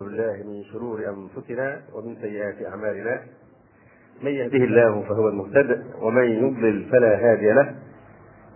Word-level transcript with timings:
بالله 0.00 0.36
من 0.46 0.62
شرور 0.72 0.98
أنفسنا 0.98 1.80
ومن 1.94 2.16
سيئات 2.20 2.54
أعمالنا. 2.66 3.20
من 4.22 4.30
يهده 4.30 4.64
الله 4.64 5.02
فهو 5.08 5.28
المهتد 5.28 5.82
ومن 6.02 6.22
يضلل 6.24 6.84
فلا 6.92 7.16
هادي 7.16 7.52
له. 7.52 7.74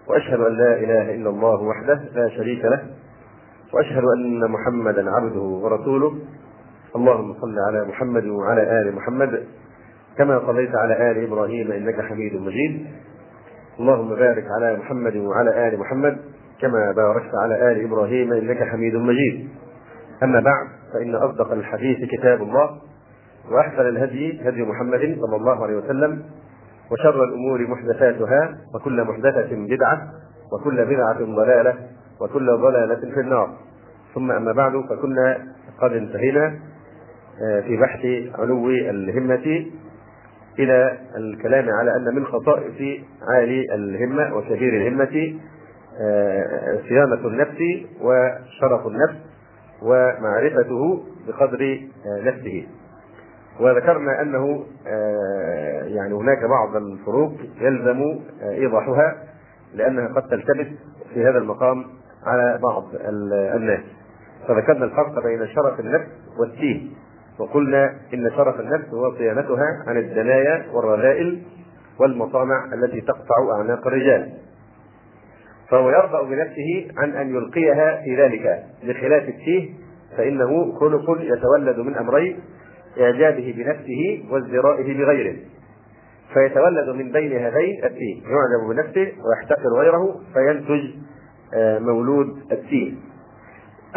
وأشهد 0.08 0.40
أن 0.40 0.52
لا 0.52 0.76
إله 0.76 1.14
إلا 1.14 1.30
الله 1.30 1.62
وحده 1.62 2.00
لا 2.14 2.28
شريك 2.28 2.64
له. 2.64 2.86
وأشهد 3.72 4.02
أن 4.16 4.50
محمدا 4.50 5.10
عبده 5.10 5.40
ورسوله. 5.40 6.18
اللهم 6.96 7.34
صل 7.34 7.58
على 7.68 7.84
محمد 7.84 8.26
وعلى 8.26 8.80
آل 8.80 8.94
محمد. 8.94 9.46
كما 10.18 10.46
صليت 10.46 10.74
على 10.74 11.10
آل 11.10 11.24
إبراهيم 11.24 11.72
إنك 11.72 12.00
حميد 12.00 12.34
مجيد. 12.34 12.86
اللهم 13.80 14.08
بارك 14.08 14.44
على 14.58 14.76
محمد 14.76 15.16
وعلى 15.16 15.68
آل 15.68 15.78
محمد 15.78 16.18
كما 16.60 16.92
باركت 16.92 17.34
على 17.34 17.72
آل 17.72 17.84
إبراهيم 17.84 18.32
إنك 18.32 18.62
حميد 18.62 18.94
مجيد. 18.94 19.48
أما 20.22 20.40
بعد 20.40 20.79
فإن 20.92 21.14
أصدق 21.14 21.52
الحديث 21.52 22.10
كتاب 22.10 22.42
الله 22.42 22.78
وأحسن 23.50 23.88
الهدي 23.88 24.48
هدي 24.48 24.62
محمد 24.62 25.18
صلى 25.20 25.36
الله 25.36 25.64
عليه 25.64 25.76
وسلم 25.76 26.22
وشر 26.90 27.24
الأمور 27.24 27.66
محدثاتها 27.66 28.58
وكل 28.74 29.04
محدثة 29.04 29.48
بدعة 29.56 30.08
وكل 30.52 30.84
بدعة 30.84 31.18
ضلالة 31.18 31.74
وكل 32.20 32.46
ضلالة 32.46 33.14
في 33.14 33.20
النار. 33.20 33.56
ثم 34.14 34.30
أما 34.30 34.52
بعد 34.52 34.72
فكنا 34.90 35.38
قد 35.80 35.92
انتهينا 35.92 36.58
في 37.38 37.76
بحث 37.76 38.06
علو 38.40 38.70
الهمة 38.70 39.66
إلى 40.58 40.98
الكلام 41.16 41.70
على 41.70 41.96
أن 41.96 42.14
من 42.14 42.24
خصائص 42.26 43.00
عالي 43.28 43.74
الهمة 43.74 44.36
وكبير 44.36 44.76
الهمة 44.76 45.38
صيانة 46.88 47.26
النفس 47.26 47.58
وشرف 48.00 48.86
النفس. 48.86 49.29
ومعرفته 49.82 51.04
بقدر 51.28 51.80
نفسه. 52.06 52.66
وذكرنا 53.60 54.22
أنه 54.22 54.64
يعني 55.96 56.14
هناك 56.14 56.44
بعض 56.44 56.76
الفروق 56.76 57.32
يلزم 57.60 58.20
إيضاحها 58.42 59.16
لأنها 59.74 60.08
قد 60.08 60.22
تلتبس 60.22 60.66
في 61.14 61.24
هذا 61.24 61.38
المقام 61.38 61.84
على 62.26 62.58
بعض 62.62 62.84
الناس. 63.56 63.80
فذكرنا 64.48 64.84
الفرق 64.84 65.22
بين 65.24 65.46
شرف 65.46 65.80
النفس 65.80 66.08
والتيه 66.38 66.90
وقلنا 67.38 67.94
إن 68.14 68.30
شرف 68.36 68.60
النفس 68.60 68.88
هو 68.88 69.16
صيانتها 69.16 69.84
عن 69.86 69.96
الدنايا 69.96 70.66
والرذائل 70.72 71.42
والمصانع 72.00 72.64
التي 72.74 73.00
تقطع 73.00 73.56
أعناق 73.58 73.86
الرجال. 73.86 74.32
فهو 75.70 75.90
يرضى 75.90 76.34
بنفسه 76.34 76.86
عن 76.96 77.10
أن 77.10 77.34
يلقيها 77.36 78.02
في 78.04 78.16
ذلك. 78.22 78.64
بخلاف 78.84 79.28
التيه 79.28 79.70
فإنه 80.16 80.72
خلق 80.80 81.20
يتولد 81.20 81.78
من 81.78 81.96
امرين 81.96 82.38
إعجابه 83.00 83.54
بنفسه 83.56 84.24
وازدرائه 84.30 84.98
بغيره. 84.98 85.36
فيتولد 86.34 86.88
من 86.88 87.12
بين 87.12 87.32
هذين 87.32 87.84
التيه 87.84 88.22
يعجب 88.22 88.74
بنفسه 88.74 89.12
ويحتقر 89.24 89.78
غيره 89.78 90.20
فينتج 90.34 90.90
مولود 91.80 92.38
التيه 92.52 92.92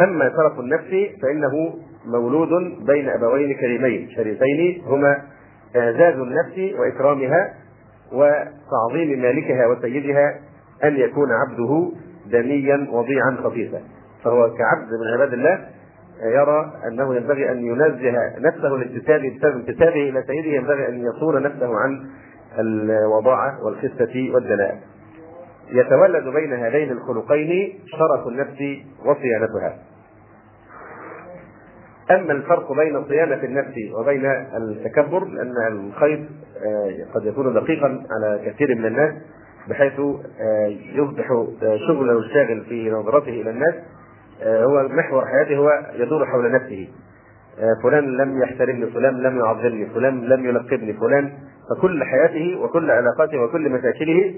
أما 0.00 0.30
شرف 0.36 0.60
النفس 0.60 1.20
فإنه 1.22 1.74
مولود 2.06 2.84
بين 2.86 3.08
أبوين 3.08 3.54
كريمين. 3.54 4.08
شريفين 4.10 4.82
هما 4.86 5.22
إعزاز 5.76 6.14
النفس 6.14 6.74
وإكرامها 6.78 7.54
وتعظيم 8.12 9.22
مالكها 9.22 9.66
وسيدها 9.66 10.40
أن 10.84 10.96
يكون 10.96 11.28
عبده 11.32 11.92
دنيا 12.26 12.86
وضيعا 12.90 13.36
خفيفا 13.44 13.80
فهو 14.24 14.50
كعبد 14.50 14.88
من 15.00 15.12
عباد 15.14 15.32
الله 15.32 15.68
يرى 16.22 16.72
أنه 16.88 17.14
ينبغي 17.16 17.52
أن 17.52 17.66
ينزه 17.66 18.38
نفسه 18.38 18.68
لانتسابه 18.68 19.36
بسبب 19.36 19.56
انتسابه 19.56 20.08
إلى 20.08 20.24
سيده 20.26 20.48
ينبغي 20.48 20.88
أن 20.88 21.04
يصون 21.06 21.42
نفسه 21.42 21.76
عن 21.78 22.06
الوضاعه 22.58 23.64
والخسه 23.64 24.30
والدناءه. 24.34 24.78
يتولد 25.72 26.28
بين 26.28 26.52
هذين 26.52 26.90
الخلقين 26.90 27.78
شرف 27.86 28.26
النفس 28.28 28.84
وصيانتها. 29.04 29.78
أما 32.10 32.32
الفرق 32.32 32.72
بين 32.72 33.04
صيانة 33.04 33.44
النفس 33.44 33.74
وبين 33.98 34.26
التكبر 34.56 35.24
لأن 35.24 35.52
الخيط 35.72 36.20
قد 37.14 37.24
يكون 37.26 37.54
دقيقا 37.54 38.02
على 38.10 38.40
كثير 38.46 38.74
من 38.74 38.86
الناس 38.86 39.12
بحيث 39.68 40.00
يصبح 40.94 41.28
شغله 41.88 42.18
الشاغل 42.18 42.64
في 42.68 42.90
نظرته 42.90 43.28
إلى 43.28 43.50
الناس 43.50 43.74
هو 44.42 44.88
محور 44.88 45.26
حياته 45.26 45.56
هو 45.56 45.70
يدور 45.94 46.26
حول 46.26 46.52
نفسه. 46.52 46.88
فلان 47.82 48.16
لم 48.16 48.42
يحترمني 48.42 48.86
فلان 48.86 49.14
لم 49.22 49.38
يعظمني 49.38 49.86
فلان 49.86 50.20
لم 50.20 50.46
يلقبني 50.46 50.92
فلان. 50.92 51.32
فكل 51.70 52.04
حياته 52.04 52.60
وكل 52.60 52.90
علاقاته 52.90 53.42
وكل 53.42 53.70
مشاكله 53.70 54.34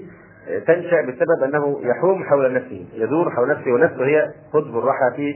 تنشأ 0.67 1.01
بسبب 1.01 1.43
أنه 1.43 1.79
يحوم 1.81 2.23
حول 2.23 2.53
نفسه 2.53 2.85
يدور 2.93 3.31
حول 3.31 3.49
نفسه 3.49 3.71
ونفسه 3.71 4.05
هي 4.05 4.31
قطب 4.53 4.77
الراحة 4.77 5.11
في 5.15 5.33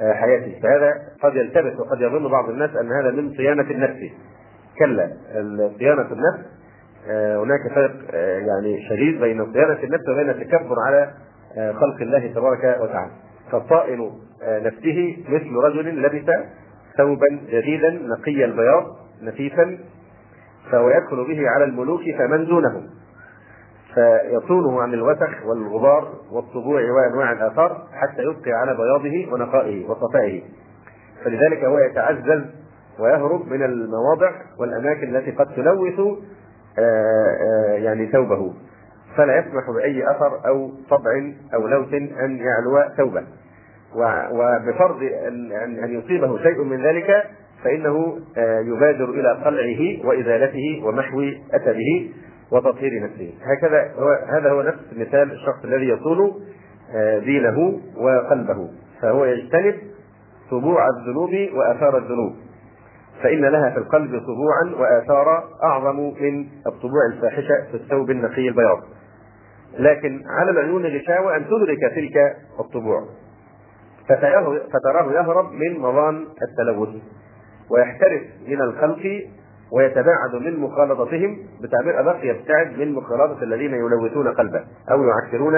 حياته. 0.00 0.60
فهذا 0.62 0.92
قد 1.22 1.36
يلتبس 1.36 1.80
وقد 1.80 2.00
يظن 2.00 2.28
بعض 2.28 2.50
الناس 2.50 2.70
أن 2.76 2.92
هذا 2.92 3.10
من 3.10 3.30
صيانة 3.30 3.70
النفس. 3.70 4.00
كلا 4.78 5.10
صيانة 5.78 6.12
النفس 6.12 6.61
هناك 7.10 7.74
فرق 7.74 7.92
يعني 8.48 8.88
شديد 8.88 9.20
بين 9.20 9.52
صيانه 9.52 9.82
النفس 9.82 10.08
وبين 10.08 10.30
التكبر 10.30 10.76
على 10.86 11.10
خلق 11.56 12.00
الله 12.00 12.26
تبارك 12.34 12.80
وتعالى. 12.80 13.10
فصائن 13.52 14.10
نفسه 14.42 15.16
مثل 15.28 15.56
رجل 15.64 16.02
لبس 16.02 16.30
ثوبا 16.96 17.26
جديدا 17.50 17.90
نقي 17.90 18.44
البياض 18.44 18.84
نفيسا 19.22 19.78
فهو 20.70 20.90
يدخل 20.90 21.24
به 21.28 21.48
على 21.48 21.64
الملوك 21.64 22.00
فمن 22.18 22.46
دونه 22.46 22.82
فيصونه 23.94 24.82
عن 24.82 24.94
الوسخ 24.94 25.46
والغبار 25.46 26.12
والطبوع 26.32 26.80
وأنواع 26.82 27.32
الآثار 27.32 27.86
حتى 27.92 28.22
يبقي 28.22 28.52
على 28.52 28.76
بياضه 28.76 29.32
ونقائه 29.32 29.86
وصفائه. 29.90 30.42
فلذلك 31.24 31.64
هو 31.64 31.78
يتعزز 31.78 32.42
ويهرب 32.98 33.46
من 33.46 33.62
المواضع 33.62 34.30
والأماكن 34.58 35.16
التي 35.16 35.30
قد 35.30 35.46
تلوث 35.46 36.00
يعني 37.76 38.06
ثوبه. 38.06 38.52
فلا 39.16 39.38
يسمح 39.38 39.70
بأي 39.70 40.10
أثر 40.10 40.48
أو 40.48 40.70
طبع 40.90 41.32
أو 41.54 41.66
لوث 41.66 41.94
أن 41.94 42.38
يعلو 42.38 42.88
ثوبه. 42.96 43.22
وبفرض 44.32 45.02
ان 45.64 45.88
يصيبه 45.90 46.38
شيء 46.38 46.62
من 46.64 46.82
ذلك 46.82 47.24
فإنه 47.64 48.18
يبادر 48.66 49.10
إلى 49.10 49.32
قلعه 49.44 50.08
وإزالته 50.08 50.82
ومحو 50.84 51.22
أثره 51.52 52.08
وتطهير 52.52 53.04
نفسه. 53.04 53.34
هكذا 53.42 53.92
هو 53.98 54.08
هذا 54.28 54.50
هو 54.50 54.62
نفس 54.62 54.78
مثال 54.96 55.32
الشخص 55.32 55.64
الذي 55.64 55.88
يصون 55.88 56.32
دينه 57.24 57.80
وقلبه. 57.96 58.68
فهو 59.02 59.24
يجتنب 59.24 59.74
طبوع 60.50 60.86
الذنوب 60.88 61.30
وآثار 61.54 61.98
الذنوب. 61.98 62.32
فإن 63.22 63.40
لها 63.44 63.70
في 63.70 63.78
القلب 63.78 64.10
طبوعا 64.10 64.80
وآثارا 64.80 65.44
أعظم 65.62 65.96
من 66.20 66.46
الطبوع 66.66 67.06
الفاحشة 67.12 67.64
في 67.70 67.74
الثوب 67.74 68.10
النقي 68.10 68.48
البياض. 68.48 68.80
لكن 69.78 70.22
على 70.26 70.50
العيون 70.50 70.86
غشاوة 70.86 71.36
أن 71.36 71.44
تدرك 71.44 71.92
تلك 71.94 72.36
الطبوع. 72.60 73.00
فتراه 74.72 75.12
يهرب 75.12 75.52
من 75.52 75.78
مظان 75.78 76.24
التلوث 76.42 76.88
ويحترس 77.70 78.22
من 78.48 78.60
الخلق 78.62 79.22
ويتباعد 79.72 80.34
من 80.34 80.60
مخالطتهم 80.60 81.38
بتعبير 81.62 82.00
أدق 82.00 82.24
يبتعد 82.24 82.78
من 82.78 82.92
مخالطة 82.92 83.42
الذين 83.42 83.74
يلوثون 83.74 84.28
قلبه 84.28 84.64
أو 84.90 85.04
يعكرون 85.04 85.54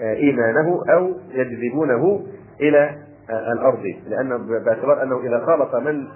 إيمانه 0.00 0.82
أو 0.90 1.14
يجذبونه 1.30 2.26
إلى 2.60 2.96
الأرض 3.30 3.82
لأن 4.08 4.46
باعتبار 4.64 5.02
أنه 5.02 5.20
إذا 5.20 5.46
خالط 5.46 5.74
من 5.74 6.06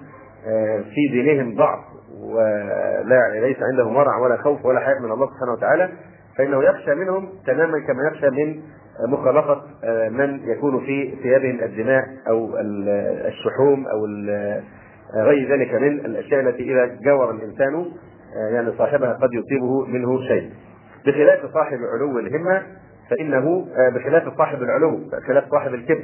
في 0.83 1.07
دينهم 1.11 1.55
ضعف 1.55 1.79
ولا 2.23 3.39
ليس 3.39 3.57
عندهم 3.61 3.95
ورع 3.95 4.17
ولا 4.17 4.37
خوف 4.37 4.65
ولا 4.65 4.79
حياء 4.79 4.99
من 4.99 5.11
الله 5.11 5.27
سبحانه 5.27 5.51
وتعالى 5.51 5.89
فإنه 6.37 6.63
يخشى 6.63 6.95
منهم 6.95 7.29
تماما 7.47 7.79
كما 7.79 8.07
يخشى 8.07 8.29
من 8.29 8.61
مخالطه 9.07 9.63
من 10.09 10.39
يكون 10.49 10.85
في 10.85 11.13
ثيابهم 11.23 11.59
الدماء 11.63 12.03
أو 12.27 12.49
الشحوم 13.27 13.87
أو 13.87 14.05
غير 15.15 15.51
ذلك 15.51 15.73
من 15.73 16.05
الأشياء 16.05 16.41
التي 16.41 16.63
إذا 16.63 16.85
جاور 17.05 17.31
الإنسان 17.31 17.85
يعني 18.53 18.71
صاحبها 18.77 19.13
قد 19.13 19.29
يصيبه 19.33 19.85
منه 19.85 20.21
شيء. 20.27 20.49
بخلاف 21.05 21.45
صاحب 21.53 21.77
علو 21.93 22.19
الهمة 22.19 22.61
فإنه 23.09 23.67
بخلاف 23.95 24.37
صاحب 24.37 24.61
العلو 24.61 24.99
بخلاف 25.11 25.43
صاحب 25.51 25.73
الكبر 25.73 26.03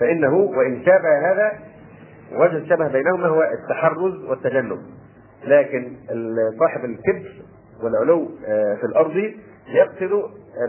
فإنه 0.00 0.34
وإن 0.34 0.82
شابه 0.84 1.32
هذا 1.32 1.52
وجه 2.32 2.56
الشبه 2.56 2.88
بينهما 2.88 3.26
هو 3.26 3.42
التحرز 3.42 4.24
والتجنب 4.28 4.78
لكن 5.44 5.96
صاحب 6.58 6.84
الكبر 6.84 7.32
والعلو 7.82 8.28
في 8.80 8.84
الأرض 8.84 9.16
يقصد 9.68 10.22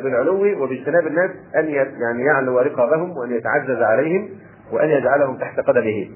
بالعلو 0.04 0.64
وباجتناب 0.64 1.08
الناس 1.08 1.32
أن 1.56 1.70
يعني 1.70 2.24
يعلو 2.24 2.60
رقابهم 2.60 3.18
وأن 3.18 3.32
يتعزز 3.32 3.82
عليهم 3.82 4.30
وأن 4.72 4.90
يجعلهم 4.90 5.38
تحت 5.38 5.60
قدمه 5.60 6.10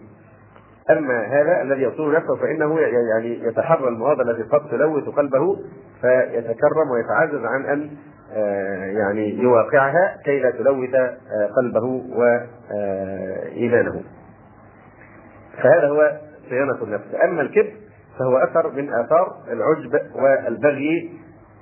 أما 0.91 1.21
هذا 1.21 1.61
الذي 1.61 1.81
يصون 1.83 2.15
نفسه 2.15 2.35
فإنه 2.35 2.79
يعني 2.79 3.47
يتحرى 3.47 3.87
المواد 3.87 4.19
التي 4.19 4.43
قد 4.43 4.69
تلوث 4.69 5.03
قلبه 5.03 5.57
فيتكرم 6.01 6.91
ويتعزز 6.91 7.45
عن 7.45 7.65
أن 7.65 7.89
آه، 8.35 8.85
يعني 8.85 9.37
يواقعها 9.39 10.17
كي 10.25 10.39
لا 10.39 10.51
تلوث 10.51 10.95
آه، 10.95 11.19
قلبه 11.57 12.03
وايمانه. 12.15 14.01
فهذا 15.57 15.87
هو 15.87 16.11
صيانة 16.49 16.83
النفس، 16.83 17.05
أما 17.23 17.41
الكبر 17.41 17.71
فهو 18.19 18.37
أثر 18.37 18.71
من 18.71 18.93
آثار 18.93 19.35
العجب 19.51 19.99
والبغي 20.15 21.11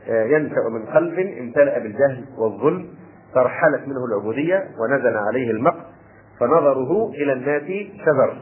آه، 0.10 0.24
ينشا 0.24 0.70
من 0.72 0.86
قلب 0.86 1.20
امتلأ 1.20 1.80
بالجهل 1.80 2.26
والظلم 2.38 2.88
فرحلت 3.36 3.88
منه 3.88 4.06
العبودية 4.06 4.68
ونزل 4.80 5.18
عليه 5.18 5.52
المقت 5.52 5.86
فنظره 6.40 7.10
إلى 7.10 7.34
الناس 7.34 7.64
شذر 8.06 8.38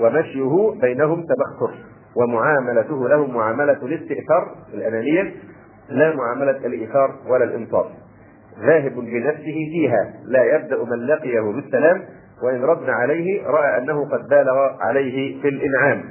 ومشيه 0.00 0.80
بينهم 0.80 1.26
تبختر 1.26 1.74
ومعاملته 2.16 3.08
لهم 3.08 3.34
معاملة 3.34 3.72
الاستئثار 3.82 4.54
الأنانية 4.74 5.34
لا 5.88 6.16
معاملة 6.16 6.66
الإيثار 6.66 7.14
ولا 7.28 7.44
الإنصاف. 7.44 7.86
ذاهب 8.66 8.92
بنفسه 8.94 9.68
فيها 9.72 10.14
لا 10.24 10.44
يبدأ 10.44 10.84
من 10.84 11.06
لقيه 11.06 11.40
بالسلام 11.40 12.02
وإن 12.42 12.64
رد 12.64 12.90
عليه 12.90 13.46
رأى 13.46 13.78
أنه 13.78 14.08
قد 14.08 14.28
بالغ 14.28 14.56
عليه 14.80 15.42
في 15.42 15.48
الإنعام 15.48 16.04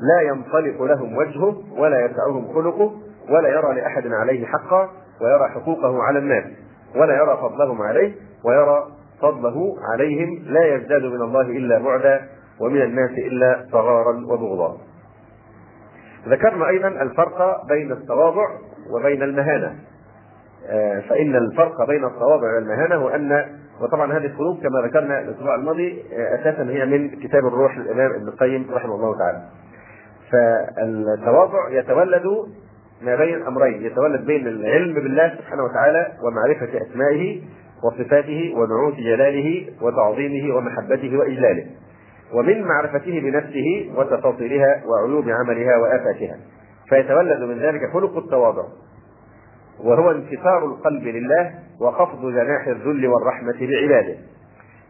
لا 0.00 0.20
ينطلق 0.20 0.82
لهم 0.82 1.16
وجهه 1.16 1.56
ولا 1.80 2.04
يسعهم 2.04 2.52
خلقه 2.54 2.92
ولا 3.30 3.48
يرى 3.48 3.74
لأحد 3.74 4.06
عليه 4.06 4.46
حقا 4.46 4.90
ويرى 5.20 5.48
حقوقه 5.48 6.02
على 6.02 6.18
الناس 6.18 6.44
ولا 6.96 7.14
يرى 7.16 7.36
فضلهم 7.42 7.82
عليه 7.82 8.14
ويرى 8.44 8.86
فضله 9.22 9.76
عليهم 9.92 10.42
لا 10.46 10.74
يزداد 10.74 11.02
من 11.02 11.22
الله 11.22 11.40
إلا 11.40 11.78
بعدا 11.78 12.20
ومن 12.60 12.82
الناس 12.82 13.10
إلا 13.10 13.66
صغارا 13.72 14.16
وبغضا. 14.26 14.78
ذكرنا 16.28 16.68
أيضا 16.68 16.88
الفرق 16.88 17.66
بين 17.68 17.92
التواضع 17.92 18.46
وبين 18.90 19.22
المهانة. 19.22 19.74
آه، 20.66 21.00
فإن 21.00 21.36
الفرق 21.36 21.86
بين 21.86 22.04
التواضع 22.04 22.54
والمهانة 22.54 22.94
هو 22.94 23.08
ان 23.08 23.44
وطبعا 23.80 24.12
هذه 24.12 24.24
الفروق 24.24 24.60
كما 24.60 24.80
ذكرنا 24.86 25.20
الأسبوع 25.20 25.54
الماضي 25.54 26.02
آه، 26.12 26.34
أساسا 26.34 26.62
هي 26.70 26.86
من 26.86 27.08
كتاب 27.10 27.46
الروح 27.46 27.78
للامام 27.78 28.10
ابن 28.10 28.28
القيم 28.28 28.66
رحمه 28.72 28.94
الله 28.94 29.18
تعالى. 29.18 29.42
فالتواضع 30.30 31.70
يتولد 31.70 32.26
ما 33.02 33.16
بين 33.16 33.42
أمرين 33.46 33.82
يتولد 33.86 34.26
بين 34.26 34.46
العلم 34.46 34.94
بالله 34.94 35.34
سبحانه 35.38 35.64
وتعالى 35.64 36.12
ومعرفة 36.22 36.68
أسمائه 36.82 37.40
وصفاته 37.84 38.54
ونعوت 38.56 38.94
جلاله 38.94 39.66
وتعظيمه 39.82 40.56
ومحبته 40.56 41.18
وإجلاله 41.18 41.66
ومن 42.34 42.62
معرفته 42.62 43.20
بنفسه 43.20 43.90
وتفاصيلها 43.96 44.82
وعيوب 44.86 45.28
عملها 45.28 45.76
وآفاتها 45.76 46.36
فيتولد 46.88 47.40
من 47.40 47.58
ذلك 47.58 47.80
خلق 47.92 48.16
التواضع 48.16 48.64
وهو 49.84 50.10
انكسار 50.10 50.64
القلب 50.64 51.02
لله 51.02 51.54
وخفض 51.80 52.20
جناح 52.30 52.66
الذل 52.66 53.06
والرحمة 53.06 53.58
بعباده 53.60 54.16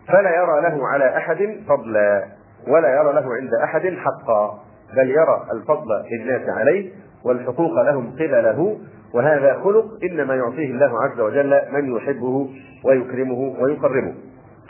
فلا 0.09 0.37
يرى 0.37 0.61
له 0.61 0.89
على 0.89 1.17
أحد 1.17 1.57
فضلا 1.69 2.25
ولا 2.69 2.89
يرى 2.89 3.13
له 3.13 3.35
عند 3.35 3.55
أحد 3.65 3.95
حقا 3.97 4.61
بل 4.97 5.11
يرى 5.11 5.47
الفضل 5.53 6.05
للناس 6.13 6.49
عليه 6.49 6.91
والحقوق 7.25 7.83
لهم 7.83 8.11
قبله. 8.11 8.79
وهذا 9.15 9.61
خلق 9.65 9.85
إنما 10.03 10.35
يعطيه 10.35 10.71
الله 10.71 11.05
عز 11.05 11.21
وجل 11.21 11.61
من 11.73 11.97
يحبه 11.97 12.49
ويكرمه 12.85 13.57
ويقربه. 13.61 14.15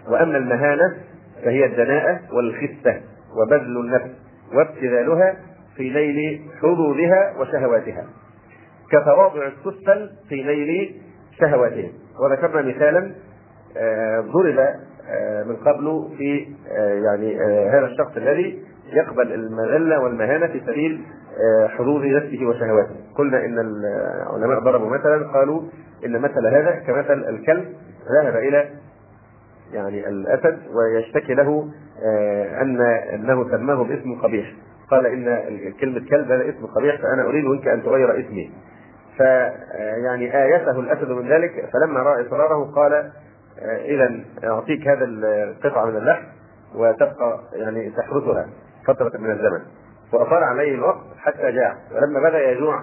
وأما 0.09 0.37
المهانة 0.38 0.97
فهي 1.44 1.65
الدناءة 1.65 2.20
والخسه 2.32 3.00
وبذل 3.37 3.76
النفس 3.81 4.11
وابتذالها 4.55 5.37
في 5.76 5.91
نيل 5.91 6.41
حظوظها 6.62 7.35
وشهواتها. 7.38 8.06
كتواضع 8.90 9.46
السفل 9.46 10.11
في 10.29 10.43
نيل 10.43 11.00
شهواتهم 11.40 11.93
وذكرنا 12.20 12.62
مثالا 12.62 13.12
آه، 13.76 14.20
ضرب 14.20 14.58
آه، 14.58 15.44
من 15.44 15.56
قبل 15.56 16.08
في 16.19 16.46
آه، 16.70 16.94
يعني 16.94 17.37
هذا 17.70 17.87
الشخص 17.87 18.17
الذي 18.17 18.62
يقبل 18.93 19.32
المذلة 19.32 20.00
والمهانة 20.00 20.46
في 20.46 20.61
سبيل 20.67 21.00
حظوظ 21.69 22.05
نفسه 22.05 22.46
وشهواته. 22.46 22.94
قلنا 23.14 23.44
إن 23.44 23.58
العلماء 23.58 24.61
ضربوا 24.61 24.91
مثلا 24.91 25.32
قالوا 25.32 25.62
إن 26.05 26.20
مثل 26.20 26.46
هذا 26.46 26.70
كمثل 26.70 27.29
الكلب 27.29 27.64
ذهب 28.23 28.37
إلى 28.37 28.69
يعني 29.73 30.08
الأسد 30.08 30.58
ويشتكي 30.75 31.34
له 31.34 31.69
أن 32.62 32.81
انه 33.14 33.50
سماه 33.50 33.84
باسم 33.84 34.14
قبيح. 34.23 34.52
قال 34.91 35.06
إن 35.06 35.25
كلمه 35.81 36.00
كلب 36.11 36.32
هذا 36.32 36.49
اسم 36.49 36.67
قبيح 36.67 36.96
فأنا 36.96 37.29
أريد 37.29 37.44
منك 37.44 37.69
أن 37.69 37.82
تغير 37.82 38.20
اسمي. 38.20 38.50
فيعني 39.19 40.35
آه، 40.37 40.44
آيته 40.44 40.81
الأسد 40.81 41.11
من 41.11 41.29
ذلك 41.29 41.70
فلما 41.73 42.00
رأى 42.00 42.26
إصراره 42.26 42.73
قال 42.75 43.11
إذا 43.62 44.20
أعطيك 44.44 44.88
هذا 44.88 45.05
القطعة 45.05 45.85
من 45.85 45.97
اللحم 45.97 46.25
وتبقى 46.75 47.41
يعني 47.53 47.91
تحرسها 47.91 48.49
فترة 48.87 49.19
من 49.19 49.31
الزمن. 49.31 49.61
وأطال 50.12 50.44
عليه 50.44 50.75
الوقت 50.75 51.05
حتى 51.19 51.53
جاع. 51.53 51.76
ولما 51.94 52.29
بدأ 52.29 52.50
يجوع 52.50 52.82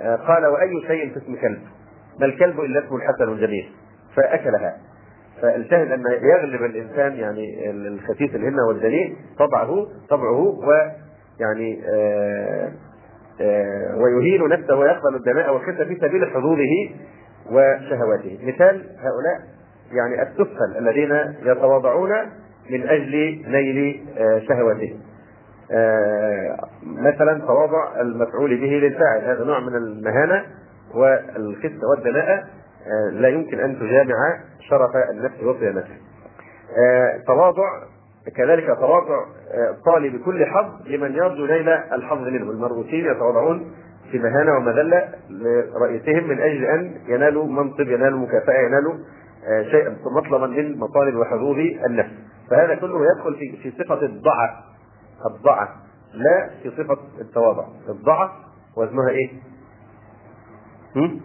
آه، 0.00 0.16
قال 0.16 0.46
وأي 0.46 0.80
شيء 0.86 1.12
في 1.12 1.16
اسم 1.18 1.36
كلب؟ 1.36 1.60
ما 2.20 2.26
الكلب 2.26 2.60
إلا 2.60 2.86
اسم 2.86 2.96
الحسن 2.96 3.32
الجميل 3.32 3.72
فأكلها. 4.16 4.76
فالشاهد 5.42 5.92
أن 5.92 6.04
يغلب 6.22 6.62
الإنسان 6.62 7.12
يعني 7.12 7.70
الخسيس 7.70 8.34
الهمة 8.34 8.66
والدليل 8.68 9.16
طبعه 9.38 9.86
طبعه 10.08 10.40
ويعني 10.40 11.82
آه 11.88 12.66
آه 12.66 12.72
ويهين 13.96 14.48
نفسه 14.48 14.76
ويقبل 14.76 15.14
الدماء 15.14 15.54
والخسة 15.54 15.84
في 15.84 15.96
سبيل 16.00 16.26
حظوظه 16.26 16.90
وشهواته. 17.50 18.38
مثال 18.42 18.86
هؤلاء 18.98 19.40
يعني 19.92 20.22
السفل 20.22 20.76
الذين 20.78 21.34
يتواضعون 21.42 22.10
من 22.70 22.88
أجل 22.88 23.42
نيل 23.46 24.06
آه 24.18 24.38
شهواتهم 24.38 25.00
آه، 25.72 26.56
مثلا 26.84 27.38
تواضع 27.38 28.00
المفعول 28.00 28.60
به 28.60 28.66
للفاعل. 28.66 29.20
هذا 29.24 29.44
نوع 29.44 29.60
من 29.60 29.76
المهانة 29.76 30.44
والخسه 30.94 31.88
والدناءه 31.90 32.44
آه، 32.86 33.10
لا 33.12 33.28
يمكن 33.28 33.60
أن 33.60 33.78
تجامع 33.78 34.40
شرف 34.60 34.96
النفس. 35.62 35.90
آه، 36.78 37.20
تواضع 37.26 37.68
كذلك 38.36 38.66
تواضع 38.66 39.24
طالب 39.86 40.24
كل 40.24 40.46
حظ 40.46 40.86
لمن 40.86 41.14
يرجو 41.14 41.46
نيل 41.46 41.68
الحظ 41.68 42.18
منه، 42.18 42.50
المرؤوسين 42.50 43.04
يتواضعون 43.04 43.72
في 44.10 44.18
مهانة 44.18 44.56
ومذلة 44.56 45.08
لرئيسهم 45.30 46.28
من 46.28 46.40
أجل 46.40 46.64
أن 46.64 46.94
ينالوا 47.08 47.46
منصب 47.46 47.80
ينالوا 47.80 48.18
مكافأة 48.18 48.60
ينالوا 48.60 48.94
شيئا 49.70 49.96
مطلبا 50.16 50.46
من 50.46 50.78
مطالب 50.78 51.16
وحظوظ 51.16 51.56
النفس. 51.86 52.10
فهذا 52.50 52.74
كله 52.74 53.00
يدخل 53.04 53.34
في 53.34 53.56
في 53.62 53.84
صفة 53.84 54.02
الضعف 54.02 54.50
الضعف 55.30 55.68
لا 56.14 56.50
في 56.62 56.70
صفة 56.70 56.98
التواضع 57.20 57.64
الضعف 57.88 58.30
وزنها؟ 58.76 59.12
هم؟ 60.96 61.20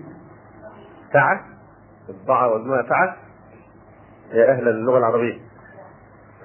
سعة 1.14 1.46
الضعف 2.10 2.52
وزنها 2.52 2.84
سعة 2.90 3.16
يا 4.34 4.52
أهل 4.52 4.68
اللغة 4.68 4.98
العربية 4.98 5.34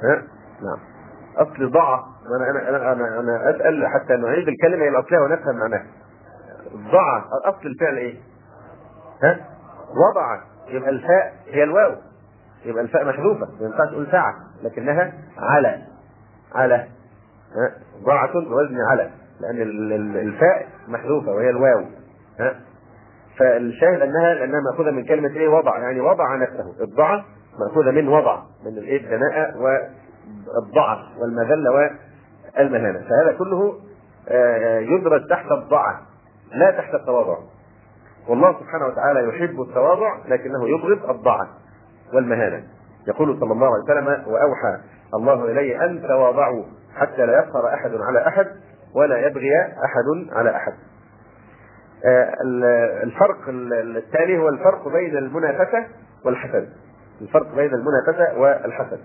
ها؟ 0.03 0.23
نعم. 0.63 0.79
أصل 1.37 1.71
ضعف 1.71 2.01
أنا 2.27 2.51
أنا 2.51 2.69
أنا 2.69 2.93
أنا, 2.93 3.21
أنا 3.21 3.51
أسأل 3.51 3.87
حتى 3.87 4.17
نعيد 4.17 4.49
الكلمة 4.49 4.89
إلى 4.89 4.99
أصلها 4.99 5.21
ونفهم 5.21 5.57
معناها. 5.57 5.87
ضع 6.75 7.25
أصل 7.45 7.67
الفعل 7.67 7.97
إيه؟ 7.97 8.15
ها؟ 9.23 9.41
وضع. 9.91 10.41
يبقى 10.69 10.91
الفاء 10.91 11.33
هي 11.47 11.63
الواو. 11.63 11.93
يبقى 12.65 12.83
الفاء 12.83 13.05
محذوفة 13.05 13.47
ما 13.61 13.67
ينفعش 13.67 13.89
تقول 13.91 14.07
ساعة 14.11 14.35
لكنها 14.63 15.13
على. 15.39 15.83
على. 16.55 16.89
ضاعة 18.05 18.33
بوزن 18.33 18.81
على 18.91 19.11
لأن 19.41 19.63
الفاء 20.17 20.69
محذوفة 20.89 21.33
وهي 21.33 21.51
الواو. 21.51 21.85
ها؟ 22.41 22.61
فالشاهد 23.39 24.01
أنها 24.01 24.35
لأنها 24.35 24.61
مأخوذة 24.61 24.91
من 24.91 25.05
كلمة 25.05 25.29
إيه؟ 25.29 25.49
وضع 25.49 25.79
يعني 25.79 26.01
وضع 26.01 26.37
نفسه. 26.37 26.85
الضعف 26.85 27.25
مأخوذة 27.59 27.91
من 27.91 28.09
وضع 28.09 28.43
من 28.65 28.79
الإيه 28.79 29.05
الدناءة 29.05 29.59
والضعف 30.55 30.99
والمذلة 31.19 31.71
والمهانة 31.71 32.99
فهذا 32.99 33.39
كله 33.39 33.79
آه، 34.29 34.79
يدرج 34.79 35.29
تحت 35.29 35.53
الضعف 35.53 35.97
لا 36.53 36.71
تحت 36.71 36.95
التواضع 36.95 37.37
والله 38.29 38.53
سبحانه 38.61 38.87
وتعالى 38.87 39.29
يحب 39.29 39.61
التواضع 39.61 40.19
لكنه 40.29 40.69
يبغض 40.69 41.11
الضعف 41.11 41.49
والمهانة 42.15 42.63
يقول 43.09 43.41
صلى 43.41 43.53
الله 43.53 43.67
عليه 43.67 43.85
وسلم 43.85 44.33
وأوحى 44.33 44.79
الله 45.15 45.45
إلي 45.45 45.85
أن 45.85 46.03
تواضعوا 46.09 46.65
حتى 46.97 47.27
لا 47.27 47.39
يفخر 47.39 47.75
أحد 47.75 47.91
على 47.95 48.29
أحد 48.29 48.47
ولا 48.95 49.27
يبغي 49.27 49.51
أحد 49.85 50.33
على 50.33 50.57
أحد. 50.57 50.73
آه، 52.05 52.35
الفرق 53.03 53.39
الثاني 53.49 54.39
هو 54.39 54.49
الفرق 54.49 54.89
بين 54.89 55.17
المنافسة 55.17 55.87
والحسد. 56.25 56.69
الفرق 57.21 57.55
بين 57.55 57.71
المنافسة 57.75 58.39
والحسد. 58.39 59.01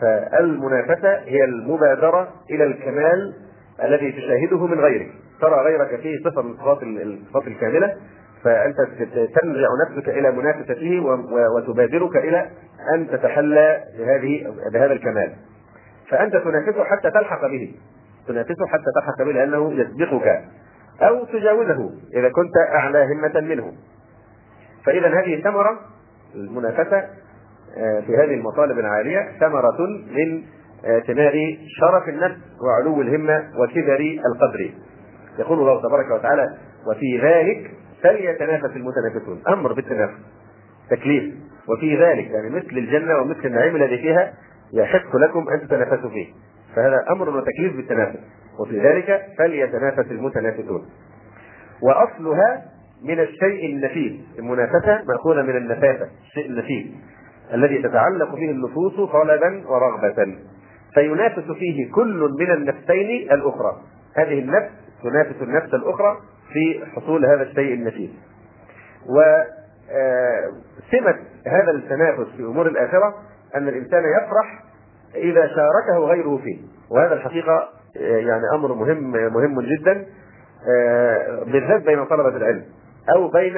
فالمنافسة 0.00 1.18
هي 1.18 1.44
المبادرة 1.44 2.28
إلى 2.50 2.64
الكمال 2.64 3.34
الذي 3.84 4.12
تشاهده 4.12 4.66
من 4.66 4.80
غيرك. 4.80 5.12
ترى 5.40 5.64
غيرك 5.64 6.00
فيه 6.00 6.18
صفة 6.24 6.42
من 6.42 6.56
صفات 6.56 6.82
الصفات 6.82 7.46
الكاملة 7.46 7.96
فأنت 8.44 8.76
تنزع 9.12 9.68
نفسك 9.88 10.08
إلى 10.08 10.30
منافسته 10.30 11.00
وتبادرك 11.56 12.16
إلى 12.16 12.50
أن 12.94 13.08
تتحلى 13.08 13.84
بهذه 13.98 14.54
بهذا 14.72 14.92
الكمال. 14.92 15.32
فأنت 16.08 16.36
تنافسه 16.36 16.84
حتى 16.84 17.10
تلحق 17.10 17.46
به. 17.46 17.74
تنافسه 18.28 18.66
حتى 18.66 18.84
تلحق 19.00 19.22
به 19.22 19.32
لأنه 19.32 19.72
يسبقك 19.72 20.44
أو 21.02 21.24
تجاوزه 21.24 21.90
إذا 22.14 22.28
كنت 22.28 22.56
أعلى 22.74 23.04
همة 23.04 23.40
منه. 23.40 23.72
فإذا 24.84 25.08
هذه 25.08 25.42
ثمرة 25.42 25.80
المنافسة 26.34 27.04
آه، 27.76 28.00
في 28.00 28.16
هذه 28.16 28.34
المطالب 28.34 28.78
العالية 28.78 29.28
ثمرة 29.40 29.78
من 30.16 30.42
آه، 30.84 31.00
ثمار 31.00 31.58
شرف 31.80 32.08
النفس 32.08 32.36
وعلو 32.66 33.02
الهمة 33.02 33.44
وكبر 33.58 34.00
القدر. 34.00 34.70
يقول 35.38 35.58
الله 35.58 35.82
تبارك 35.82 36.10
وتعالى 36.10 36.56
وفي 36.86 37.20
ذلك 37.22 37.70
فليتنافس 38.02 38.76
المتنافسون. 38.76 39.42
أمر 39.48 39.72
بالتنافس 39.72 40.18
تكليف. 40.90 41.34
وفي 41.68 41.96
ذلك 41.96 42.30
يعني 42.30 42.50
مثل 42.50 42.72
الجنة 42.72 43.18
ومثل 43.18 43.40
النعيم 43.44 43.76
الذي 43.76 43.98
فيها 43.98 44.32
يحق 44.72 45.16
لكم 45.16 45.48
أن 45.48 45.60
تتنافسوا 45.60 46.10
فيه. 46.10 46.26
فهذا 46.76 47.04
أمر 47.10 47.28
وتكليف 47.28 47.76
بالتنافس. 47.76 48.18
وفي 48.60 48.80
ذلك 48.80 49.22
فليتنافس 49.38 50.10
المتنافسون. 50.10 50.86
وأصلها 51.82 52.64
من 53.04 53.20
الشيء 53.20 53.74
النفيس 53.74 54.12
المنافسة 54.38 55.02
مأخوذة 55.08 55.42
من 55.42 55.56
النفاسة 55.56 56.08
الشيء 56.26 56.46
النفيس 56.46 56.86
الذي 57.54 57.82
تتعلق 57.82 58.34
به 58.34 58.50
النفوس 58.50 59.10
طلبا 59.12 59.62
ورغبة. 59.68 60.38
فينافس 60.94 61.50
فيه 61.58 61.92
كل 61.92 62.34
من 62.40 62.50
النفسين 62.50 63.32
الأخرى. 63.32 63.76
هذه 64.16 64.38
النفس 64.38 64.70
تنافس 65.02 65.42
النفس 65.42 65.74
الأخرى 65.74 66.16
في 66.52 66.80
حصول 66.96 67.26
هذا 67.26 67.42
الشيء 67.42 67.74
النفيس. 67.74 68.10
وسمة 69.06 69.30
آه، 71.46 71.48
هذا 71.48 71.70
التنافس 71.70 72.26
في 72.36 72.42
أمور 72.42 72.66
الآخرة 72.66 73.14
أن 73.56 73.68
الإنسان 73.68 74.02
يفرح 74.04 74.64
إذا 75.14 75.46
شاركه 75.46 75.98
غيره 75.98 76.36
فيه. 76.36 76.58
وهذا 76.90 77.14
الحقيقة 77.14 77.68
آه، 77.96 78.16
يعني 78.16 78.42
أمر 78.54 78.74
مهم 78.74 79.10
مهم 79.10 79.60
جدا 79.60 80.06
آه، 80.76 81.44
بالذات 81.44 81.82
بين 81.82 82.04
طلبة 82.04 82.36
العلم 82.36 82.64
أو 83.16 83.28
بين 83.28 83.54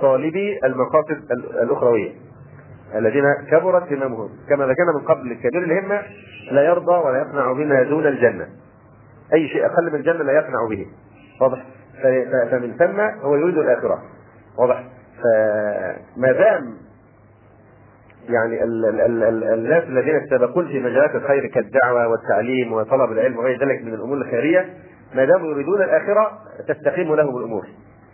طالبي 0.00 0.58
المقاصد 0.64 1.32
الأخروية. 1.62 2.12
الذين 2.94 3.24
كبرت 3.50 3.92
هممهم 3.92 4.28
كما 4.48 4.66
ذكرنا 4.66 4.92
من 4.98 5.04
قبل 5.04 5.34
كبير 5.34 5.62
الهمة 5.62 6.02
لا 6.50 6.62
يرضى 6.62 6.92
ولا 6.92 7.18
يقنع 7.18 7.52
بما 7.52 7.82
دون 7.82 8.06
الجنة 8.06 8.46
أي 9.34 9.48
شيء 9.48 9.66
أقل 9.66 9.92
من 9.92 9.94
الجنة 9.94 10.22
لا 10.24 10.32
يقنع 10.32 10.68
به 10.70 10.86
واضح 11.40 11.64
فمن 12.50 12.74
ثم 12.78 13.00
هو 13.00 13.36
يريد 13.36 13.58
الآخرة 13.58 14.02
واضح 14.58 14.84
فما 15.22 16.32
دام 16.32 16.74
يعني 18.28 18.64
ال 18.64 18.86
ال 18.86 19.00
ال 19.00 19.22
ال 19.22 19.44
الناس 19.44 19.84
الذين 19.84 20.16
يتسابقون 20.16 20.68
في 20.68 20.80
مجالات 20.80 21.14
الخير 21.14 21.46
كالدعوة 21.46 22.08
والتعليم 22.08 22.72
وطلب 22.72 23.12
العلم 23.12 23.38
وغير 23.38 23.60
ذلك 23.60 23.82
من 23.82 23.94
الأمور 23.94 24.16
الخيرية 24.16 24.66
ما 25.14 25.24
داموا 25.24 25.50
يريدون 25.50 25.82
الآخرة 25.82 26.38
تستقيم 26.68 27.14
لهم 27.14 27.36
الأمور. 27.36 27.66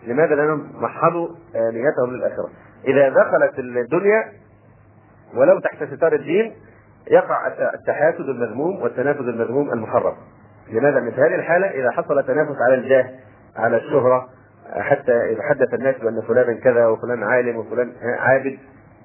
لماذا؟ 0.07 0.35
لأنهم 0.35 0.67
محضوا 0.75 1.27
نيتهم 1.55 2.15
للآخرة. 2.15 2.49
إذا 2.87 3.09
دخلت 3.09 3.59
الدنيا 3.59 4.23
ولو 5.35 5.59
تحت 5.59 5.83
ستار 5.83 6.13
الدين 6.13 6.53
يقع 7.11 7.47
التحاسد 7.73 8.29
المذموم 8.29 8.81
والتنافس 8.81 9.19
المذموم 9.19 9.73
المحرم. 9.73 10.13
لماذا؟ 10.71 10.99
مثل 10.99 11.19
هذه 11.19 11.35
الحالة 11.35 11.67
إذا 11.67 11.91
حصل 11.91 12.23
تنافس 12.23 12.55
على 12.67 12.75
الجاه 12.75 13.09
على 13.55 13.77
الشهرة 13.77 14.27
حتى 14.79 15.11
إذا 15.11 15.41
حدث 15.49 15.73
الناس 15.73 15.95
بأن 15.95 16.21
فلانا 16.21 16.53
كذا 16.53 16.87
وفلان 16.87 17.23
عالم 17.23 17.57
وفلان 17.57 17.91
عابد 18.19 18.57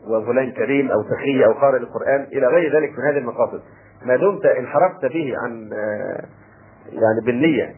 وفلان 0.09 0.52
كريم 0.52 0.90
أو 0.90 1.02
سخي 1.02 1.45
أو 1.45 1.52
قارئ 1.52 1.78
القرآن 1.78 2.26
إلى 2.33 2.47
غير 2.47 2.76
ذلك 2.76 2.99
من 2.99 3.04
هذه 3.04 3.18
المقاصد 3.18 3.61
ما 4.04 4.16
دمت 4.16 4.47
انحرفت 4.47 5.04
به 5.04 5.35
عن 5.42 5.71
يعني 6.92 7.21
بالنية 7.26 7.75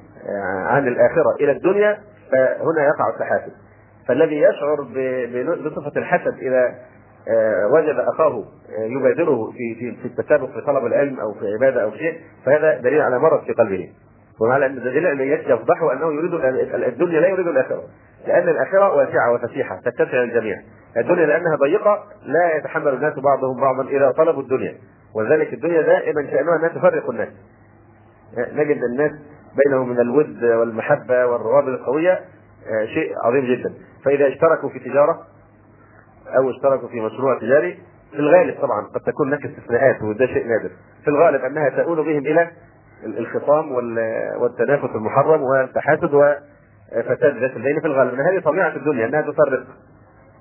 عن 0.67 0.89
الآخرة 0.89 1.35
إلى 1.41 1.53
الدنيا 1.53 1.99
فهنا 2.33 2.87
يقع 2.87 3.09
التحاسد 3.15 3.53
فالذي 4.09 4.43
يشعر 4.43 4.83
بصفة 5.55 5.93
الحسد 6.01 6.39
إذا 6.39 6.75
وجد 7.73 7.97
أخاه 7.99 8.45
يبادره 8.79 9.51
في 9.51 9.75
في 9.75 9.97
في 10.03 10.07
التسابق 10.07 10.51
في 10.51 10.61
طلب 10.61 10.87
العلم 10.87 11.21
أو 11.21 11.35
في 11.35 11.55
عبادة 11.55 11.83
أو 11.83 11.91
شيء 11.91 12.21
فهذا 12.47 12.81
دليل 12.81 13.01
على 13.01 13.19
مرض 13.19 13.45
في 13.45 13.53
قلبه. 13.53 13.89
ومعنى 14.41 14.67
ان 14.67 14.75
دليل 14.75 15.07
أن 15.07 15.21
يفضحه 15.21 15.93
أنه 15.93 16.13
يريد 16.13 16.35
الدنيا 16.75 17.21
لا 17.21 17.29
يريد 17.29 17.47
الآخرة 17.47 17.83
لأن 18.27 18.49
الآخرة 18.49 18.97
واسعة 18.97 19.33
وفسيحة 19.33 19.81
تتسع 19.85 20.23
الجميع. 20.23 20.57
الدنيا 20.97 21.27
لأنها 21.27 21.57
ضيقة 21.57 22.05
لا 22.27 22.57
يتحمل 22.57 22.95
الناس 22.95 23.15
بعضهم 23.15 23.61
بعضا 23.61 23.89
اذا 23.89 24.11
طلبوا 24.11 24.43
الدنيا. 24.43 24.75
ولذلك 25.15 25.53
الدنيا 25.53 25.83
دائما 25.83 26.31
شأنها 26.31 26.57
أنها 26.57 26.69
تفرق 26.69 27.11
الناس. 27.11 27.29
نجد 28.39 28.83
الناس 28.83 29.13
بينهم 29.65 29.89
من 29.89 30.01
الود 30.01 30.45
والمحبة 30.45 31.27
والروابط 31.27 31.69
القوية 31.69 32.13
آه، 32.13 32.85
شيء 32.85 33.13
عظيم 33.25 33.45
جدا. 33.45 33.75
فإذا 34.05 34.29
اشتركوا 34.29 34.69
في 34.69 34.79
تجارة 34.79 35.19
أو 36.37 36.51
اشتركوا 36.51 36.89
في 36.89 37.01
مشروع 37.01 37.39
تجاري 37.39 37.79
في 38.11 38.19
الغالب 38.19 38.61
طبعا 38.61 38.87
قد 38.95 39.01
تكون 39.01 39.29
هناك 39.29 39.45
استثناءات 39.47 40.03
وده 40.03 40.27
شيء 40.27 40.47
نادر. 40.47 40.71
في 41.05 41.09
الغالب 41.09 41.45
أنها 41.45 41.69
تؤول 41.69 41.97
بهم 41.97 42.27
إلى 42.27 42.51
الخصام 43.05 43.73
والتنافس 44.41 44.95
المحرم 44.95 45.43
والتحاسد 45.43 46.15
وفساد 46.15 47.37
ذات 47.37 47.57
البين 47.57 47.81
في 47.81 47.87
الغالب. 47.87 48.15
إن 48.15 48.21
هذه 48.21 48.41
طبيعة 48.41 48.77
الدنيا 48.77 49.07
إنها 49.07 49.21
تفرق. 49.21 49.67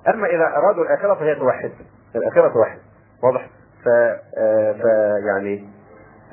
أما 0.08 0.26
إذا 0.26 0.44
أرادوا 0.56 0.84
الآخرة 0.84 1.14
فهي 1.14 1.34
توحد. 1.34 1.70
الآخرة 2.16 2.48
توحد. 2.48 2.78
واضح؟ 3.22 3.46
ف... 3.84 3.88
ف 4.82 4.84
يعني 5.28 5.68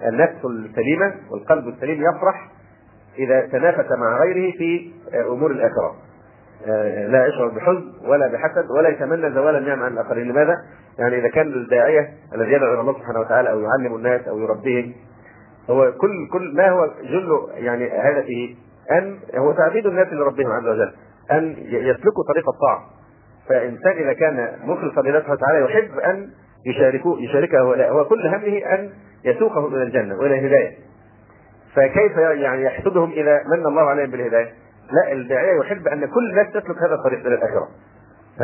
النفس 0.07 0.45
السليمة 0.45 1.13
والقلب 1.31 1.67
السليم 1.67 2.01
يفرح 2.01 2.51
إذا 3.17 3.41
تنافس 3.47 3.91
مع 3.91 4.19
غيره 4.19 4.51
في 4.57 4.91
أمور 5.29 5.51
الآخرة. 5.51 5.95
لا 7.07 7.25
يشعر 7.25 7.47
بحزن 7.47 7.93
ولا 8.07 8.27
بحسد 8.27 8.71
ولا 8.71 8.89
يتمنى 8.89 9.31
زوال 9.31 9.55
النعم 9.55 9.83
عن 9.83 9.93
الآخرين 9.93 10.27
لماذا؟ 10.27 10.55
يعني 10.99 11.17
إذا 11.17 11.27
كان 11.27 11.47
الداعية 11.47 12.09
الذي 12.35 12.51
يدعو 12.51 12.73
إلى 12.73 12.81
الله 12.81 12.93
سبحانه 12.93 13.19
وتعالى 13.19 13.51
أو 13.51 13.59
يعلم 13.59 13.95
الناس 13.95 14.27
أو 14.27 14.39
يربيهم 14.39 14.93
هو 15.69 15.91
كل 15.91 16.27
كل 16.33 16.55
ما 16.55 16.69
هو 16.69 16.89
جل 17.03 17.47
يعني 17.53 17.89
هدفه 17.93 18.55
أن 18.91 19.19
هو 19.37 19.51
تعبيد 19.51 19.85
الناس 19.85 20.07
لربهم 20.13 20.51
عز 20.51 20.67
وجل 20.67 20.91
أن 21.31 21.55
يسلكوا 21.59 22.23
طريق 22.33 22.49
الطاعة 22.49 22.85
فإنسان 23.49 23.91
إذا 23.91 24.13
كان 24.13 24.49
مخلصا 24.63 25.01
لله 25.01 25.19
سبحانه 25.19 25.33
وتعالى 25.33 25.65
يحب 25.65 25.99
أن 25.99 26.29
يشاركه 26.65 27.17
يشاركه 27.19 27.59
هو 27.89 28.05
كل 28.05 28.27
همه 28.27 28.57
أن 28.57 28.89
يسوقهم 29.25 29.75
إلى 29.75 29.83
الجنة 29.83 30.15
وإلى 30.15 30.39
الهداية 30.39 30.71
فكيف 31.75 32.17
يعني 32.17 32.63
يحسدهم 32.63 33.11
إذا 33.11 33.43
من 33.47 33.65
الله 33.65 33.81
عليهم 33.81 34.11
بالهداية؟ 34.11 34.64
لا 34.91 35.11
الداعية 35.11 35.59
يحب 35.59 35.87
أن 35.87 36.05
كل 36.05 36.29
الناس 36.29 36.47
تسلك 36.53 36.77
هذا 36.77 36.95
الطريق 36.95 37.19
إلى 37.19 37.35
الآخرة. 37.35 37.67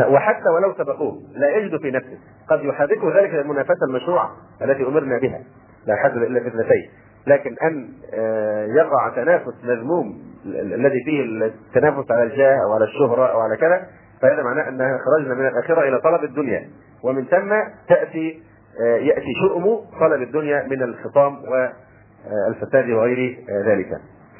وحتى 0.10 0.50
ولو 0.50 0.74
سبقوه 0.74 1.14
لا 1.36 1.50
يجد 1.56 1.82
في 1.82 1.92
نفسه. 1.92 2.18
قد 2.50 2.64
يحركه 2.64 3.20
ذلك 3.20 3.34
المنافسة 3.34 3.86
المشروعة 3.90 4.32
التي 4.62 4.84
أمرنا 4.84 5.18
بها 5.18 5.42
لا 5.88 5.96
حد 5.96 6.18
إلا 6.18 6.40
في 6.40 6.48
اثنتين. 6.48 6.90
لكن 7.28 7.56
أن 7.64 7.90
آه، 8.14 8.66
يقع 8.66 9.10
تنافس 9.16 9.64
مذموم 9.64 10.22
الذي 10.56 11.04
فيه 11.06 11.22
التنافس 11.46 12.12
على 12.12 12.24
الجاه 12.24 12.58
أو 12.66 12.74
على 12.74 12.86
الشهرة 12.86 13.26
أو 13.32 13.40
على 13.40 13.58
كذا 13.58 13.88
فهذا 14.22 14.44
معناه 14.44 14.70
انها 14.70 14.98
خرجنا 14.98 15.34
من 15.34 15.48
الآخرة 15.48 15.82
إلى 15.90 16.00
طلب 16.00 16.24
الدنيا. 16.24 16.70
ومن 17.04 17.26
ثم 17.26 17.54
تأتي 17.90 18.44
آه، 18.86 18.96
يأتي 18.96 19.34
شؤم 19.42 19.80
طلب 20.00 20.22
الدنيا 20.22 20.68
من 20.68 20.84
الخصام 20.84 21.38
والفساد 21.44 22.90
وغير 22.90 23.38
ذلك. 23.66 23.88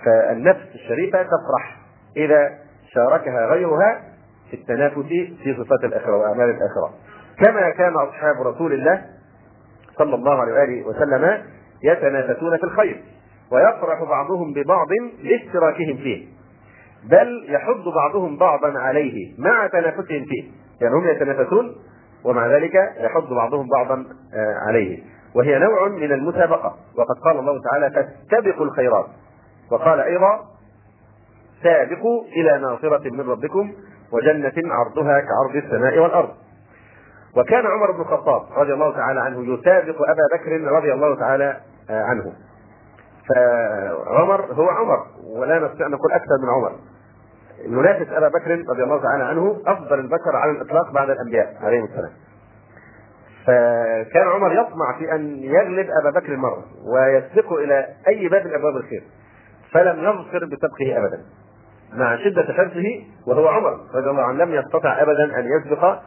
فالنفس 0.06 0.76
الشريفة 0.76 1.24
تفرح. 1.24 1.81
إذا 2.18 2.50
شاركها 2.94 3.46
غيرها 3.46 4.02
في 4.50 4.58
التنافس 4.58 5.06
في 5.44 5.56
صفات 5.64 5.84
الاخره 5.84 6.18
وأعمال 6.18 6.50
الاخره 6.50 6.94
كما 7.40 7.70
كان 7.70 7.94
أصحاب 7.96 8.48
رسول 8.48 8.74
الله 8.74 9.06
صلى 9.98 10.16
الله 10.16 10.42
عليه 10.42 10.54
وآله 10.54 10.88
وسلم 10.88 11.44
يتنافسون 11.84 12.58
في 12.58 12.64
الخير 12.64 13.04
ويفرح 13.52 14.04
بعضهم 14.04 14.54
ببعض 14.54 14.88
لاشتراكهم 15.24 15.98
فيه. 15.98 16.28
بل 17.10 17.46
يحض 17.50 17.84
بعضهم 17.96 18.38
بعضا 18.38 18.80
عليه 18.80 19.34
مع 19.38 19.68
تنافسهم 19.68 20.26
فيه. 20.26 20.44
يعني 20.82 20.96
هم 20.96 21.08
يتنافسون 21.08 21.76
ومع 22.24 22.48
ذلك 22.48 22.76
يحض 22.98 23.34
بعضهم 23.34 23.68
بعضا 23.68 24.06
آه، 24.34 24.56
عليه. 24.68 25.00
وهي 25.36 25.60
نوع 25.60 25.88
من 25.88 26.12
المسابقة. 26.12 26.76
وقد 26.98 27.16
قال 27.26 27.40
الله 27.40 27.62
تعالى 27.62 27.92
فاستبقوا 27.92 28.66
الخيرات. 28.66 29.06
وقال 29.72 30.00
أيضا 30.00 30.40
سابقوا 31.64 32.24
إلى 32.24 32.58
ناصرة 32.58 33.10
من 33.10 33.30
ربكم 33.30 33.74
وجنة 34.12 34.54
عرضها 34.74 35.20
كعرض 35.20 35.56
السماء 35.56 36.00
والأرض. 36.00 36.30
وكان 37.38 37.66
عمر 37.66 37.92
بن 37.92 38.02
الخطاب 38.02 38.42
رضي 38.58 38.74
الله 38.74 38.96
تعالى 38.96 39.20
عنه 39.20 39.54
يسابق 39.54 39.96
أبا 40.10 40.28
بكر 40.34 40.72
رضي 40.72 40.94
الله 40.94 41.16
تعالى 41.16 41.58
عنه. 41.90 42.34
فعمر 43.30 44.46
هو 44.46 44.70
عمر 44.70 45.06
ولا 45.38 45.60
نستطيع 45.60 45.88
أن 45.88 45.92
نقول 45.92 46.12
أكثر 46.12 46.38
من 46.44 46.50
عمر. 46.50 46.76
ينافس 47.66 48.12
أبا 48.12 48.28
بكر 48.28 48.64
رضي 48.70 48.84
الله 48.84 49.02
تعالى 49.02 49.24
عنه 49.24 49.62
أفضل 49.68 50.00
البشر 50.00 50.36
على 50.36 50.52
الإطلاق 50.52 50.92
بعد 50.92 51.10
الأنبياء 51.10 51.58
عليهم 51.62 51.84
السلام. 51.84 52.12
فكان 53.48 54.28
عمر 54.28 54.54
يطمع 54.54 54.98
في 55.00 55.16
أن 55.16 55.38
يغلب 55.44 55.88
أبا 56.02 56.20
بكر 56.20 56.36
مرة 56.36 56.64
ويسبقه 56.94 57.64
إلى 57.64 57.88
أي 58.08 58.28
باب 58.28 58.48
من 58.48 58.54
أبواب 58.54 58.76
الخير 58.76 59.04
فلم 59.72 60.00
يظفر 60.00 60.46
بسبقه 60.46 60.98
ابدا. 60.98 61.22
مع 61.94 62.18
شدة 62.18 62.54
حرصه 62.54 63.04
وهو 63.28 63.48
عمر 63.48 63.80
رضي 63.94 64.10
الله 64.10 64.24
عنه 64.24 64.44
لم 64.44 64.54
يستطع 64.54 65.02
ابدا 65.02 65.40
أن 65.40 65.46
يسبق 65.46 66.00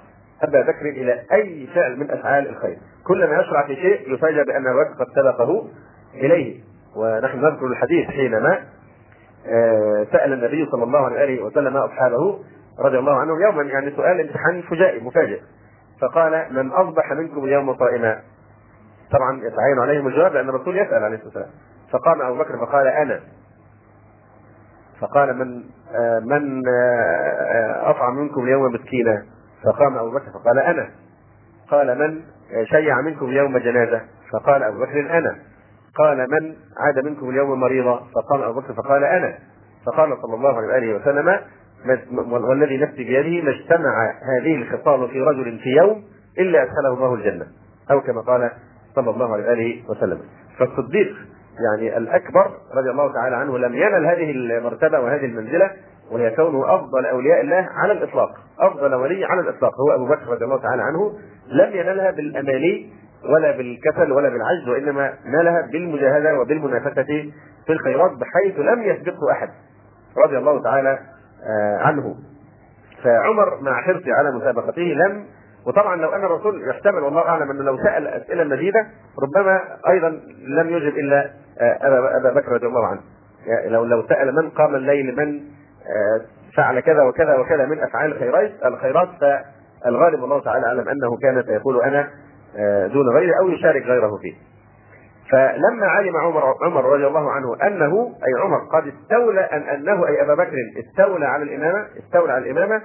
أبا 0.43 0.63
بكر 0.63 0.87
إلى 0.87 1.23
أي 1.33 1.69
فعل 1.75 1.97
من 1.97 2.11
أفعال 2.11 2.49
الخير. 2.49 2.79
كلما 3.07 3.41
يشرع 3.41 3.67
في 3.67 3.75
شيء 3.75 4.15
يفاجأ 4.15 4.43
ابا 4.43 4.73
بكر 4.73 5.05
قد 5.05 5.07
سبقه 5.15 5.69
إليه. 6.15 6.61
ونحن 6.97 7.39
نذكر 7.39 7.67
الحديث 7.67 8.07
حينما 8.07 8.59
آه، 9.47 10.07
سأل 10.13 10.33
النبي 10.33 10.67
صلى 10.71 10.85
الله 10.85 11.05
عليه 11.05 11.43
وسلم 11.43 11.77
أصحابه 11.77 12.39
رضي 12.79 12.99
الله 12.99 13.21
عنهم 13.21 13.43
يوما 13.43 13.63
يعني 13.63 13.91
سؤال 13.97 14.21
امتحان 14.21 14.63
فجائي 14.63 15.01
مفاجئ. 15.01 15.41
فقال 16.01 16.47
من 16.51 16.71
أصبح 16.71 17.13
منكم 17.13 17.45
اليوم 17.45 17.77
صائما؟ 17.77 18.21
طبعا 19.11 19.37
يتعين 19.37 19.79
عليهم 19.79 20.07
الجواب 20.07 20.33
لأن 20.35 20.49
الرسول 20.49 20.79
يسأل 20.79 21.05
عليه 21.05 21.17
الصلاة 21.17 21.27
والسلام. 21.27 21.51
فقام 21.93 22.23
أبو 22.23 22.39
بكر 22.39 22.67
فقال 22.67 22.87
أنا. 22.87 23.21
فقال 25.05 25.39
من 25.39 25.63
آه، 25.95 26.19
من 26.19 26.63
آه، 26.69 27.91
أطعم 27.91 28.17
منكم 28.17 28.45
اليوم 28.45 28.73
مسكينا؟ 28.73 29.23
فقام 29.65 29.97
أبو 29.97 30.11
بكر 30.11 30.31
فقال 30.35 30.59
أنا. 30.59 30.91
قال 31.71 31.99
من 31.99 32.21
شيع 32.65 33.01
منكم 33.01 33.27
اليوم 33.27 33.59
جنازة؟ 33.59 34.01
فقال 34.33 34.63
أبو 34.63 34.79
بكر 34.79 35.19
أنا. 35.19 35.37
قال 35.99 36.19
من 36.19 36.57
عاد 36.79 37.05
منكم 37.05 37.31
اليوم 37.31 37.61
مريضا؟ 37.61 38.01
فقام 38.15 38.43
أبو 38.43 38.61
بكر 38.61 38.75
فقال 38.75 39.05
أنا. 39.05 39.39
فقال 39.87 40.19
صلى 40.23 40.35
الله 40.35 40.57
عليه 40.57 40.69
وآله 40.69 40.95
وسلم 40.95 41.41
والذي 42.33 42.77
نفسي 42.77 43.05
بيده 43.05 43.45
ما 43.45 43.51
اجتمع 43.51 44.15
هذه 44.41 44.57
الخصال 44.57 45.09
في 45.09 45.21
رجل 45.21 45.59
في 45.59 45.71
يوم 45.71 46.05
إلا 46.39 46.63
أدخله 46.63 46.95
الله 46.95 47.15
الجنة. 47.15 47.47
أو 47.91 48.01
كما 48.01 48.21
قال 48.21 48.51
صلى 48.95 49.11
الله 49.11 49.33
عليه 49.33 49.45
وآله 49.45 49.83
وسلم. 49.89 50.21
فالصديق 50.59 51.17
يعني 51.61 51.97
الأكبر 51.97 52.51
رضي 52.75 52.91
الله 52.91 53.13
تعالى 53.13 53.37
عنه 53.37 53.59
لم 53.59 53.75
ينل 53.75 54.07
هذه 54.07 54.31
المرتبة 54.31 55.01
وهذه 55.01 55.25
المنزلة 55.25 55.71
وهي 56.11 56.31
كونه 56.31 56.75
أفضل 56.75 57.07
أولياء 57.07 57.41
الله 57.41 57.69
على 57.71 57.93
الإطلاق 57.93 58.31
أفضل 58.61 58.95
ولي 58.95 59.25
على 59.25 59.41
الإطلاق. 59.41 59.73
هو 59.81 59.95
أبو 59.95 60.07
بكر 60.07 60.27
رضي 60.29 60.45
الله 60.45 60.59
تعالى 60.59 60.83
عنه 60.83 61.13
لم 61.49 61.71
ينلها 61.73 62.11
بالأماني 62.11 62.93
ولا 63.35 63.57
بالكسل 63.57 64.13
ولا 64.13 64.29
بالعجز 64.29 64.69
وإنما 64.69 65.15
نالها 65.25 65.61
بالمجاهدة 65.73 66.39
وبالمنافسة 66.41 67.33
في 67.67 67.73
الخيرات 67.73 68.11
بحيث 68.11 68.59
لم 68.59 68.83
يسبقه 68.83 69.33
أحد 69.33 69.49
رضي 70.25 70.39
الله 70.39 70.63
تعالى 70.63 70.99
آه، 71.47 71.79
عنه. 71.79 72.17
فعمر 73.03 73.61
مع 73.61 73.83
حرصه 73.83 74.15
على 74.15 74.33
مسابقته 74.33 74.83
لم 74.83 75.27
وطبعا 75.67 75.97
لو 75.97 76.09
أن 76.09 76.25
الرسول 76.25 76.69
يحتمل 76.69 77.03
والله 77.03 77.29
أعلم 77.29 77.51
أنه 77.51 77.63
لو 77.63 77.77
سأل 77.77 78.07
أسئلة 78.07 78.45
مزيدة 78.45 78.87
ربما 79.23 79.61
أيضا 79.89 80.09
لم 80.47 80.69
يجب 80.69 80.99
إلا 80.99 81.31
ابا 81.61 82.17
أبا 82.17 82.41
بكر 82.41 82.53
رضي 82.53 82.67
الله 82.67 82.87
عنه 82.87 83.01
لو 83.67 83.85
لو 83.85 84.03
سأل 84.09 84.35
من 84.35 84.51
قام 84.51 84.75
الليل 84.75 85.17
من 85.17 85.41
آه، 85.41 86.21
فعل 86.57 86.81
كذا 86.81 87.03
وكذا 87.03 87.37
وكذا 87.37 87.67
من 87.67 87.83
أفعال 87.83 88.13
الخيرات 88.13 88.53
الخيرات 88.65 89.09
فالغالب 89.21 90.25
الله 90.25 90.41
تعالى 90.41 90.67
أعلم 90.67 90.89
أنه 90.89 91.17
كان 91.23 91.43
سيقول 91.43 91.83
أنا 91.83 92.11
دون 92.87 93.09
غيره 93.17 93.39
أو 93.41 93.49
يشارك 93.49 93.83
غيره 93.83 94.11
فيه. 94.23 94.35
فلما 95.31 95.87
علم 95.87 96.17
عمر 96.17 96.55
عمر 96.63 96.85
رضي 96.85 97.07
الله 97.07 97.31
عنه 97.31 97.57
أنه 97.63 98.07
أي 98.07 98.43
عمر 98.43 98.59
قد 98.73 98.87
استولى 98.87 99.41
ان 99.41 99.63
أنه 99.63 100.07
أي 100.07 100.23
أبا 100.23 100.35
بكر 100.35 100.57
استولى 100.79 101.27
على 101.27 101.43
الإمامة 101.43 101.87
استولى 101.99 102.33
على 102.33 102.51
الإمامة 102.51 102.83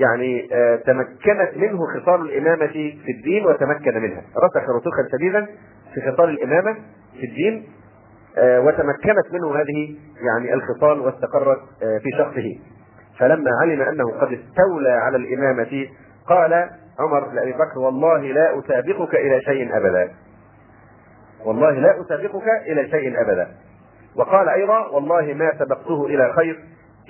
يعني 0.00 0.48
آه، 0.52 0.76
تمكنت 0.76 1.56
منه 1.56 1.78
خصال 1.86 2.20
الإمامة 2.20 2.66
في 2.66 3.12
الدين 3.18 3.46
وتمكن 3.46 3.98
منها 4.02 4.22
رسخ 4.44 4.70
رسوخا 4.70 5.08
شديدا 5.12 5.46
في 5.94 6.00
خصال 6.10 6.28
الإمامة 6.28 6.74
في 7.20 7.26
الدين 7.26 7.54
آه، 7.56 7.83
وتمكنت 8.38 9.32
منه 9.32 9.54
هذه 9.56 9.96
يعني 10.26 10.54
الخصال 10.54 11.00
واستقرت 11.00 11.58
آه، 11.82 11.98
في 11.98 12.10
شخصه. 12.18 12.58
فلما 13.18 13.50
علم 13.62 13.80
أنه 13.82 14.20
قد 14.20 14.32
استولى 14.32 14.90
على 14.90 15.16
الإمامة 15.16 15.86
قال 16.26 16.70
عمر 16.98 17.32
لابي 17.32 17.52
بكر 17.52 17.78
والله 17.78 18.20
لا 18.20 18.58
أسابقك 18.58 19.14
إلى 19.14 19.40
شيء 19.40 19.76
أبدا. 19.76 20.10
والله 21.44 21.70
لا 21.70 22.00
أسابقك 22.00 22.48
إلى 22.66 22.88
شيء 22.90 23.20
أبدا. 23.20 23.48
وقال 24.16 24.48
أيضا 24.48 24.86
والله 24.86 25.34
ما 25.34 25.52
سبقته 25.58 26.06
إلى 26.06 26.32
خير 26.32 26.58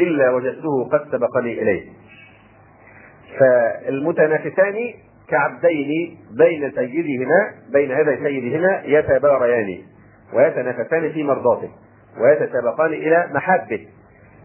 إلا 0.01 0.31
وجدته 0.31 0.89
قد 0.93 1.05
سبقني 1.13 1.63
إليه. 1.63 1.91
فالمتنافسان 3.39 4.75
كعبدين 5.29 6.19
بين 6.39 6.73
سيدهما 6.75 7.51
بين 7.73 7.93
هذا 7.93 8.17
سيدهما 8.17 8.83
يتباريان. 8.85 9.94
ويتنافسان 10.35 11.13
في 11.13 11.23
مرضاته 11.23 11.71
ويتسابقان 12.21 12.93
إلى 12.93 13.29
محبه 13.33 13.89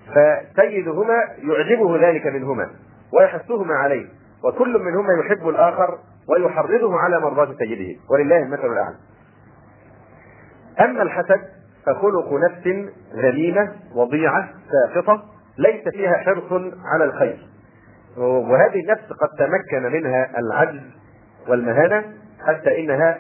فسيدهما 0.07 1.15
يعجبه 1.37 2.09
ذلك 2.09 2.27
منهما 2.27 2.69
ويحثهما 3.13 3.73
عليه 3.73 4.05
وكل 4.43 4.79
منهما 4.79 5.13
يحب 5.19 5.49
الآخر 5.49 5.99
ويحرضه 6.29 6.99
على 6.99 7.19
مرضاة 7.19 7.55
سيده 7.59 7.99
ولله 8.09 8.37
المثل 8.37 8.67
الأعلى. 8.73 8.95
أما 10.79 11.01
الحسد 11.01 11.41
فخلق 11.85 12.33
نفس 12.33 12.87
ذميمه 13.15 13.71
وضيعة 13.95 14.49
ساقطه 14.71 15.23
ليس 15.57 15.87
فيها 15.87 16.13
حرص 16.17 16.51
على 16.85 17.03
الخير. 17.03 17.37
وهذه 18.17 18.79
النفس 18.79 19.13
قد 19.13 19.29
تمكن 19.37 19.91
منها 19.91 20.39
العجز 20.39 20.81
والمهانة 21.47 22.03
حتى 22.47 22.79
إنها 22.79 23.17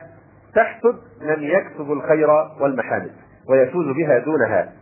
تحسد 0.55 0.95
من 1.21 1.43
يكسب 1.43 1.91
الخير 1.91 2.29
والمحامد 2.61 3.11
ويفوز 3.49 3.85
بها 3.85 4.19
دونها. 4.19 4.73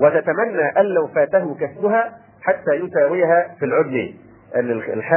وتتمنى 0.00 0.80
أن 0.80 0.84
لو 0.84 1.06
فاته 1.06 1.54
كسبها 1.54 2.12
حتى 2.42 2.74
يساويها 2.74 3.54
في 3.58 3.64
العدل 3.64 4.14
أن 4.56 4.70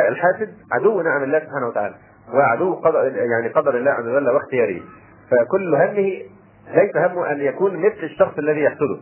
الحاسد 0.07 0.49
عدو 0.71 1.01
نعم 1.01 1.23
الله 1.23 1.39
سبحانه 1.39 1.67
وتعالى 1.67 1.95
وعدو 2.33 2.73
قدر 2.73 3.15
يعني 3.15 3.47
قدر 3.47 3.77
الله 3.77 3.91
عز 3.91 4.07
وجل 4.07 4.29
واختياره. 4.29 4.81
فكل 5.31 5.75
همه 5.75 6.21
ليس 6.73 6.97
همه 6.97 7.31
أن 7.31 7.41
يكون 7.41 7.77
مثل 7.77 8.03
الشخص 8.03 8.37
الذي 8.37 8.61
يحسده 8.61 8.99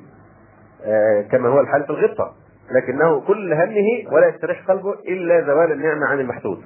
آه 0.85 1.21
كما 1.21 1.49
هو 1.49 1.59
الحال 1.59 1.83
في 1.83 1.89
الغبطة. 1.89 2.33
لكنه 2.71 3.21
كل 3.21 3.53
همه 3.53 4.13
ولا 4.13 4.27
يستريح 4.27 4.65
قلبه 4.67 4.93
إلا 4.93 5.41
زوال 5.41 5.71
النعمة 5.71 6.05
عن 6.05 6.19
المحسود. 6.19 6.61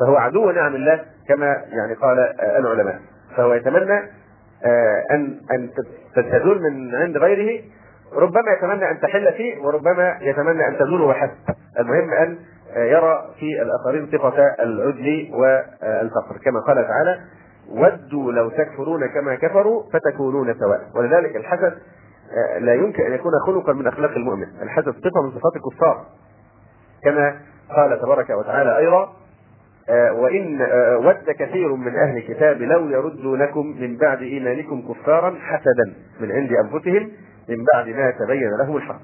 فهو 0.00 0.16
عدو 0.16 0.50
نعم 0.50 0.74
الله 0.74 1.04
كما 1.28 1.46
يعني 1.46 1.94
قال 1.94 2.18
آه 2.18 2.58
العلماء. 2.58 3.00
فهو 3.36 3.54
يتمنى 3.54 3.98
آه 4.64 5.04
ان 5.10 5.40
أن 5.52 5.70
تزول 6.14 6.62
من 6.62 6.94
عند 6.94 7.16
غيره 7.16 7.62
ربما 8.12 8.52
يتمنى 8.58 8.90
أن 8.90 9.00
تحل 9.00 9.32
فيه 9.32 9.58
وربما 9.62 10.18
يتمنى 10.20 10.68
أن 10.68 10.78
تزول 10.78 11.02
وحسب 11.02 11.32
المهم 11.78 12.10
أن 12.10 12.38
يرى 12.76 13.24
في 13.40 13.62
الآخرين 13.62 14.06
صفة 14.06 14.54
العدل 14.62 15.28
والفقر. 15.32 16.36
كما 16.44 16.60
قال 16.60 16.76
تعالى 16.76 17.20
ودوا 17.70 18.32
لو 18.32 18.50
تكفرون 18.50 19.06
كما 19.06 19.34
كفروا 19.34 19.82
فتكونون 19.92 20.54
سواء. 20.54 20.80
ولذلك 20.94 21.36
الحسد 21.36 21.78
آه، 22.32 22.58
لا 22.58 22.74
يمكن 22.74 23.06
أن 23.06 23.12
يكون 23.12 23.32
خلقا 23.46 23.72
من 23.72 23.86
أخلاق 23.86 24.10
المؤمن. 24.10 24.46
الحسد 24.62 24.90
صفة 24.90 25.22
من 25.22 25.30
صفات 25.30 25.52
الكفار. 25.56 26.04
كما 27.02 27.36
قال 27.76 28.00
تبارك 28.00 28.30
وتعالى 28.30 28.78
أيضا 28.78 29.12
آه، 29.88 30.12
وإن 30.12 30.62
آه، 30.62 30.98
ود 30.98 31.30
كثير 31.30 31.74
من 31.74 31.96
أهل 31.96 32.16
الكتاب 32.16 32.62
لو 32.62 32.88
يردونكم 32.88 33.66
من 33.80 33.96
بعد 33.96 34.22
إيمانكم 34.22 34.82
كفارا 34.92 35.38
حسدا 35.40 35.94
من 36.20 36.32
عند 36.32 36.52
أنفسهم 36.52 37.10
من 37.48 37.64
بعد 37.74 37.88
ما 37.88 38.10
تبين 38.10 38.50
لهم 38.58 38.76
الحق. 38.76 39.02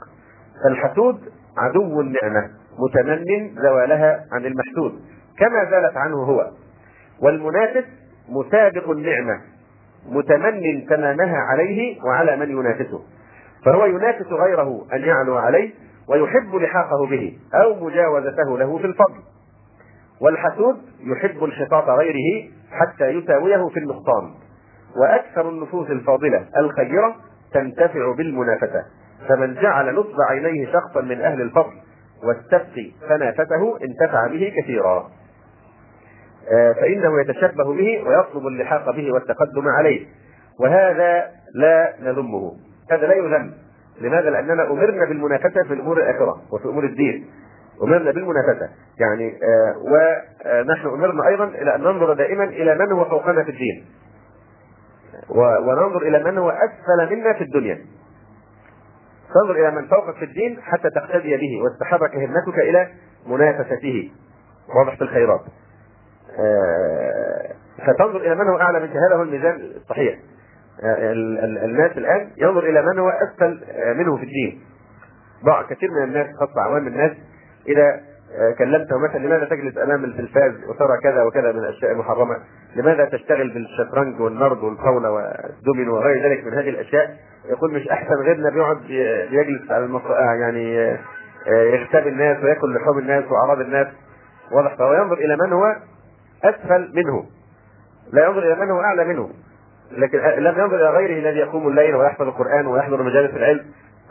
فالحسود 0.65 1.21
عدو 1.59 2.01
النعمة 2.01 2.51
متمن 2.79 3.55
زوالها 3.63 4.25
عن 4.33 4.47
المحسود 4.47 5.01
كما 5.39 5.71
زالت 5.71 5.97
عنه 5.97 6.17
هو. 6.17 6.51
والمنافس 7.23 7.85
مسابق 8.29 8.91
النعمة 8.91 9.41
متمن 10.09 10.87
تمامها 10.87 11.37
عليه 11.37 12.03
وعلى 12.03 12.37
من 12.37 12.51
ينافسه. 12.51 13.01
فهو 13.65 13.87
ينافس 13.87 14.27
غيره 14.27 14.87
أن 14.93 15.01
يعلو 15.01 15.37
عليه 15.37 15.71
ويحب 16.09 16.55
لحاقه 16.55 17.07
به 17.11 17.39
أو 17.55 17.85
مجاوزته 17.85 18.59
له 18.59 18.79
في 18.79 18.87
الفضل. 18.87 19.23
والحسود 20.23 20.77
يحب 21.01 21.45
انحطاط 21.45 21.89
غيره 21.89 22.51
حتى 22.71 23.09
يساويه 23.09 23.69
في 23.69 23.79
النقصان. 23.79 24.31
وأكثر 24.97 25.49
النفوس 25.49 25.91
الفاضلة 25.91 26.47
الخيرة 26.57 27.17
تنتفع 27.53 28.15
بالمنافسة. 28.17 28.85
فمن 29.29 29.55
جعل 29.55 29.95
نصب 29.95 30.17
عينيه 30.31 30.73
شخصا 30.73 31.01
من 31.01 31.21
أهل 31.21 31.43
الفضل 31.43 31.73
والسبق 32.25 32.93
فنافسه 33.09 33.79
انتفع 33.85 34.27
به 34.27 34.53
كثيرا. 34.63 35.11
آه، 36.53 36.73
فإنه 36.73 37.21
يتشبه 37.21 37.75
به 37.75 38.03
ويطلب 38.07 38.47
اللحاق 38.47 38.91
به 38.91 39.13
والتقدم 39.13 39.69
عليه. 39.69 40.07
وهذا 40.61 41.31
لا 41.55 41.95
نذمه. 42.03 42.53
هذا 42.91 43.07
لا 43.07 43.15
يذم. 43.15 43.53
لماذا؟ 44.01 44.31
لأننا 44.31 44.71
أمرنا 44.71 45.05
بالمنافسة 45.05 45.63
في 45.69 45.75
الأمور 45.75 45.99
الآخرة 45.99 46.43
وفي 46.53 46.69
أمور 46.69 46.85
الدين. 46.85 47.27
أمرنا 47.83 48.11
بالمنافسة. 48.11 48.69
يعني 48.99 49.39
آه، 49.43 49.75
ونحن 49.77 50.89
أمرنا 50.89 51.29
أيضا 51.29 51.45
إلى 51.45 51.75
أن 51.75 51.81
ننظر 51.81 52.13
دائما 52.13 52.45
إلى 52.45 52.75
من 52.75 52.93
هو 52.93 53.05
فوقنا 53.05 53.45
في 53.45 53.51
الدين. 53.51 53.85
وننظر 55.29 56.03
إلى 56.03 56.25
من 56.25 56.39
هو 56.39 56.51
أسفل 56.51 57.17
منا 57.17 57.33
في 57.33 57.45
الدنيا. 57.45 57.79
تنظر 59.35 59.55
إلى 59.55 59.71
من 59.71 59.89
فوقك 59.89 60.17
في 60.17 60.25
الدين 60.25 60.61
حتى 60.63 60.91
تقتدي 60.91 61.37
به 61.37 61.63
وتتحرك 61.63 62.17
همتك 62.17 62.59
إلى 62.59 62.89
منافسته. 63.27 64.11
واضح 64.77 64.97
في 64.97 65.03
الخيرات. 65.03 65.41
آه، 66.39 67.55
فتنظر 67.87 68.17
إلى 68.17 68.35
من 68.35 68.49
هو 68.49 68.61
أعلى 68.61 68.81
منك. 68.81 68.91
هذا 68.91 69.17
هو 69.17 69.23
الميزان 69.23 69.61
الصحيح. 69.77 70.19
آه، 70.85 71.13
الناس 71.65 71.91
الآن 71.97 72.31
ينظر 72.37 72.65
إلى 72.65 72.83
من 72.83 72.99
هو 72.99 73.09
أسفل 73.09 73.65
آه، 73.71 73.93
منه 73.93 74.17
في 74.17 74.23
الدين. 74.23 74.61
بعض 75.45 75.65
كثير 75.65 75.91
من 75.91 76.03
الناس 76.03 76.27
خاصة 76.41 76.61
عوام 76.61 76.87
الناس. 76.87 77.13
إذا 77.69 78.01
كلمته 78.59 78.99
مثلا 78.99 79.19
لماذا 79.19 79.45
تجلس 79.45 79.79
أمام 79.79 80.05
التلفاز 80.05 80.53
وترى 80.69 80.99
كذا 81.03 81.23
وكذا 81.23 81.53
من 81.53 81.59
الأشياء 81.59 81.93
المحرمة؟ 81.93 82.37
لماذا 82.77 83.05
تشتغل 83.05 83.51
بالشطرنج 83.51 84.21
والنرد 84.21 84.59
والطاولة 84.59 85.11
والدومينو 85.11 85.97
وغير 85.97 86.25
ذلك 86.25 86.47
من 86.47 86.53
هذه 86.55 86.69
الأشياء؟ 86.69 87.17
يقول 87.51 87.73
مش 87.73 87.89
أحسن 87.89 88.15
غيرنا 88.15 88.51
بيقعد 88.51 88.91
يجلس 89.31 89.71
على 89.71 89.85
المص... 89.85 90.03
يعني 90.41 90.97
يغتاب 91.47 92.07
الناس 92.07 92.45
ويأكل 92.45 92.75
لحوم 92.75 92.99
الناس 92.99 93.25
وأعراض 93.31 93.61
الناس. 93.61 93.87
واضح؟ 94.53 94.75
فهو 94.77 94.95
ينظر 94.95 95.17
إلى 95.17 95.37
من 95.37 95.53
هو 95.53 95.77
أسفل 96.45 96.93
منه. 96.95 97.25
لا 98.13 98.27
ينظر 98.27 98.39
إلى 98.39 98.55
من 98.55 98.71
هو 98.71 98.81
أعلى 98.81 99.05
منه. 99.05 99.31
لكن 99.93 100.19
لم 100.19 100.61
ينظر 100.61 100.77
إلى 100.77 100.91
غيره 100.91 101.19
الذي 101.19 101.39
يقوم 101.39 101.69
الليل 101.69 101.95
ويحفظ 101.95 102.27
القرآن 102.27 102.67
ويحضر 102.67 103.03
مجالس 103.03 103.35
العلم. 103.35 103.65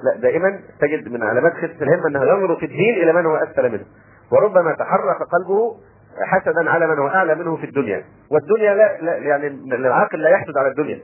لا 0.04 0.22
دائما 0.22 0.60
تجد 0.80 1.12
من 1.12 1.24
علامات 1.24 1.54
خفه 1.54 1.82
الهمة 1.86 2.08
أنه 2.08 2.24
ينظر 2.24 2.56
في 2.56 2.66
الدين 2.66 3.04
إلى 3.04 3.14
من 3.14 3.26
هو 3.26 3.36
أسفل 3.36 3.72
منه. 3.72 3.86
وربما 4.32 4.74
تحرك 4.74 5.18
قلبه 5.32 5.76
حسدا 6.22 6.70
على 6.70 6.88
من 6.88 7.00
هو 7.00 7.08
أعلى 7.08 7.36
منه 7.36 7.56
في 7.56 7.66
الدنيا. 7.66 8.04
والدنيا 8.32 8.76
لا, 8.76 9.02
لا 9.02 9.18
يعني 9.18 9.48
العاقل 9.48 10.22
لا 10.22 10.30
يحسد 10.30 10.58
على 10.58 10.68
الدنيا. 10.68 11.00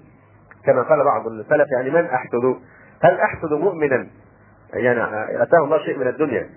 كما 0.65 0.81
قال 0.81 1.03
بعض 1.03 1.27
السلف 1.27 1.67
يعني 1.71 1.89
من 1.89 2.05
أحسد؟ 2.05 2.55
هل 3.03 3.19
أحسد 3.19 3.53
مؤمنا؟ 3.53 4.07
يعني 4.73 5.01
أتاه 5.43 5.63
الله 5.63 5.77
شيء 5.85 5.99
من 5.99 6.07
الدنيا. 6.07 6.49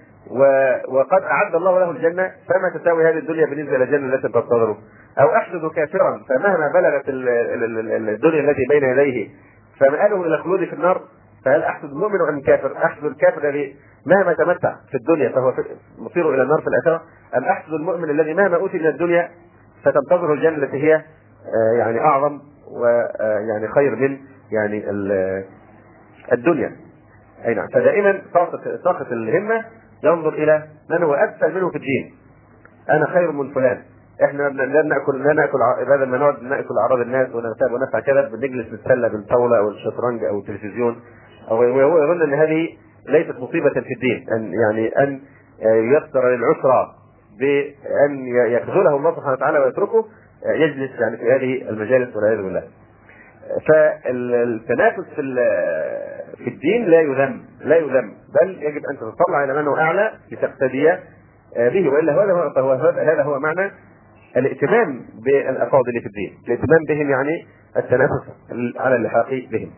وقد 0.88 1.22
أعد 1.22 1.54
الله 1.54 1.78
له 1.78 1.90
الجنة 1.90 2.30
فما 2.48 2.78
تساوي 2.78 3.08
هذه 3.08 3.18
الدنيا 3.18 3.46
بالنسبة 3.46 3.76
إلى 3.76 3.84
الجنه 3.84 4.14
التي 4.14 4.28
تنتظره 4.28 4.78
أو 5.20 5.34
أحسد 5.36 5.66
كافرا 5.66 6.20
فمهما 6.28 6.72
بلغت 6.74 7.04
الدنيا 7.08 8.50
التي 8.50 8.62
بين 8.70 8.84
يديه 8.84 9.28
فمآله 9.80 10.26
إلى 10.26 10.34
الخلود 10.34 10.64
في 10.64 10.72
النار؟ 10.72 11.02
فهل 11.44 11.62
أحسد 11.62 11.84
المؤمن 11.84 12.20
أم 12.28 12.38
الكافر؟ 12.38 12.76
أحسد 12.76 13.04
الكافر 13.04 13.48
الذي 13.48 13.76
مهما 14.06 14.32
تمتع 14.32 14.76
في 14.90 14.94
الدنيا 14.94 15.28
فهو 15.28 15.52
مصير 15.98 16.34
إلى 16.34 16.42
النار 16.42 16.60
في 16.60 16.66
الآخرة. 16.68 17.02
أم 17.36 17.44
أحسد 17.44 17.72
المؤمن 17.72 18.10
الذي 18.10 18.34
مهما 18.34 18.56
أوتي 18.56 18.78
من 18.78 18.86
الدنيا 18.86 19.30
فتنتظره 19.84 20.32
الجنة 20.32 20.56
التي 20.56 20.76
هي 20.76 20.94
آه، 20.94 21.78
يعني 21.78 22.00
أعظم 22.00 22.40
ويعني 22.70 23.66
آه، 23.66 23.70
خير 23.74 23.96
من 23.96 24.18
يعني 24.52 24.90
الدنيا. 26.32 26.76
أي 27.46 27.54
نعم. 27.54 27.68
فدائما 27.68 28.22
طاقة 28.84 29.12
الهمة 29.12 29.64
ينظر 30.04 30.32
إلى 30.32 30.66
من 30.90 31.02
هو 31.02 31.14
أسفل 31.14 31.54
منه 31.54 31.70
في 31.70 31.76
الدين. 31.76 32.14
أنا 32.90 33.06
خير 33.06 33.32
من 33.32 33.54
فلان. 33.54 33.82
إحنا 34.24 34.42
لا 34.42 34.82
نأكل 34.82 35.24
لا 35.24 35.32
نأكل 35.32 35.58
بدل 35.88 36.06
ما 36.06 36.18
نقعد 36.18 36.42
نأكل 36.42 36.78
أعراض 36.78 37.00
الناس 37.00 37.28
ونغتاب 37.28 37.72
ونفع 37.72 38.00
كذا 38.00 38.28
بنجلس 38.28 38.72
نتسلى 38.72 39.08
بالطاولة 39.08 39.58
أو 39.58 39.68
الشطرنج 39.68 40.24
أو 40.24 40.38
التلفزيون. 40.38 41.00
وهو 41.50 42.04
يظن 42.04 42.22
أن 42.22 42.34
هذه 42.34 42.68
ليست 43.08 43.38
مصيبة 43.38 43.70
في 43.70 43.94
الدين 43.94 44.26
أن 44.32 44.52
يعني 44.52 44.88
أن 44.88 45.20
ييسر 45.62 46.28
للعسرى 46.28 46.94
بأن 47.38 48.26
يخذله 48.26 48.96
الله 48.96 49.10
سبحانه 49.16 49.32
وتعالى 49.32 49.58
ويتركه 49.58 50.04
يجلس 50.46 50.90
يعني 51.00 51.16
في 51.16 51.32
هذه 51.32 51.70
المجالس 51.70 52.16
والعياذ 52.16 52.42
بالله. 52.42 52.62
فالتنافس 53.68 55.04
في 55.16 55.22
في 56.38 56.50
الدين 56.50 56.84
لا 56.84 57.00
يذم 57.00 57.40
لا 57.60 57.76
يذم 57.76 58.12
بل 58.40 58.62
يجب 58.62 58.82
أن 58.90 58.96
تتطلع 58.96 59.44
إلى 59.44 59.62
من 59.62 59.66
هو 59.68 59.76
أعلى 59.76 60.12
لتقتدي 60.32 60.92
به 61.56 61.88
وإلا 61.88 62.12
هذا 62.12 62.60
هو 62.60 62.72
هذا 62.72 63.22
هو 63.22 63.38
معنى 63.38 63.70
الائتمام 64.36 65.00
بالافاضل 65.24 65.92
في 66.00 66.06
الدين، 66.06 66.38
الائتمام 66.46 66.84
بهم 66.88 67.10
يعني 67.10 67.46
التنافس 67.76 68.22
على 68.76 68.96
اللحاق 68.96 69.28
بهم. 69.52 69.70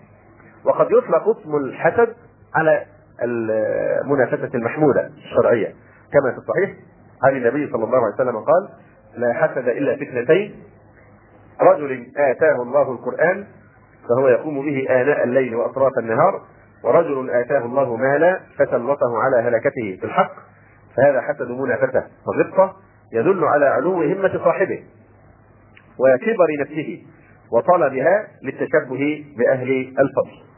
وقد 0.64 0.86
يطلق 0.90 1.38
اسم 1.38 1.56
الحسد 1.56 2.14
على 2.54 2.84
المنافسة 3.22 4.50
المحموده 4.54 5.06
الشرعية. 5.06 5.74
كما 6.12 6.32
في 6.32 6.38
الصحيح 6.38 6.76
عن 7.24 7.36
النبي 7.36 7.72
صلى 7.72 7.84
الله 7.84 7.98
عليه 7.98 8.14
وسلم 8.14 8.36
قال: 8.36 8.68
لا 9.16 9.32
حسد 9.32 9.68
إلا 9.68 9.96
في 9.96 10.02
اثنتين 10.02 10.54
رجل 11.60 12.06
آتاه 12.16 12.62
الله 12.62 12.92
القرآن 12.92 13.46
فهو 14.08 14.28
يقوم 14.28 14.60
به 14.66 14.86
آناء 14.90 15.24
الليل 15.24 15.54
وأطراف 15.54 15.92
النهار 15.98 16.42
ورجل 16.84 17.30
آتاه 17.30 17.64
الله 17.64 17.96
مالا 17.96 18.40
فسلطه 18.58 19.18
على 19.22 19.48
هلكته 19.48 19.96
في 20.00 20.04
الحق 20.04 20.32
فهذا 20.96 21.20
حسد 21.20 21.50
منافسة 21.50 22.04
وغبطة 22.26 22.76
يدل 23.12 23.44
على 23.44 23.66
علو 23.66 24.02
همة 24.02 24.40
صاحبه 24.44 24.82
وكبر 25.98 26.46
نفسه 26.60 27.02
وطلبها 27.52 28.26
للتشبه 28.42 29.24
بأهل 29.38 29.70
الفضل. 29.88 30.51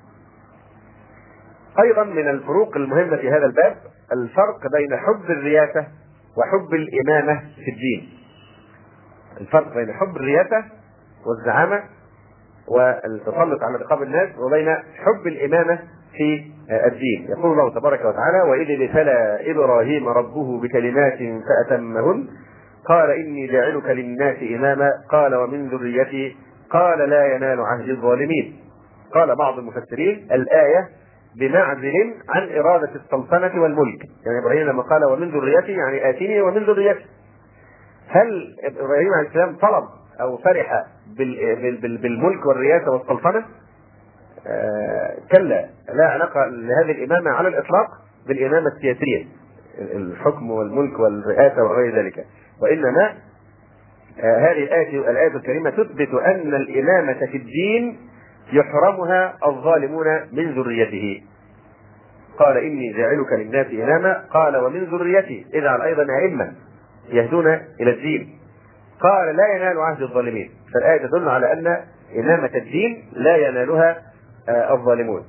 أيضا 1.82 2.04
من 2.04 2.28
الفروق 2.28 2.76
المهمة 2.76 3.16
في 3.16 3.30
هذا 3.30 3.46
الباب 3.46 3.76
الفرق 4.12 4.72
بين 4.72 4.96
حب 4.96 5.30
الرياسة 5.30 5.86
وحب 6.36 6.74
الإمامة 6.74 7.40
في 7.40 7.70
الدين. 7.70 8.08
الفرق 9.40 9.74
بين 9.74 9.92
حب 9.92 10.16
الرياسة 10.16 10.64
والزعامة 11.26 11.82
والتسلط 12.68 13.62
على 13.62 13.76
رقاب 13.76 14.02
الناس 14.02 14.28
وبين 14.38 14.74
حب 14.74 15.26
الإمامة 15.26 15.78
في 16.16 16.44
الدين. 16.86 17.26
يقول 17.30 17.52
الله 17.52 17.70
تبارك 17.70 18.00
وتعالى 18.00 18.50
وإذ 18.50 18.82
ابتلى 18.82 19.38
إبراهيم 19.50 20.08
ربه 20.08 20.60
بكلمات 20.60 21.18
فأتمهن. 21.18 22.28
قال 22.88 23.10
إني 23.10 23.46
جاعلك 23.46 23.86
للناس 23.86 24.36
إماما. 24.42 24.90
قال 25.10 25.34
ومن 25.34 25.68
ذريتي. 25.68 26.36
قال 26.70 27.10
لا 27.10 27.34
ينال 27.34 27.60
عهد 27.60 27.88
الظالمين. 27.88 28.56
قال 29.14 29.36
بعض 29.36 29.58
المفسرين 29.58 30.28
الآية 30.32 30.88
بمعزل 31.38 32.14
عن 32.28 32.48
إرادة 32.58 32.90
السلطنة 32.94 33.62
والملك. 33.62 34.00
يعني 34.26 34.38
إبراهيم 34.42 34.68
لما 34.68 34.82
قال 34.82 35.04
ومن 35.04 35.30
ذريتي 35.30 35.72
يعني 35.72 36.10
آتيني 36.10 36.40
ومن 36.40 36.62
ذريتي. 36.64 37.04
هل 38.08 38.56
إبراهيم 38.64 39.08
عليه 39.18 39.28
السلام 39.28 39.56
طلب 39.56 39.84
أو 40.20 40.36
فرح 40.36 40.84
بالملك 42.02 42.46
والرياسة 42.46 42.90
والسلطنة 42.90 43.44
آه 44.46 45.16
كلا. 45.32 45.68
لا 45.94 46.04
علاقة 46.06 46.46
لهذه 46.46 46.90
الإمامة 46.90 47.30
على 47.30 47.48
الإطلاق 47.48 47.86
بالإمامة 48.28 48.66
السياسية. 48.76 49.24
الحكم 49.78 50.50
والملك 50.50 50.98
والرئاسة 50.98 51.62
وغير 51.62 51.96
ذلك. 51.96 52.26
وإنما 52.62 53.14
آه 54.20 54.38
هذه 54.38 54.64
الآية 54.64 55.10
الآية 55.10 55.36
الكريمة 55.36 55.70
تثبت 55.70 56.14
أن 56.14 56.54
الإمامة 56.54 57.26
في 57.30 57.36
الدين 57.36 57.98
يحرمها 58.54 59.34
الظالمون 59.46 60.06
من 60.32 60.54
ذريته. 60.54 61.22
قال 62.38 62.56
إني 62.56 62.92
جاعلك 62.92 63.32
للناس 63.32 63.66
إماما. 63.66 64.24
قال 64.30 64.56
ومن 64.56 64.84
ذريتي. 64.84 65.46
اجعل 65.54 65.82
أيضا 65.82 66.06
أئمة 66.22 66.52
يهدون 67.08 67.46
إلى 67.80 67.90
الدين. 67.90 68.38
قال 69.00 69.36
لا 69.36 69.56
ينال 69.56 69.78
عهد 69.78 70.02
الظالمين. 70.02 70.50
فالآية 70.74 71.06
تدل 71.06 71.28
على 71.28 71.52
أن 71.52 71.66
إمامة 72.18 72.50
الدين 72.54 73.04
لا 73.12 73.36
ينالها 73.36 73.96
آه، 74.48 74.74
الظالمون. 74.74 75.22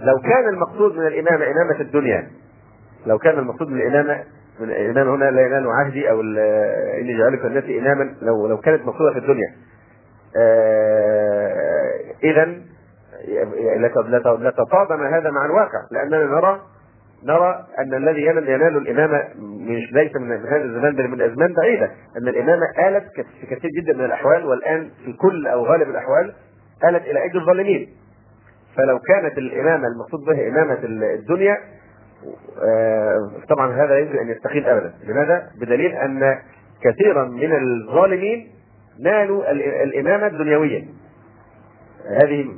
لو 0.00 0.18
كان 0.18 0.48
المقصود 0.48 0.96
من 0.96 1.06
الإمامة 1.06 1.44
إمامة 1.44 1.80
الدنيا 1.80 2.30
لو 3.06 3.18
كان 3.18 3.38
المقصود 3.38 3.68
من 3.68 3.80
الإمامة 3.80 4.24
من 4.60 4.70
الإمامة 4.70 5.14
هنا 5.14 5.30
لا 5.30 5.46
ينال 5.46 5.66
عهدي 5.66 6.10
أو 6.10 6.20
إني 7.00 7.18
جعلك 7.18 7.44
الناس 7.44 7.64
إماما 7.64 8.14
لو 8.22 8.46
لو 8.46 8.56
كانت 8.58 8.86
مقصودة 8.86 9.12
في 9.12 9.18
الدنيا. 9.18 9.54
إذا 12.24 12.54
لتطابم 14.38 15.02
هذا 15.02 15.30
مع 15.30 15.44
الواقع 15.44 15.86
لأننا 15.90 16.24
نرى 16.24 16.60
نرى 17.24 17.66
أن 17.78 17.94
الذي 17.94 18.22
ينال 18.22 18.76
الامامه 18.76 19.24
مش 19.40 19.92
ليس 19.92 20.16
من 20.16 20.32
هذا 20.32 20.64
الزمان 20.64 20.96
بل 20.96 21.08
من 21.08 21.20
أزمان 21.20 21.54
بعيدة. 21.54 21.90
أن 22.16 22.28
الإمامة 22.28 22.66
آلت 22.88 23.04
في 23.40 23.46
كثير 23.46 23.70
جدا 23.80 23.92
من 23.92 24.04
الأحوال 24.04 24.46
والآن 24.46 24.90
في 25.04 25.12
كل 25.12 25.46
أو 25.46 25.64
غالب 25.66 25.90
الأحوال 25.90 26.32
آلت 26.88 27.02
إلى 27.02 27.22
ايدي 27.22 27.38
الظالمين. 27.38 27.88
فلو 28.76 28.98
كانت 28.98 29.38
الإمامة 29.38 29.86
المقصود 29.88 30.20
بها 30.20 30.48
إمامة 30.48 30.78
الدنيا 30.84 31.56
آه، 32.62 33.30
طبعا 33.48 33.84
هذا 33.84 33.98
يمكن 33.98 34.18
أن 34.18 34.28
يستحيل 34.28 34.66
ابدا. 34.66 34.92
لماذا؟ 35.04 35.50
بدليل 35.60 35.92
أن 35.92 36.38
كثيرا 36.82 37.24
من 37.24 37.52
الظالمين 37.52 38.48
نالوا 39.00 39.52
الإمامة 39.82 40.26
الدنيوية. 40.26 40.84
هذه 42.08 42.48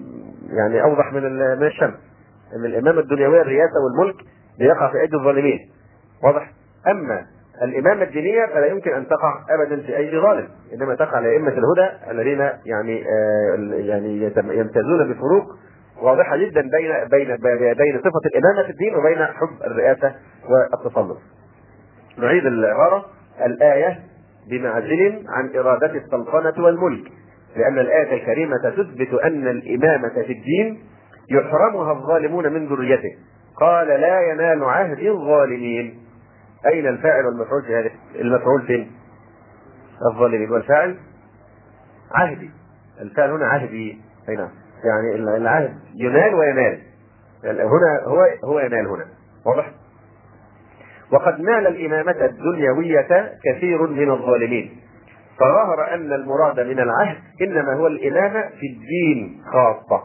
يعني 0.48 0.82
أوضح 0.82 1.12
من 1.12 1.22
من 1.58 1.66
الشمس. 1.66 1.94
أن 2.56 2.64
الإمامة 2.64 3.00
الدنيوية 3.00 3.40
الرئاسة 3.40 3.74
والملك 3.84 4.16
بيقع 4.58 4.90
في 4.92 5.00
أيدي 5.00 5.16
الظالمين. 5.16 5.58
واضح؟ 6.24 6.52
أما 6.88 7.26
الإمامة 7.62 8.02
الدينية 8.02 8.46
فلا 8.46 8.66
يمكن 8.66 8.90
أن 8.90 9.06
تقع 9.06 9.44
أبدا 9.50 9.82
في 9.82 9.96
أيدي 9.96 10.18
ظالم. 10.18 10.48
إنما 10.74 10.94
تقع 10.94 11.18
لأئمة 11.18 11.52
الهدى 11.52 12.10
الذين 12.10 12.50
يعني 12.66 13.04
آه 13.08 13.74
يعني 13.74 14.32
يمتازون 14.36 15.12
بفروق 15.12 15.44
واضحة 16.02 16.36
جدا 16.36 16.60
بين 16.60 17.06
بين 17.10 17.36
بين 17.74 17.98
صفة 17.98 18.20
الإمامة 18.26 18.62
في 18.66 18.70
الدين 18.70 18.96
وبين 18.96 19.24
حب 19.24 19.66
الرئاسة 19.66 20.14
والتسلط. 20.48 21.18
نعيد 22.18 22.46
العبارة. 22.46 23.04
الآية 23.46 23.98
بمعزل 24.50 25.24
عن 25.28 25.56
إرادة 25.56 25.92
السلطنة 25.94 26.64
والملك. 26.64 27.12
لأن 27.56 27.78
الآية 27.78 28.14
الكريمة 28.14 28.56
تثبت 28.64 29.14
أن 29.24 29.48
الإمامة 29.48 30.22
في 30.26 30.32
الدين 30.32 30.82
يحرمها 31.30 31.92
الظالمون 31.92 32.52
من 32.52 32.66
ذريته. 32.66 33.16
قال 33.60 33.88
لا 33.88 34.20
ينال 34.20 34.64
عهد 34.64 34.98
الظالمين. 34.98 35.98
أين 36.66 36.86
الفاعل 36.86 37.26
والمفعول 37.26 37.62
في 37.62 37.74
هذه 37.76 37.90
المفعول 38.14 38.62
فين؟ 38.66 38.90
الظالمين 40.12 40.50
والفاعل؟ 40.50 40.96
عهدي. 42.14 42.50
الفاعل 43.00 43.30
هنا 43.30 43.46
عهدي. 43.46 43.98
أي 44.28 44.36
نعم. 44.36 44.50
يعني 44.84 45.36
العهد 45.36 45.74
ينال 45.94 46.34
وينال. 46.34 46.78
يعني 47.44 47.62
هنا 47.62 48.00
هو 48.04 48.26
هو 48.44 48.60
ينال 48.60 48.86
هنا. 48.86 49.06
واضح؟ 49.46 49.70
وقد 51.12 51.40
نال 51.40 51.66
الإمامة 51.66 52.24
الدنيوية 52.24 53.32
كثير 53.44 53.86
من 53.86 54.10
الظالمين. 54.10 54.80
فظهر 55.40 55.94
أن 55.94 56.12
المراد 56.12 56.60
من 56.60 56.80
العهد 56.80 57.16
إنما 57.42 57.74
هو 57.74 57.86
الإمامة 57.86 58.40
في 58.48 58.66
الدين 58.66 59.42
خاصة. 59.52 60.02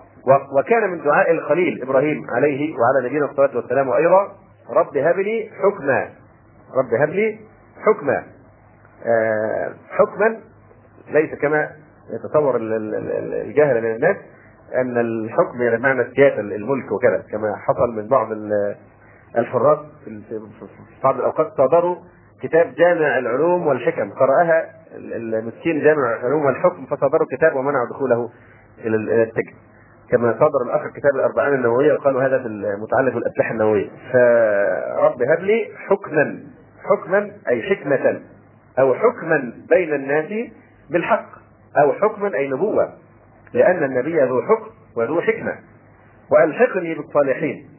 وكان 0.58 0.89
من 0.89 1.04
دعاء 1.04 1.32
الخليل 1.32 1.82
إبراهيم 1.82 2.26
عليه 2.36 2.76
وعلى 2.76 3.08
نبينا 3.10 3.26
الصلاة 3.26 3.56
والسلام 3.56 3.91
أيضا 3.91 4.32
رب 4.69 4.98
هب 4.98 5.19
لي 5.19 5.50
حكما. 5.63 6.10
رب 6.78 6.93
هب 7.02 7.10
لي 7.10 7.39
حكما. 7.86 8.24
آه 9.06 9.74
حكما 9.89 10.38
ليس 11.12 11.36
كما 11.39 11.69
يتصور 12.13 12.58
الجاهل 12.62 13.82
من 13.82 13.95
الناس 13.95 14.17
أن 14.76 14.98
الحكم 14.98 15.62
يعني 15.62 15.78
بمعنى 15.78 16.02
السياسة 16.02 16.39
الملك 16.39 16.91
وكذا 16.91 17.24
كما 17.32 17.56
حصل 17.56 17.95
من 17.95 18.08
بعض 18.08 18.28
الحراس 19.38 19.78
في 20.06 20.39
بعض 21.04 21.15
الأوقات 21.15 21.48
صادروا 21.58 21.95
كتاب 22.41 22.74
جامع 22.78 23.17
العلوم 23.17 23.67
والحكم 23.67 24.12
قرأها 24.12 24.74
المسكين 24.97 25.84
جامع 25.84 26.15
العلوم 26.15 26.45
والحكم 26.45 26.86
فصادروا 26.86 27.27
كتاب 27.31 27.55
ومنعوا 27.55 27.89
دخوله 27.89 28.29
إلى 28.86 28.95
السجن 29.23 29.53
كما 30.12 30.34
صدر 30.34 30.62
الآخر 30.65 30.89
كتاب 30.89 31.15
الأربعين 31.15 31.53
النووية 31.53 31.93
وقالوا 31.93 32.23
هذا 32.23 32.39
في 32.39 32.47
المتعلق 32.47 33.13
بالاسلحه 33.13 33.51
النووية. 33.51 33.89
فرب 34.13 35.21
هب 35.21 35.39
لي 35.39 35.67
حكما 35.77 36.39
حكما 36.84 37.31
أي 37.47 37.62
حكمة 37.62 38.21
أو 38.79 38.93
حكما 38.93 39.53
بين 39.69 39.93
الناس 39.93 40.49
بالحق 40.89 41.29
أو 41.77 41.93
حكما 41.93 42.36
أي 42.36 42.47
نبوة. 42.47 42.93
لأن 43.53 43.84
النبي 43.84 44.23
ذو 44.23 44.41
حكم 44.41 44.69
وذو 44.97 45.21
حكمة. 45.21 45.55
وألحقني 46.31 46.95
بالصالحين 46.95 47.69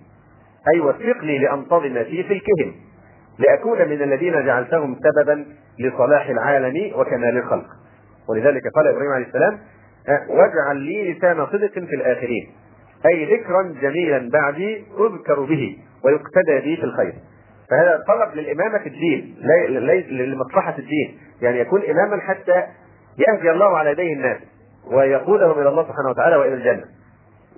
أي 0.75 0.81
وفقني 0.81 1.39
لأنتظم 1.39 2.05
في 2.05 2.23
فلكهم. 2.23 2.75
لأكون 3.39 3.79
من 3.79 4.03
الذين 4.03 4.47
جعلتهم 4.47 4.97
سببا 5.03 5.47
لصلاح 5.79 6.29
العالم 6.29 6.93
وكمال 6.95 7.39
الخلق. 7.39 7.67
ولذلك 8.29 8.63
قال 8.75 8.87
إبراهيم 8.87 9.11
عليه 9.11 9.27
السلام 9.27 9.59
واجعل 10.29 10.77
لي 10.77 11.13
لسان 11.13 11.47
صدق 11.47 11.73
في 11.73 11.95
الآخرين. 11.97 12.51
أي 13.07 13.37
ذكرا 13.37 13.63
جميلا 13.83 14.31
بعدي 14.31 14.85
أذكر 15.01 15.41
به 15.41 15.79
ويقتدى 16.05 16.61
بي 16.65 16.77
في 16.77 16.85
الخير. 16.85 17.15
فهذا 17.71 18.05
طلب 18.09 18.35
للإمامة 18.35 18.79
في 18.79 18.89
الدين 18.89 19.37
ليس 19.69 20.07
لمصلحه 20.07 20.79
الدين. 20.79 21.19
يعني 21.43 21.59
يكون 21.59 21.83
اماما 21.83 22.21
حتى 22.21 22.65
يهدي 23.29 23.51
الله 23.51 23.79
على 23.79 23.91
يديه 23.91 24.13
الناس 24.13 24.39
ويقودهم 24.93 25.61
إلى 25.61 25.69
الله 25.69 25.83
سبحانه 25.83 26.11
وتعالى 26.11 26.37
وإلى 26.37 26.55
الجنة. 26.55 26.85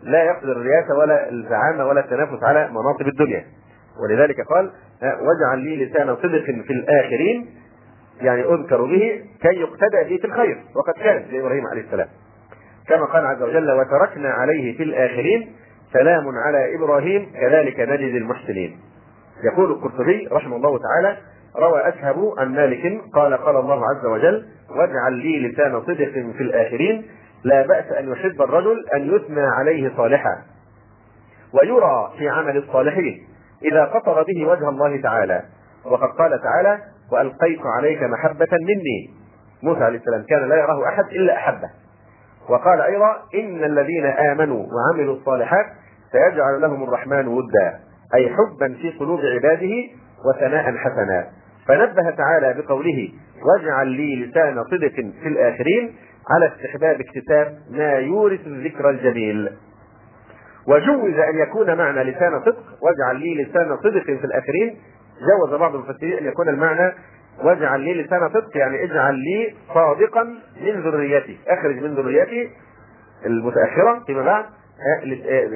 لا 0.02 0.22
يقصد 0.22 0.48
الرياسة 0.48 0.98
ولا 0.98 1.30
الزعامة 1.30 1.86
ولا 1.86 2.00
التنافس 2.00 2.42
على 2.42 2.68
مناصب 2.68 3.08
الدنيا. 3.08 3.44
ولذلك 4.02 4.40
قال 4.40 4.70
واجعل 5.02 5.58
لي 5.58 5.84
لسان 5.84 6.16
صدق 6.16 6.44
في 6.44 6.72
الآخرين 6.72 7.46
يعني 8.20 8.42
أذكر 8.42 8.82
به 8.82 9.22
كي 9.42 9.60
يقتدى 9.60 10.04
به 10.08 10.16
في 10.16 10.24
الخير. 10.24 10.58
وقد 10.76 11.02
كان 11.02 11.24
لابراهيم 11.32 11.66
عليه 11.66 11.82
السلام. 11.82 12.08
كما 12.88 13.04
قال 13.04 13.26
عز 13.26 13.42
وجل 13.42 13.70
وتركنا 13.70 14.28
عليه 14.28 14.76
في 14.76 14.82
الآخرين 14.82 15.52
سلام 15.92 16.28
على 16.28 16.74
إبراهيم 16.76 17.32
كذلك 17.40 17.80
نجزي 17.80 18.18
المحسنين. 18.18 18.78
يقول 19.44 19.70
القرطبي 19.70 20.28
رحمه 20.32 20.56
الله 20.56 20.78
تعالى 20.78 21.16
روى 21.56 21.88
أشهب 21.88 22.34
عن 22.38 22.54
مالك 22.54 23.00
قال 23.14 23.34
قال 23.34 23.56
الله 23.56 23.82
عز 23.90 24.06
وجل 24.06 24.46
واجعل 24.70 25.12
لي 25.12 25.48
لسان 25.48 25.80
صدق 25.82 26.10
في 26.12 26.40
الآخرين 26.42 27.06
لا 27.44 27.66
بأس 27.66 27.92
أن 27.92 28.12
يحب 28.12 28.42
الرجل 28.42 28.84
أن 28.94 29.14
يثنى 29.14 29.40
عليه 29.40 29.92
صالحا. 29.96 30.42
ويرى 31.52 32.12
في 32.18 32.28
عمل 32.28 32.56
الصالحين 32.56 33.27
إذا 33.64 33.84
قصر 33.84 34.22
به 34.22 34.46
وجه 34.46 34.68
الله 34.68 35.02
تعالى. 35.02 35.42
وقد 35.84 36.08
قال 36.08 36.40
تعالى 36.42 36.78
وألقيت 37.12 37.60
عليك 37.78 38.02
محبة 38.02 38.48
مني. 38.52 39.10
موسى 39.62 39.84
عليه 39.84 39.98
السلام 39.98 40.22
كان 40.28 40.48
لا 40.48 40.56
يراه 40.56 40.88
أحد 40.88 41.04
إلا 41.04 41.36
أحبه. 41.36 41.70
وقال 42.48 42.80
أيضا 42.80 43.16
إن 43.34 43.64
الذين 43.64 44.06
آمنوا 44.06 44.66
وعملوا 44.66 45.16
الصالحات 45.16 45.66
سيجعل 46.12 46.60
لهم 46.60 46.82
الرحمن 46.82 47.28
ودا 47.28 47.78
أي 48.14 48.28
حبا 48.28 48.74
في 48.74 48.90
قلوب 48.90 49.20
عباده 49.20 49.72
وثناء 50.28 50.76
حسنا. 50.76 51.26
فنبه 51.68 52.10
تعالى 52.10 52.62
بقوله 52.62 53.08
واجعل 53.44 53.86
لي 53.86 54.26
لسان 54.26 54.64
صدق 54.64 54.94
في 55.22 55.28
الآخرين 55.28 55.94
على 56.30 56.46
استحباب 56.46 57.00
اكتساب 57.00 57.58
ما 57.70 57.92
يورث 57.92 58.46
الذكر 58.46 58.90
الجميل. 58.90 59.50
وجوز 60.68 61.14
أن 61.18 61.38
يكون 61.38 61.76
معنى 61.78 62.04
لسان 62.04 62.40
صدق 62.40 62.56
واجعل 62.82 63.20
لي 63.20 63.42
لسان 63.42 63.76
صدق 63.76 64.02
في 64.04 64.24
الآخرين 64.24 64.76
جوز 65.20 65.54
بعض 65.60 65.74
المفسرين 65.74 66.18
أن 66.18 66.26
يكون 66.26 66.48
المعنى 66.48 66.92
واجعل 67.44 67.80
لي 67.80 68.02
لسان 68.02 68.28
صدق 68.28 68.56
يعني 68.56 68.84
اجعل 68.84 69.14
لي 69.14 69.54
صادقا 69.74 70.22
من 70.60 70.80
ذريتي 70.80 71.38
أخرج 71.48 71.76
من 71.82 71.94
ذريتي 71.94 72.50
المتأخرة 73.26 74.02
فيما 74.06 74.22
بعد 74.22 74.44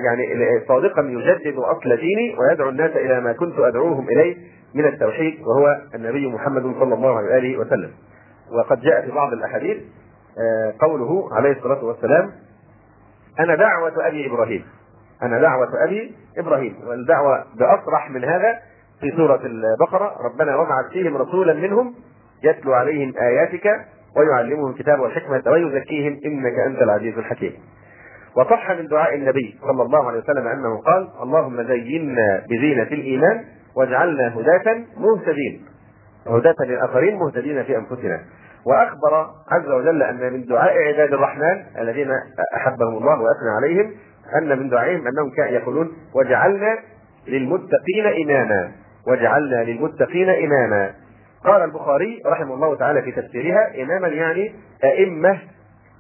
يعني 0.07 0.61
صادقا 0.69 1.03
يجدد 1.03 1.55
أصل 1.59 1.97
ديني 1.97 2.37
ويدعو 2.39 2.69
الناس 2.69 2.91
إلى 2.91 3.21
ما 3.21 3.33
كنت 3.33 3.59
أدعوهم 3.59 4.09
إليه 4.09 4.37
من 4.75 4.85
التوحيد 4.87 5.41
وهو 5.41 5.81
النبي 5.95 6.29
محمد 6.29 6.63
صلى 6.63 6.95
الله 6.95 7.17
عليه 7.17 7.29
وآله 7.29 7.59
وسلم. 7.59 7.91
وقد 8.59 8.81
جاء 8.81 9.03
في 9.07 9.11
بعض 9.11 9.33
الأحاديث 9.33 9.77
قوله 10.81 11.35
عليه 11.37 11.53
الصلاة 11.53 11.85
والسلام 11.85 12.33
أنا 13.41 13.55
دعوة 13.55 14.07
أبي 14.09 14.27
إبراهيم. 14.27 14.65
أنا 15.23 15.41
دعوة 15.41 15.85
أبي 15.85 16.15
إبراهيم 16.39 16.77
والدعوة 16.87 17.45
باصرح 17.59 18.11
من 18.11 18.25
هذا 18.25 18.59
في 19.01 19.11
سورة 19.17 19.41
البقرة 19.45 20.17
ربنا 20.25 20.57
وابعث 20.57 20.87
فيهم 20.93 21.17
رسولا 21.17 21.55
منهم 21.55 21.95
يتلو 22.45 22.73
عليهم 22.73 23.15
آياتك 23.21 23.67
ويعلمهم 24.17 24.71
الكتاب 24.71 25.01
والحكمة 25.01 25.43
ويزكيهم 25.47 26.21
إنك 26.25 26.59
أنت 26.67 26.83
العزيز 26.83 27.19
الحكيم. 27.19 27.53
وصح 28.37 28.71
من 28.71 28.87
دعاء 28.87 29.15
النبي 29.15 29.59
صلى 29.61 29.83
الله 29.83 30.09
عليه 30.09 30.19
وسلم 30.19 30.47
أنه 30.47 30.81
قال: 30.81 31.09
اللهم 31.23 31.63
زينا 31.63 32.43
بزينة 32.51 32.83
الإيمان 32.83 33.45
واجعلنا 33.77 34.35
هداة 34.35 34.85
مهتدين. 34.97 35.65
هداة 36.27 36.55
للآخرين 36.61 37.19
مهتدين 37.19 37.63
في 37.63 37.77
أنفسنا. 37.77 38.21
وأخبر 38.67 39.31
عز 39.51 39.69
وجل 39.69 40.03
أن 40.03 40.33
من 40.33 40.45
دعاء 40.45 40.73
عباد 40.79 41.13
الرحمن 41.13 41.63
الذين 41.79 42.11
أحبهم 42.57 42.97
الله 42.97 43.21
وأثنى 43.21 43.51
عليهم 43.57 43.93
أن 44.39 44.59
من 44.59 44.69
دعائهم 44.69 45.07
أنهم 45.07 45.31
كانوا 45.37 45.53
يقولون: 45.53 45.93
واجعلنا 46.15 46.79
للمتقين 47.29 48.07
إماما. 48.23 48.73
وجعلنا 49.09 49.65
للمتقين 49.65 50.29
إماما. 50.29 50.95
قال 51.45 51.63
البخاري 51.63 52.23
رحمه 52.27 52.55
الله 52.55 52.77
تعالى 52.77 53.03
في 53.03 53.13
تفسيرها 53.13 53.83
إماما 53.83 54.09
يعني 54.09 54.55
أئمة. 54.85 55.39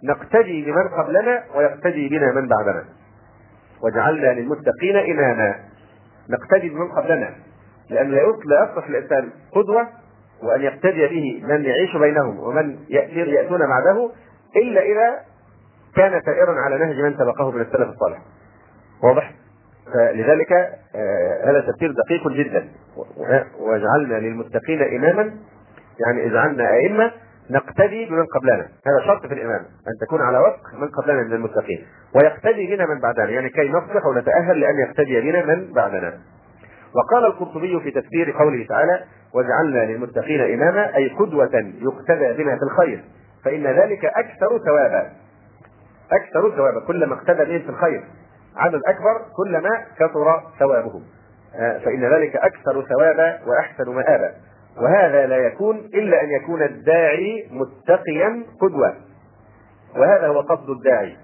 نقتدي 0.05 0.64
بمن 0.64 0.88
قبلنا 0.88 1.42
ويقتدي 1.55 2.09
بنا 2.09 2.33
من 2.33 2.49
بعدنا. 2.49 2.85
وجعلنا 3.83 4.40
للمتقين 4.40 4.97
إماما. 4.97 5.55
نقتدي 6.31 6.68
بمن 6.68 6.88
قبلنا. 6.88 7.31
لأن 7.90 8.11
لا 8.11 8.23
يصلح 8.23 8.87
الإنسان 8.88 9.31
قدوة 9.53 9.88
وأن 10.42 10.62
يقتدي 10.62 11.07
به 11.07 11.42
من 11.47 11.64
يعيش 11.64 11.97
بينهم 11.97 12.38
ومن 12.38 12.79
يأتون 13.14 13.59
بعده 13.59 14.11
إلا 14.57 14.81
إذا 14.81 15.32
كان 15.97 16.23
سائرا 16.27 16.61
على 16.61 16.79
نهج 16.79 17.01
من 17.01 17.15
سبقه 17.19 17.51
من 17.51 17.61
السلف 17.61 17.89
الصالح. 17.89 18.19
واضح؟ 19.03 19.33
فلذلك 19.95 20.53
آه، 20.53 21.51
هذا 21.51 21.61
تفسير 21.61 21.93
دقيق 21.93 22.29
جدا. 22.29 22.69
وجعلنا 23.61 24.15
للمتقين 24.15 24.83
إماما. 24.83 25.35
يعني 26.07 26.27
اجعلنا 26.27 26.75
أئمة 26.75 27.13
نقتدي 27.51 28.07
بمن 28.07 28.27
قبلنا. 28.27 28.69
هذا 28.87 29.07
شرط 29.07 29.27
في 29.27 29.35
الامامه 29.35 29.65
أن 29.65 30.07
تكون 30.07 30.21
على 30.21 30.39
وفق 30.39 30.75
من 30.81 30.89
قبلنا 30.89 31.23
من 31.23 31.33
المتقين. 31.33 31.87
ويقتدي 32.15 32.77
بنا 32.77 32.87
من 32.87 33.01
بعدنا. 33.01 33.31
يعني 33.31 33.49
كي 33.49 33.69
نصلح 33.69 34.07
ونتأهل 34.07 34.61
لأن 34.61 34.75
يقتدي 34.89 35.21
بنا 35.21 35.45
من 35.45 35.73
بعدنا. 35.73 36.19
وقال 36.95 37.27
القرطبي 37.27 37.81
في 37.81 37.91
تفسير 37.91 38.31
قوله 38.31 38.67
تعالى 38.69 39.05
واجعلنا 39.35 39.93
للمتقين 39.93 40.41
إماما. 40.41 40.97
أي 40.97 41.09
قدوة 41.09 41.73
يقتدى 41.81 42.43
بنا 42.43 42.57
في 42.57 42.63
الخير. 42.63 43.05
فإن 43.45 43.67
ذلك 43.67 44.05
أكثر 44.05 44.59
ثوابا. 44.67 45.22
أكثر 46.20 46.57
ثوابا 46.57 46.87
كلما 46.87 47.14
اقتدى 47.14 47.44
بهم 47.44 47.62
في 47.62 47.68
الخير 47.68 48.05
عدد 48.57 48.81
أكبر 48.87 49.22
كلما 49.37 49.70
كثر 49.98 50.42
ثوابه 50.59 51.03
آه، 51.55 51.79
فإن 51.79 52.05
ذلك 52.14 52.37
أكثر 52.37 52.83
ثوابا 52.83 53.38
وأحسن 53.46 53.90
مآبا. 53.90 54.33
وهذا 54.81 55.27
لا 55.27 55.37
يكون 55.37 55.77
إلا 55.77 56.22
أن 56.22 56.31
يكون 56.31 56.62
الداعي 56.62 57.48
متقيا 57.51 58.44
قدوة. 58.61 58.94
وهذا 59.96 60.27
هو 60.27 60.40
قصد 60.40 60.70
الداعي. 60.70 61.16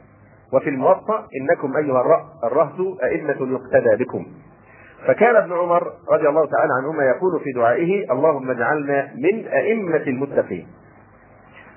وفي 0.53 0.71
الموطأ 0.71 1.27
إنكم 1.41 1.77
أيها 1.77 2.27
الرهط 2.45 3.03
أئمة 3.03 3.37
يقتدى 3.53 4.05
بكم. 4.05 4.27
فكان 5.07 5.37
ابن 5.37 5.53
عمر 5.53 5.93
رضي 6.13 6.29
الله 6.29 6.47
تعالى 6.47 6.73
عنهما 6.79 7.05
يقول 7.05 7.41
في 7.41 7.53
دعائه 7.53 8.13
اللهم 8.13 8.51
اجعلنا 8.51 9.09
من 9.15 9.49
أئمة 9.49 9.97
المتقين. 10.07 10.69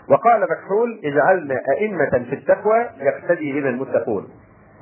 وقال 0.10 0.42
مكحول 0.42 1.02
اجعلنا 1.06 1.56
أئمة 1.78 2.26
في 2.30 2.36
التقوى 2.36 2.86
يقتدي 3.02 3.54
بنا 3.54 3.70
المتقون. 3.70 4.28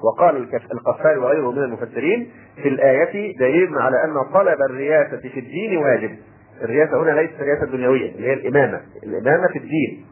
وقال 0.04 0.48
القفال 0.72 1.18
وغيره 1.18 1.52
من 1.52 1.64
المفسرين 1.64 2.32
في 2.56 2.68
الآية 2.68 3.38
دليل 3.38 3.78
على 3.78 4.04
أن 4.04 4.14
طلب 4.34 4.62
الرياسة 4.70 5.18
في 5.18 5.40
الدين 5.40 5.78
واجب. 5.78 6.18
الرياسة 6.62 7.04
هنا 7.04 7.12
ليست 7.22 7.34
الرياسة 7.40 7.64
الدنيوية 7.64 8.12
اللي 8.16 8.28
هي 8.28 8.34
الإمامة. 8.34 8.82
الإمامة 9.04 9.48
في 9.48 9.58
الدين 9.58 10.06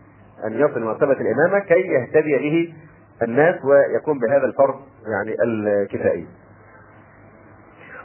أن 0.48 0.54
يصل 0.54 0.84
مرتبة 0.84 1.12
الإمامة 1.22 1.60
كي 1.60 1.82
يهتدي 1.82 2.38
به 2.38 2.74
الناس 3.24 3.56
ويكون 3.66 4.20
بهذا 4.20 4.46
الفرض 4.46 4.76
يعني 5.12 5.36
الكفائي. 5.44 6.28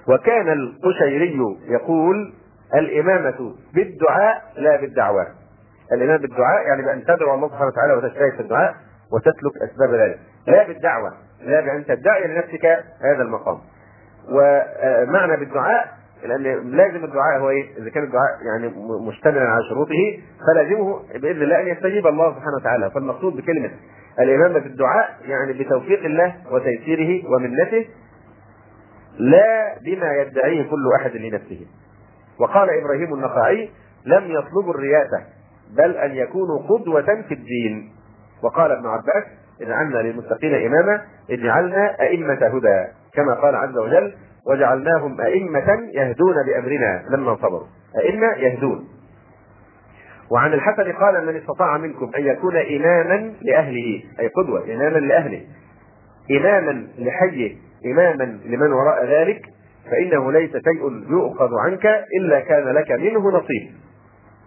وكان 0.09 0.49
القشيري 0.53 1.39
يقول 1.69 2.33
الإمامة 2.75 3.55
بالدعاء 3.75 4.43
لا 4.57 4.81
بالدعوة. 4.81 5.27
الإمامة 5.93 6.19
بالدعاء 6.19 6.67
يعني 6.67 6.83
بأن 6.83 7.05
تدعو 7.05 7.35
الله 7.35 7.49
سبحانه 7.49 7.67
وتعالى 7.67 7.93
وتجتهد 7.95 8.33
في 8.37 8.41
الدعاء 8.41 8.75
وتسلك 9.13 9.71
أسباب 9.71 9.95
ذلك. 9.95 10.19
لا 10.47 10.67
بالدعوة 10.67 11.13
لا 11.43 11.61
بأن 11.61 11.85
تدعي 11.87 12.27
لنفسك 12.27 12.67
هذا 13.01 13.23
المقام. 13.23 13.59
ومعنى 14.31 15.37
بالدعاء 15.37 15.89
لأن 16.23 16.43
لازم 16.71 17.05
الدعاء 17.05 17.41
هو 17.41 17.51
إيه؟ 17.51 17.79
إذا 17.79 17.91
كان 17.91 18.05
الدعاء 18.05 18.29
يعني 18.47 18.73
مشتملا 19.09 19.49
على 19.49 19.65
شروطه 19.69 20.21
فلازمه 20.47 21.01
بإذن 21.19 21.43
الله 21.43 21.61
أن 21.61 21.69
يستجيب 21.69 22.07
الله 22.07 22.35
سبحانه 22.35 22.57
وتعالى. 22.61 22.91
فالمقصود 22.91 23.37
بكلمة 23.37 23.71
الإمامة 24.21 24.59
بالدعاء 24.59 25.17
يعني 25.25 25.53
بتوفيق 25.53 26.05
الله 26.05 26.35
وتيسيره 26.51 27.29
ومنته 27.29 27.87
لا 29.19 29.79
بما 29.85 30.13
يدعيه 30.13 30.71
كل 30.71 30.91
أحد 31.01 31.17
لنفسه. 31.17 31.67
وقال 32.41 32.69
إبراهيم 32.71 33.15
النخعي 33.15 33.71
لم 34.07 34.25
يطلبوا 34.25 34.75
الرياسة. 34.75 35.23
بل 35.77 35.97
أن 35.97 36.15
يكونوا 36.15 36.59
قدوة 36.69 37.23
في 37.29 37.35
الدين. 37.35 37.93
وقال 38.43 38.71
ابن 38.71 38.87
عباس 38.87 39.25
اجعلنا 39.61 39.99
للمتقين 39.99 40.55
إماما 40.67 41.03
اجعلنا 41.31 42.01
أئمة 42.01 42.35
هدى 42.47 42.87
كما 43.15 43.35
قال 43.35 43.55
عز 43.55 43.77
وجل 43.77 44.15
وجعلناهم 44.47 45.21
أئمة 45.21 45.89
يهدون 45.93 46.35
بأمرنا 46.47 47.03
لما 47.11 47.37
صبروا 47.37 47.67
أئمة 47.99 48.27
يهدون. 48.27 48.89
وعن 50.31 50.53
الحسن 50.53 50.93
قال 50.93 51.27
من 51.27 51.37
استطاع 51.37 51.79
منكم 51.79 52.11
أن 52.17 52.27
يكون 52.27 52.57
إماما 52.57 53.33
لأهله 53.43 54.03
أي 54.21 54.29
قدوة 54.29 54.65
إماما 54.65 54.99
لأهله. 54.99 55.41
إماما 56.31 56.87
لحيه 56.99 57.57
إماما 57.87 58.39
لمن 58.45 58.73
وراء 58.73 59.05
ذلك 59.07 59.43
فإنه 59.91 60.33
ليس 60.33 60.51
شيء 60.51 61.11
يؤخذ 61.11 61.51
عنك 61.67 61.87
إلا 62.21 62.41
كان 62.41 62.69
لك 62.69 62.93
منه 62.93 63.31
نصيب. 63.31 63.71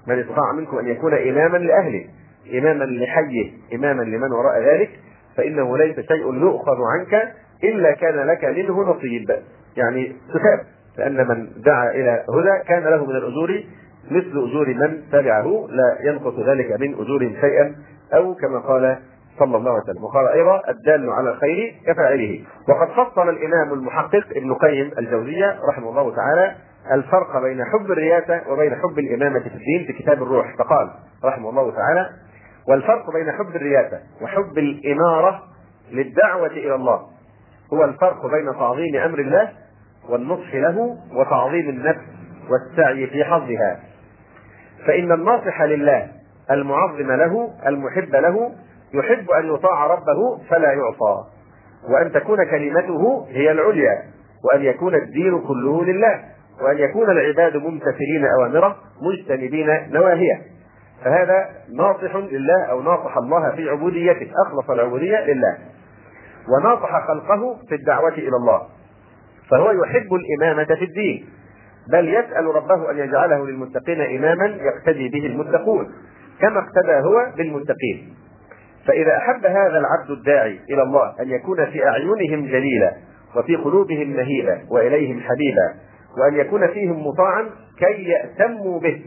من 0.07 0.19
استطاع 0.19 0.51
منكم 0.51 0.77
أن 0.77 0.87
يكون 0.87 1.13
إماما 1.13 1.57
لأهله 1.57 2.05
إماما 2.53 2.83
لحيه 2.83 3.51
إماما 3.73 4.03
لمن 4.03 4.31
وراء 4.31 4.61
ذلك 4.61 4.89
فإنه 5.37 5.77
ليس 5.77 5.99
شيء 5.99 6.33
يؤخذ 6.33 6.77
عنك 6.93 7.33
إلا 7.63 7.91
كان 7.91 8.15
لك 8.15 8.45
منه 8.45 8.81
نصيب. 8.81 9.31
يعني 9.77 10.15
تثاب 10.29 10.65
لأن 10.97 11.27
من 11.27 11.47
دعا 11.65 11.91
إلى 11.91 12.23
هدى 12.29 12.63
كان 12.67 12.83
له 12.83 13.05
من 13.05 13.15
الأجور 13.15 13.63
مثل 14.11 14.49
أجور 14.49 14.67
من 14.67 15.01
تبعه 15.11 15.67
لا 15.69 15.97
ينقص 16.09 16.39
ذلك 16.39 16.71
من 16.79 16.93
أجورهم 16.93 17.35
شيئا 17.41 17.75
أو 18.13 18.35
كما 18.35 18.59
قال 18.59 18.97
صلى 19.39 19.57
الله 19.57 19.71
عليه 19.71 19.83
وسلم. 19.83 20.03
وقال 20.03 20.27
أيضا 20.27 20.61
الدال 20.69 21.09
على 21.09 21.29
الخير 21.29 21.75
كفاعله. 21.87 22.43
وقد 22.69 22.87
فصل 22.87 23.29
الإمام 23.29 23.73
المحقق 23.73 24.25
ابن 24.35 24.53
قيم 24.53 24.91
الجوزية 24.97 25.59
رحمه 25.69 25.89
الله 25.89 26.15
تعالى 26.15 26.55
الفرق 26.91 27.41
بين 27.41 27.65
حب 27.65 27.91
الرياسة 27.91 28.41
وبين 28.49 28.75
حب 28.75 28.99
الإمامة 28.99 29.39
في 29.39 29.55
الدين 29.55 29.85
في 29.87 29.93
كتاب 29.93 30.23
الروح 30.23 30.55
فقال 30.57 30.89
رحمه 31.23 31.49
الله 31.49 31.71
تعالى 31.71 32.09
والفرق 32.69 33.11
بين 33.13 33.31
حب 33.31 33.55
الرياسة 33.55 33.99
وحب 34.21 34.57
الإمارة 34.57 35.43
للدعوة 35.91 36.47
إلى 36.47 36.75
الله 36.75 37.01
هو 37.73 37.83
الفرق 37.83 38.25
بين 38.25 38.53
تعظيم 38.53 38.95
أمر 38.95 39.19
الله 39.19 39.49
والنصح 40.09 40.55
له 40.55 40.97
وتعظيم 41.13 41.69
النفس 41.69 42.01
والسعي 42.49 43.07
في 43.07 43.23
حظها. 43.23 43.79
فإن 44.87 45.11
الناصح 45.11 45.61
لله 45.61 46.07
المعظم 46.51 47.11
له 47.11 47.53
المحب 47.67 48.15
له 48.15 48.51
يحب 48.93 49.31
أن 49.31 49.53
يطاع 49.53 49.87
ربه 49.87 50.37
فلا 50.49 50.71
يعصى. 50.73 51.23
وأن 51.89 52.11
تكون 52.11 52.43
كلمته 52.45 53.27
هي 53.29 53.51
العليا 53.51 54.03
وأن 54.43 54.61
يكون 54.61 54.95
الدين 54.95 55.41
كله 55.41 55.83
لله. 55.83 56.23
وأن 56.61 56.77
يكون 56.77 57.09
العباد 57.09 57.57
ممتثلين 57.57 58.25
أوامره 58.39 58.75
مجتنبين 59.01 59.67
نواهيه. 59.91 60.41
فهذا 61.03 61.49
ناصح 61.77 62.15
لله 62.15 62.63
أو 62.63 62.81
ناصح 62.81 63.17
الله 63.17 63.51
في 63.55 63.69
عبوديته. 63.69 64.31
أخلص 64.47 64.69
العبودية 64.69 65.25
لله. 65.25 65.57
وناصح 66.49 67.07
خلقه 67.07 67.57
في 67.69 67.75
الدعوة 67.75 68.13
إلى 68.13 68.35
الله. 68.35 68.61
فهو 69.51 69.71
يحب 69.71 70.13
الإمامة 70.13 70.75
في 70.75 70.85
الدين. 70.85 71.25
بل 71.91 72.07
يسأل 72.07 72.45
ربه 72.45 72.91
أن 72.91 72.97
يجعله 72.97 73.47
للمتقين 73.47 74.01
إماما 74.01 74.45
يقتدي 74.45 75.09
به 75.09 75.25
المتقون. 75.25 75.85
كما 76.41 76.59
اقتدى 76.59 76.93
هو 76.93 77.31
بالمتقين. 77.37 78.15
فإذا 78.87 79.17
أحب 79.17 79.45
هذا 79.45 79.77
العبد 79.79 80.11
الداعي 80.11 80.59
إلى 80.69 80.81
الله 80.81 81.13
أن 81.19 81.29
يكون 81.29 81.65
في 81.65 81.87
أعينهم 81.87 82.45
جليلا 82.45 82.93
وفي 83.35 83.55
قلوبهم 83.55 84.09
مهيبا 84.09 84.61
وإليهم 84.69 85.19
حبيبا 85.19 85.73
وأن 86.17 86.35
يكون 86.35 86.67
فيهم 86.67 87.07
مطاعا 87.07 87.49
كي 87.79 88.03
يأتموا 88.03 88.79
به 88.79 89.05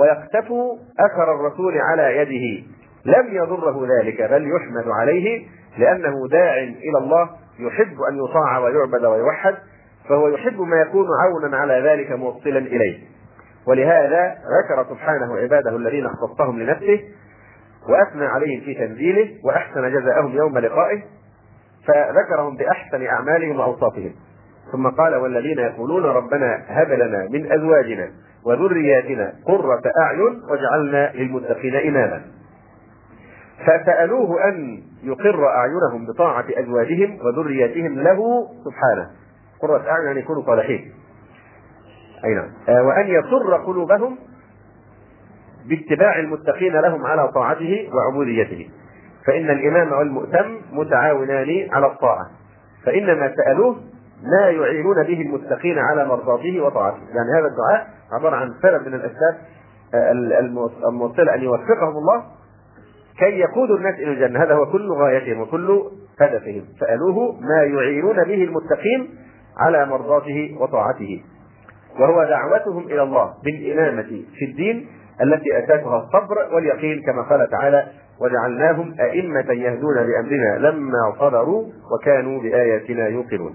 ويقتفوا 0.00 0.76
أثر 1.00 1.34
الرسول 1.34 1.78
على 1.78 2.16
يده. 2.16 2.66
لم 3.04 3.34
يضره 3.34 3.86
ذلك 3.98 4.22
بل 4.22 4.50
يحمد 4.56 4.88
عليه 5.00 5.46
لأنه 5.78 6.28
داع 6.28 6.54
إلى 6.58 6.98
الله 6.98 7.30
يحب 7.58 7.96
أن 8.10 8.24
يطاع 8.24 8.58
ويعبد 8.58 9.04
ويوحد 9.04 9.54
فهو 10.08 10.28
يحب 10.28 10.60
ما 10.60 10.80
يكون 10.80 11.06
عونا 11.22 11.56
على 11.56 11.90
ذلك 11.90 12.12
موصلا 12.12 12.58
إليه. 12.58 12.98
ولهذا 13.66 14.34
ذكر 14.34 14.94
سبحانه 14.94 15.36
عباده 15.36 15.76
الذين 15.76 16.06
اختصهم 16.06 16.58
لنفسه 16.58 17.00
وأثنى 17.88 18.26
عليهم 18.26 18.60
في 18.60 18.74
تنزيله 18.74 19.30
وأحسن 19.44 19.92
جزاءهم 19.92 20.36
يوم 20.36 20.58
لقائه 20.58 21.02
فذكرهم 21.86 22.56
بأحسن 22.56 23.06
أعمالهم 23.06 23.60
وأوصافهم. 23.60 24.14
ثم 24.72 24.88
قال 24.88 25.14
والذين 25.14 25.58
يقولون 25.58 26.04
ربنا 26.04 26.64
هب 26.68 26.90
لنا 26.92 27.28
من 27.30 27.52
أزواجنا 27.52 28.10
وذرياتنا 28.44 29.32
قرة 29.44 29.82
أعين 30.00 30.42
واجعلنا 30.50 31.12
للمتقين 31.14 31.76
إماما. 31.76 32.22
فسألوه 33.66 34.48
أن 34.48 34.82
يقر 35.02 35.46
أعينهم 35.46 36.06
بطاعة 36.06 36.44
أزواجهم 36.50 37.18
وذرياتهم 37.24 37.98
له 37.98 38.48
سبحانه. 38.64 39.10
قرة 39.62 39.90
أعين 39.90 40.08
ان 40.08 40.18
يكونوا 40.18 40.42
صالحين. 40.42 40.92
أي 42.24 42.34
نعم. 42.34 42.48
آه، 42.68 42.82
وأن 42.82 43.06
يسر 43.06 43.56
قلوبهم 43.56 44.18
باتباع 45.68 46.18
المتقين 46.18 46.72
لهم 46.72 47.06
على 47.06 47.28
طاعته 47.28 47.90
وعبوديته. 47.94 48.70
فإن 49.26 49.50
الإمام 49.50 49.92
والمؤتم 49.92 50.60
متعاونان 50.72 51.68
على 51.72 51.86
الطاعة. 51.86 52.26
فإنما 52.84 53.34
سألوه 53.36 53.76
ما 54.22 54.50
يعينون 54.50 55.02
به 55.02 55.20
المتقين 55.20 55.78
على 55.78 56.04
مرضاته 56.04 56.60
وطاعته. 56.60 56.98
يعني 56.98 57.30
هذا 57.38 57.46
الدعاء 57.46 57.86
عبارة 58.12 58.36
عن 58.36 58.54
سبب 58.62 58.88
من 58.88 58.94
الأسباب 58.94 59.38
آه، 59.94 60.12
الموصلة 60.88 61.34
أن 61.34 61.42
يوفقهم 61.42 61.96
الله 61.96 62.24
كي 63.18 63.38
يقودوا 63.38 63.76
الناس 63.76 63.94
إلى 63.94 64.12
الجنة. 64.12 64.42
هذا 64.42 64.54
هو 64.54 64.66
كل 64.66 64.92
غايتهم 64.92 65.40
وكل 65.40 65.82
هدفهم. 66.20 66.64
سألوه 66.80 67.40
ما 67.40 67.62
يعينون 67.62 68.24
به 68.24 68.44
المتقين 68.44 69.08
على 69.58 69.86
مرضاته 69.86 70.56
وطاعته. 70.60 71.22
وهو 72.00 72.24
دعوتهم 72.24 72.86
إلى 72.86 73.02
الله 73.02 73.34
بالإمامة 73.44 74.22
في 74.38 74.44
الدين 74.44 74.88
التي 75.22 75.58
أتاكها 75.58 75.98
الصبر 75.98 76.54
واليقين 76.54 77.02
كما 77.02 77.22
قال 77.22 77.50
تعالى 77.50 77.86
وجعلناهم 78.20 78.94
أئمة 79.00 79.52
يهدون 79.52 79.94
بأمرنا 79.94 80.58
لما 80.58 81.14
صبروا 81.18 81.64
وكانوا 81.92 82.42
بآياتنا 82.42 83.08
يوقنون. 83.08 83.54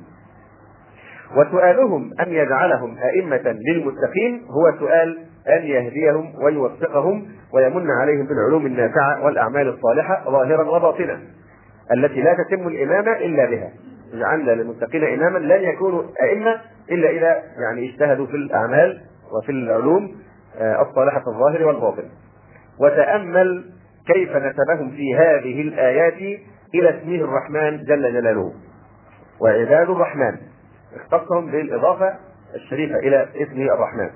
وسؤالهم 1.37 2.11
أن 2.19 2.33
يجعلهم 2.33 2.97
أئمة 2.97 3.55
للمتقين 3.67 4.41
هو 4.49 4.79
سؤال 4.79 5.17
أن 5.49 5.63
يهديهم 5.63 6.33
ويوفقهم 6.43 7.27
ويمن 7.53 7.91
عليهم 7.91 8.27
بالعلوم 8.27 8.65
النافعة 8.65 9.25
والأعمال 9.25 9.67
الصالحة 9.67 10.23
ظاهرا 10.25 10.69
وباطنا 10.69 11.19
التي 11.91 12.21
لا 12.21 12.33
تتم 12.33 12.67
الإمامة 12.67 13.11
إلا 13.11 13.45
بها. 13.45 13.69
جعلنا 14.13 14.51
للمتقين 14.51 15.03
إماما 15.03 15.37
لن 15.37 15.63
يكونوا 15.63 16.03
أئمة 16.21 16.61
إلا 16.91 17.09
إذا 17.09 17.43
يعني 17.63 17.89
اجتهدوا 17.89 18.25
في 18.25 18.35
الأعمال 18.35 19.01
وفي 19.37 19.51
العلوم 19.51 20.15
آه، 20.57 20.81
الصالحة 20.81 21.23
الظاهر 21.27 21.63
والباطن. 21.63 22.03
وتأمل 22.79 23.63
كيف 24.13 24.29
نسبهم 24.29 24.91
في 24.91 25.15
هذه 25.15 25.61
الآيات 25.61 26.39
إلى 26.75 26.89
اسمه 26.89 27.15
الرحمن 27.15 27.83
جل 27.83 28.13
جلاله. 28.13 28.53
وعباد 29.41 29.89
الرحمن 29.89 30.37
اختصهم 30.95 31.51
بالإضافة 31.51 32.13
الشريفة 32.55 32.95
إلى 32.95 33.27
اسمه 33.35 33.63
الرحمن. 33.63 34.09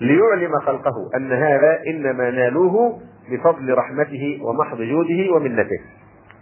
ليعلم 0.00 0.58
خلقه 0.60 1.10
أن 1.16 1.32
هذا 1.32 1.80
إنما 1.86 2.30
نالوه 2.30 3.00
بفضل 3.30 3.74
رحمته 3.74 4.38
ومحض 4.42 4.76
جوده 4.76 5.34
ومنته. 5.34 5.80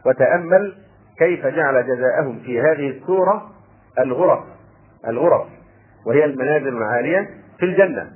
وتأمل 0.07 0.75
كيف 1.19 1.47
جعل 1.47 1.87
جزاءهم 1.87 2.39
في 2.39 2.61
هذه 2.61 2.89
السورة 2.89 3.51
الغرف 3.99 4.41
الغرف 5.09 5.47
وهي 6.07 6.25
المنازل 6.25 6.77
العالية 6.77 7.29
في 7.59 7.67
الجنة. 7.67 8.11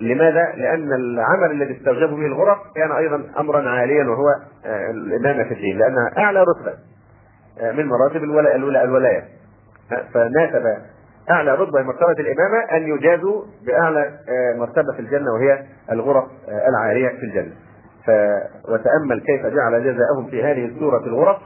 لماذا؟ 0.00 0.52
لأن 0.56 0.92
العمل 0.92 1.50
الذي 1.50 1.76
استوجبه 1.76 2.16
به 2.16 2.26
الغرف 2.26 2.58
كان 2.74 2.92
أيضا 2.92 3.24
أمرا 3.38 3.70
عاليا 3.70 4.04
وهو 4.04 4.28
آه، 4.66 4.90
الإمامة 4.90 5.44
في 5.44 5.54
الدين 5.54 5.78
لأنها 5.78 6.10
أعلى 6.18 6.42
رتبة 6.42 6.74
آه، 7.60 7.72
من 7.72 7.86
مراتب 7.86 8.24
الولاية. 8.24 9.24
فناسب 10.14 10.82
أعلى 11.30 11.54
رتبة 11.54 11.82
مرتبة 11.82 12.12
الإمامة 12.12 12.58
أن 12.72 12.82
يجازوا 12.82 13.44
بأعلى 13.66 14.00
آه، 14.28 14.58
مرتبة 14.58 14.92
في 14.92 15.00
الجنة 15.00 15.32
وهي 15.32 15.62
الغرف 15.92 16.24
العالية 16.68 17.08
في 17.08 17.22
الجنة. 17.22 17.52
ف... 18.06 18.10
وتأمل 18.68 19.20
كيف 19.26 19.46
جعل 19.46 19.84
جزاءهم 19.84 20.30
في 20.30 20.44
هذه 20.44 20.64
السورة 20.64 21.04
الغرف 21.06 21.36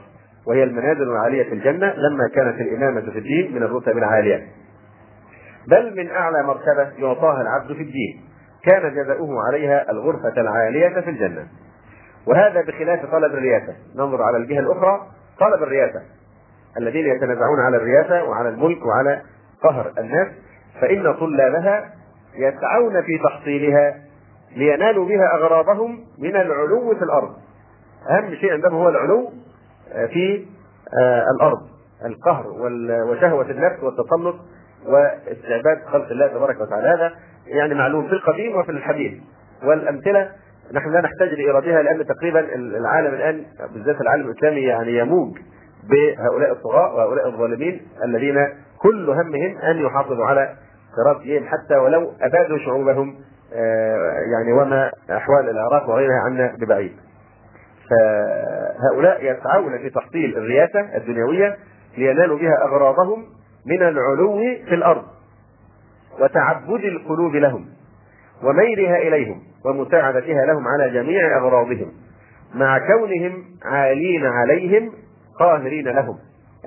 وهي 0.47 0.63
المنازل 0.63 1.03
العالية 1.03 1.43
في 1.43 1.53
الجنة 1.53 1.93
لما 1.93 2.27
كانت 2.35 2.61
الإمامة 2.61 3.01
في 3.01 3.19
الدين 3.19 3.55
من 3.55 3.63
الرتب 3.63 3.97
العالية. 3.97 4.47
بل 5.67 5.97
من 5.97 6.11
أعلى 6.11 6.43
مرتبة 6.43 6.89
يعطاها 6.97 7.41
العبد 7.41 7.73
في 7.73 7.81
الدين. 7.83 8.21
كان 8.63 8.95
جزاؤه 8.95 9.47
عليها 9.47 9.91
الغرفة 9.91 10.41
العالية 10.41 11.01
في 11.01 11.09
الجنة. 11.09 11.47
وهذا 12.27 12.61
بخلاف 12.61 13.05
طلب 13.05 13.33
الرياسة. 13.33 13.73
ننظر 13.95 14.21
على 14.21 14.37
الجهة 14.37 14.59
الأخرى. 14.59 15.07
طلب 15.39 15.63
الرياسة. 15.63 16.01
الذين 16.77 17.05
يتنازعون 17.05 17.59
على 17.59 17.77
الرياسة 17.77 18.23
وعلى 18.23 18.49
الملك 18.49 18.85
وعلى 18.85 19.21
قهر 19.63 19.93
الناس 19.97 20.27
فإن 20.81 21.13
طلابها 21.13 21.93
يسعون 22.35 23.01
في 23.01 23.17
تحصيلها 23.23 23.95
لينالوا 24.55 25.05
بها 25.05 25.35
أغراضهم 25.35 25.99
من 26.19 26.35
العلو 26.35 26.95
في 26.95 27.03
الأرض. 27.03 27.35
أهم 28.09 28.35
شيء 28.35 28.53
عندهم 28.53 28.73
هو 28.73 28.89
العلو 28.89 29.31
آه، 29.93 30.05
في 30.05 30.45
آه، 30.99 31.25
الأرض 31.35 31.61
القهر 32.05 32.45
وشهوة 33.09 33.51
النفس 33.51 33.83
والتسلط 33.83 34.35
واستعباد 34.85 35.81
خلق 35.85 36.09
الله 36.11 36.27
تبارك 36.27 36.61
وتعالى. 36.61 36.87
هذا 36.87 37.13
يعني 37.47 37.73
معلوم 37.73 38.07
في 38.07 38.13
القديم 38.13 38.55
وفي 38.55 38.71
الحديث. 38.71 39.13
والأمثلة 39.63 40.31
نحن 40.73 40.93
لا 40.93 41.01
نحتاج 41.01 41.29
لإيرادها 41.29 41.81
لأن 41.81 42.05
تقريبا 42.05 42.55
العالم 42.55 43.13
الآن 43.13 43.45
بالذات 43.73 44.01
العالم 44.01 44.29
الإسلامي 44.29 44.61
يعني 44.61 44.97
يموج. 44.97 45.37
بهؤلاء 45.89 46.51
الطغاة 46.51 46.95
وهؤلاء 46.95 47.27
الظالمين 47.27 47.81
الذين 48.05 48.35
كل 48.77 49.09
همهم 49.09 49.57
أن 49.57 49.77
يحافظوا 49.77 50.25
على 50.25 50.55
قراب 50.97 51.21
دينهم 51.21 51.47
حتى 51.47 51.75
ولو 51.75 52.11
أبادوا 52.21 52.57
شعوبهم 52.57 53.15
آه، 53.53 54.13
يعني 54.31 54.53
وما 54.53 54.91
أحوال 55.11 55.49
العراق 55.49 55.89
وغيرها 55.89 56.19
عنا 56.25 56.55
ببعيد. 56.59 56.91
فهؤلاء 57.89 59.25
يسعون 59.25 59.77
في 59.77 59.89
تحصيل 59.89 60.37
الرياسة 60.37 60.79
الدنيوية 60.97 61.57
لينالوا 61.97 62.37
بها 62.37 62.63
أغراضهم 62.65 63.25
من 63.65 63.81
العلو 63.83 64.37
في 64.39 64.75
الأرض 64.75 65.03
وتعبد 66.19 66.83
القلوب 66.83 67.35
لهم 67.35 67.65
وميلها 68.43 68.97
إليهم 68.97 69.41
ومساعدتها 69.65 70.45
لهم 70.45 70.67
على 70.67 70.89
جميع 70.89 71.37
أغراضهم 71.37 71.91
مع 72.53 72.77
كونهم 72.77 73.43
عالين 73.65 74.25
عليهم 74.25 74.91
قاهرين 75.39 75.87
لهم. 75.87 76.17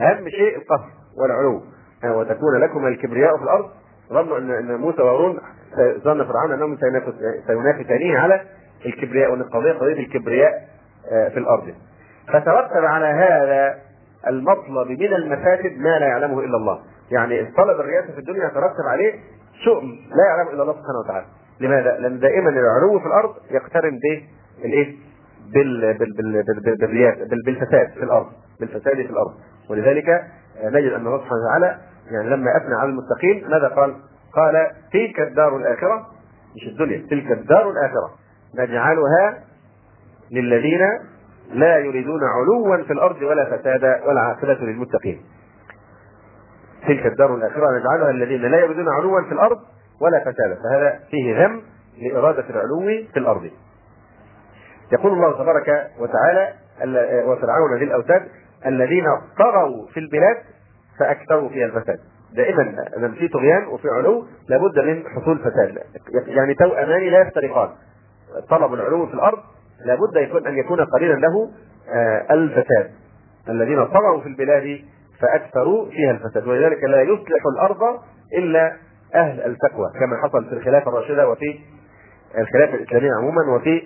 أهم 0.01 0.29
شيء 0.29 0.57
القهر 0.57 0.91
والعلو. 1.17 1.62
وتكون 2.05 2.61
لكم 2.61 2.87
الكبرياء 2.87 3.37
في 3.37 3.43
الأرض. 3.43 3.71
ظنوا 4.12 4.39
ان 4.39 4.51
أن 4.51 4.77
موسى 4.77 5.03
وهارون 5.03 5.41
ظن 6.05 6.25
فرعون 6.25 6.53
أنهم 6.53 6.77
سينافسانه 7.47 8.19
على 8.19 8.41
الكبرياء 8.87 9.31
وأن 9.31 9.41
القضية 9.41 9.73
قضية 9.73 10.01
الكبرياء 10.01 10.53
آه، 11.12 11.29
في 11.29 11.39
الأرض. 11.39 11.75
فترتب 12.29 12.85
على 12.85 13.07
هذا 13.07 13.79
المطلب 14.29 14.89
من 14.89 15.15
المفاسد 15.15 15.79
ما 15.79 15.99
لا 15.99 16.07
يعلمه 16.07 16.41
إلا 16.41 16.57
الله. 16.57 16.79
يعني 17.11 17.45
طلب 17.57 17.81
الرئاسة 17.81 18.12
في 18.12 18.19
الدنيا 18.19 18.47
يترتب 18.47 18.85
عليه 18.89 19.12
شؤم 19.65 19.85
لا 19.87 20.25
يعلم 20.29 20.49
إلا 20.49 20.62
الله 20.62 20.73
سبحانه 20.73 20.99
وتعالى. 21.05 21.27
لماذا؟ 21.61 21.99
لأن 21.99 22.19
دائما 22.19 22.51
العلو 22.51 23.01
في 23.01 23.07
الأرض 23.07 23.35
يقترن 23.51 23.99
بالايه؟ 24.62 24.97
بال 25.55 25.95
بال 25.99 26.12
بال 26.17 26.77
بالرياسه 26.77 27.29
بالفساد 27.47 27.91
في 27.91 28.03
الأرض. 28.03 28.27
بالفساد 28.61 28.95
في 28.95 29.11
الأرض. 29.11 29.35
ولذلك 29.71 30.25
نجد 30.65 30.93
أن 30.93 31.07
الله 31.07 31.19
سبحانه 31.19 31.41
وتعالى 31.47 31.79
يعني 32.11 32.29
لما 32.29 32.57
أثنى 32.57 32.75
على 32.75 32.91
المتقين 32.91 33.51
ماذا 33.51 33.69
قال؟ 33.69 33.97
قال 34.33 34.71
تلك 34.93 35.21
الدار 35.21 35.57
الآخرة. 35.57 36.07
مش 36.57 36.69
الدنيا 36.69 37.07
تلك 37.11 37.33
الدار 37.33 37.71
الآخرة. 37.71 38.11
نجعلها 38.59 39.45
للذين 40.31 40.81
لا 41.53 41.79
يريدون 41.79 42.21
علوا 42.25 42.85
في 42.85 42.93
الأرض 42.93 43.23
ولا 43.23 43.57
فسادا 43.57 44.05
والعاقبه 44.07 44.55
للمتقين. 44.55 45.23
تلك 46.87 47.07
الدار 47.07 47.35
الآخرة 47.35 47.67
نجعلها 47.79 48.11
الذين 48.11 48.43
لا 48.43 48.59
يريدون 48.59 48.89
علوا 48.89 49.23
في 49.23 49.33
الأرض 49.33 49.59
ولا 50.01 50.21
فسادا. 50.21 50.57
فهذا 50.71 51.01
فيه 51.11 51.47
ذم 51.47 51.63
لإرادة 52.03 52.45
العلو 52.51 53.07
في 53.13 53.19
الأرض. 53.19 53.51
يقول 54.93 55.13
الله 55.13 55.33
تبارك 55.33 55.91
وتعالى 55.99 56.53
وفرعون 57.27 57.79
ذي 57.79 57.85
الأوتاد 57.85 58.23
الذين 58.67 59.05
طغوا 59.39 59.87
في 59.87 60.01
البلاد 60.01 60.37
فأكثروا 61.01 61.49
فيها 61.49 61.67
الفساد. 61.67 61.99
دائما 62.33 62.62
لما 62.97 63.15
في 63.15 63.29
طغيان 63.29 63.67
وفي 63.67 63.89
علو 63.89 64.25
لابد 64.49 64.79
من 64.79 65.03
حصول 65.09 65.39
فساد. 65.39 65.79
يعني 66.27 66.55
توأمان 66.55 67.03
لا 67.03 67.21
يفترقان. 67.21 67.69
طلب 68.51 68.75
العلو 68.75 69.07
في 69.07 69.15
الأرض 69.15 69.39
لابد 69.85 70.17
يكون 70.17 70.47
أن 70.47 70.59
يكون 70.59 70.85
قرينا 70.85 71.15
له 71.15 71.51
آه، 71.95 72.35
الفساد. 72.35 72.91
الذين 73.49 73.87
طغوا 73.87 74.21
في 74.21 74.29
البلاد 74.29 74.81
فأكثروا 75.21 75.91
فيها 75.91 76.11
الفساد. 76.11 76.47
ولذلك 76.47 76.85
لا 76.85 77.03
يصلح 77.03 77.43
الأرض 77.55 78.01
إلا 78.39 78.77
أهل 79.15 79.41
التقوى 79.41 79.91
كما 80.01 80.17
حصل 80.23 80.45
في 80.45 80.53
الخلافة 80.53 80.89
الراشدة 80.91 81.29
وفي 81.29 81.59
الخلافة 82.39 82.75
الإسلامية 82.75 83.11
عموما 83.19 83.57
وفي 83.57 83.83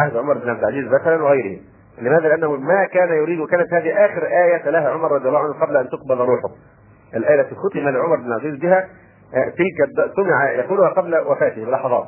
عهد 0.00 0.16
عمر 0.16 0.38
بن 0.38 0.50
عبد 0.50 0.58
العزيز 0.58 0.84
مثلا 0.84 1.22
وغيره 1.22 1.58
لماذا؟ 1.98 2.28
لأنه 2.28 2.56
ما 2.56 2.84
كان 2.84 3.08
يريد 3.08 3.40
وكانت 3.40 3.74
هذه 3.74 4.06
آخر 4.06 4.26
آية 4.26 4.56
تلاها 4.56 4.88
عمر 4.88 5.12
رضي 5.12 5.28
الله 5.28 5.38
عنه 5.38 5.52
قبل 5.52 5.76
أن 5.76 5.88
تقبل 5.88 6.16
روحه. 6.16 6.48
الآية 7.14 7.40
التي 7.40 7.54
ختم 7.54 7.88
لعمر 7.88 8.16
بن 8.16 8.26
العزيز 8.26 8.54
بها 8.60 8.88
تلك 9.32 10.10
سمع 10.16 10.50
يقولها 10.50 10.88
قبل 10.88 11.18
وفاته 11.18 11.64
بلحظات. 11.64 12.06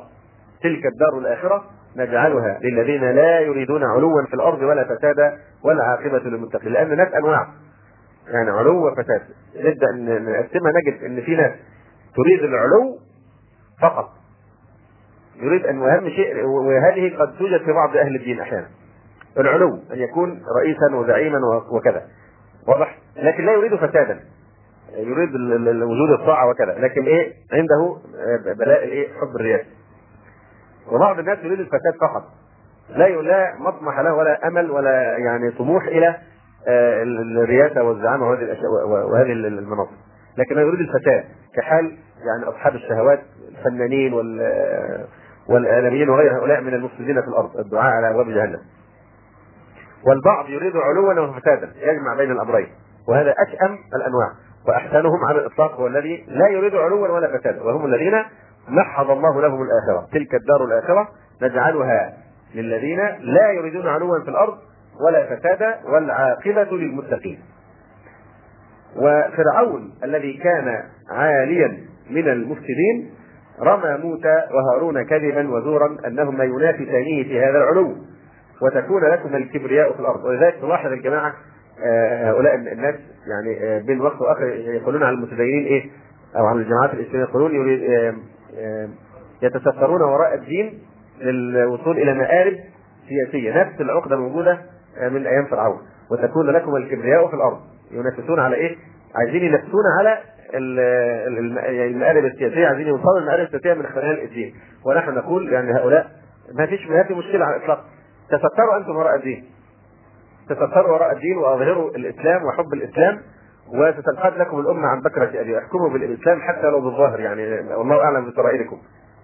تلك 0.63 0.85
الدار 0.85 1.17
الآخرة 1.17 1.63
نجعلها 1.95 2.59
للذين 2.61 3.11
لا 3.11 3.39
يريدون 3.39 3.83
علوا 3.83 4.25
في 4.27 4.33
الأرض 4.33 4.61
ولا 4.61 4.83
فسادا 4.83 5.37
والعاقبة 5.63 6.19
للمتقين 6.19 6.73
لأن 6.73 6.91
الناس 6.91 7.13
انواع 7.13 7.47
يعني 8.27 8.49
علو 8.49 8.87
وفساد 8.87 9.21
نبدأ 9.55 9.91
نقسمها 9.91 10.71
نجد 10.71 11.03
إن 11.03 11.21
في 11.21 11.35
ناس 11.35 11.51
تريد 12.15 12.43
العلو 12.43 12.97
فقط 13.81 14.09
يريد 15.35 15.65
ان 15.65 15.81
اهم 15.89 16.09
شيء 16.09 16.45
وهذه 16.45 17.17
قد 17.17 17.37
توجد 17.37 17.61
في 17.65 17.71
بعض 17.71 17.97
أهل 17.97 18.15
الدين 18.15 18.39
أحيانا 18.39 18.67
العلو 19.37 19.79
أن 19.93 19.99
يكون 19.99 20.41
رئيسا 20.59 20.95
وزعيما 20.95 21.39
وكذا. 21.71 22.03
واضح؟ 22.67 22.97
لكن 23.15 23.45
لا 23.45 23.53
يريد 23.53 23.75
فسادا. 23.75 24.19
يريد 24.97 25.35
وجود 25.83 26.19
الطاعة 26.19 26.49
وكذا. 26.49 26.75
لكن 26.79 27.05
إيه؟ 27.05 27.33
عنده 27.53 27.97
بلاء 28.57 28.83
الإيه؟ 28.83 29.07
حب 29.07 29.35
الرياسه 29.35 29.69
وبعض 30.91 31.19
الناس 31.19 31.37
يريد 31.43 31.59
الفساد 31.59 31.93
فقط. 32.01 32.23
لا 32.89 33.07
لا 33.07 33.55
مطمح 33.59 33.99
له 33.99 34.13
ولا 34.13 34.47
أمل 34.47 34.71
ولا 34.71 35.17
يعني 35.17 35.51
طموح 35.51 35.83
إلى 35.83 36.15
آه، 36.67 37.03
الرياسة 37.43 37.83
والزعامة 37.83 38.29
وهذه 38.29 38.41
الأشياء 38.41 38.87
وهذه 38.87 39.31
المناصب 39.31 39.95
لكن 40.37 40.57
يريد 40.57 40.79
الفتاه 40.79 41.23
كحال 41.55 41.97
يعني 42.25 42.49
أصحاب 42.49 42.75
الشهوات 42.75 43.19
الفنانين 43.49 44.13
وال 44.13 45.07
والآلميين 45.49 46.09
وغير 46.09 46.37
هؤلاء 46.37 46.61
من 46.61 46.73
المفسدين 46.73 47.21
في 47.21 47.27
الأرض. 47.27 47.57
الدعاء 47.57 47.93
على 47.93 48.09
أبواب 48.09 48.29
جهنم. 48.29 48.59
والبعض 50.07 50.49
يريد 50.49 50.77
علوا 50.77 51.19
وفسادا 51.19 51.71
يجمع 51.81 52.15
بين 52.17 52.31
الأمرين 52.31 52.67
وهذا 53.07 53.33
أشأم 53.47 53.77
الأنواع 53.95 54.31
وأحسنهم 54.67 55.25
على 55.25 55.39
الإطلاق 55.39 55.75
هو 55.75 55.87
الذي 55.87 56.25
لا 56.27 56.47
يريد 56.47 56.75
علوا 56.75 57.07
ولا 57.07 57.37
فسادا 57.37 57.63
وهم 57.63 57.85
الذين 57.85 58.13
محض 58.67 59.11
الله 59.11 59.41
لهم 59.41 59.61
الآخرة 59.61 60.07
تلك 60.13 60.35
الدار 60.35 60.65
الآخرة 60.65 61.07
نجعلها 61.41 62.13
للذين 62.55 62.99
لا 63.19 63.51
يريدون 63.51 63.87
علوا 63.87 64.23
في 64.23 64.29
الأرض 64.29 64.57
ولا 65.05 65.35
فسادا 65.35 65.79
والعاقبة 65.85 66.77
للمتقين. 66.77 67.39
وفرعون 68.95 69.93
الذي 70.03 70.33
كان 70.33 70.83
عاليا 71.11 71.77
من 72.09 72.29
المفسدين 72.29 73.11
رمى 73.61 73.97
موسى 74.03 74.43
وهارون 74.51 75.03
كذبا 75.03 75.49
وزورا 75.49 75.97
انهما 76.07 76.43
ينافسانه 76.43 77.23
في 77.23 77.39
هذا 77.39 77.57
العلو. 77.57 77.95
وتكون 78.61 79.05
لكم 79.05 79.35
الكبرياء 79.35 79.93
في 79.93 79.99
الأرض. 79.99 80.25
ولذلك 80.25 80.55
تلاحظ 80.61 80.91
الجماعة 80.91 81.33
آه، 81.83 82.31
هؤلاء 82.31 82.55
الناس 82.55 82.95
يعني 83.27 83.63
آه، 83.63 83.79
بين 83.79 84.01
وقت 84.01 84.21
وآخر 84.21 84.47
يقولون 84.47 85.03
على 85.03 85.15
المتدينين 85.15 85.65
إيه؟ 85.65 85.89
أو 86.37 86.45
على 86.45 86.59
الجماعات 86.59 86.93
الإسلامية 86.93 87.23
يقولون 87.23 87.79
آه، 88.57 88.89
يتسترون 89.41 90.01
وراء 90.01 90.33
الدين 90.35 90.79
للوصول 91.21 91.97
إلى 91.97 92.13
مآرب 92.13 92.57
سياسية. 93.09 93.61
نفس 93.61 93.81
العقدة 93.81 94.17
موجوده 94.17 94.57
من 95.11 95.27
أيام 95.27 95.45
فرعون. 95.45 95.79
وتكون 96.11 96.49
لكم 96.49 96.75
الكبرياء 96.75 97.27
في 97.27 97.33
الأرض. 97.33 97.59
ينافسون 97.91 98.39
على 98.39 98.55
إيه؟ 98.55 98.75
عايزين 99.15 99.43
ينافسون 99.43 99.83
على 99.99 100.17
يعني 100.53 101.87
المآرب 101.87 102.25
السياسية 102.25 102.67
عايزين 102.67 102.87
يوصلوا 102.87 103.19
للمآرب 103.19 103.45
السياسية 103.45 103.73
من 103.73 103.85
خلال 103.85 104.23
الدين. 104.23 104.53
ونحن 104.85 105.11
نقول 105.15 105.53
يعني 105.53 105.73
هؤلاء 105.73 106.07
ما 106.53 106.65
فيش 106.65 106.87
ما 106.87 107.03
في 107.03 107.13
مشكلة 107.13 107.45
على 107.45 107.55
الإطلاق. 107.55 107.85
تستروا 108.31 108.77
أنتم 108.77 108.95
وراء 108.95 109.15
الدين. 109.15 109.45
تستروا 110.49 110.93
وراء 110.93 111.11
الدين 111.11 111.37
وأظهروا 111.37 111.91
الإسلام 111.91 112.45
وحب 112.45 112.73
الإسلام 112.73 113.21
وستنقاد 113.67 114.37
لكم 114.37 114.59
الأمة 114.59 114.87
عن 114.87 115.01
بكرة 115.01 115.41
أبي. 115.41 115.57
أحكموا 115.57 115.89
بالإسلام 115.89 116.41
حتى 116.41 116.67
لو 116.67 116.81
بالظاهر 116.81 117.19
يعني 117.19 117.73
والله 117.75 118.03
أعلم 118.03 118.31
بسرائركم. 118.31 118.77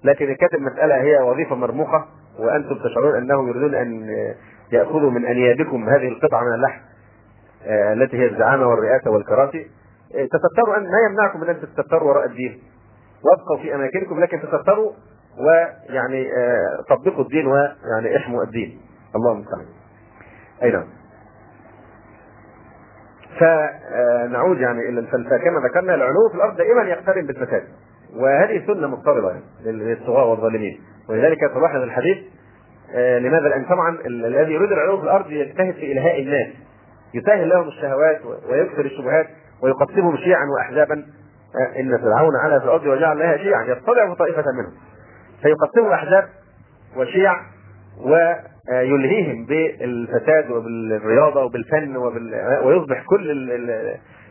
لكن 0.03 0.35
كانت 0.35 0.53
المساله 0.53 0.95
هي 0.95 1.21
وظيفة 1.21 1.55
مرموقة 1.55 2.05
وأنتم 2.39 2.75
تشعرون 2.75 3.15
انهم 3.15 3.49
يريدون 3.49 3.75
أن 3.75 4.09
يأخذوا 4.71 5.11
من 5.11 5.25
أنيابكم 5.25 5.89
هذه 5.89 6.07
القطعة 6.07 6.43
من 6.43 6.53
اللحم 6.53 6.81
آه، 7.67 7.93
التي 7.93 8.17
هي 8.17 8.25
الزعامة 8.25 8.67
والرئاسة 8.67 9.11
والكراسي. 9.11 9.67
آه، 10.15 10.25
تستروا 10.25 10.77
ان 10.77 10.83
ما 10.83 10.99
يمنعكم 11.09 11.39
من 11.39 11.49
أن 11.49 11.61
تستروا 11.77 12.09
وراء 12.09 12.25
الدين. 12.25 12.61
وابقوا 13.23 13.57
في 13.57 13.75
أماكنكم 13.75 14.19
لكن 14.19 14.41
تستروا 14.41 14.91
ويعني 15.37 16.31
آه، 16.37 16.83
طبقوا 16.89 17.23
الدين 17.23 17.47
ويعني 17.47 18.17
احموا 18.17 18.43
الدين. 18.43 18.79
الله 19.15 19.31
المستعان 19.31 19.65
أي 20.63 20.71
نعم. 20.71 20.85
فنعود 23.39 24.59
يعني 24.59 24.89
إلى 24.89 24.99
الفلسفة. 24.99 25.37
كما 25.37 25.59
ذكرنا 25.69 25.95
العلو 25.95 26.29
في 26.31 26.35
الأرض 26.35 26.57
دائما 26.57 26.83
يقترن 26.83 27.25
بالفساد. 27.25 27.63
وهذه 28.15 28.65
سنة 28.67 28.87
مضطربة 28.87 29.41
للطغاة 29.65 30.25
والظالمين. 30.25 30.81
ولذلك 31.09 31.39
تلاحظ 31.39 31.81
الحديث 31.81 32.17
لماذا؟ 32.95 33.47
لأن 33.49 33.65
طبعا 33.65 33.97
الذي 34.05 34.53
يريد 34.53 34.71
العلو 34.71 34.97
في 34.97 35.03
الأرض 35.03 35.31
يجتهد 35.31 35.73
في 35.73 35.91
إلهاء 35.91 36.21
الناس. 36.21 36.47
يسهل 37.13 37.49
لهم 37.49 37.67
الشهوات 37.67 38.21
ويكثر 38.49 38.85
الشبهات 38.85 39.27
ويقسمهم 39.63 40.17
شيعا 40.17 40.45
واحزابا. 40.57 41.05
آه، 41.59 41.79
إن 41.79 41.97
فرعون 41.97 42.35
علا 42.43 42.59
في 42.59 42.65
الأرض 42.65 42.85
وجعل 42.85 43.19
لها 43.19 43.37
شيعا 43.37 43.63
يستضعف 43.63 44.17
طائفة 44.17 44.43
منهم. 44.51 44.73
فيقسمهم 45.41 45.91
أحزاب 45.91 46.29
وشيع 46.97 47.33
ويلهيهم 48.01 49.45
بالفساد 49.45 50.51
وبالرياضة 50.51 51.43
وبالفن 51.43 51.97
وبال... 51.97 52.59
ويصبح 52.63 53.03
كل 53.05 53.31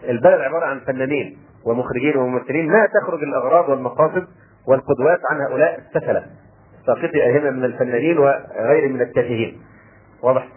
البلد 0.09 0.41
عبارة 0.41 0.67
عن 0.67 0.81
فنانين 0.81 1.37
ومخرجين 1.67 2.17
وممثلين 2.17 2.73
لا 2.73 2.89
تخرج 3.01 3.23
الأغراض 3.23 3.69
والمقاصد 3.69 4.27
والقدوات 4.67 5.21
عن 5.31 5.41
هؤلاء 5.41 5.79
السفلة 5.79 6.27
ساقطي 6.87 7.27
أهمة 7.27 7.51
من 7.51 7.65
الفنانين 7.65 8.19
وغير 8.19 8.89
من 8.93 9.01
التافهين 9.01 9.61
واضح 10.23 10.49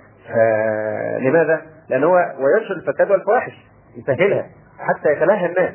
لماذا؟ 1.19 1.61
لأن 1.89 2.03
هو 2.03 2.15
وينشر 2.15 2.75
الفساد 2.75 3.11
والفواحش 3.11 3.53
يسهلها 3.97 4.45
حتى 4.79 5.11
يتلهى 5.11 5.45
الناس 5.45 5.73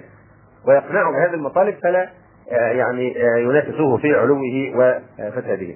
ويقنعهم 0.69 1.13
بهذه 1.13 1.35
المطالب 1.35 1.75
فلا 1.83 2.09
آه، 2.53 2.71
يعني 2.71 3.23
آه، 3.23 3.39
ينافسوه 3.39 3.97
في 3.97 4.15
علوه 4.15 4.41
وفساده. 4.77 5.75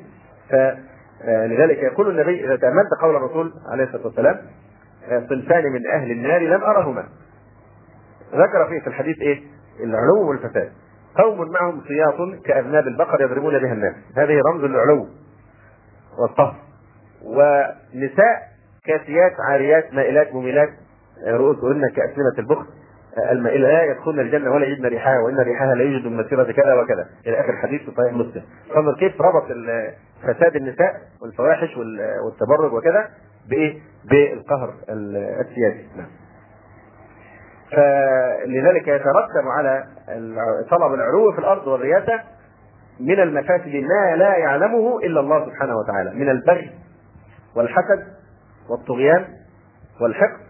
فلذلك 1.21 1.79
يقول 1.79 2.11
النبي 2.11 2.45
إذا 2.45 2.57
تأملت 2.57 2.89
قول 3.03 3.17
الرسول 3.17 3.53
عليه 3.73 3.85
الصلاة 3.85 4.07
والسلام 4.07 4.37
آه، 5.09 5.27
صنفان 5.29 5.64
من 5.73 5.87
أهل 5.87 6.11
النار 6.11 6.41
لم 6.41 6.62
أرهما. 6.62 7.05
ذكر 8.33 8.69
فيه 8.69 8.81
في 8.81 8.87
الحديث 8.87 9.21
إيه؟ 9.21 9.41
العلو 9.81 10.29
والفساد. 10.29 10.73
قوم 11.19 11.51
معهم 11.51 11.83
سياط 11.89 12.45
كأذناب 12.45 12.87
البقر 12.87 13.23
يضربون 13.23 13.59
بها 13.59 13.73
الناس، 13.73 13.95
هذه 14.17 14.41
رمز 14.53 14.64
العلو 14.64 15.09
والطهر. 16.19 16.57
ونساء 17.25 18.43
كاسيات 18.87 19.33
عاريات 19.49 19.95
مائلات 19.95 20.35
مميلات 20.35 20.69
رؤوسهن 21.27 21.89
كأسنمة 21.97 22.39
البخت 22.39 22.67
المائلة 23.33 23.69
لا 23.69 23.83
يدخلن 23.83 24.21
الجنة 24.21 24.51
ولا 24.51 24.67
يجدن 24.67 24.87
ريحها 24.87 25.19
وإن 25.21 25.41
ريحها 25.41 25.75
لا 25.75 25.85
يوجد 25.85 26.07
من 26.07 26.17
مسيرة 26.17 26.53
كذا 26.53 26.75
وكذا. 26.75 27.07
إلى 27.27 27.41
آخر 27.41 27.57
حديث 27.62 27.83
في 27.83 27.91
صحيح 27.97 28.12
مسلم. 28.12 28.43
فانظر 28.75 28.95
كيف 28.95 29.21
ربط 29.21 29.45
فساد 30.23 30.57
النساء 30.57 30.95
والفواحش 31.23 31.77
والتبرج 32.25 32.73
وكذا 32.73 33.09
بإيه؟ 33.51 33.79
بالقهر 34.11 34.75
السياسي. 35.41 35.89
نعم. 35.97 36.07
فلذلك 37.73 38.89
يترتب 38.89 39.49
على 39.59 39.85
طلب 40.71 40.95
العلو 40.95 41.33
في 41.33 41.39
الأرض 41.39 41.67
والرياسة 41.67 42.21
من 43.01 43.21
المفاسد 43.21 43.75
ما 43.75 44.17
لا 44.17 44.37
يعلمه 44.37 44.99
إلا 44.99 45.21
الله 45.21 45.47
سبحانه 45.47 45.77
وتعالى 45.77 46.14
من 46.14 46.29
البغي 46.29 46.71
والحسد 47.57 48.07
والطغيان 48.71 49.25
والحقد 50.01 50.41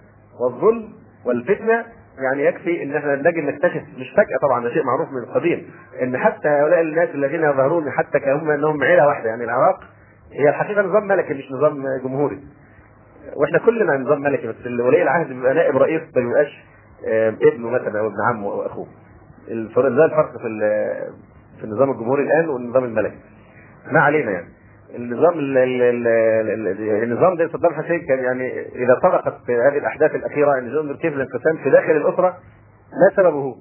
والظلم 0.41 0.93
والفتنة 1.27 1.85
يعني 2.19 2.45
يكفي 2.45 2.83
إن 2.83 2.97
إحنا 2.97 3.14
نجي 3.17 3.41
نكتشف 3.41 3.83
مش 3.99 4.11
فجأة 4.11 4.39
طبعا 4.43 4.64
ده 4.64 4.71
شيء 4.71 4.85
معروف 4.85 5.09
من 5.12 5.19
القديم 5.19 5.71
إن 6.03 6.19
حتى 6.19 6.49
هؤلاء 6.49 6.81
الناس 6.81 7.09
الذين 7.14 7.41
يظهرون 7.45 7.91
حتى 7.91 8.21
كهم 8.21 8.51
إنهم 8.51 8.83
عيلة 8.83 9.07
واحدة 9.07 9.29
يعني 9.29 9.45
العراق 9.45 9.81
هي 10.33 10.49
الحقيقة 10.49 10.83
نظام 10.83 11.07
ملكي 11.09 11.35
مش 11.35 11.53
نظام 11.53 11.85
جمهوري. 12.05 12.41
وإحنا 13.37 13.59
كلنا 13.59 13.97
نظام 13.97 14.23
ملكي 14.23 14.47
بس 14.47 14.67
ولي 14.67 15.03
العهد 15.03 15.29
بيبقى 15.29 15.55
نائب 15.55 15.77
رئيس 15.77 16.03
ما 16.17 16.23
بيبقاش 16.23 16.64
ابنه 17.43 17.71
مثلا 17.71 18.01
أو 18.01 18.07
ابن 18.07 18.17
عمه 18.29 18.53
أو 18.53 18.67
أخوه. 18.67 18.87
الفرق 19.49 19.89
ده 19.89 20.05
الفرق 20.05 20.33
في 20.33 20.49
في 21.59 21.64
النظام 21.64 21.91
الجمهوري 21.91 22.23
الآن 22.23 22.49
والنظام 22.49 22.85
الملكي. 22.85 23.17
ما 23.93 24.01
علينا 24.01 24.31
يعني. 24.31 24.49
النظام 24.95 25.32
النظام 27.03 27.37
ده 27.37 27.49
صدام 27.49 27.74
حسين 27.74 28.07
كان 28.07 28.18
يعني 28.18 28.61
إذا 28.61 28.95
طرقت 29.03 29.51
هذه 29.51 29.78
الأحداث 29.78 30.14
الأخيرة 30.14 30.59
إن 30.59 30.68
جندر 30.68 30.97
كيف 30.97 31.14
الانقسام 31.14 31.57
في 31.57 31.70
داخل 31.70 31.91
الأسرة 31.91 32.37
ما 32.93 33.16
سببه؟ 33.16 33.57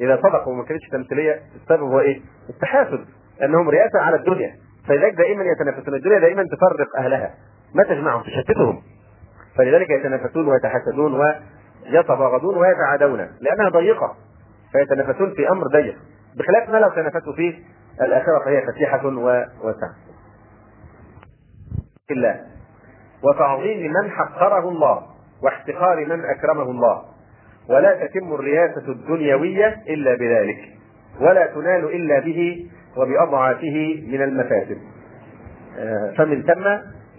إذا 0.00 0.16
صدقوا 0.16 0.52
وما 0.52 0.64
كانتش 0.64 0.88
تمثيلية 0.88 1.40
السبب 1.62 1.82
هو 1.82 2.00
إيه؟ 2.00 2.20
التحاسد 2.50 3.04
أنهم 3.42 3.70
رئاسة 3.70 3.98
على 3.98 4.16
الدنيا. 4.16 4.54
فلذلك 4.88 5.14
دائما 5.14 5.44
يتنافسون. 5.44 5.94
الدنيا 5.94 6.18
دائما 6.18 6.42
تفرق 6.44 6.96
أهلها 6.98 7.34
ما 7.74 7.82
تجمعهم 7.84 8.22
تشتتهم. 8.22 8.82
فلذلك 9.56 9.90
يتنافسون 9.90 10.48
ويتحاسدون 10.48 11.14
ويتباغضون 11.14 12.56
ويتعادون 12.56 13.28
لأنها 13.40 13.68
ضيقة. 13.68 14.16
فيتنافسون 14.72 15.34
في 15.34 15.50
أمر 15.50 15.66
ضيق. 15.66 15.96
بخلاف 16.38 16.70
ما 16.70 16.76
لو 16.76 16.88
تنافسوا 16.90 17.32
فيه 17.32 17.54
الآخرة 18.00 18.44
فهي 18.44 18.62
فسيحة 18.66 19.06
وواسعه 19.06 20.07
الله 22.10 22.40
وتعظيم 23.24 23.92
من 23.92 24.10
حقره 24.10 24.68
الله 24.68 25.02
واحتقار 25.42 26.06
من 26.06 26.24
أكرمه 26.24 26.70
الله. 26.70 27.02
ولا 27.70 28.06
تتم 28.06 28.34
الرياسة 28.34 28.88
الدنيوية 28.88 29.82
إلا 29.88 30.14
بذلك 30.14 30.58
ولا 31.20 31.46
تنال 31.46 31.84
إلا 31.84 32.18
به 32.20 32.70
وبأضعافه 32.96 34.02
من 34.08 34.22
المفاسد. 34.22 34.78
آه، 35.78 36.14
فمن 36.18 36.42
ثم 36.42 36.64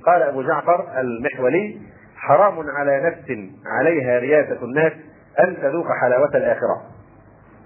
قال 0.05 0.21
أبو 0.21 0.41
جعفر 0.41 0.99
المحولي 0.99 1.77
حرام 2.15 2.69
على 2.69 3.01
نفس 3.01 3.49
عليها 3.65 4.19
رياسة 4.19 4.63
الناس 4.63 4.93
أن 5.39 5.57
تذوق 5.61 5.85
حلاوة 6.01 6.29
الآخرة. 6.35 6.81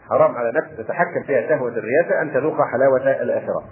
حرام 0.10 0.36
على 0.36 0.52
نفس 0.52 0.78
تتحكم 0.78 1.24
فيها 1.28 1.50
شهوة 1.50 1.72
الرياسة 1.72 2.22
أن 2.22 2.34
تذوق 2.34 2.58
حلاوة 2.72 3.22
الآخرة. 3.22 3.64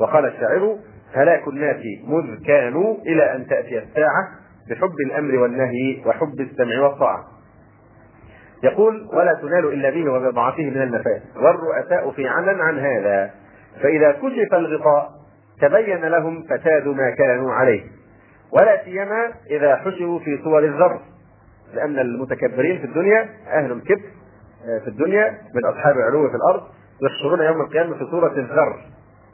وقال 0.00 0.26
الشاعر 0.26 0.76
هلاك 1.14 1.48
الناس 1.48 1.76
مذ 2.04 2.44
كانوا 2.46 2.96
إلى 3.06 3.34
أن 3.36 3.46
تأتي 3.46 3.78
الساعة 3.78 4.28
بحب 4.70 4.94
الأمر 5.06 5.38
والنهي 5.38 6.02
وحب 6.06 6.40
السمع 6.40 6.80
والطاعة. 6.80 7.24
يقول 8.62 9.08
ولا 9.12 9.34
تنال 9.34 9.72
إلا 9.72 9.90
به 9.90 10.12
وبضعفه 10.12 10.62
من 10.62 10.82
المفاسد 10.82 11.22
والرؤساء 11.36 12.10
في 12.10 12.28
عمل 12.28 12.60
عن 12.60 12.78
هذا. 12.78 13.30
فإذا 13.82 14.12
كشف 14.12 14.54
الغطاء 14.54 15.10
تبين 15.60 16.04
لهم 16.04 16.42
فساد 16.42 16.88
ما 16.88 17.10
كانوا 17.10 17.52
عليه. 17.52 17.82
ولا 18.52 18.84
سيما 18.84 19.32
إذا 19.50 19.76
حشروا 19.76 20.18
في 20.18 20.38
صور 20.44 20.64
الذر 20.64 21.00
لأن 21.74 21.98
المتكبرين 21.98 22.78
في 22.78 22.84
الدنيا 22.84 23.28
أهل 23.48 23.72
الكبر 23.72 24.04
آه، 24.68 24.78
في 24.78 24.88
الدنيا 24.88 25.38
من 25.54 25.64
أصحاب 25.64 25.96
العلو 25.96 26.28
في 26.28 26.36
الأرض 26.36 26.62
يحشرون 27.02 27.40
يوم 27.40 27.60
القيامة 27.60 27.98
في 27.98 28.04
صورة 28.10 28.32
الذر 28.32 28.76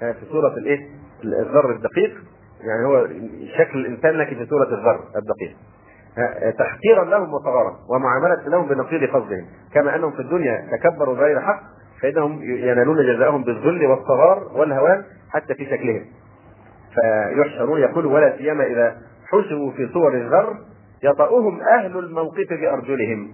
آه، 0.03 0.13
في 0.13 0.27
صورة 0.33 0.55
الإيه؟ 0.57 0.79
الذر 1.25 1.71
الدقيق 1.71 2.11
يعني 2.61 2.87
هو 2.87 3.07
شكل 3.59 3.79
الإنسان 3.79 4.11
لكن 4.15 4.37
في 4.37 4.47
صورة 4.47 4.69
الذر 4.75 5.01
الدقيق. 5.17 5.57
تحقيرا 6.59 7.05
لهم 7.05 7.35
وصغارا 7.35 7.77
ومعاملة 7.89 8.49
لهم 8.49 8.69
بنقيض 8.69 9.11
فضلهم 9.11 9.47
كما 9.75 9.97
أنهم 9.97 10.11
في 10.11 10.21
الدنيا 10.21 10.67
تكبروا 10.73 11.15
بغير 11.15 11.41
حق 11.41 11.61
فإنهم 12.03 12.43
ينالون 12.43 12.97
جزاءهم 12.97 13.45
بالذل 13.45 13.87
والصغار 13.87 14.51
والهوان 14.55 15.05
حتى 15.31 15.55
في 15.55 15.65
شكلهم. 15.65 16.05
فيحشرون 16.95 17.81
يقول 17.81 18.07
ولا 18.07 18.37
سيما 18.39 18.65
إذا 18.65 18.97
حشروا 19.27 19.73
في 19.73 19.89
صور 19.93 20.15
الذر 20.15 20.57
يطأهم 21.03 21.61
أهل 21.61 21.99
الموقف 21.99 22.49
بأرجلهم. 22.51 23.31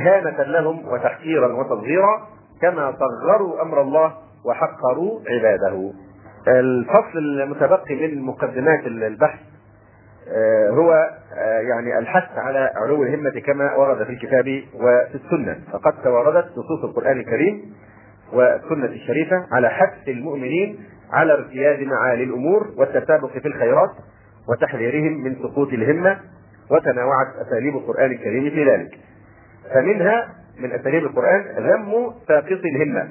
إهانة 0.00 0.42
لهم 0.42 0.88
وتحقيرا 0.88 1.52
وتصغيرا 1.52 2.26
كما 2.62 2.94
صغروا 2.98 3.62
أمر 3.62 3.80
الله 3.80 4.14
وحقروا 4.44 5.20
عباده. 5.30 5.92
الفصل 6.48 7.18
المتبقي 7.18 7.94
من 7.94 8.22
مقدمات 8.22 8.86
البحث 8.86 9.40
آه، 10.28 10.70
هو 10.70 10.92
آه، 10.92 11.60
يعني 11.60 11.98
الحث 11.98 12.38
على 12.38 12.70
علو 12.76 13.02
الهمة 13.02 13.40
كما 13.40 13.74
ورد 13.76 14.04
في 14.04 14.12
الكتاب 14.12 14.62
وفي 14.74 15.14
السنة. 15.14 15.58
فقد 15.72 16.02
تواردت 16.02 16.50
نصوص 16.50 16.84
القرآن 16.84 17.20
الكريم 17.20 17.74
والسنة 18.32 18.84
الشريفة 18.84 19.46
على 19.52 19.68
حث 19.68 20.08
المؤمنين 20.08 20.78
على 21.12 21.32
ارتياد 21.32 21.82
معالي 21.82 22.24
الأمور 22.24 22.66
والتسابق 22.76 23.32
في 23.32 23.48
الخيرات 23.48 23.90
وتحذيرهم 24.48 25.24
من 25.24 25.36
سقوط 25.42 25.72
الهمة 25.72 26.18
وتنوعت 26.70 27.26
أساليب 27.46 27.76
القرآن 27.76 28.12
الكريم 28.12 28.50
في 28.50 28.64
ذلك. 28.64 28.98
فمنها 29.74 30.28
من 30.58 30.72
أساليب 30.72 31.04
القرآن 31.04 31.40
ذم 31.58 32.12
ساقط 32.28 32.60
الهمة 32.74 33.08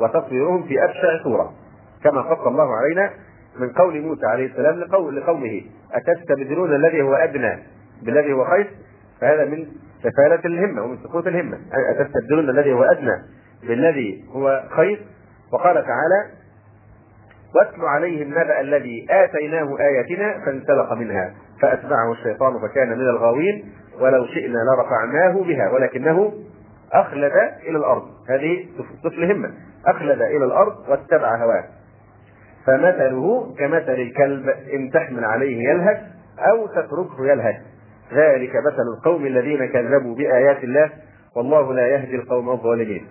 وتصويرهم 0.00 0.62
في 0.62 0.84
أبشع 0.84 1.22
صورة. 1.24 1.61
كما 2.04 2.22
قص 2.22 2.46
الله 2.46 2.76
علينا 2.76 3.10
من 3.58 3.70
قول 3.72 4.00
موسى 4.00 4.26
عليه 4.26 4.46
السلام 4.46 4.78
لقول 4.78 5.16
لقومه 5.16 5.62
أتستبدلون 5.92 6.74
الذي 6.74 7.02
هو 7.02 7.14
أدنى 7.14 7.58
بالذي 8.02 8.32
هو 8.32 8.44
خير؟ 8.44 8.70
فهذا 9.20 9.44
من 9.44 9.66
سفالة 10.02 10.40
الهمة 10.44 10.82
ومن 10.82 10.98
سقوط 11.04 11.26
الهمة. 11.26 11.58
أتستبدلون 11.90 12.50
الذي 12.50 12.72
هو 12.72 12.82
أدنى 12.82 13.22
بالذي 13.68 14.24
هو 14.32 14.62
خير؟ 14.76 15.06
وقال 15.52 15.74
تعالى 15.74 16.30
واتل 17.54 17.84
عليهم 17.84 18.30
نبأ 18.30 18.60
الذي 18.60 19.06
آتيناه 19.10 19.76
آياتنا 19.80 20.44
فانسلخ 20.44 20.92
منها 20.92 21.34
فأتبعه 21.60 22.12
الشيطان 22.12 22.60
فكان 22.60 22.88
من 22.88 23.00
الغاوين 23.00 23.72
ولو 24.00 24.26
شئنا 24.26 24.58
لرفعناه 24.58 25.42
بها 25.42 25.70
ولكنه 25.70 26.32
أخلد 26.92 27.32
إلى 27.62 27.78
الأرض. 27.78 28.02
هذه 28.28 28.66
طفل 29.04 29.32
همة 29.32 29.50
أخلد 29.86 30.22
إلى 30.22 30.44
الأرض 30.44 30.88
واتبع 30.88 31.36
هواه. 31.36 31.64
فمثله 32.66 33.54
كمثل 33.58 33.92
الكلب 33.92 34.48
إن 34.48 34.90
تحمل 34.90 35.24
عليه 35.24 35.68
يلهث 35.70 36.00
أو 36.38 36.66
تتركه 36.66 37.26
يلهث. 37.26 37.56
ذلك 38.12 38.50
مثل 38.50 38.82
القوم 38.96 39.26
الذين 39.26 39.66
كذبوا 39.66 40.14
بآيات 40.14 40.64
الله 40.64 40.90
والله 41.36 41.74
لا 41.74 41.86
يهدي 41.86 42.16
القوم 42.16 42.50
الظالمين. 42.50 43.06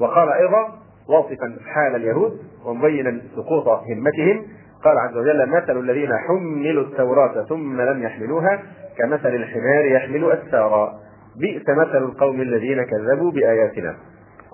وقال 0.00 0.28
أيضا 0.28 0.68
واصفا 1.08 1.56
حال 1.66 1.96
اليهود 1.96 2.38
ومبينا 2.64 3.20
سقوط 3.36 3.68
همتهم. 3.68 4.46
قال 4.84 4.98
عز 4.98 5.16
وجل 5.16 5.48
مثل 5.48 5.80
الذين 5.80 6.10
حملوا 6.28 6.82
التوراة 6.82 7.44
ثم 7.44 7.80
لم 7.80 8.02
يحملوها 8.02 8.62
كمثل 8.98 9.34
الحمار 9.34 9.84
يحمل 9.84 10.32
أسفارا 10.32 10.94
بئس 11.40 11.68
مثل 11.68 11.96
القوم 11.96 12.40
الذين 12.40 12.84
كذبوا 12.84 13.30
بآياتنا. 13.30 13.96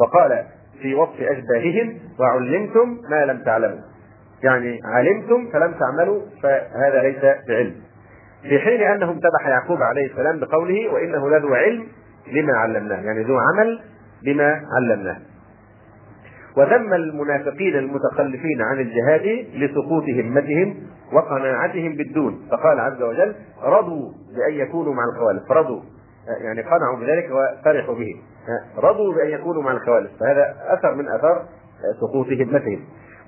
وقال 0.01 0.45
في 0.83 0.95
وصف 0.95 1.21
أشباههم 1.21 1.99
وعلمتم 2.21 2.99
ما 3.11 3.25
لم 3.25 3.39
تعلموا. 3.39 3.94
يعني 4.45 4.81
علمتم 4.85 5.51
فلم 5.53 5.75
تعملوا 5.81 6.23
فهذا 6.43 7.03
ليس 7.03 7.47
بعلم. 7.49 7.75
في 8.43 8.59
حين 8.59 8.83
انه 8.83 9.11
امتدح 9.11 9.47
يعقوب 9.47 9.83
عليه 9.83 10.11
السلام 10.11 10.41
بقوله 10.41 10.93
وإنه 10.93 11.31
لذو 11.31 11.55
علم 11.55 11.87
لما 12.33 12.53
علمناه 12.53 13.01
يعني 13.01 13.23
ذو 13.23 13.39
عمل 13.39 13.81
بما 14.25 14.61
علمناه. 14.77 15.17
وذم 16.57 16.95
المنافقين 16.95 17.77
المتخلفين 17.77 18.63
عن 18.63 18.81
الجهاد 18.81 19.47
لسقوط 19.55 20.05
همتهم 20.09 20.77
وقناعتهم 21.13 21.97
بالدون. 21.97 22.49
فقال 22.51 22.81
عز 22.81 23.03
وجل 23.03 23.35
رضوا 23.63 24.13
بأن 24.37 24.55
يكونوا 24.55 24.95
مع 24.95 25.05
الخوالف. 25.15 25.53
رضوا 25.53 25.81
يعني 26.45 26.63
قنعوا 26.63 26.97
بذلك 27.01 27.31
وفرحوا 27.31 27.95
به. 27.95 28.17
رضوا 28.79 29.15
بأن 29.15 29.29
يكونوا 29.29 29.63
مع 29.63 29.73
الخوالف 29.73 30.11
فهذا 30.21 30.55
أثر 30.69 30.95
من 30.95 31.09
أثار 31.09 31.45
سقوط 32.01 32.27
همتهم. 32.27 32.81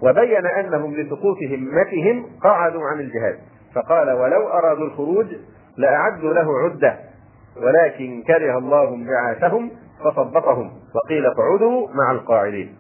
وبين 0.03 0.47
أنهم 0.47 0.95
لسقوط 0.95 1.37
همتهم 1.51 2.27
قعدوا 2.43 2.83
عن 2.87 3.01
الجهاد. 3.01 3.39
فقال 3.75 4.11
ولو 4.11 4.49
أرادوا 4.49 4.87
الخروج 4.87 5.27
لأعدوا 5.77 6.35
له 6.35 6.59
عدة 6.59 6.97
ولكن 7.63 8.23
كره 8.27 8.59
الله 8.59 8.95
انبعاثهم 8.95 9.71
فصدقهم 10.05 10.71
وقيل 10.95 11.27
اقعدوا 11.27 11.89
مع 11.95 12.11
القاعدين. 12.11 12.77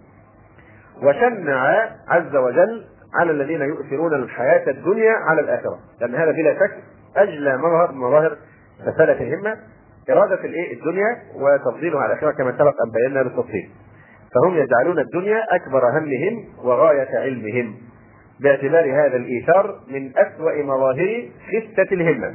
وشنع 1.02 1.88
عز 2.08 2.36
وجل 2.36 2.84
على 3.14 3.30
الذين 3.30 3.60
يؤثرون 3.60 4.14
الحياة 4.14 4.70
الدنيا 4.70 5.12
على 5.12 5.40
الآخرة 5.40 5.78
لأن 6.00 6.14
هذا 6.14 6.30
بلا 6.30 6.54
شك 6.54 6.76
أجلى 7.16 7.56
مظهر 7.56 7.92
من 7.92 7.98
مظاهر 7.98 8.36
فسالة 8.80 9.12
الهمة 9.12 9.56
إرادة 10.10 10.44
الإيه؟ 10.44 10.72
الدنيا 10.78 11.16
وتفضيلها 11.34 12.00
على 12.00 12.12
الآخرة 12.12 12.30
كما 12.30 12.52
سبق 12.52 12.74
أن 12.86 12.90
بينا 12.90 13.22
بالتفصيل. 13.22 13.70
فهم 14.36 14.56
يجعلون 14.56 14.98
الدنيا 14.98 15.44
أكبر 15.54 15.98
همهم 15.98 16.44
وغاية 16.64 17.18
علمهم 17.18 17.74
باعتبار 18.40 18.84
هذا 18.84 19.16
الإيثار 19.16 19.80
من 19.88 20.12
أسوأ 20.16 20.62
مظاهر 20.62 21.28
خفة 21.46 21.94
الهمة. 21.94 22.34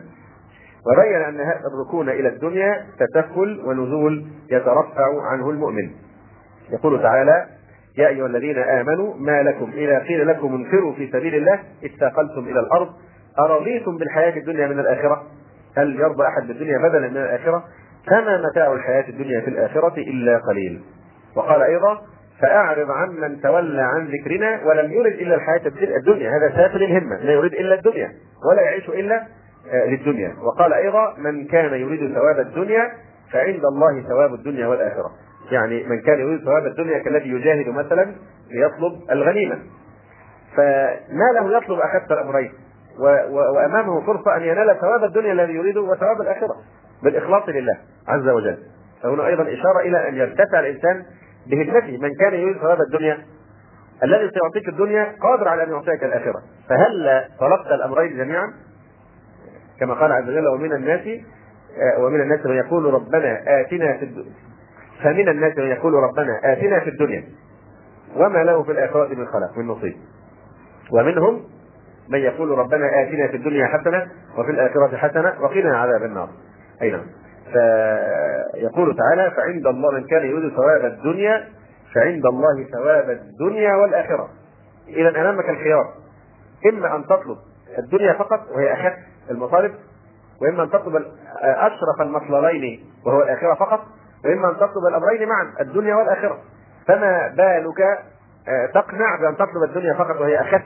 وبين 0.87 1.21
أن 1.21 1.39
هذا 1.39 1.61
الركون 1.73 2.09
إلى 2.09 2.29
الدنيا 2.29 2.85
تسفل 2.99 3.61
ونزول 3.65 4.25
يترفع 4.51 5.21
عنه 5.31 5.49
المؤمن. 5.49 5.91
يقول 6.73 7.01
تعالى 7.01 7.45
يا 7.97 8.07
أيها 8.07 8.25
الذين 8.25 8.57
آمنوا 8.57 9.13
ما 9.17 9.43
لكم 9.43 9.71
إذا 9.73 9.99
قيل 9.99 10.27
لكم 10.27 10.55
انفروا 10.55 10.93
في 10.93 11.07
سبيل 11.11 11.35
الله 11.35 11.59
استاقلتم 11.85 12.43
إلى 12.43 12.59
الأرض 12.59 12.89
أرضيتم 13.39 13.97
بالحياة 13.97 14.37
الدنيا 14.37 14.67
من 14.67 14.79
الآخرة؟ 14.79 15.23
هل 15.77 15.99
يرضى 15.99 16.23
أحد 16.23 16.47
بالدنيا 16.47 16.77
بدلا 16.77 17.09
من 17.09 17.17
الآخرة؟ 17.17 17.63
فما 18.07 18.41
متاع 18.51 18.73
الحياة 18.73 19.09
الدنيا 19.09 19.41
في 19.41 19.47
الآخرة 19.47 19.93
إلا 19.97 20.37
قليل. 20.37 20.81
وقال 21.35 21.61
أيضا 21.61 22.01
فأعرض 22.41 22.91
عمن 22.91 23.41
تولى 23.41 23.81
عن 23.81 24.07
ذكرنا 24.07 24.61
ولم 24.65 24.91
يرد 24.91 25.13
إلا 25.13 25.35
الحياة 25.35 25.61
الدنيا 25.97 26.29
هذا 26.29 26.55
سافل 26.55 26.83
الهمة 26.83 27.15
لا 27.15 27.31
يريد 27.31 27.53
إلا 27.53 27.75
الدنيا 27.75 28.11
ولا 28.51 28.61
يعيش 28.61 28.89
إلا 28.89 29.27
آه، 29.71 29.85
للدنيا. 29.85 30.35
وقال 30.41 30.73
أيضا 30.73 31.13
من 31.17 31.47
كان 31.47 31.73
يريد 31.73 32.13
ثواب 32.13 32.39
الدنيا 32.39 32.91
فعند 33.31 33.65
الله 33.65 34.01
ثواب 34.01 34.33
الدنيا 34.33 34.67
والآخرة. 34.67 35.11
يعني 35.51 35.83
من 35.83 36.01
كان 36.01 36.19
يريد 36.19 36.43
ثواب 36.43 36.65
الدنيا 36.65 36.99
كالذي 36.99 37.29
يجاهد 37.29 37.69
مثلا 37.69 38.15
ليطلب 38.51 39.11
الغنيمة. 39.11 39.59
فما 40.57 41.31
له 41.35 41.57
يطلب 41.57 41.79
أخف 41.79 42.11
الأمرين 42.11 42.51
وأمامه 43.29 44.05
فرصة 44.05 44.35
أن 44.37 44.41
ينال 44.41 44.77
ثواب 44.81 45.03
الدنيا 45.03 45.31
الذي 45.31 45.53
يريده 45.53 45.81
وثواب 45.81 46.21
الآخرة 46.21 46.55
بالإخلاص 47.03 47.49
لله 47.49 47.77
عز 48.07 48.29
وجل. 48.29 48.57
فهنا 49.03 49.27
أيضا 49.27 49.43
إشارة 49.43 49.79
إلى 49.79 50.09
أن 50.09 50.15
يرتفع 50.15 50.59
الإنسان 50.59 51.05
بهمته 51.47 51.97
من 51.97 52.15
كان 52.15 52.33
يريد 52.33 52.57
ثواب 52.57 52.77
الدنيا 52.81 53.17
الذي 54.03 54.29
سيعطيك 54.29 54.69
الدنيا 54.69 55.15
قادر 55.21 55.47
على 55.47 55.63
أن 55.63 55.71
يعطيك 55.71 56.03
الآخرة. 56.03 56.41
فهل 56.69 57.23
طلبت 57.39 57.67
الأمرين 57.67 58.17
جميعا؟ 58.17 58.53
كما 59.79 59.93
قال 59.93 60.11
عز 60.11 60.23
وجل 60.23 60.47
ومن 60.47 60.73
الناس 60.73 61.01
آه، 61.77 61.99
ومن 61.99 62.21
الناس 62.21 62.45
من 62.45 62.55
يقول 62.55 62.93
ربنا 62.93 63.61
آتنا 63.61 63.97
في 63.97 64.05
الدنيا 64.05 64.31
فمن 65.03 65.29
الناس 65.29 65.57
من 65.57 65.63
يقول 65.63 65.93
ربنا 65.93 66.39
آتنا 66.43 66.79
في 66.79 66.89
الدنيا. 66.89 67.23
وما 68.15 68.43
له 68.43 68.63
في 68.63 68.71
الآخرة 68.71 69.07
من 69.07 69.27
خلاق 69.27 69.57
من 69.57 69.67
نصيب. 69.67 69.95
ومنهم 70.91 71.43
من 72.09 72.19
يقول 72.19 72.49
ربنا 72.49 73.01
آتنا 73.01 73.27
في 73.27 73.37
الدنيا 73.37 73.65
حسنة 73.65 74.07
وفي 74.37 74.51
الآخرة 74.51 74.97
حسنة 74.97 75.33
وقنا 75.41 75.77
عذاب 75.77 76.03
النار. 76.03 76.29
أي 76.81 76.91
نعم. 76.91 77.05
فيقول 77.53 78.97
تعالى 78.97 79.31
فعند 79.31 79.67
الله 79.67 79.91
من 79.91 80.03
كان 80.03 80.25
يريد 80.25 80.53
ثواب 80.55 80.85
الدنيا 80.85 81.45
فعند 81.95 82.25
الله 82.25 82.63
ثواب 82.73 83.09
الدنيا 83.09 83.75
والآخرة. 83.75 84.29
إذا 84.87 85.21
أمامك 85.21 85.49
الخيار 85.49 85.93
إما 86.73 86.95
أن 86.95 87.05
تطلب 87.05 87.37
الدنيا 87.79 88.13
فقط 88.13 88.39
وهي 88.55 88.73
أخف 88.73 88.93
المطالب 89.31 89.71
وإما 90.41 90.63
أن 90.63 90.69
تطلب 90.69 90.95
أشرف 91.41 92.01
المطلبين 92.01 92.79
وهو 93.05 93.21
الآخرة 93.21 93.53
فقط 93.55 93.79
وإما 94.25 94.49
أن 94.49 94.55
تطلب 94.55 94.85
الأمرين 94.89 95.29
معا 95.29 95.53
الدنيا 95.61 95.95
والآخرة. 95.95 96.37
فما 96.87 97.27
بالك 97.27 97.81
آه، 98.47 98.65
تقنع 98.65 99.15
بأن 99.21 99.35
تطلب 99.35 99.63
الدنيا 99.69 99.93
فقط 99.93 100.21
وهي 100.21 100.41
أخف 100.41 100.61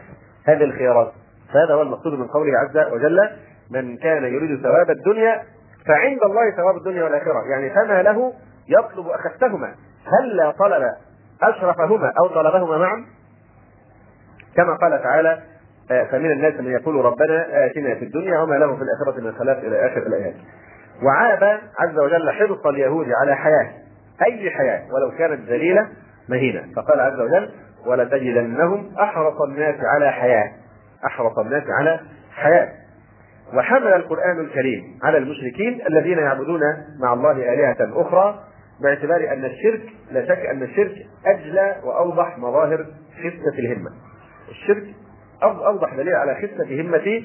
هذه 0.45 0.63
الخيارات؟ 0.63 1.11
فهذا 1.53 1.73
هو 1.73 1.81
المقصود 1.81 2.13
من 2.13 2.27
قوله 2.27 2.57
عز 2.57 2.93
وجل 2.93 3.29
من 3.71 3.97
كان 3.97 4.23
يريد 4.23 4.61
ثواب 4.61 4.89
الدنيا 4.89 5.43
فعند 5.87 6.23
الله 6.23 6.51
ثواب 6.51 6.77
الدنيا 6.77 7.03
والآخرة. 7.03 7.43
يعني 7.49 7.69
فما 7.69 8.01
له 8.01 8.33
يطلب 8.69 9.07
اخستهما 9.07 9.75
هل 10.05 10.53
طلب 10.59 10.83
أشرفهما 11.41 12.13
أو 12.19 12.27
طلبهما 12.27 12.77
معا؟ 12.77 13.05
كما 14.55 14.75
قال 14.75 15.03
تعالى 15.03 15.41
آه، 15.91 16.03
فمن 16.03 16.31
الناس 16.31 16.53
من 16.53 16.71
يقول 16.71 17.05
ربنا 17.05 17.65
آتنا 17.65 17.95
في 17.95 18.05
الدنيا 18.05 18.39
وما 18.39 18.55
له 18.55 18.75
في 18.75 18.81
الآخرة 18.81 19.21
من 19.21 19.31
خلاف 19.31 19.57
إلى 19.57 19.87
آخر 19.87 19.97
الآيات. 19.97 20.33
وعاب 21.03 21.59
عز 21.79 21.99
وجل 21.99 22.31
حرص 22.31 22.65
اليهود 22.65 23.07
على 23.21 23.35
حياة 23.35 23.71
أي 24.27 24.49
حياة؟ 24.49 24.81
ولو 24.93 25.17
كانت 25.17 25.49
ذليلة 25.49 25.87
مهينة. 26.29 26.63
فقال 26.75 26.99
عز 26.99 27.19
وجل 27.19 27.51
ولتجدنهم 27.85 28.91
أحرص 28.99 29.41
الناس 29.41 29.75
على 29.95 30.11
حياة. 30.11 30.51
أحرص 31.05 31.39
الناس 31.39 31.63
على 31.79 31.99
حياة. 32.31 32.69
وحمل 33.53 33.87
القرآن 33.87 34.39
الكريم 34.39 34.99
على 35.03 35.17
المشركين 35.17 35.81
الذين 35.89 36.17
يعبدون 36.17 36.61
مع 36.99 37.13
الله 37.13 37.31
آلهة 37.31 38.01
أخرى 38.01 38.39
باعتبار 38.81 39.33
أن 39.33 39.45
الشرك 39.45 39.81
لا 40.11 40.25
شك 40.25 40.45
أن 40.45 40.63
الشرك 40.63 40.95
أجلى 41.25 41.75
وأوضح 41.83 42.37
مظاهر 42.37 42.85
خفه 43.17 43.59
الهمة. 43.59 43.91
الشرك 44.49 44.83
أوضح 45.43 45.95
دليل 45.95 46.15
على 46.15 46.35
خفه 46.35 46.81
همة 46.81 47.23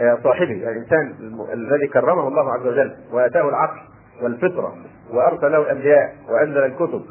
آه، 0.00 0.18
صاحبه. 0.24 0.52
يعني 0.52 0.78
الإنسان 0.78 1.14
الذي 1.52 1.86
كرمه 1.86 2.28
الله 2.28 2.52
عز 2.52 2.66
وجل 2.66 2.96
وأتاه 3.12 3.48
العقل 3.48 3.80
والفطرة 4.22 4.74
وأرسل 5.12 5.52
له 5.52 5.62
الأنبياء 5.62 6.14
وأنزل 6.28 6.64
الكتب 6.64 7.02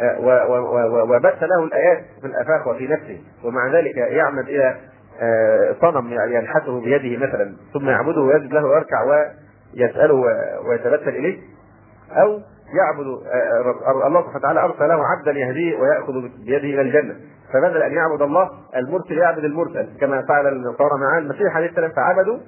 آه، 0.00 0.18
وبث 1.02 1.42
له 1.42 1.64
الآيات 1.64 2.04
في 2.20 2.26
الأفاق 2.26 2.68
وفي 2.68 2.86
نفسه 2.86 3.20
ومع 3.44 3.72
ذلك 3.72 3.96
يعمد 3.96 4.48
آه، 4.48 4.76
صنم 5.80 6.12
ينحته 6.12 6.80
بيده 6.80 7.26
مثلا 7.26 7.56
ثم 7.74 7.88
يعبده 7.88 8.20
ويسجد 8.20 8.52
له 8.52 8.64
ويركع 8.66 9.02
ويسأله 9.02 10.14
ويتبتل 10.68 11.08
إليه 11.08 11.38
أو 12.10 12.40
يعبد 12.78 13.06
الله 14.06 14.22
سبحانه 14.22 14.36
وتعالى 14.36 14.60
أرسل 14.60 14.88
له 14.88 15.06
عبدا 15.06 15.32
يهديه 15.32 15.78
ويأخذ 15.78 16.12
بيده 16.44 16.68
إلى 16.68 16.80
الجنة. 16.80 17.16
فبدل 17.52 17.82
أن 17.82 17.92
يعبد 17.92 18.22
الله 18.22 18.50
المرسل 18.76 19.18
يعبد 19.18 19.44
المرسل 19.44 19.88
كما 20.00 20.22
فعل 20.28 20.46
النصارى 20.46 21.00
مع 21.00 21.18
المسيح 21.18 21.56
عليه 21.56 21.68
السلام 21.68 21.90
فعبدوا 21.90 22.38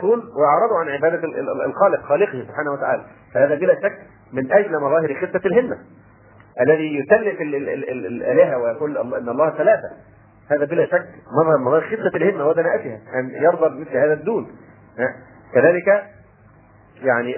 طول 0.00 0.18
آه، 0.18 0.38
وأعرضوا 0.38 0.78
عن 0.80 0.88
عبادة 0.88 1.20
الخالق 1.66 2.00
خالقه 2.02 2.44
سبحانه 2.48 2.72
وتعالى. 2.72 3.02
فهذا 3.34 3.54
بلا 3.54 3.74
شك 3.74 3.98
من 4.32 4.52
أجل 4.52 4.80
مظاهر 4.80 5.14
خفه 5.14 5.40
الهمة 5.46 5.78
الذي 6.60 6.98
يسلف 6.98 7.40
الآلهة 7.40 8.58
ويقول 8.58 8.98
إن 8.98 9.28
الله 9.28 9.50
ثلاثة. 9.50 9.90
هذا 10.50 10.64
بلا 10.64 10.86
شك 10.86 11.06
مظهر 11.32 11.58
مظاهر 11.58 11.80
خفه 11.80 12.16
الهمة 12.16 12.46
ودناءتها 12.46 13.00
أن 13.14 13.30
يرضى 13.30 13.68
بمثل 13.68 13.96
هذا 13.96 14.12
الدون. 14.12 14.46
كذلك 15.54 16.02
يعني 17.02 17.36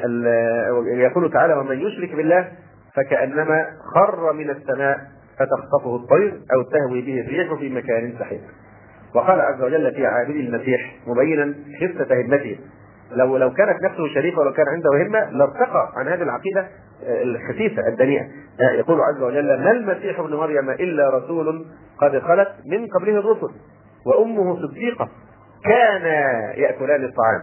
يقول 1.03 1.33
تعالى 1.33 1.55
ومن 1.55 1.81
يشرك 1.81 2.15
بالله 2.15 2.49
فكأنما 2.95 3.67
خر 3.95 4.33
من 4.33 4.51
السماء 4.51 5.01
فتخطفه 5.39 5.97
الطير 5.97 6.41
أو 6.53 6.63
تهوي 6.63 7.03
به 7.03 7.21
الريح 7.21 7.55
في 7.55 7.69
مكان 7.69 8.15
سحيق. 8.19 8.41
وقال 9.15 9.41
عز 9.41 9.63
وجل 9.63 9.95
في 9.95 10.07
عابد 10.07 10.37
المسيح 10.37 10.97
مبينا 11.07 11.55
خفة 11.81 12.23
همته. 12.23 12.59
لو 13.13 13.37
لو 13.37 13.53
كانت 13.53 13.83
نفسه 13.83 14.15
شريفة 14.15 14.41
ولو 14.41 14.53
كان 14.53 14.69
عنده 14.69 14.91
همة 14.91 15.31
لارتقى 15.31 15.93
عن 15.97 16.09
هذه 16.09 16.23
العقيدة 16.23 16.61
آه، 17.05 17.23
الخسيسه 17.23 17.89
الدنيئة. 17.89 18.23
آه، 18.61 18.73
يقول 18.73 19.01
عز 19.01 19.23
وجل 19.23 19.65
ما 19.65 19.71
المسيح 19.71 20.19
ابن 20.19 20.35
مريم 20.35 20.71
إلا 20.71 21.11
رسول 21.11 21.67
قد 21.99 22.19
خلت 22.19 22.49
من 22.67 22.87
قبله 22.87 23.19
الرسل 23.19 23.55
وأمه 24.07 24.57
صديقة 24.57 25.09
كانا 25.65 26.55
يأكلان 26.55 27.05
الطعام. 27.05 27.43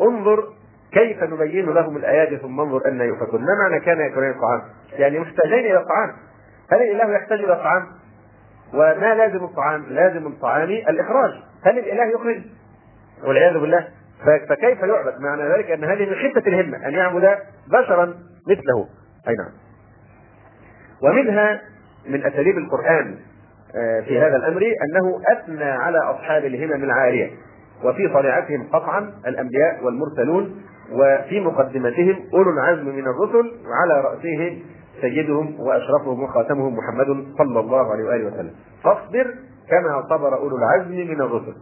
انظر 0.00 0.44
كيف 0.92 1.22
نبين 1.22 1.70
لهم 1.70 1.96
الآيات 1.96 2.40
ثم 2.40 2.60
انظر 2.60 2.88
أن 2.88 3.00
يؤفكون 3.00 3.40
ما 3.40 3.54
معنى 3.62 3.80
كان 3.80 3.98
يأكلان 3.98 4.30
الطعام؟ 4.30 4.62
يعني 4.92 5.18
محتاجين 5.18 5.58
إلى 5.58 5.78
الطعام. 5.78 6.12
هل 6.72 6.82
الإله 6.82 7.14
يحتاج 7.14 7.38
إلى 7.38 7.52
الطعام؟ 7.52 7.86
وما 8.74 9.14
لازم 9.14 9.44
الطعام؟ 9.44 9.86
لازم 9.88 10.26
الطعام 10.26 10.68
الإخراج. 10.70 11.30
هل 11.64 11.78
الإله 11.78 12.04
يخرج؟ 12.04 12.42
والعياذ 13.24 13.58
بالله. 13.58 13.88
فكيف 14.48 14.82
يعبد 14.82 15.20
معنى 15.20 15.42
ذلك 15.42 15.70
أن 15.70 15.84
هذه 15.84 16.10
من 16.10 16.14
خفه 16.14 16.48
الهمة 16.48 16.88
أن 16.88 16.94
يعبد 16.94 17.38
بشرا 17.68 18.14
مثله. 18.48 18.88
أي 19.28 19.34
نعم. 19.34 19.52
ومنها 21.02 21.60
من 22.08 22.26
أساليب 22.26 22.58
القرآن 22.58 23.16
آه، 23.74 24.00
في 24.00 24.20
هذا 24.20 24.36
الأمر 24.36 24.62
أنه 24.62 25.20
أثنى 25.32 25.64
على 25.64 25.98
أصحاب 25.98 26.44
الهمم 26.44 26.84
العاليه 26.84 27.30
وفي 27.84 28.08
طليعتهم 28.08 28.68
قطعا 28.72 29.12
الأنبياء 29.26 29.84
والمرسلون 29.84 30.62
وفي 30.92 31.40
مقدمتهم 31.40 32.16
أولو 32.34 32.50
العزم 32.50 32.88
من 32.88 33.04
الرسل 33.06 33.52
وعلى 33.66 34.00
راسهم 34.00 34.62
سيدهم 35.00 35.60
وأشرفهم 35.60 36.22
وخاتمهم 36.22 36.76
محمد 36.76 37.26
صلى 37.38 37.60
الله 37.60 37.92
عليه 37.92 38.04
وآله 38.04 38.26
وسلم. 38.26 38.54
فاصبر 38.84 39.34
كما 39.68 40.02
صبر 40.10 40.36
أولو 40.36 40.56
العزم 40.56 40.90
من 40.90 41.20
الرسل. 41.20 41.54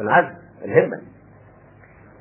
العزم 0.00 0.34
الهمة. 0.64 1.00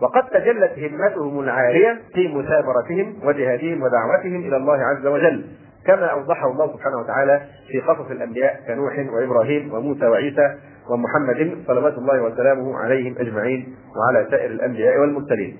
وقد 0.02 0.24
تجلت 0.30 0.72
همتهم 0.80 1.40
العاليه 1.40 2.02
في 2.14 2.28
مثابرتهم 2.28 3.16
وجهادهم 3.24 3.84
ودعوتهم 3.84 4.36
إلى 4.36 4.58
الله 4.58 4.78
عز 4.84 5.06
وجل 5.06 5.46
كما 5.86 6.06
أوضحه 6.06 6.52
الله 6.52 6.74
سبحانه 6.74 6.98
وتعالى 6.98 7.42
في 7.68 7.80
قصص 7.80 8.12
الأنبياء 8.12 8.62
كنوح 8.68 9.00
وإبراهيم 9.14 9.74
وموسى 9.74 10.06
وعيسى 10.06 10.56
ومحمد 10.90 11.58
صلوات 11.68 11.94
الله 11.98 12.22
وسلامه 12.22 12.78
عليهم 12.78 13.16
أجمعين 13.20 13.76
وعلى 13.98 14.28
سائر 14.32 14.52
الأنبياء 14.52 15.00
والمرسلين. 15.00 15.58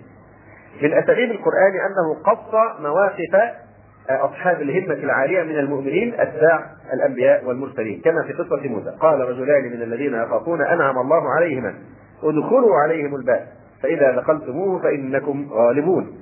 من 0.82 0.94
أساليب 0.94 1.32
القرآن 1.32 1.72
أنه 1.72 2.14
قص 2.26 2.54
مواقف 2.82 3.52
أصحاب 4.10 4.62
الهمة 4.62 4.94
العاليه 4.94 5.44
من 5.44 5.58
المؤمنين 5.60 6.14
أتباع 6.20 6.66
الأنبياء 6.94 7.46
والمرسلين 7.46 8.02
كما 8.02 8.24
في 8.24 8.34
قصة 8.34 8.68
موسى 8.70 8.98
قال 9.00 9.20
رجلان 9.20 9.64
من 9.64 9.82
الذين 9.82 10.14
يخافون 10.14 10.62
أنعم 10.62 10.98
الله 10.98 11.30
عليهما 11.30 11.74
ادخلوا 12.24 12.76
عليهم 12.84 13.16
الباب 13.16 13.48
فإذا 13.84 14.16
دخلتموه 14.16 14.82
فإنكم 14.82 15.48
غالبون. 15.52 16.18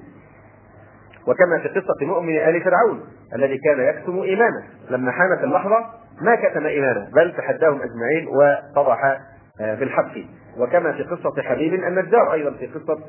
وكما 1.28 1.60
في 1.60 1.68
قصة 1.68 2.06
مؤمن 2.06 2.38
آل 2.38 2.62
فرعون 2.62 3.02
الذي 3.36 3.58
كان 3.58 3.80
يكتم 3.80 4.22
إيمانه. 4.22 4.64
لما 4.90 5.12
حانت 5.12 5.44
اللحظة 5.44 5.86
ما 6.22 6.36
كتم 6.36 6.66
إيمانه 6.66 7.10
بل 7.16 7.34
تحداهم 7.38 7.80
أجمعين 7.82 8.28
وفضح 8.28 9.22
آه، 9.62 9.76
بالحق. 9.76 10.14
وكما 10.58 10.92
في 10.92 11.04
قصة 11.04 11.42
حبيب 11.42 11.74
النجار 11.74 12.34
أيضا 12.34 12.52
في 12.52 12.68
قصة 12.68 13.00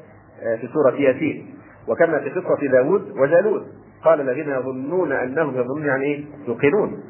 آه، 0.42 0.56
في 0.56 0.66
سورة 0.66 0.94
ياسين. 0.94 1.54
وكما 1.88 2.20
في 2.20 2.30
قصة 2.30 2.66
داود 2.66 3.10
وجالوت. 3.18 3.66
قال 4.04 4.20
الذين 4.20 4.48
يظنون 4.48 5.12
أنهم 5.12 5.54
يظنون 5.54 5.86
يعني 5.86 6.04
إيه؟ 6.04 6.24
يوقنون. 6.48 7.02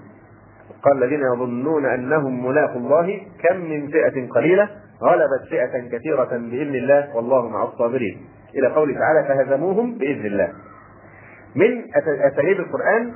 قال 0.83 1.03
الذين 1.03 1.21
يظنون 1.21 1.87
أنهم 1.87 2.47
ملاقوا 2.47 2.81
الله 2.81 3.21
كم 3.43 3.57
من 3.57 3.89
فئة 3.89 4.29
قليلة؟ 4.29 4.69
غلبت 5.03 5.49
فئة 5.51 5.99
كثيرة 5.99 6.25
بإذن 6.25 6.75
الله 6.75 7.17
والله 7.17 7.49
مع 7.49 7.65
الصابرين. 7.65 8.27
إلى 8.55 8.69
قوله 8.69 8.95
تعالى 8.95 9.29
فهزموهم 9.29 9.99
بإذن 9.99 10.27
الله. 10.27 10.53
من 11.57 11.85
أساليب 12.33 12.61
القرآن 12.61 13.13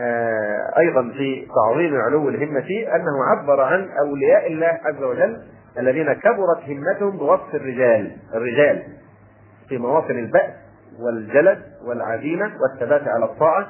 آه 0.00 0.78
أيضا 0.78 1.02
في 1.02 1.46
تعظيم 1.54 1.96
علو 1.96 2.28
الهمه 2.28 2.68
أنه 2.96 3.24
عبر 3.24 3.60
عن 3.60 3.88
أولياء 4.06 4.52
الله 4.52 4.80
عز 4.84 5.02
وجل 5.02 5.36
الذين 5.78 6.12
كبرت 6.12 6.62
همتهم 6.68 7.16
بوصف 7.18 7.54
الرجال. 7.54 8.16
الرجال 8.34 8.82
في 9.68 9.78
مواطن 9.78 10.18
البأس 10.18 10.50
والجلد 11.00 11.62
والعزيمة 11.86 12.50
والثبات 12.60 13.08
على 13.08 13.24
الطاعة 13.24 13.66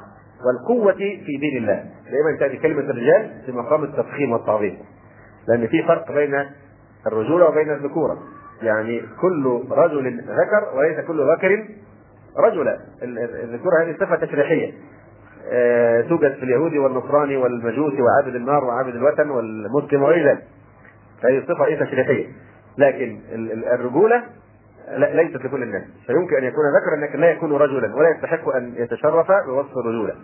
والقوة 0.47 0.93
في 0.95 1.37
دين 1.41 1.57
الله. 1.57 1.85
دائما 2.11 2.39
تأتي 2.41 2.57
كلمة 2.57 2.81
الرجال 2.81 3.31
في 3.47 3.53
مقام 3.53 3.85
التفخيم 3.85 4.33
والتعظيم. 4.33 4.79
لأن 5.49 5.67
في 5.67 5.83
فرق 5.83 6.13
بين 6.13 6.45
الرجولة 7.07 7.49
وبين 7.49 7.71
الذكورة 7.71 8.19
يعني 8.63 9.03
كل 9.21 9.63
رجل 9.71 10.19
ذكر 10.19 10.77
وليس 10.77 11.01
كل 11.07 11.33
ذكر 11.33 11.65
رجلا. 12.39 12.81
الذكورة 13.03 13.83
هذه 13.83 13.97
صفة 14.01 14.17
تشريحية. 14.17 14.73
أه 15.53 16.01
توجد 16.01 16.35
في 16.35 16.43
اليهودي 16.43 16.79
والنصراني 16.79 17.37
والمجوسي 17.37 18.03
وعابد 18.03 18.35
النار 18.35 18.65
وعابد 18.65 18.95
الوثن 18.95 19.31
والمسلم 19.31 20.03
وغير 20.03 20.29
ذلك. 20.29 20.43
فهي 21.23 21.43
صفة 21.43 21.65
إيه 21.65 21.85
تشريحية. 21.85 22.27
لكن 22.79 23.21
الرجولة 23.73 24.23
ليست 24.89 25.45
لكل 25.45 25.63
الناس. 25.63 25.83
فيمكن 26.07 26.37
أن 26.37 26.45
يكون 26.45 26.65
ذكرا 26.81 27.07
لكن 27.07 27.21
لا 27.21 27.31
يكون 27.31 27.53
رجلا. 27.53 27.97
ولا 27.97 28.09
يستحق 28.09 28.49
أن 28.57 28.75
يتشرف 28.77 29.27
بوصف 29.47 29.79
الرجولة. 29.79 30.15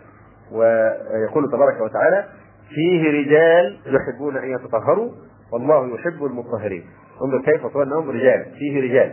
ويقول 0.52 1.50
تبارك 1.52 1.80
وتعالى 1.80 2.24
فيه 2.68 3.10
رجال 3.10 3.80
يحبون 3.86 4.36
أن 4.36 4.50
يتطهروا 4.50 5.10
والله 5.53 5.94
يحب 5.94 6.24
المطهرين. 6.24 6.84
انظر 7.24 7.40
كيف 7.40 7.76
انهم 7.76 8.11
رجال 8.11 8.44
فيه 8.59 8.80
رجال. 8.80 9.12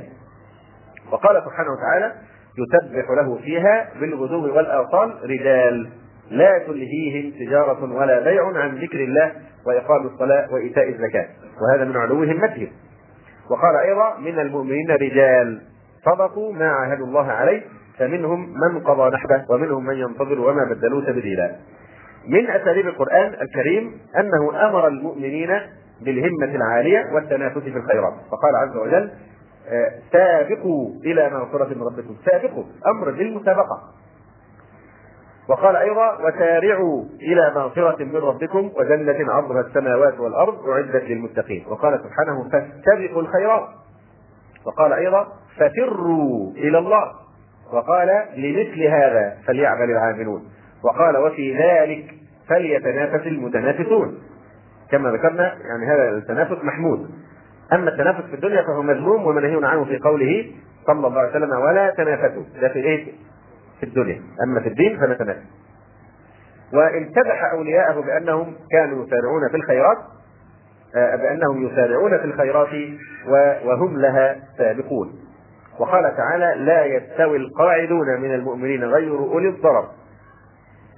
وقال 1.12 1.44
سبحانه 1.46 1.70
وتعالى 1.72 2.16
يسبح 2.58 3.10
له 3.10 3.38
فيها 3.38 3.90
بالغدو 4.00 4.56
والاوصال 4.56 5.20
رجال 5.24 5.90
لا 6.32 6.60
تلهيهم 6.68 7.32
تجارة 7.32 7.94
ولا 7.94 8.24
بيع 8.24 8.58
عن 8.58 8.78
ذكر 8.78 9.00
الله 9.00 9.32
وإقام 9.66 10.08
الصلاة 10.08 10.54
وإيتاء 10.54 10.90
الزكاة. 10.90 11.28
وهذا 11.62 11.86
من 11.86 11.98
علو 11.98 12.24
همتهم. 12.24 12.68
وقال 13.50 13.76
أيضا 13.76 14.18
من 14.20 14.40
المؤمنين 14.40 14.92
رجال 14.92 15.62
صدقوا 16.06 16.54
ما 16.54 16.70
عاهدوا 16.70 17.06
الله 17.06 17.32
عليه 17.32 17.62
فمنهم 17.98 18.40
من 18.50 18.80
قضى 18.80 19.16
نحبه 19.16 19.46
ومنهم 19.50 19.86
من 19.86 19.96
ينتظر 19.96 20.40
وما 20.40 20.64
بدلوا 20.72 21.02
تبديلا. 21.02 21.56
من 22.28 22.50
أساليب 22.50 22.88
القرآن 22.88 23.34
الكريم 23.42 23.92
أنه 24.20 24.68
أمر 24.70 24.88
المؤمنين 24.88 25.50
بالهمة 26.02 26.56
العالية 26.56 27.14
والتنافس 27.14 27.62
في 27.62 27.78
الخيرات. 27.78 28.14
فقال 28.32 28.56
عز 28.56 28.78
وجل 28.78 29.12
آه، 29.70 29.92
سابقوا 30.12 30.90
إلى 31.06 31.30
مغفرة 31.30 31.74
من 31.76 31.84
ربكم. 31.84 32.16
سابقوا 32.32 32.64
أمر 32.88 33.12
بالمسابقه 33.12 33.82
وقال 35.50 35.76
أيضا 35.76 36.18
وسارعوا 36.18 37.04
إلى 37.22 37.52
مغفرة 37.56 38.04
من 38.04 38.16
ربكم 38.16 38.72
وجنة 38.76 39.34
عرضها 39.34 39.62
السماوات 39.62 40.20
والأرض 40.20 40.70
أعدت 40.70 41.04
للمتقين. 41.04 41.66
وقال 41.68 42.00
سبحانه 42.04 42.50
فاستبقوا 42.50 43.22
الخيرات. 43.22 43.68
وقال 44.66 44.94
أيضا 44.94 45.28
ففروا 45.56 46.52
إلى 46.52 46.78
الله. 46.78 47.12
وقال 47.74 48.26
لمثل 48.36 48.84
هذا 48.84 49.38
فليعمل 49.48 49.92
العاملون. 49.92 50.44
وقال 50.84 51.18
وفي 51.18 51.58
ذلك 51.58 52.14
فليتنافس 52.50 53.28
المتنافسون. 53.28 54.18
كما 54.92 55.12
ذكرنا 55.12 55.44
يعني 55.44 55.86
هذا 55.86 56.18
التنافس 56.18 56.64
محمود. 56.64 57.10
أما 57.74 57.90
التنافس 57.90 58.22
في 58.26 58.36
الدنيا 58.36 58.62
فهو 58.62 58.82
مذموم 58.82 59.28
ومنهي 59.28 59.68
عنه 59.68 59.86
في 59.86 59.98
قوله 60.00 60.52
صلى 60.88 61.08
الله 61.08 61.20
عليه 61.20 61.30
وسلم 61.30 61.52
ولا 61.52 61.94
تنافسوا. 61.98 62.44
ده 62.62 62.70
في 62.70 62.80
إيه؟ 62.80 63.14
في 63.80 63.86
الدنيا. 63.86 64.22
أما 64.44 64.60
في 64.62 64.70
الدين 64.70 65.00
فنتنافس. 65.00 65.42
وامتدح 66.74 67.52
أولياءه 67.54 68.02
بأنهم 68.02 68.56
كانوا 68.72 69.06
يسارعون 69.06 69.50
في 69.52 69.58
الخيرات 69.58 69.98
آه، 70.96 71.16
بأنهم 71.16 71.66
يسارعون 71.66 72.18
في 72.18 72.26
الخيرات 72.26 72.70
وهم 73.66 74.00
لها 74.00 74.36
سابقون. 74.58 75.14
وقال 75.80 76.18
تعالى 76.18 76.66
لا 76.66 76.86
يستوي 76.86 77.38
القاعدون 77.38 78.22
من 78.22 78.34
المؤمنين 78.34 78.84
غير 78.84 79.18
أولي 79.18 79.50
الضرر. 79.50 79.90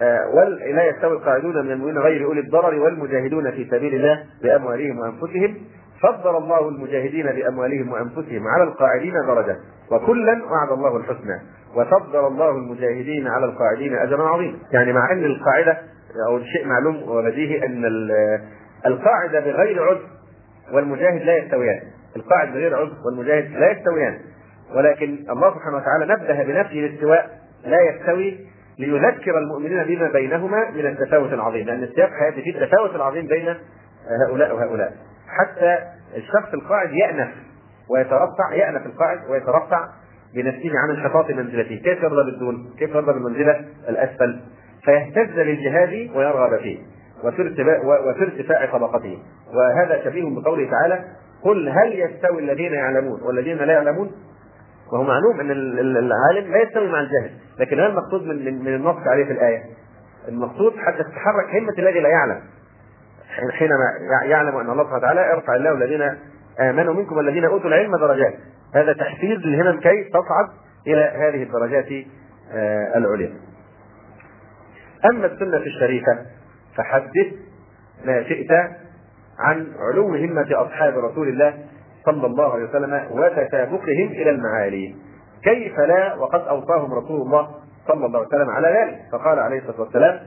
آه، 0.02 0.44
لا 0.74 0.84
يستوي 0.84 1.12
القاعدون 1.12 1.66
من 1.66 1.72
المؤمنين 1.72 1.98
غير 1.98 2.26
أولي 2.26 2.40
الضرر 2.40 2.80
والمجاهدون 2.80 3.52
في 3.52 3.68
سبيل 3.72 3.96
الله 3.96 4.24
بأموالهم 4.44 5.00
وأنفسهم. 5.00 5.58
فضل 6.02 6.38
الله 6.38 6.70
المجاهدين 6.70 7.26
بأموالهم 7.26 7.92
وأنفسهم 7.92 8.48
على 8.48 8.64
القاعدين 8.64 9.14
درجة 9.28 9.58
وكلا 9.92 10.42
وعد 10.52 10.72
الله 10.72 10.98
الحسنى. 10.98 11.40
وفضل 11.76 12.28
الله 12.28 12.50
المجاهدين 12.50 13.28
على 13.28 13.46
القاعدين 13.46 13.96
اجرا 13.96 14.24
عظيما. 14.24 14.58
يعني 14.72 14.94
مع 14.94 15.12
أن 15.12 15.26
القاعدة 15.26 15.78
أو 16.28 16.38
الشيء 16.38 16.68
معلوم 16.68 17.04
وبديهي 17.10 17.66
أن 17.66 17.86
القاعدة 18.86 19.40
بغير 19.40 19.84
عذر 19.84 20.08
والمجاهد 20.74 21.22
لا 21.22 21.38
يستويان. 21.38 21.80
القاعد 22.16 22.48
بغير 22.48 22.76
عذر 22.76 22.94
والمجاهد 23.06 23.52
لا 23.52 23.72
يستويان. 23.72 24.20
ولكن 24.76 25.18
الله 25.30 25.54
سبحانه 25.56 25.78
وتعالى 25.78 26.06
نبه 26.06 26.44
بنفسه 26.44 26.80
الاستواء 26.80 27.30
لا 27.66 27.78
يستوي 27.82 28.38
ليذكر 28.80 29.38
المؤمنين 29.38 29.84
بما 29.84 30.12
بينهما 30.12 30.70
من 30.72 30.86
التفاوت 30.86 31.34
العظيم 31.34 31.68
لأن 31.68 31.84
السياق 31.84 32.10
هذه 32.10 32.42
فيه 32.44 32.62
التفاوت 32.62 32.96
العظيم 32.96 33.28
بين 33.28 33.56
هؤلاء 34.28 34.56
وهؤلاء 34.56 34.94
حتى 35.28 35.78
الشخص 36.18 36.54
القاعد 36.54 36.92
يأنف 36.92 37.30
ويترفع 37.90 38.54
يأنف 38.54 38.86
القاعد 38.86 39.20
ويترفع 39.30 39.88
بنفسه 40.36 40.72
عن 40.76 40.90
انحطاط 40.90 41.32
منزلته، 41.32 41.76
كيف 41.76 42.04
يرضى 42.04 42.32
بالدون؟ 42.32 42.74
كيف 42.80 42.90
يرضى 42.90 43.14
بالمنزلة 43.14 43.66
الأسفل؟ 43.90 44.40
فيهتز 44.86 45.40
للجهاد 45.40 46.10
ويرغب 46.16 46.60
فيه 46.60 46.78
وفي 47.24 48.24
ارتفاع 48.24 48.66
طبقته، 48.66 49.20
وهذا 49.54 50.04
شبيه 50.04 50.42
بقوله 50.42 50.70
تعالى: 50.72 51.04
قل 51.44 51.70
هل 51.70 52.00
يستوي 52.00 52.40
الذين 52.40 52.74
يعلمون 52.74 53.22
والذين 53.22 53.58
لا 53.58 53.74
يعلمون؟ 53.74 54.12
وهو 54.92 55.04
معلوم 55.04 55.40
أن 55.40 55.52
العالم 55.98 56.52
لا 56.52 56.62
يستوي 56.62 56.92
مع 56.92 57.00
الجاهل، 57.00 57.32
لكن 57.60 57.80
هذا 57.80 57.88
المقصود 57.88 58.24
من 58.24 58.60
من 58.64 58.76
النص 58.76 59.08
عليه 59.08 59.26
في 59.26 59.32
الآية؟ 59.32 59.64
المقصود 60.28 60.74
حتى 60.78 61.04
تتحرك 61.04 61.56
همة 61.56 61.74
الذي 61.80 62.00
لا 62.00 62.10
يعلم، 62.10 62.42
حينما 63.52 63.86
يعلم 64.26 64.56
أن 64.56 64.70
الله 64.70 64.84
سبحانه 64.84 64.98
وتعالى 64.98 65.22
يرفع 65.22 65.56
الله 65.56 65.72
الذين 65.72 66.18
آمنوا 66.60 66.94
منكم 66.94 67.18
والذين 67.18 67.46
أوتوا 67.46 67.68
العلم 67.68 67.98
درجات. 67.98 68.34
هذا 68.76 68.94
تحفيز 68.94 69.40
للهمم 69.40 69.80
كي 69.80 70.04
تصعد 70.04 70.48
إلى 70.88 71.02
هذه 71.16 71.44
الدرجات 71.44 72.06
آه، 72.54 72.98
العليا. 72.98 73.34
أما 75.06 75.26
السنة 75.26 75.58
الشريفة 75.58 76.18
فحدث 76.76 77.28
ما 78.06 78.24
شئت 78.24 78.52
عن 79.40 79.68
علو 79.80 80.16
همة 80.16 80.48
أصحاب 80.52 80.98
رسول 80.98 81.28
الله 81.28 81.54
صلى 82.06 82.26
الله 82.28 82.54
عليه 82.54 82.70
وسلم 82.70 83.08
وتسابقهم 83.12 84.08
إلى 84.08 84.30
المعالي. 84.30 84.96
كيف 85.44 85.80
لا؟ 85.80 86.16
وقد 86.16 86.40
أوصاهم 86.40 86.94
رسول 86.94 87.22
الله 87.22 87.50
صلى 87.88 88.06
الله 88.06 88.20
عليه 88.20 88.28
وسلم 88.28 88.50
على 88.50 88.68
ذلك. 88.68 89.00
فقال 89.12 89.40
عليه 89.40 89.60
الصلاة 89.60 89.82
والسلام 89.82 90.20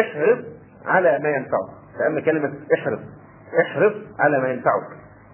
احرص 0.00 0.38
على 0.86 1.18
ما 1.18 1.28
ينفعك. 1.28 1.70
لأن 2.00 2.20
كلمة 2.20 2.52
احرص 2.74 3.00
احرص 3.60 3.92
على 4.18 4.40
ما 4.40 4.48
ينفعك 4.48 4.82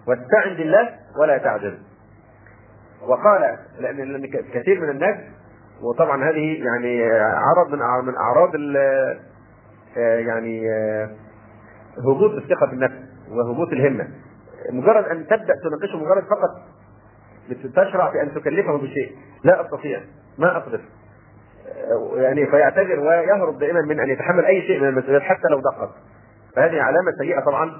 واستعن 0.08 0.56
بالله 0.56 0.88
ولا 1.20 1.38
تعجز 1.38 1.74
وقال 3.08 3.58
لأن 3.80 4.26
كثير 4.26 4.80
من 4.80 4.90
الناس 4.90 5.16
وطبعا 5.82 6.30
هذه 6.30 6.64
يعني 6.64 7.12
عرض 7.20 7.70
من 7.70 8.06
من 8.06 8.16
أعراض 8.16 8.54
يعني 9.96 10.62
هبوط 11.98 12.30
الثقة 12.30 12.66
بالنفس 12.66 12.94
وهبوط 13.30 13.72
الهمة. 13.72 14.08
مجرد 14.72 15.04
أن 15.04 15.26
تبدأ 15.26 15.54
تناقشه 15.62 15.96
مجرد 15.96 16.24
فقط 16.24 16.50
تشرع 17.74 18.10
في 18.10 18.22
أن 18.22 18.34
تكلفه 18.34 18.76
بشيء. 18.76 19.16
لا 19.44 19.60
أستطيع. 19.60 20.00
ما 20.38 20.56
أقدر 20.56 20.80
يعني 22.16 22.46
فيعتذر 22.46 23.00
ويهرب 23.00 23.58
دائما 23.58 23.80
من 23.80 24.00
أن 24.00 24.08
يتحمل 24.08 24.44
أي 24.44 24.62
شيء 24.62 24.80
من 24.80 24.88
المسؤوليات 24.88 25.22
حتى 25.22 25.48
لو 25.50 25.60
دقق 25.60 25.90
فهذه 26.56 26.82
علامة 26.82 27.12
سيئة 27.18 27.40
طبعا 27.40 27.72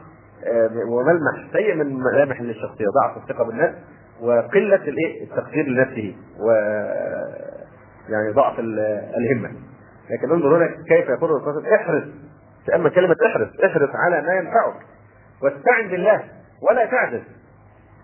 آه، 0.44 0.70
وملمح 0.88 1.52
سيء 1.52 1.74
من 1.74 1.98
ملامح 2.00 2.40
للشخصيه 2.40 2.84
ضعف 2.94 3.16
الثقة 3.16 3.44
بالنفس 3.44 3.74
وقلة 4.20 4.76
الإيه؟ 4.76 5.24
التقدير 5.24 5.66
لنفسه 5.66 6.14
و 6.40 6.50
يعني 8.08 8.32
ضعف 8.32 8.58
الهمة. 8.58 9.50
لكن 10.10 10.30
انظر 10.30 10.56
هنا 10.56 10.66
كيف 10.66 11.08
يقول 11.08 11.30
الرسول 11.30 11.66
احرص. 11.66 12.04
اما 12.74 12.88
كلمة 12.88 13.16
احرص. 13.26 13.48
احرص 13.64 13.90
على 13.94 14.22
ما 14.22 14.34
ينفعك. 14.34 14.86
واستعن 15.42 15.88
بالله. 15.90 16.22
ولا 16.70 16.86
تعجز. 16.86 17.22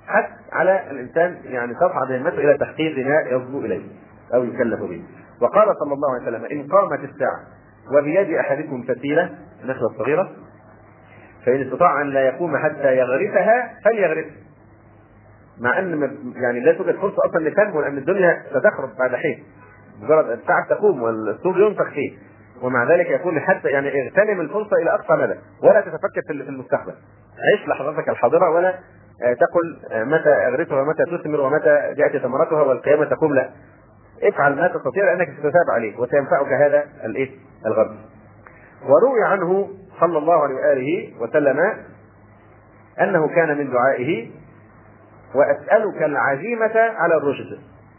حتى 0.07 0.33
على 0.53 0.91
الإنسان 0.91 1.37
يعني 1.45 1.75
تصعد 1.75 2.13
همته 2.13 2.39
إلى 2.39 2.59
تحقيق 2.59 3.07
ما 3.07 3.21
يصبو 3.21 3.61
إليه 3.61 3.83
أو 4.35 4.45
يكلف 4.45 4.81
به. 4.81 5.03
وقال 5.41 5.67
صلى 5.85 5.95
الله 5.95 6.15
عليه 6.15 6.23
وسلم 6.23 6.45
إن 6.45 6.69
قامت 6.69 7.05
الساعة 7.05 7.41
وبيد 7.99 8.35
أحدكم 8.35 8.83
فتيلة 8.83 9.31
النخلة 9.63 9.87
الصغيرة 9.87 10.31
فإن 11.47 11.63
استطاع 11.63 12.03
أن 12.03 12.11
لا 12.11 12.21
يقوم 12.21 12.57
حتى 12.57 12.97
يغرسها 12.97 13.79
فليغرسها 13.85 14.43
مع 15.59 15.79
أن 15.79 16.17
يعني 16.37 16.61
لا 16.61 16.73
توجد 16.73 16.97
فرصة 16.97 17.17
أصلا 17.27 17.49
لتنمو 17.49 17.81
لأن 17.81 17.99
الدنيا 17.99 18.43
ستخرب 18.51 18.97
بعد 18.99 19.15
حين. 19.15 19.45
مجرد 20.03 20.31
الساعة 20.31 20.69
تقوم 20.69 21.03
والسور 21.03 21.61
ينفخ 21.61 21.91
فيه. 21.91 22.19
ومع 22.63 22.85
ذلك 22.85 23.07
يقول 23.07 23.41
حتى 23.41 23.69
يعني 23.69 23.89
اغتنم 23.89 24.41
الفرصة 24.41 24.77
إلى 24.83 24.91
أقصى 24.91 25.13
مدى. 25.13 25.35
ولا 25.63 25.81
تتفكر 25.81 26.23
في 26.27 26.33
المستقبل. 26.33 26.95
عيش 27.51 27.69
لحظتك 27.69 28.09
الحاضرة 28.09 28.51
ولا 28.51 28.75
تقل 29.21 29.79
متى 30.07 30.29
اغرسها 30.29 30.81
ومتى 30.83 31.05
تثمر 31.05 31.41
ومتى 31.41 31.95
جاءت 31.97 32.17
ثمرتها 32.17 32.63
والقيامة 32.63 33.05
تقوم 33.05 33.35
لا. 33.35 33.51
افعل 34.23 34.57
ما 34.57 34.69
تستطيع 34.69 35.05
لأنك 35.05 35.29
ستثاب 35.39 35.71
عليه 35.71 35.99
وسينفعك 35.99 36.53
هذا 36.53 36.85
الإيه؟ 37.05 37.31
الغرب 37.67 37.97
وروي 38.83 39.25
عنه 39.25 39.69
صلى 40.01 40.19
الله 40.19 40.43
عليه 40.43 40.55
وآله 40.55 41.13
وسلم 41.21 41.61
أنه 43.01 43.29
كان 43.29 43.59
من 43.59 43.71
دعائه 43.71 44.31
وأسألك 45.35 46.03
العزيمة 46.03 46.77
على 46.77 47.15
الرشد. 47.17 47.59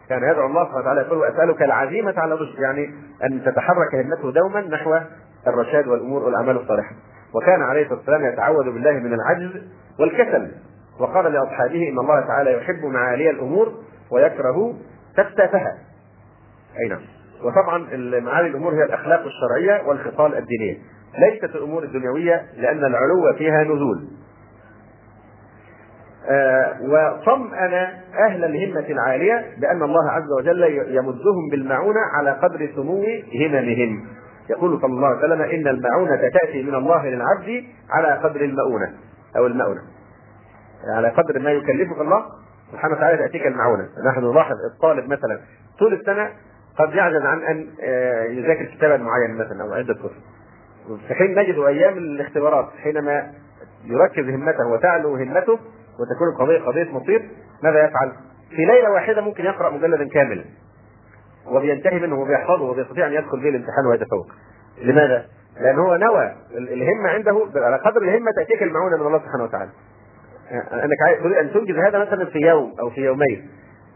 كان 0.10 0.24
يدعو 0.24 0.46
الله 0.48 0.64
سبحانه 0.64 0.82
وتعالى 0.82 1.02
يقول 1.02 1.18
وأسألك 1.18 1.62
العزيمة 1.62 2.14
على 2.18 2.34
الرشد 2.34 2.60
يعني 2.60 2.94
أن 3.24 3.44
تتحرك 3.46 3.96
همته 3.96 4.32
دوما 4.32 4.62
نحو 4.62 5.00
الرشاد 5.48 5.88
والأمور 5.88 6.24
والأعمال 6.24 6.58
الصالحة. 6.62 6.92
وكان 7.36 7.62
عليه 7.62 7.82
الصلاة 7.82 7.98
والسلام 7.98 8.26
يتعوذ 8.34 8.64
بالله 8.64 8.92
من 8.92 9.14
العجز 9.14 9.52
والكسل. 10.00 10.52
وقال 11.00 11.34
لأصحابه 11.34 11.90
إن 11.90 12.00
الله 12.00 12.20
تعالى 12.28 12.54
يحب 12.54 12.86
معالي 12.86 13.30
الأمور 13.30 13.74
ويكره 14.12 14.74
تفتافها 15.18 15.78
أي 16.80 16.90
نعم. 16.90 17.02
وطبعا 17.44 17.78
معالي 18.20 18.48
الأمور 18.48 18.74
هي 18.74 18.84
الأخلاق 18.84 19.24
الشرعية 19.26 19.88
والخصال 19.88 20.38
الدينية. 20.38 20.78
ليست 21.20 21.56
الأمور 21.56 21.84
الدنيوية 21.84 22.46
لأن 22.58 22.78
العلو 22.78 23.34
فيها 23.38 23.64
نزول. 23.64 24.08
آه 26.30 26.78
وطمأن 26.82 27.74
أهل 28.30 28.46
الهمة 28.46 28.86
العالية 28.90 29.46
بأن 29.62 29.84
الله 29.84 30.12
عز 30.12 30.32
وجل 30.40 30.64
يمدهم 30.88 31.50
بالمعونة 31.52 32.00
على 32.18 32.32
قدر 32.32 32.70
سمو 32.76 33.06
هممهم. 33.34 34.08
يقول 34.50 34.82
صلى 34.82 34.94
الله 34.94 35.08
عليه 35.08 35.18
وسلم 35.18 35.42
إن 35.42 35.68
المعونة 35.68 36.30
تأتي 36.42 36.64
من 36.64 36.76
الله 36.76 37.06
للعبد 37.06 37.64
على 37.90 38.20
قدر 38.24 38.42
المؤونة 38.42 38.94
أو 39.38 39.48
المؤونة. 39.48 39.82
على 40.96 41.10
قدر 41.10 41.40
ما 41.40 41.52
يكلفك 41.52 42.02
الله 42.02 42.26
سبحانه 42.72 42.96
وتعالى 42.96 43.18
تأتيك 43.18 43.48
المعونة. 43.48 43.88
نحن 44.10 44.32
نلاحظ 44.32 44.56
الطالب 44.74 45.06
مثلا 45.06 45.40
طول 45.80 45.94
السنة 45.94 46.30
قد 46.78 46.94
يعجز 46.94 47.22
عن 47.26 47.42
أن 47.42 47.68
آه، 47.84 48.24
يذاكر 48.24 48.66
كتابا 48.66 48.98
معينا 48.98 49.46
مثلا 49.46 49.64
أو 49.64 49.74
عدة 49.74 49.94
كتب 49.94 50.12
في 51.08 51.14
حين 51.14 51.40
نجد 51.40 51.60
أيام 51.60 51.98
الاختبارات 51.98 52.70
حينما 52.84 53.32
يركز 53.86 54.30
همته 54.30 54.68
وتعلو 54.68 55.16
همته 55.16 55.60
وتكون 56.00 56.28
القضية 56.34 56.60
قضية 56.60 56.92
مصير 56.92 57.30
ماذا 57.64 57.86
يفعل؟ 57.86 58.12
في 58.50 58.66
ليلة 58.66 58.92
واحدة 58.92 59.22
ممكن 59.22 59.46
يقرأ 59.46 59.70
مجلدا 59.70 60.10
كاملا. 60.10 60.44
وبينتهي 61.48 62.00
منه 62.00 62.20
وبيحفظه 62.20 62.64
وبيستطيع 62.64 63.08
أن 63.08 63.14
يدخل 63.14 63.40
به 63.40 63.50
الامتحان 63.50 63.86
ويتفوق. 63.86 64.28
لماذا؟ 64.82 65.26
لأن 65.60 65.80
هو 65.80 65.96
نوى 65.96 66.36
الهمة 66.52 67.10
عنده 67.10 67.48
على 67.56 67.76
قدر 67.76 68.02
الهمة 68.02 68.32
تأتيك 68.36 68.64
المعونة 68.64 68.98
من 68.98 69.08
الله 69.08 69.20
سبحانه 69.20 69.44
وتعالى. 69.44 69.70
أنك 70.54 71.20
تريد 71.24 71.34
أن 71.38 71.54
تنجز 71.54 71.76
هذا 71.76 72.00
مثلا 72.00 72.26
في 72.26 72.40
يوم 72.40 72.74
أو 72.80 72.90
في 72.90 73.02
يومين 73.02 73.50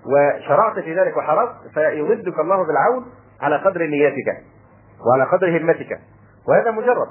وشرعت 0.05 0.79
في 0.79 0.99
ذلك 0.99 1.17
وحرصت 1.17 1.55
فيمدك 1.73 2.39
الله 2.39 2.67
بالعون 2.67 3.05
على 3.41 3.57
قدر 3.57 3.83
نيتك 3.83 4.43
وعلى 5.07 5.23
قدر 5.31 5.57
همتك 5.57 5.99
وهذا 6.47 6.71
مجرد 6.71 7.07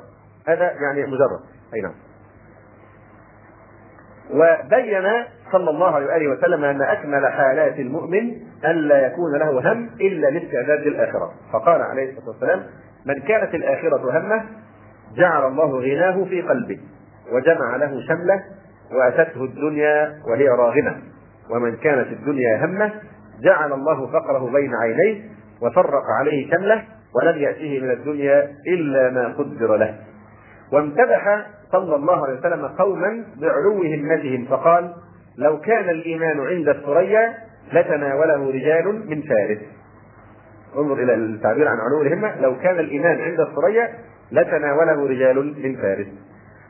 هذا 0.49 0.73
يعني 0.73 1.07
مجرد 1.07 1.41
أي 1.75 1.81
نعم 1.81 1.95
وبين 4.31 5.25
صلى 5.53 5.71
الله 5.71 5.95
عليه 5.95 6.07
وآله 6.07 6.29
وسلم 6.29 6.65
أن 6.65 6.83
أكمل 6.83 7.27
حالات 7.27 7.81
المؤمن 7.81 8.33
الا 8.65 9.07
يكون 9.07 9.39
له 9.39 9.73
هم 9.73 9.91
إلا 10.01 10.27
لاستعداد 10.27 10.87
الآخرة. 10.87 11.31
فقال 11.53 11.83
عليه 11.83 12.11
الصلاة 12.11 12.29
والسلام 12.29 12.63
من 13.07 13.15
كانت 13.15 13.55
الآخرة 13.55 14.19
همه 14.19 14.45
جعل 15.17 15.47
الله 15.47 15.81
غناه 15.81 16.25
في 16.25 16.43
قلبه 16.43 16.79
وجمع 17.33 17.77
له 17.77 18.01
شمله 18.09 18.43
وأتته 18.93 19.45
الدنيا 19.45 20.19
وهي 20.31 20.49
راغمة. 20.49 20.97
ومن 21.51 21.77
كانت 21.77 22.07
الدنيا 22.07 22.65
همه 22.65 22.91
جعل 23.45 23.73
الله 23.73 24.07
فقره 24.07 24.51
بين 24.53 24.71
عينيه 24.75 25.21
وفرق 25.63 26.05
عليه 26.21 26.51
شمله 26.51 26.85
ولم 27.15 27.39
يأته 27.39 27.81
من 27.83 27.91
الدنيا 27.91 28.51
إلا 28.67 29.11
ما 29.11 29.29
قدر 29.29 29.77
له. 29.77 29.95
وامتدح 30.73 31.47
صلى 31.73 31.97
الله 31.97 32.27
عليه 32.27 32.39
وسلم 32.39 32.67
قوما 32.67 33.25
بعلو 33.41 33.83
همتهم 33.83 34.45
فقال 34.45 34.95
لو 35.39 35.61
كان 35.61 35.89
الإيمان 35.89 36.41
عند 36.41 36.69
الثريا 36.69 37.35
لتناوله 37.73 38.51
رجال 38.51 39.11
من 39.11 39.23
فارس. 39.23 39.59
انظر 40.77 41.03
إلى 41.03 41.15
التعبير 41.15 41.69
عن 41.69 41.77
علو 41.79 42.03
الهمة 42.03 42.41
لو 42.41 42.59
كان 42.59 42.79
الإيمان 42.79 43.21
عند 43.21 43.41
الثريا 43.41 43.89
لتناوله 44.33 45.07
رجال 45.09 45.55
من 45.63 45.77
فارس. 45.77 46.07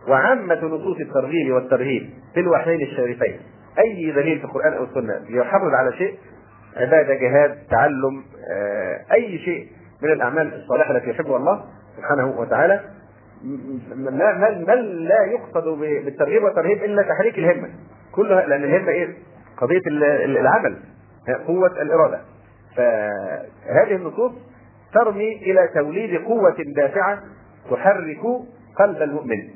وعامة 0.09 0.65
نصوص 0.65 1.01
الترغيب 1.01 1.55
والترهيب 1.55 2.11
في 2.35 2.41
الوحيين 2.41 2.83
الشريفين 2.83 3.41
أي 3.79 4.11
دليل 4.11 4.39
في 4.39 4.45
القرآن 4.45 4.73
أو 4.73 4.85
السنة 4.85 5.21
يحرض 5.29 5.75
على 5.75 5.93
شيء؟ 5.93 6.15
عبادة 6.77 7.15
جهاد 7.15 7.59
تعلم 7.71 8.25
آه، 8.53 9.01
أي 9.13 9.39
شيء 9.39 9.67
من 10.03 10.13
الأعمال 10.13 10.55
الصالحة 10.55 10.97
التي 10.97 11.11
يحبها 11.11 11.37
الله 11.37 11.65
سبحانه 11.97 12.41
وتعالى. 12.41 12.81
ما 13.97 14.55
ما 14.67 14.75
لا 14.83 15.25
يقصد 15.25 15.79
بالترغيب 15.79 16.43
والترهيب 16.45 16.85
إلا 16.85 17.03
تحريك 17.03 17.39
الهمة. 17.39 17.69
كلها 18.13 18.47
لأن 18.47 18.65
الهمة 18.65 18.89
إيه؟ 18.89 19.09
قضية 19.57 19.83
العمل. 20.25 20.77
قوة 21.47 21.83
الإرادة. 21.83 22.21
فهذه 22.77 23.95
النصوص 23.97 24.33
ترمي 24.95 25.37
إلى 25.37 25.69
توليد 25.75 26.25
قوة 26.25 26.57
دافعة 26.77 27.19
تحرك 27.71 28.21
قلب 28.79 29.03
المؤمن 29.03 29.49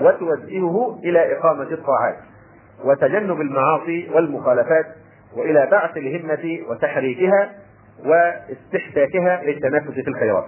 وتوجهه 0.00 0.98
إلى 1.04 1.38
إقامة 1.38 1.62
الطاعات 1.62 2.16
وتجنب 2.84 3.40
المعاصي 3.40 4.10
والمخالفات 4.14 4.86
وإلى 5.36 5.68
بعث 5.70 5.96
الهمة 5.96 6.58
وتحريكها 6.70 7.50
واستحداثها 8.06 9.42
للتنافس 9.44 9.90
في 9.90 10.08
الخيرات. 10.08 10.44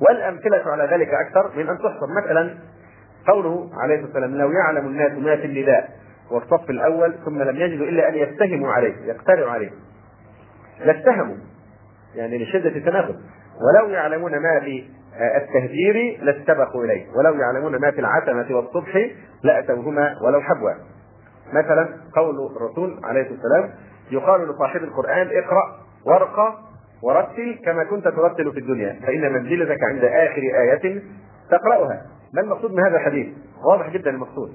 والأمثلة 0.00 0.62
على 0.72 0.84
ذلك 0.84 1.08
أكثر 1.08 1.50
من 1.56 1.68
أن 1.68 1.78
تحصر 1.78 2.06
مثلا 2.22 2.54
قوله 3.28 3.70
عليه 3.82 3.94
الصلاة 3.94 4.14
والسلام 4.14 4.34
لو 4.34 4.50
يعلم 4.50 4.86
الناس 4.86 5.12
ما 5.12 5.36
في 5.36 5.46
النداء 5.46 5.90
والصف 6.30 6.70
الأول 6.70 7.14
ثم 7.24 7.42
لم 7.42 7.56
يجدوا 7.56 7.86
إلا 7.86 8.08
أن 8.08 8.14
يتهموا 8.14 8.72
عليه 8.72 8.94
يقترعوا 9.06 9.50
عليه. 9.50 9.70
لاتهموا 10.84 11.36
يعني 12.14 12.44
لشدة 12.44 12.68
التنافس 12.68 13.14
ولو 13.60 13.90
يعلمون 13.90 14.32
ما 14.32 14.60
في 14.60 14.84
التهجير 15.36 16.18
لاستبقوا 16.22 16.84
إليه 16.84 17.06
ولو 17.16 17.34
يعلمون 17.34 17.76
ما 17.76 17.90
في 17.90 18.00
العتمة 18.00 18.56
والصبح 18.56 19.10
لأتوهما 19.42 20.14
ولو 20.22 20.40
حبوا. 20.40 20.70
مثلا 21.52 21.88
قول 22.16 22.56
الرسول 22.56 23.00
عليه 23.04 23.20
الصلاة 23.22 23.38
والسلام 23.42 23.70
يقال 24.10 24.48
لصاحب 24.48 24.82
القرآن 24.82 25.28
اقرأ 25.32 25.80
وارقى 26.06 26.54
ورتل 27.04 27.58
كما 27.64 27.84
كنت 27.84 28.04
ترتل 28.08 28.52
في 28.52 28.58
الدنيا 28.58 28.96
فإن 29.06 29.32
منزلتك 29.32 29.78
عند 29.82 30.04
آخر 30.04 30.42
آية 30.42 31.02
تقرأها. 31.50 32.02
ما 32.34 32.40
المقصود 32.40 32.72
من 32.72 32.84
هذا 32.84 32.96
الحديث؟ 32.96 33.26
واضح 33.64 33.90
جدا 33.90 34.10
المقصود. 34.10 34.52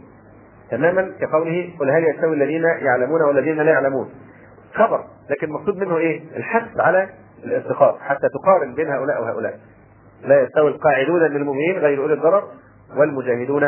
تماما 0.72 1.12
كقوله 1.22 1.70
قل 1.80 1.90
هل 1.90 2.04
يستوي 2.04 2.36
الذين 2.36 2.64
يعلمون 2.64 3.22
والذين 3.22 3.58
لا 3.58 3.72
يعلمون. 3.72 4.10
خبر 4.74 5.04
لكن 5.30 5.48
المقصود 5.48 5.78
منه 5.78 5.98
إيه؟ 5.98 6.22
الحث 6.38 6.80
على 6.80 7.10
الاستقامة 7.44 8.00
حتى 8.00 8.28
تقارن 8.30 8.74
بين 8.74 8.88
هؤلاء 8.88 9.22
وهؤلاء. 9.22 9.60
لا 10.24 10.42
يستوي 10.42 10.68
القاعدون 10.68 11.32
من 11.32 11.36
المؤمنين 11.36 11.78
غير 11.78 12.02
أولي 12.02 12.14
الضرر 12.14 12.44
والمجاهدون 12.98 13.64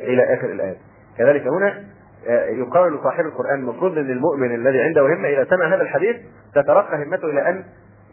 إلى 0.00 0.34
آخر 0.34 0.46
الآية. 0.46 0.76
كذلك 1.18 1.46
هنا 1.46 1.84
آه، 2.28 2.44
يقال 2.44 2.94
لصاحب 2.94 3.24
القرآن 3.24 3.58
المفروض 3.60 3.98
ان 3.98 4.10
المؤمن 4.10 4.54
الذي 4.54 4.80
عنده 4.80 5.02
همة 5.02 5.28
إذا 5.28 5.44
سمع 5.44 5.74
هذا 5.74 5.82
الحديث 5.82 6.16
تترقى 6.54 7.04
همته 7.04 7.24
إلى 7.24 7.48
أن 7.48 7.64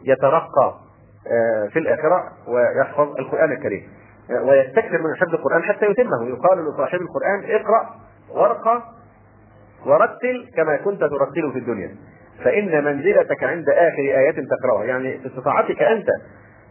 يترقى 0.04 0.88
آه، 1.32 1.68
في 1.68 1.80
الآخرة 1.80 2.24
ويحفظ 2.48 3.16
القرآن 3.20 3.52
الكريم. 3.52 3.88
آه، 4.32 4.44
ويستكثر 4.44 5.02
من 5.02 5.16
حفظ 5.16 5.34
القرآن 5.34 5.64
حتى 5.64 5.86
يتمه. 5.86 6.30
يقال 6.30 6.66
لصاحب 6.66 7.00
القرآن 7.02 7.62
اقرأ 7.62 7.96
وارقى 8.30 8.82
ورتل 9.86 10.50
كما 10.56 10.78
كنت 10.78 11.00
ترتل 11.00 11.52
في 11.54 11.60
الدنيا. 11.60 11.96
فإن 12.44 12.84
منزلتك 12.84 13.44
عند 13.44 13.70
آخر 13.70 14.00
آية 14.00 14.46
تقرأها. 14.48 14.84
يعني 14.84 15.26
استطاعتك 15.26 15.82
أنت 15.82 16.08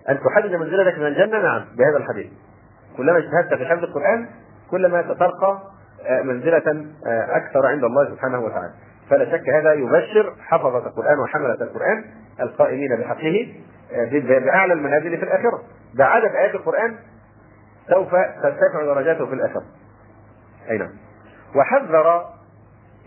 أن 0.08 0.18
تحدد 0.20 0.54
منزلتك 0.54 0.98
من 0.98 1.06
الجنة؟ 1.06 1.42
نعم 1.42 1.64
بهذا 1.78 1.96
الحديث. 1.96 2.26
كلما 2.96 3.18
اجتهدت 3.18 3.54
في 3.54 3.66
حفظ 3.66 3.84
القرآن 3.84 4.28
كلما 4.70 5.02
تترقى 5.02 5.62
آه، 6.06 6.22
منزلة 6.22 6.86
أكثر 7.06 7.66
عند 7.66 7.84
الله 7.84 8.10
سبحانه 8.10 8.40
وتعالى. 8.40 8.72
فلا 9.10 9.24
شك 9.24 9.48
هذا 9.48 9.72
يبشر 9.72 10.34
حفظة 10.40 10.86
القرآن 10.86 11.18
وحملة 11.18 11.54
القرآن 11.54 12.04
القائمين 12.40 12.96
بحقه 12.96 13.54
آه، 13.92 14.38
بأعلى 14.38 14.72
المنازل 14.72 15.18
في 15.18 15.24
الآخرة. 15.24 15.62
بعدد 15.94 16.34
آيات 16.34 16.54
القرآن 16.54 16.96
سوف 17.88 18.10
ترتفع 18.42 18.84
درجاته 18.84 19.26
في 19.26 19.34
الآخرة. 19.34 19.64
أي 20.70 20.78
نعم. 20.78 20.90
وحذر 21.56 22.24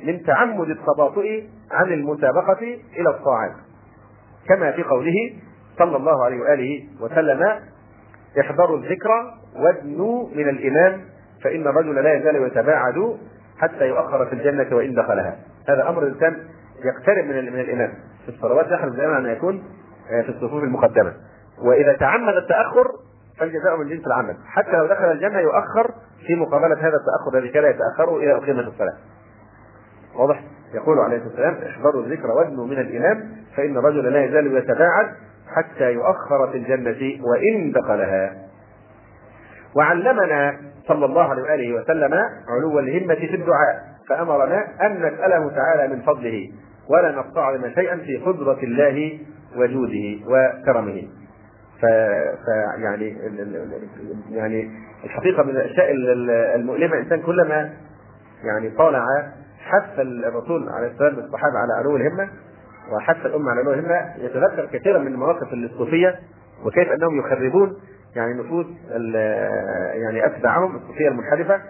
من 0.04 0.24
تعمد 0.24 0.70
التباطؤ 0.70 1.26
عن 1.72 1.94
المسابقة 1.94 2.62
إلى 2.98 3.10
الطاعات. 3.10 3.56
كما 4.48 4.72
في 4.72 4.84
قوله 4.84 5.34
صلى 5.78 5.98
الله 5.98 6.26
عليه 6.26 6.40
وآله 6.42 6.88
وسلم 7.02 7.60
احذروا 8.40 8.78
الذكر 8.78 9.34
وادنوا 9.56 10.30
من 10.36 10.50
الإمام 10.50 11.02
فإن 11.44 11.68
الرجل 11.68 11.96
لا 11.96 12.14
يزال 12.14 12.36
يتباعد 12.36 13.18
حتى 13.58 13.88
يؤخر 13.88 14.26
في 14.26 14.34
الجنة 14.34 14.76
وإن 14.76 14.94
دخلها. 14.94 15.40
هذا 15.74 15.90
أمر 15.90 16.04
الإنسان 16.04 16.38
يقترب 16.86 17.26
من 17.26 17.54
من 17.54 17.60
الإمام 17.60 17.94
في 18.26 18.30
الصلوات 18.30 18.68
يحرص 18.72 18.94
دائما 18.94 19.18
أن 19.18 19.26
يكون 19.26 19.64
آه، 20.12 20.22
في 20.22 20.30
الصفوف 20.30 20.64
المقدمة. 20.64 21.14
وإذا 21.62 21.94
تعمد 21.94 22.34
التأخر 22.34 22.88
فالجزاء 23.40 23.78
من 23.78 23.90
جنس 23.90 24.08
العمل. 24.08 24.38
حتى 24.46 24.72
لو 24.72 24.88
دخل 24.88 25.12
الجنة 25.12 25.40
يؤخر 25.40 25.94
في 26.28 26.36
مقابلة 26.36 26.76
هذا 26.76 26.98
التأخر 26.98 27.38
الذي 27.38 27.50
كان 27.50 27.64
يتأخره 27.64 28.18
إلى 28.18 28.36
أقيمة 28.36 28.68
الصلاة. 28.68 28.94
واضح؟ 30.16 30.44
يقول 30.74 31.00
عليه 31.00 31.18
الصلاة 31.18 31.32
والسلام 31.32 31.70
احذروا 31.72 32.04
الذكر 32.04 32.32
وزنوا 32.32 32.66
من 32.66 32.80
الإمام 32.80 33.32
فإن 33.58 33.78
الرجل 33.78 34.14
لا 34.14 34.26
يزال 34.26 34.58
يتباعد 34.58 35.08
حتى 35.56 35.92
يؤخر 35.94 36.52
في 36.52 36.58
الجنة 36.58 37.26
وإن 37.26 37.72
دخلها. 37.72 38.36
وعلمنا 39.76 40.58
صلى 40.88 41.06
الله 41.06 41.30
عليه 41.30 41.44
وآله 41.44 41.82
وسلم 41.82 42.14
علو 42.48 42.80
الهمة 42.80 43.16
في 43.16 43.36
الدعاء. 43.36 43.89
فأمرنا 44.10 44.68
أن 44.82 44.94
نسأله 44.98 45.50
تعالى 45.50 45.96
من 45.96 46.02
فضله 46.02 46.52
ولا 46.90 47.22
نستعظم 47.22 47.70
شيئا 47.76 47.98
في 47.98 48.18
قدرة 48.18 48.60
الله 48.64 49.20
وجوده 49.56 50.26
وكرمه. 50.28 51.08
ف... 51.82 51.86
ف 52.46 52.48
يعني 54.32 54.72
الحقيقة 55.04 55.44
من 55.44 55.50
الأشياء 55.50 55.92
المؤلمة 56.56 56.94
الإنسان 56.94 57.22
كلما 57.22 57.74
يعني 58.44 58.70
طالع 58.70 59.06
حث 59.60 60.00
الرسول 60.00 60.70
عليه 60.70 60.88
السلام 60.88 61.14
الصحابه 61.20 61.58
على 61.58 61.74
علو 61.80 61.96
الهمة 61.96 62.30
وحث 62.92 63.26
الأمة 63.26 63.52
على 63.52 63.60
علو 63.62 63.74
الهمة 63.74 64.14
يتذكر 64.18 64.66
كثيرا 64.66 65.00
من 65.00 65.08
المواقف 65.08 65.54
الصوفية 65.54 66.20
وكيف 66.66 66.92
أنهم 66.92 67.20
يخربون 67.20 67.76
يعني 68.16 68.34
نفوس 68.34 68.66
يعني 69.94 70.26
اتباعهم 70.26 70.76
الصوفية 70.76 71.08
المنحرفة 71.08 71.62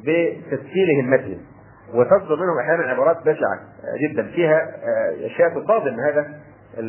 بتسهيل 0.00 0.88
همتهم. 1.04 1.38
وتصدر 1.94 2.36
منهم 2.36 2.58
أحيانا 2.58 2.82
عبارات 2.82 3.16
بشعة 3.22 3.60
جدا. 4.00 4.22
فيها 4.22 4.70
اشياء 5.26 5.48
تصادم 5.60 6.00
هذا. 6.00 6.26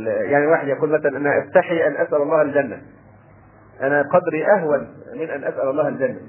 يعني 0.05 0.47
واحد 0.47 0.67
يقول 0.67 0.89
مثلا 0.89 1.17
أنا 1.17 1.43
أستحي 1.43 1.87
أن 1.87 1.95
أسأل 1.95 2.21
الله 2.21 2.41
الجنة. 2.41 2.81
أنا 3.81 4.01
قدري 4.01 4.45
أهون 4.45 4.87
من 5.15 5.29
أن 5.29 5.43
أسأل 5.43 5.69
الله 5.69 5.87
الجنة. 5.87 6.19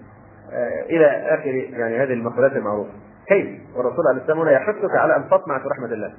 إلى 0.90 1.06
آخر 1.06 1.78
يعني 1.78 1.98
هذه 1.98 2.12
المقولات 2.12 2.52
المعروفة. 2.52 2.90
كيف؟ 3.28 3.48
والرسول 3.76 4.06
عليه 4.10 4.20
السلام 4.22 4.38
هنا 4.38 4.50
يحثك 4.50 4.96
على 4.96 5.16
أن 5.16 5.28
تطمع 5.28 5.58
في 5.58 5.68
رحمة 5.68 5.92
الله. 5.92 6.12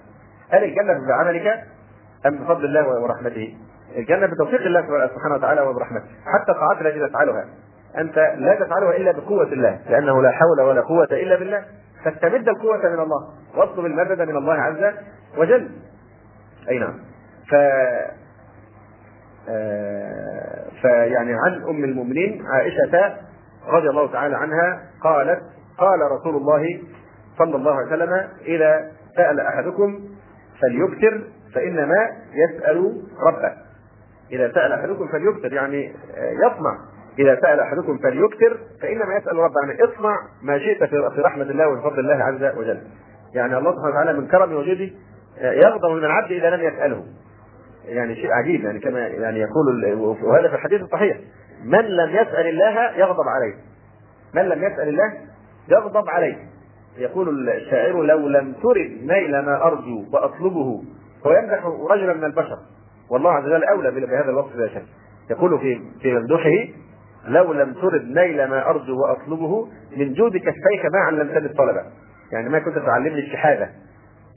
هل 0.49 0.63
الجنة 0.63 1.07
بعملك 1.07 1.63
أم 2.25 2.37
بفضل 2.37 2.65
الله 2.65 3.01
ورحمته؟ 3.01 3.57
الجنة 3.95 4.25
بتوفيق 4.25 4.61
الله 4.61 5.07
سبحانه 5.07 5.35
وتعالى 5.35 5.61
وبرحمته. 5.61 6.05
حتى 6.25 6.51
الطاعات 6.51 6.81
التي 6.81 7.07
تفعلها. 7.07 7.45
أنت 7.97 8.17
لا 8.17 8.55
تفعلها 8.55 8.97
إلا 8.97 9.11
بقوة 9.11 9.53
الله 9.53 9.79
لأنه 9.89 10.21
لا 10.21 10.31
حول 10.31 10.61
ولا 10.61 10.81
قوة 10.81 11.07
إلا 11.11 11.39
بالله. 11.39 11.65
فاستمد 12.05 12.47
القوة 12.47 12.77
من 12.77 12.99
الله 12.99 13.29
واطلب 13.55 13.85
المدد 13.85 14.21
من 14.21 14.37
الله 14.37 14.53
عز 14.53 14.93
وجل. 15.37 15.69
أي 16.69 16.79
نعم. 16.79 16.99
ف 17.49 17.55
آه 19.49 20.65
فيعني 20.81 21.33
عن 21.33 21.63
أم 21.69 21.83
المؤمنين 21.83 22.45
عائشة 22.47 23.15
رضي 23.67 23.89
الله 23.89 24.11
تعالى 24.11 24.35
عنها 24.35 24.79
قالت 25.01 25.41
قال 25.77 25.99
رسول 26.11 26.35
الله 26.35 26.81
صلى 27.37 27.55
الله 27.55 27.75
عليه 27.75 27.87
وسلم 27.87 28.27
إذا 28.45 28.91
سأل 29.15 29.39
أحدكم 29.39 29.99
فليكثر 30.61 31.21
فإنما 31.55 32.07
يسأل 32.33 33.01
ربه. 33.27 33.53
إذا 34.31 34.51
سأل 34.53 34.73
أحدكم 34.73 35.07
فليكثر 35.07 35.53
يعني 35.53 35.93
يطمع. 36.45 36.77
إذا 37.19 37.39
سأل 37.41 37.59
أحدكم 37.59 37.97
فليكثر 37.97 38.57
فإنما 38.81 39.15
يسأل 39.15 39.37
ربه 39.37 39.55
يعني 39.67 39.83
اطمع 39.83 40.15
ما 40.41 40.59
شئت 40.59 40.83
في 40.83 41.21
رحمة 41.21 41.43
الله 41.43 41.67
وفضل 41.67 41.99
الله 41.99 42.23
عز 42.23 42.57
وجل. 42.57 42.81
يعني 43.35 43.57
الله 43.57 43.71
سبحانه 43.71 43.89
وتعالى 43.89 44.13
من 44.13 44.27
كرم 44.27 44.53
وجوده 44.53 44.89
يغضب 45.41 45.91
من 45.91 46.05
العبد 46.05 46.31
إذا 46.31 46.49
لم 46.49 46.63
يسأله. 46.63 47.03
يعني 47.85 48.15
شيء 48.15 48.31
عجيب 48.31 48.63
يعني 48.63 48.79
كما 48.79 48.99
يعني 48.99 49.39
يقول 49.39 49.85
وهذا 50.23 50.47
في 50.47 50.55
الحديث 50.55 50.81
الصحيح. 50.81 51.17
من 51.63 51.85
لم 51.85 52.09
يسأل 52.09 52.47
الله 52.47 52.97
يغضب 52.97 53.27
عليه. 53.27 53.55
من 54.33 54.41
لم 54.41 54.63
يسأل 54.63 54.87
الله 54.87 55.13
يغضب 55.69 56.09
عليه. 56.09 56.37
يقول 56.97 57.49
الشاعر 57.49 58.01
لو 58.01 58.27
لم 58.27 58.53
ترد 58.53 58.91
نيل 59.03 59.39
ما 59.39 59.67
أرجو 59.67 60.05
وأطلبه 60.13 60.83
هو 61.25 61.31
يمدح 61.31 61.65
رجلا 61.91 62.13
من 62.13 62.23
البشر. 62.23 62.57
والله 63.09 63.31
عز 63.31 63.45
وجل 63.45 63.63
أولى 63.63 63.91
بهذا 63.91 64.29
الوصف 64.29 64.55
لا 64.55 64.67
شك. 64.67 64.85
يقول 65.31 65.59
في 65.59 65.81
في 66.01 66.13
ممدوحه 66.13 66.67
لو 67.27 67.53
لم 67.53 67.73
ترد 67.73 68.05
نيل 68.05 68.47
ما 68.49 68.69
أرجو 68.69 69.01
وأطلبه 69.01 69.67
من 69.97 70.13
جود 70.13 70.37
كفيك 70.37 70.85
ما 70.93 70.99
علمتني 70.99 71.45
الطلبة. 71.45 71.83
يعني 72.31 72.49
ما 72.49 72.59
كنت 72.59 72.75
تعلمني 72.77 73.19
الشهادة. 73.19 73.69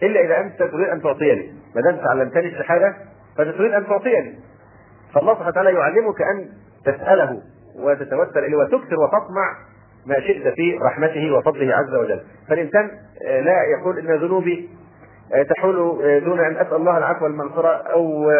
إلا 0.02 0.20
إذا 0.20 0.40
أنت 0.40 0.58
تريد 0.58 0.88
أن 0.88 1.02
تعطيني. 1.02 1.52
ما 1.74 1.82
دام 1.82 1.96
تعلمتني 1.96 2.46
الشهادة 2.46 2.94
فتريد 3.38 3.72
أن 3.72 3.86
تعطيني. 3.86 4.34
فالله 5.14 5.32
سبحانه 5.32 5.50
وتعالى 5.50 5.72
يعلمك 5.72 6.22
أن 6.22 6.48
تسأله 6.84 7.42
وتتوسل 7.78 8.38
إليه 8.38 8.56
وتكثر 8.56 9.00
وتطمع 9.00 9.56
ما 10.06 10.20
شئت 10.20 10.54
في 10.54 10.78
رحمته 10.82 11.32
وفضله 11.32 11.74
عز 11.74 11.94
وجل. 11.94 12.20
فالإنسان 12.48 12.90
لا 13.22 13.62
يقول 13.78 13.98
إن 13.98 14.16
ذنوبي 14.16 14.68
تحول 15.56 15.74
دون 16.24 16.40
أن 16.40 16.56
أسأل 16.56 16.74
الله 16.74 16.98
العفو 16.98 17.24
والمغفرة 17.24 17.68
أو 17.68 18.30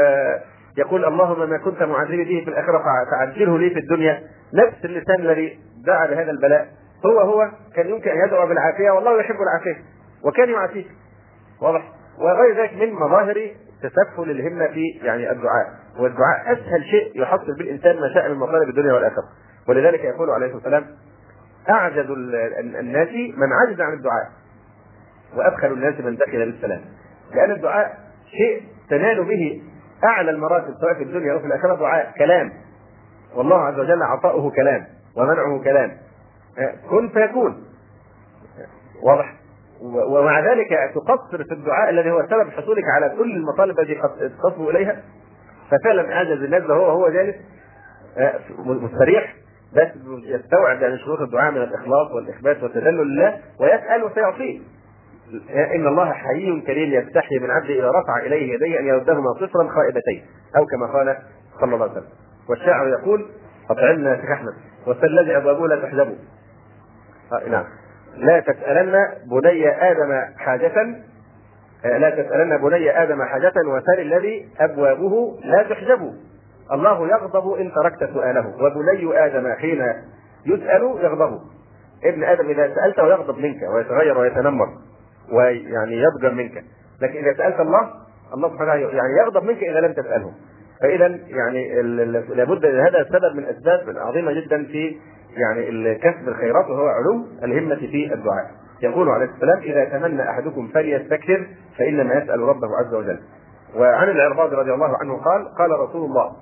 يقول 0.76 1.04
اللهم 1.04 1.50
ما 1.50 1.58
كنت 1.58 1.82
معذبي 1.82 2.24
به 2.24 2.44
في 2.44 2.50
الآخرة 2.50 2.82
فعجله 3.10 3.58
لي 3.58 3.70
في 3.70 3.78
الدنيا. 3.78 4.22
نفس 4.54 4.84
اللسان 4.84 5.20
الذي 5.20 5.58
دعا 5.86 6.06
بهذا 6.06 6.30
البلاء. 6.30 6.68
هو 7.06 7.20
هو 7.20 7.50
كان 7.74 7.88
يمكن 7.88 8.10
أن 8.10 8.26
يدعو 8.26 8.46
بالعافية 8.46 8.90
والله 8.90 9.20
يحب 9.20 9.36
العافية 9.40 9.82
وكان 10.24 10.50
يعافيك. 10.50 10.86
واضح. 11.62 11.92
وغير 12.18 12.62
ذلك 12.62 12.72
من 12.74 12.92
مظاهر 12.92 13.50
تسفل 13.82 14.30
الهمة 14.30 14.66
في 14.66 14.82
يعني 15.02 15.30
الدعاء. 15.30 15.66
والدعاء 15.98 16.52
أسهل 16.52 16.84
شيء 16.84 17.22
يحصل 17.22 17.54
به 17.58 17.64
الانسان 17.64 18.00
ما 18.00 18.14
شاء 18.14 18.28
من 18.28 18.34
مطالب 18.34 18.68
الدنيا 18.68 18.92
والآخرة. 18.92 19.24
ولذلك 19.68 20.04
يقول 20.04 20.30
عليه 20.30 20.46
الصلاة 20.46 20.56
والسلام 20.56 20.84
أعجز 21.70 22.10
الناس 22.58 23.08
من 23.36 23.52
عجز 23.52 23.80
عن 23.80 23.92
الدعاء. 23.92 24.26
وادخل 25.36 25.72
الناس 25.72 26.00
من 26.00 26.16
دخل 26.16 26.52
بالسلام. 26.52 26.80
لأن 27.34 27.50
الدعاء 27.50 27.98
شيء 28.30 28.62
تنال 28.90 29.24
به 29.24 29.62
أعلى 30.04 30.30
المراتب 30.30 30.74
سواء 30.80 30.94
في 30.94 31.02
الدنيا 31.02 31.32
أو 31.32 31.38
في 31.38 31.46
الآخرة 31.46 31.74
دعاء 31.74 32.12
كلام. 32.18 32.52
والله 33.34 33.56
عز 33.56 33.78
وجل 33.78 34.02
عطاؤه 34.02 34.50
كلام 34.50 34.86
ومنعه 35.16 35.62
كلام. 35.64 35.92
كن 36.90 37.08
فيكون. 37.08 37.64
واضح. 39.02 39.34
ومع 39.82 40.40
ذلك 40.40 40.68
تقصر 40.94 41.44
في 41.44 41.54
الدعاء 41.54 41.90
الذي 41.90 42.10
هو 42.10 42.26
سبب 42.30 42.50
حصولك 42.50 42.84
على 42.94 43.14
كل 43.18 43.36
المطالب 43.36 43.80
التي 43.80 44.00
تصبو 44.42 44.70
إليها. 44.70 45.02
ففعلا 45.70 46.12
أعجز 46.12 46.42
الناس 46.42 46.62
هو 46.62 46.90
هو 46.90 47.08
جالس 47.08 47.36
مستريح 48.58 49.34
بس 49.72 49.88
يستوعب 50.24 50.82
يعني 50.82 50.98
شروط 50.98 51.20
الدعاء 51.20 51.52
من 51.52 51.62
الإخلاص 51.62 52.10
والإخبات 52.12 52.62
والتذلل 52.62 52.96
لله 52.96 53.40
ويسأل 53.60 54.04
وسيعطيه. 54.04 54.60
إن 55.74 55.86
الله 55.86 56.12
حي 56.12 56.60
كريم 56.66 56.92
يستحي 56.92 57.38
من 57.38 57.50
عبده 57.50 57.74
إذا 57.74 57.90
رفع 57.90 58.26
إليه 58.26 58.54
يديه 58.54 58.80
أن 58.80 58.86
يردهما 58.86 59.34
صفرا 59.40 59.68
خائبتين 59.68 60.24
أو 60.56 60.66
كما 60.66 60.86
قال 60.86 61.16
صلى 61.60 61.74
الله 61.74 61.82
عليه 61.82 61.92
وسلم. 61.92 62.10
والشاعر 62.48 62.88
يقول 62.88 63.26
أطعمنا 63.70 64.10
يا 64.10 64.20
شيخ 64.20 64.30
أحمد 64.30 64.52
والثلاجة 64.86 65.36
ابوابه 65.36 65.68
لا 65.68 65.82
تحجبوا. 65.82 66.14
آه 67.32 67.48
نعم. 67.48 67.64
لا 68.16 68.40
تسألن 68.40 69.08
بني 69.30 69.90
آدم 69.90 70.24
حاجة 70.36 70.86
لا 71.84 72.10
تسألن 72.10 72.58
بني 72.58 73.02
آدم 73.02 73.22
حاجة 73.22 73.52
وسل 73.66 74.00
الذي 74.00 74.48
أبوابه 74.60 75.38
لا 75.44 75.62
تحجب 75.62 76.12
الله 76.72 77.08
يغضب 77.08 77.52
إن 77.52 77.72
تركت 77.72 78.12
سؤاله 78.12 78.46
وبني 78.46 79.26
آدم 79.26 79.52
حين 79.52 79.82
يسأل 80.46 80.82
يغضب. 80.82 81.40
ابن 82.04 82.24
آدم 82.24 82.48
إذا 82.48 82.74
سالته 82.74 83.06
يغضب 83.06 83.38
منك 83.38 83.62
ويتغير 83.74 84.18
ويتنمر. 84.18 84.68
ويعني 85.32 86.02
يضجر 86.02 86.34
منك. 86.34 86.64
لكن 87.02 87.18
إذا 87.18 87.36
سألت 87.36 87.60
الله 87.60 87.90
الله 88.34 88.48
سبحانه 88.48 88.72
يعني 88.72 89.18
يغضب 89.18 89.44
منك 89.44 89.62
إذا 89.62 89.80
لم 89.80 89.92
تسأله. 89.92 90.32
فإذا 90.82 91.06
يعني 91.26 91.82
لابد 92.34 92.66
هذا 92.66 93.04
سبب 93.12 93.36
من 93.36 93.44
أسباب 93.44 93.96
عظيمة 93.96 94.32
جدا 94.32 94.64
في 94.64 94.96
يعني 95.36 95.94
كسب 95.94 96.28
الخيرات 96.28 96.70
وهو 96.70 96.86
علو 96.86 97.26
الهمة 97.42 97.76
في 97.76 98.14
الدعاء. 98.14 98.50
يقول 98.82 99.08
عليه 99.08 99.26
السلام 99.26 99.58
إذا 99.58 99.84
تمنى 99.84 100.30
أحدكم 100.30 100.68
فليستكثر 100.74 101.46
فإنما 101.78 102.14
يسأل 102.14 102.40
ربه 102.40 102.68
عز 102.76 102.94
وجل. 102.94 103.18
وعن 103.76 104.08
العرباض 104.08 104.54
رضي 104.54 104.74
الله 104.74 104.96
عنه 105.00 105.16
قال 105.16 105.54
قال 105.58 105.70
رسول 105.70 106.04
الله 106.04 106.32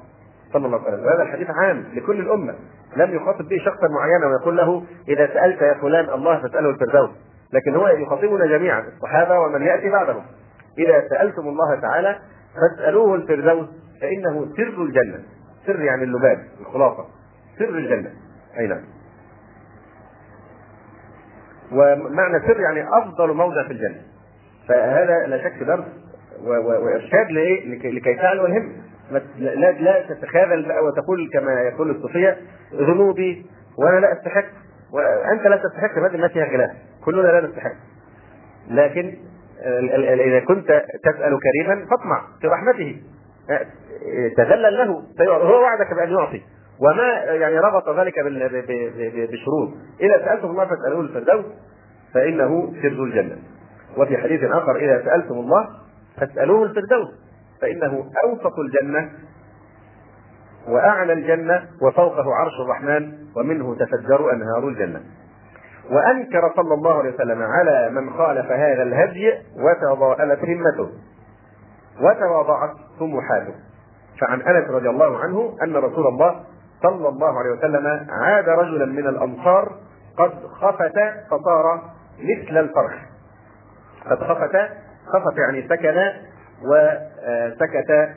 صلى 0.52 0.66
الله 0.66 0.78
عليه 0.78 0.88
وسلم 0.88 1.06
وهذا 1.06 1.22
الحديث 1.22 1.50
عام 1.50 1.84
لكل 1.94 2.20
الأمة. 2.20 2.54
لم 2.96 3.14
يخاطب 3.14 3.48
به 3.48 3.56
شخصا 3.64 3.88
معينا 3.88 4.26
ويقول 4.26 4.56
له 4.56 4.82
إذا 5.08 5.26
سألت 5.26 5.62
يا 5.62 5.74
فلان 5.74 6.10
الله 6.10 6.42
فاسأله 6.42 6.70
الفردوس. 6.70 7.10
لكن 7.54 7.76
هو 7.76 7.88
يخاطبنا 7.88 8.46
جميعا 8.46 8.84
الصحابه 8.96 9.38
ومن 9.38 9.62
يأتي 9.62 9.90
بعدهم. 9.90 10.24
إذا 10.78 11.08
سألتم 11.08 11.48
الله 11.48 11.80
تعالى 11.80 12.18
فاسألوه 12.54 13.14
الفردوس 13.14 13.68
فإنه 14.00 14.46
سر 14.56 14.82
الجنة. 14.82 15.22
سر 15.66 15.80
يعني 15.80 16.04
اللباب 16.04 16.38
الخلاصة. 16.60 17.06
سر 17.58 17.68
الجنة. 17.68 18.10
أي 18.58 18.66
نعم. 18.66 18.82
ومعنى 21.72 22.40
سر 22.46 22.60
يعني 22.60 22.88
أفضل 22.98 23.34
موضع 23.34 23.66
في 23.66 23.72
الجنة. 23.72 24.00
فهذا 24.68 25.26
لا 25.26 25.38
شك 25.38 25.62
درس 25.62 25.84
وإرشاد 26.46 27.30
لإيه؟ 27.30 27.78
لكي 27.90 28.14
تعلو 28.14 28.46
الهم. 28.46 28.72
لا 29.38 29.72
لا 29.72 30.06
تتخاذل 30.08 30.68
بقى 30.68 30.84
وتقول 30.84 31.30
كما 31.32 31.60
يقول 31.60 31.90
الصوفية 31.90 32.36
ذنوبي 32.74 33.46
وأنا 33.78 34.00
لا 34.00 34.12
أستحق 34.12 34.44
وأنت 34.92 35.46
لا 35.46 35.56
تستحق 35.56 35.98
هذه 35.98 36.16
ما 36.16 36.28
فيها 36.28 36.46
خلاف. 36.46 36.70
كلنا 37.04 37.28
لا 37.28 37.40
نستحق 37.46 37.74
لكن 38.70 39.14
إذا 40.28 40.40
كنت 40.40 40.82
تسأل 41.04 41.38
كريما 41.40 41.86
فاطمع 41.90 42.22
في 42.40 42.46
رحمته. 42.46 43.02
تذلل 44.36 44.78
له 44.78 45.02
هو 45.20 45.62
وعدك 45.62 45.94
بأن 45.94 46.12
يعطي. 46.12 46.42
وما 46.80 47.34
يعني 47.34 47.58
ربط 47.58 47.98
ذلك 47.98 48.14
بشروط. 49.32 49.70
إذا 50.00 50.24
سألتم 50.24 50.48
الله 50.48 50.64
فاسألوه 50.64 51.00
الفردوس 51.00 51.44
فإنه 52.14 52.72
سر 52.82 53.04
الجنة. 53.04 53.38
وفي 53.96 54.18
حديث 54.18 54.44
آخر 54.44 54.76
إذا 54.76 55.04
سألتم 55.04 55.34
الله 55.34 55.68
فاسألوه 56.20 56.62
الفردوس. 56.62 57.08
فإنه 57.60 58.10
أوسط 58.24 58.58
الجنة 58.58 59.10
وأعلى 60.68 61.12
الجنة 61.12 61.68
وفوقه 61.82 62.34
عرش 62.34 62.60
الرحمن 62.60 63.12
ومنه 63.36 63.74
تفجر 63.74 64.32
أنهار 64.32 64.68
الجنة. 64.68 65.00
وأنكر 65.90 66.52
صلى 66.56 66.74
الله 66.74 66.98
عليه 66.98 67.14
وسلم 67.14 67.42
على 67.42 67.90
من 67.90 68.10
خالف 68.10 68.50
هذا 68.52 68.82
الهدي 68.82 69.32
وتضاءلت 69.56 70.40
همته 70.44 70.88
وتواضعت 72.00 72.70
طموحاته. 73.00 73.54
فعن 74.20 74.40
أنس 74.42 74.70
رضي 74.70 74.88
الله 74.88 75.18
عنه 75.18 75.56
أن 75.62 75.76
رسول 75.76 76.06
الله 76.06 76.40
صلى 76.82 77.08
الله 77.08 77.38
عليه 77.38 77.50
وسلم 77.50 78.06
عاد 78.10 78.48
رجلا 78.48 78.86
من 78.86 79.06
الأنصار 79.08 79.72
قد 80.18 80.32
خفت 80.60 80.98
فصار 81.30 81.82
مثل 82.18 82.58
الفرخ 82.58 82.92
قد 84.10 84.18
خفتا 84.18 84.68
خفت 85.06 85.38
يعني 85.38 85.68
سكن 85.68 86.12
وسكت 86.62 88.08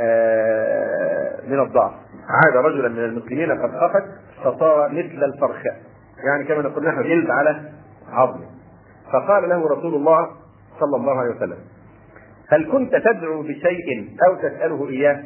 آه، 0.00 1.40
من 1.46 1.60
الضعف. 1.60 1.92
عاد 2.28 2.56
رجلا 2.56 2.88
من 2.88 3.04
المسلمين 3.04 3.62
قد 3.62 3.70
خفت 3.70 4.04
فصار 4.44 4.88
مثل 4.88 5.24
الفرخ 5.24 5.62
يعني 6.24 6.44
كما 6.44 6.62
نقول 6.62 6.84
نحن 6.84 7.02
جلد 7.02 7.30
على 7.30 7.70
عظم 8.08 8.40
فقال 9.12 9.48
له 9.48 9.68
رسول 9.68 9.94
الله 9.94 10.28
صلى 10.80 10.96
الله 10.96 11.20
عليه 11.20 11.36
وسلم 11.36 11.58
هل 12.48 12.72
كنت 12.72 12.96
تدعو 12.96 13.42
بشيء 13.42 14.16
أو 14.28 14.34
تسأله 14.34 14.88
إياه؟ 14.88 15.24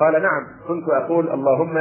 قال 0.00 0.22
نعم 0.22 0.46
كنت 0.68 0.88
أقول 0.88 1.30
اللهم 1.30 1.74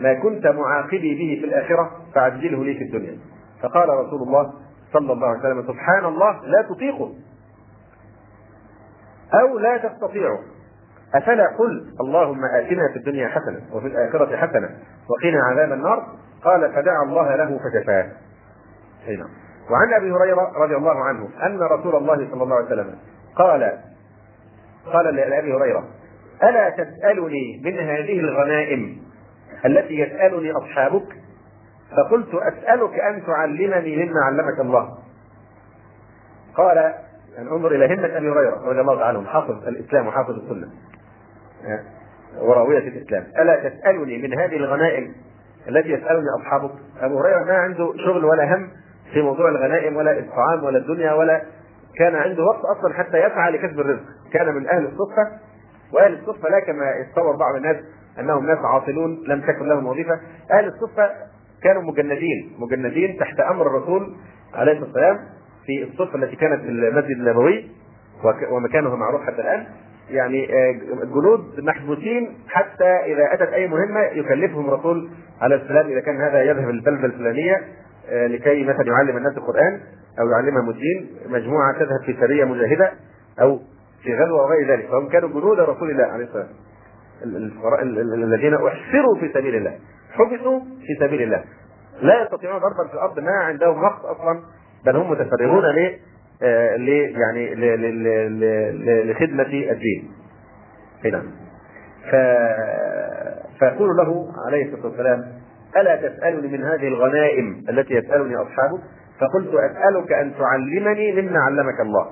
ما 0.00 0.14
كنت 0.22 0.46
معاقبي 0.46 1.14
به 1.14 1.40
في 1.40 1.46
الآخرة 1.46 1.90
فعجله 2.14 2.64
لي 2.64 2.74
في 2.74 2.84
الدنيا. 2.84 3.18
فقال 3.62 3.88
رسول 3.88 4.22
الله 4.22 4.52
صلى 4.92 5.12
الله 5.12 5.26
عليه 5.28 5.40
وسلم 5.40 5.62
سبحان 5.62 6.04
الله 6.04 6.46
لا 6.46 6.62
تطيقه. 6.62 7.12
أو 9.40 9.58
لا 9.58 9.76
تستطيعه. 9.76 10.38
أفلا 11.14 11.46
قل 11.58 11.94
اللهم 12.00 12.44
آتنا 12.44 12.88
في 12.92 12.98
الدنيا 12.98 13.28
حسنة 13.28 13.60
وفي 13.72 13.86
الآخرة 13.86 14.36
حسنة 14.36 14.70
وقنا 15.08 15.42
عذاب 15.50 15.72
النار؟ 15.72 16.06
قال 16.44 16.72
فدعا 16.72 17.02
الله 17.02 17.36
له 17.36 17.58
فشفاه 17.58 18.06
هنا 19.08 19.28
وعن 19.70 19.94
أبي 19.94 20.12
هريرة 20.12 20.52
رضي 20.56 20.76
الله 20.76 21.04
عنه 21.04 21.28
أن 21.46 21.60
رسول 21.62 21.96
الله 21.96 22.16
صلى 22.30 22.42
الله 22.42 22.56
عليه 22.56 22.66
وسلم 22.66 22.94
قال 23.36 23.78
قال 24.92 25.14
لأبي 25.14 25.54
هريرة 25.54 25.84
ألا 26.42 26.70
تسألني 26.70 27.62
من 27.64 27.78
هذه 27.78 28.20
الغنائم 28.20 29.02
التي 29.66 29.94
يسألني 29.94 30.52
أصحابك؟ 30.52 31.06
فقلت 31.96 32.34
أسألك 32.34 33.00
أن 33.00 33.26
تعلمني 33.26 34.06
مما 34.06 34.20
علمك 34.24 34.60
الله. 34.60 34.98
قال 36.56 36.76
يعني 37.34 37.50
أنظر 37.50 37.70
إلى 37.70 37.94
همة 37.94 38.16
أبي 38.16 38.30
هريرة 38.30 38.68
رضي 38.68 38.80
الله 38.80 39.04
عنه 39.04 39.24
حافظ 39.24 39.66
الإسلام 39.68 40.06
وحافظ 40.06 40.30
السنة. 40.30 40.68
وراوية 42.40 42.88
الإسلام. 42.88 43.24
ألا 43.38 43.68
تسألني 43.68 44.18
من 44.22 44.38
هذه 44.38 44.56
الغنائم 44.56 45.14
التي 45.68 45.88
يسألني 45.88 46.26
أصحابك؟ 46.40 46.72
أبو 47.00 47.20
هريرة 47.20 47.44
ما 47.44 47.54
عنده 47.54 47.92
شغل 48.06 48.24
ولا 48.24 48.54
هم 48.54 48.70
في 49.12 49.22
موضوع 49.22 49.48
الغنائم 49.48 49.96
ولا 49.96 50.18
الطعام 50.18 50.64
ولا 50.64 50.78
الدنيا 50.78 51.12
ولا 51.12 51.42
كان 51.98 52.14
عنده 52.14 52.44
وقت 52.44 52.64
أصلا 52.64 52.94
حتى 52.94 53.18
يسعى 53.18 53.52
لكسب 53.52 53.80
الرزق. 53.80 54.04
كان 54.32 54.54
من 54.54 54.68
أهل 54.68 54.84
الصفة 54.84 55.38
وأهل 55.92 56.14
الصفة 56.14 56.48
لا 56.48 56.60
كما 56.60 56.90
يتصور 56.90 57.36
بعض 57.36 57.54
الناس 57.54 57.76
أنهم 58.18 58.46
ناس 58.46 58.58
عاطلون 58.58 59.24
لم 59.28 59.40
تكن 59.40 59.68
لهم 59.68 59.86
وظيفة. 59.86 60.20
أهل 60.52 60.64
الصفة 60.64 61.10
كانوا 61.62 61.82
مجندين 61.82 62.56
مجندين 62.58 63.18
تحت 63.18 63.40
أمر 63.40 63.66
الرسول 63.66 64.16
عليه 64.54 64.72
الصلاة 64.72 64.86
والسلام 64.86 65.18
في 65.66 65.82
الصفة 65.82 66.18
التي 66.18 66.36
كانت 66.36 66.60
في 66.62 66.68
المسجد 66.68 67.16
النبوي 67.16 67.70
ومكانه 68.50 68.96
معروف 68.96 69.22
حتى 69.22 69.40
الآن. 69.40 69.66
يعني 70.10 70.52
آه، 70.54 70.72
جنود 71.04 71.60
محبوسين 71.60 72.38
حتى 72.48 72.84
إذا 72.84 73.34
أتت 73.34 73.52
أي 73.52 73.68
مهمة 73.68 74.00
يكلفهم 74.00 74.68
الرسول 74.68 75.10
عليه 75.40 75.56
السلام 75.56 75.86
إذا 75.86 76.00
كان 76.00 76.20
هذا 76.20 76.42
يذهب 76.42 76.70
البلده 76.70 77.06
الفلانية 77.06 77.62
آه، 78.08 78.26
لكي 78.26 78.64
مثلا 78.64 78.86
يعلم 78.86 79.16
الناس 79.16 79.36
القرآن 79.36 79.80
أو 80.20 80.30
يعلمهم 80.30 80.70
الدين 80.70 81.10
مجموعة 81.28 81.78
تذهب 81.78 82.02
في 82.06 82.16
سرية 82.20 82.44
مجاهدة 82.44 82.92
أو 83.40 83.58
في 84.02 84.14
غزوة 84.14 84.44
وغير 84.44 84.72
ذلك. 84.72 84.86
فهم 84.88 85.08
كانوا 85.08 85.28
جنود 85.28 85.60
رسول 85.60 85.90
الله 85.90 86.04
عليه 86.04 86.24
الصلاة 86.24 86.46
والسلام 87.24 88.24
الذين 88.24 88.54
احسروا 88.54 89.16
في 89.20 89.32
سبيل 89.34 89.54
الله 89.54 89.78
حبسوا 90.12 90.60
في 90.60 91.06
سبيل 91.06 91.22
الله. 91.22 91.44
لا 92.02 92.22
يستطيعون 92.22 92.58
ضربا 92.58 92.88
في 92.88 92.94
الأرض 92.94 93.18
ما 93.18 93.30
عندهم 93.30 93.82
وقت 93.82 94.04
أصلا 94.04 94.40
بل 94.86 94.96
هم 94.96 95.10
متفرغون 95.10 95.64
يعني 96.42 97.54
لخدمة 99.04 99.70
الدين. 99.70 100.12
نعم. 101.12 101.30
فيقول 103.58 103.96
له 103.96 104.26
عليه 104.46 104.64
الصلاة 104.64 104.86
والسلام: 104.86 105.24
ألا 105.76 105.96
تسألني 105.96 106.48
من 106.48 106.64
هذه 106.64 106.88
الغنائم 106.88 107.64
التي 107.68 107.94
يسألني 107.94 108.36
أصحابك؟ 108.36 108.80
فقلت 109.20 109.54
أسألك 109.54 110.12
أن 110.12 110.32
تعلمني 110.38 111.22
مما 111.22 111.40
علمك 111.40 111.80
الله. 111.80 112.06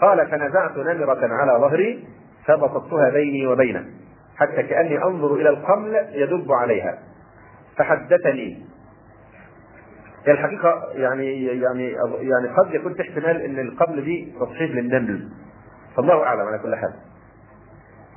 قال 0.00 0.26
فنزعت 0.30 0.76
نمرة 0.76 1.34
على 1.34 1.52
ظهري 1.60 2.04
فبسطتها 2.46 3.10
بيني 3.10 3.46
وبينه 3.46 3.84
حتى 4.36 4.62
كأني 4.62 5.04
أنظر 5.04 5.34
إلى 5.34 5.48
القمل 5.48 6.06
يدب 6.12 6.52
عليها 6.52 6.98
فحدثني 7.76 8.64
هي 10.26 10.32
الحقيقة 10.32 10.88
يعني 10.94 11.44
يعني 11.46 11.90
يعني 12.20 12.48
قد 12.48 12.74
يكون 12.74 12.94
في 12.94 13.02
احتمال 13.02 13.42
إن 13.42 13.58
القبل 13.58 14.04
دي 14.04 14.34
تصحيح 14.40 14.70
للنمل. 14.70 15.28
فالله 15.96 16.22
أعلم 16.22 16.40
على 16.40 16.58
كل 16.58 16.76
حال. 16.76 16.94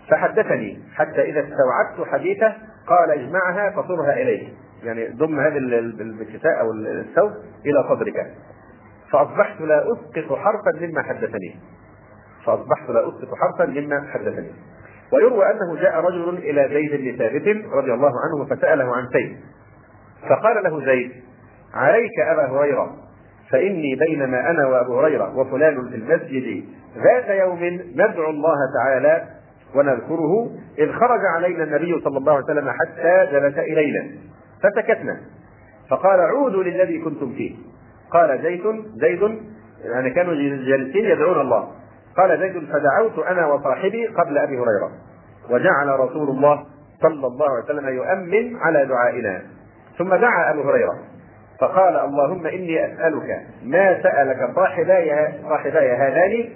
فحدثني 0.09 0.79
حتى 0.93 1.21
إذا 1.21 1.39
استوعبت 1.39 2.11
حديثه 2.11 2.53
قال 2.87 3.11
اجمعها 3.11 3.69
فصرها 3.69 4.13
اليك 4.13 4.53
يعني 4.83 5.07
ضم 5.07 5.39
هذه 5.39 5.57
الكساء 5.57 6.59
أو 6.59 6.71
الثوب 6.71 7.31
إلى 7.65 7.83
صدرك. 7.89 8.33
فأصبحت 9.11 9.61
لا 9.61 9.83
أسقط 9.93 10.37
حرفا 10.37 10.85
مما 10.85 11.01
حدثني. 11.01 11.55
فأصبحت 12.45 12.89
لا 12.89 13.07
أسقط 13.09 13.29
حرفا 13.35 13.71
مما 13.71 14.07
حدثني. 14.13 14.51
ويروى 15.13 15.45
أنه 15.45 15.81
جاء 15.81 15.99
رجل 15.99 16.37
إلى 16.37 16.69
زيد 16.69 17.01
بن 17.01 17.17
ثابت 17.17 17.65
رضي 17.73 17.93
الله 17.93 18.11
عنه 18.23 18.45
فسأله 18.45 18.95
عن 18.95 19.07
سيد 19.13 19.37
فقال 20.29 20.63
له 20.63 20.85
زيد 20.85 21.11
عليك 21.73 22.19
أبا 22.19 22.45
هريرة 22.45 22.95
فإني 23.51 23.95
بينما 23.95 24.49
أنا 24.49 24.67
وأبو 24.67 24.99
هريرة 24.99 25.37
وفلان 25.37 25.89
في 25.89 25.95
المسجد 25.95 26.63
ذات 26.97 27.29
يوم 27.29 27.63
ندعو 27.95 28.29
الله 28.29 28.57
تعالى 28.83 29.23
ونذكره 29.75 30.49
إذ 30.77 30.91
خرج 30.91 31.19
علينا 31.35 31.63
النبي 31.63 32.01
صلى 32.03 32.17
الله 32.17 32.33
عليه 32.33 32.45
وسلم 32.45 32.69
حتى 32.69 33.27
جلس 33.31 33.57
إلينا 33.57 34.09
فسكتنا 34.63 35.19
فقال 35.89 36.19
عودوا 36.19 36.63
للذي 36.63 36.99
كنتم 36.99 37.33
فيه. 37.33 37.55
قال 38.11 38.41
زيد 38.41 38.61
زيد 38.95 39.39
يعني 39.83 40.09
كانوا 40.09 40.33
جالسين 40.67 41.05
يدعون 41.05 41.41
الله. 41.41 41.67
قال 42.17 42.39
زيد 42.39 42.53
فدعوت 42.53 43.27
أنا 43.27 43.47
وصاحبي 43.47 44.07
قبل 44.07 44.37
أبي 44.37 44.53
هريرة. 44.53 44.91
وجعل 45.49 45.99
رسول 45.99 46.29
الله 46.29 46.65
صلى 47.01 47.27
الله 47.27 47.49
عليه 47.49 47.63
وسلم 47.63 47.87
يؤمن 47.87 48.55
على 48.55 48.85
دعائنا 48.85 49.41
ثم 49.97 50.15
دعا 50.15 50.51
أبو 50.51 50.61
هريرة. 50.61 50.99
فقال 51.63 51.95
اللهم 51.95 52.47
إني 52.47 52.85
أسألك 52.85 53.41
ما 53.63 54.03
سألك 54.03 54.55
صاحباي 54.55 55.33
صاحباي 55.49 55.91
هذان 55.91 56.49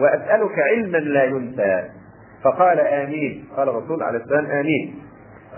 وأسألك 0.00 0.58
علما 0.58 0.98
لا 0.98 1.24
ينسى. 1.24 1.84
فقال 2.44 2.80
آمين. 2.80 3.48
قال 3.56 3.68
الرسول 3.68 4.02
عليه 4.02 4.18
السلام 4.18 4.46
آمين. 4.46 4.94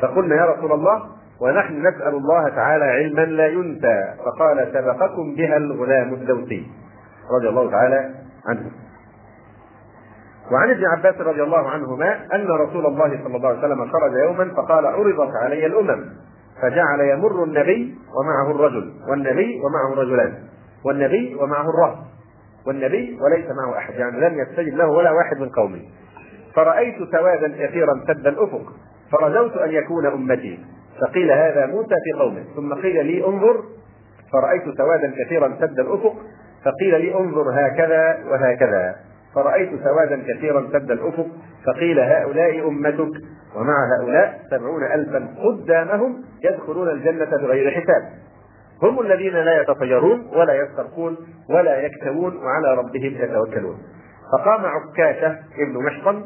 فقلنا 0.03 0.37
يا 0.37 0.45
رسول 0.45 0.73
الله 0.73 1.03
ونحن 1.41 1.87
نسأل 1.87 2.15
الله 2.15 2.49
تعالى 2.49 2.85
علما 2.85 3.21
لا 3.21 3.47
ينسى. 3.47 4.15
فقال 4.25 4.69
سبقكم 4.73 5.35
بها 5.35 5.57
الغلام 5.57 6.15
الدوسي 6.15 6.67
رضي 7.39 7.49
الله 7.49 7.71
تعالى 7.71 8.11
عنه. 8.49 8.71
وعن 10.53 10.71
ابن 10.71 10.85
عباس 10.87 11.21
رضي 11.21 11.43
الله 11.43 11.71
عنهما 11.71 12.35
أن 12.35 12.51
رسول 12.51 12.87
الله 12.87 13.19
صلى 13.25 13.37
الله 13.37 13.49
عليه 13.49 13.59
وسلم 13.59 13.89
خرج 13.89 14.13
يوما 14.13 14.55
فقال 14.57 14.87
عرضت 14.87 15.33
علي 15.45 15.67
الأمم. 15.67 16.05
فجعل 16.63 17.01
يمر 17.01 17.45
النبي 17.45 17.95
ومعه 18.15 18.51
الرجل 18.51 18.93
والنبي 19.09 19.61
ومعه 19.61 19.93
الرجلان 19.93 20.35
والنبي 20.85 21.35
ومعه 21.35 21.71
الرهب 21.71 21.99
والنبي 22.67 23.19
وليس 23.21 23.47
معه 23.51 23.79
أحد 23.79 23.95
يعني 23.95 24.21
لم 24.21 24.39
يستجب 24.39 24.77
له 24.77 24.87
ولا 24.87 25.11
واحد 25.11 25.41
من 25.41 25.49
قومه. 25.49 25.81
فرأيت 26.55 26.97
سوادا 27.13 27.67
كثيرا 27.67 28.05
سد 28.09 28.27
الأفق 28.27 28.73
فرجوت 29.13 29.57
أن 29.57 29.71
يكون 29.71 30.07
أمتي 30.07 30.59
فقيل 31.01 31.31
هذا 31.31 31.67
موسى 31.67 31.95
في 32.05 32.19
قومه 32.21 32.45
ثم 32.57 32.75
قيل 32.75 33.07
لي 33.07 33.27
انظر 33.27 33.65
فرأيت 34.33 34.77
سوادا 34.79 35.13
كثيرا 35.25 35.57
سد 35.61 35.81
الأفق 35.81 36.15
فقيل 36.65 37.01
لي 37.01 37.15
انظر 37.15 37.51
هكذا 37.51 38.19
وهكذا. 38.31 38.97
فرأيت 39.35 39.71
سوادا 39.85 40.23
كثيرا 40.29 40.69
سد 40.73 40.91
الأفق 40.91 41.27
فقيل 41.67 42.01
هؤلاء 42.01 42.69
أمتك. 42.69 43.23
ومع 43.57 43.75
هؤلاء 43.99 44.41
سبعون 44.51 44.85
ألفا 44.85 45.29
قدامهم 45.45 46.25
يدخلون 46.45 46.89
الجنة 46.89 47.31
بغير 47.31 47.71
حساب. 47.71 48.03
هم 48.83 49.01
الذين 49.01 49.33
لا 49.33 49.63
يتطيرون 49.63 50.31
ولا 50.33 50.55
يسترقون 50.55 51.17
ولا 51.51 51.81
يكتوون 51.81 52.37
وعلى 52.37 52.75
ربهم 52.75 53.15
يتوكلون. 53.25 53.79
فقام 54.33 54.65
عكاشة 54.65 55.39
ابن 55.59 55.85
محصن 55.85 56.25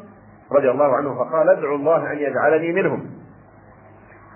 رضي 0.53 0.71
الله 0.71 0.97
عنه 0.97 1.15
فقال 1.15 1.49
ادعو 1.49 1.75
الله 1.75 2.13
أن 2.13 2.19
يجعلني 2.19 2.73
منهم. 2.73 3.11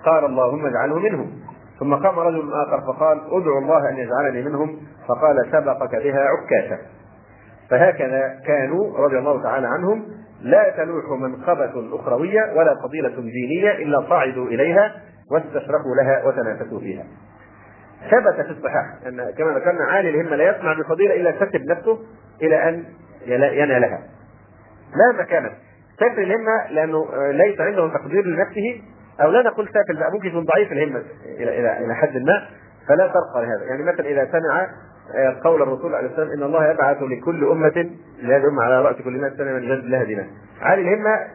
قال 0.05 0.25
اللهم 0.25 0.65
اجعله 0.65 0.99
منهم. 0.99 1.31
ثم 1.79 1.95
قام 1.95 2.19
رجل 2.19 2.53
آخر 2.53 2.81
فقال 2.81 3.17
ادعو 3.17 3.57
الله 3.57 3.89
أن 3.89 3.97
يجعلني 3.97 4.41
منهم. 4.41 4.77
فقال 5.07 5.35
سبقك 5.51 5.95
بها 5.95 6.19
عكاشة. 6.19 6.77
فهكذا 7.69 8.39
كانوا 8.47 8.97
رضي 8.97 9.17
الله 9.17 9.43
تعالى 9.43 9.67
عنهم 9.67 10.05
لا 10.41 10.69
تلوح 10.77 11.05
منقبة 11.21 11.95
أخروية 11.95 12.41
ولا 12.55 12.75
فضيلة 12.83 13.09
دينية 13.21 13.71
إلا 13.71 14.09
صعدوا 14.09 14.47
إليها 14.47 14.91
واستشرفوا 15.31 15.95
لها 16.03 16.23
وتنافسوا 16.27 16.79
فيها. 16.79 17.03
ثبت 18.11 18.45
في 18.45 18.51
الصحاح 18.51 18.85
أن 19.07 19.31
كما 19.37 19.51
ذكرنا 19.51 19.83
عالي 19.85 20.09
الهمة 20.09 20.35
لا 20.35 20.49
يصنع 20.57 20.73
بفضيلة 20.73 21.15
إلا 21.15 21.31
كتب 21.31 21.61
نفسه 21.65 21.99
إلى 22.41 22.69
أن 22.69 22.83
ينالها. 23.27 23.99
مهما 24.95 25.23
كانت 25.23 25.51
سافل 25.99 26.21
الهمة؟ 26.21 26.71
لأنه 26.71 27.05
ليس 27.31 27.59
عنده 27.61 27.87
تقدير 27.87 28.25
لنفسه 28.25 28.81
أو 29.21 29.31
لا 29.31 29.41
نقول 29.41 29.69
سافل 29.73 29.99
بقى 29.99 30.11
ممكن 30.11 30.27
يكون 30.27 30.45
ضعيف 30.45 30.71
الهمة 30.71 31.03
إلى 31.25 31.59
إلى 31.59 31.85
إلى 31.85 31.95
حد 31.95 32.17
ما 32.17 32.47
فلا 32.87 33.07
ترقى 33.07 33.45
لهذا. 33.45 33.65
يعني 33.69 33.83
مثلا 33.83 34.05
إذا 34.07 34.25
سمع 34.31 34.67
قول 35.43 35.61
الرسول 35.61 35.95
عليه 35.95 36.07
والسلام 36.07 36.31
إن 36.31 36.43
الله 36.43 36.71
يبعث 36.71 37.03
لكل 37.03 37.47
أمة 37.47 37.89
لهذه 38.21 38.41
الأمة 38.41 38.63
على 38.63 38.81
رأس 38.81 38.95
كل 38.95 39.21
ناس 39.21 39.33
سنة 39.33 39.51
من 39.51 39.61
جد 39.61 39.85
لها 39.85 40.03
دينا 40.03 40.27
عالي 40.61 40.81
الهمة 40.81 41.27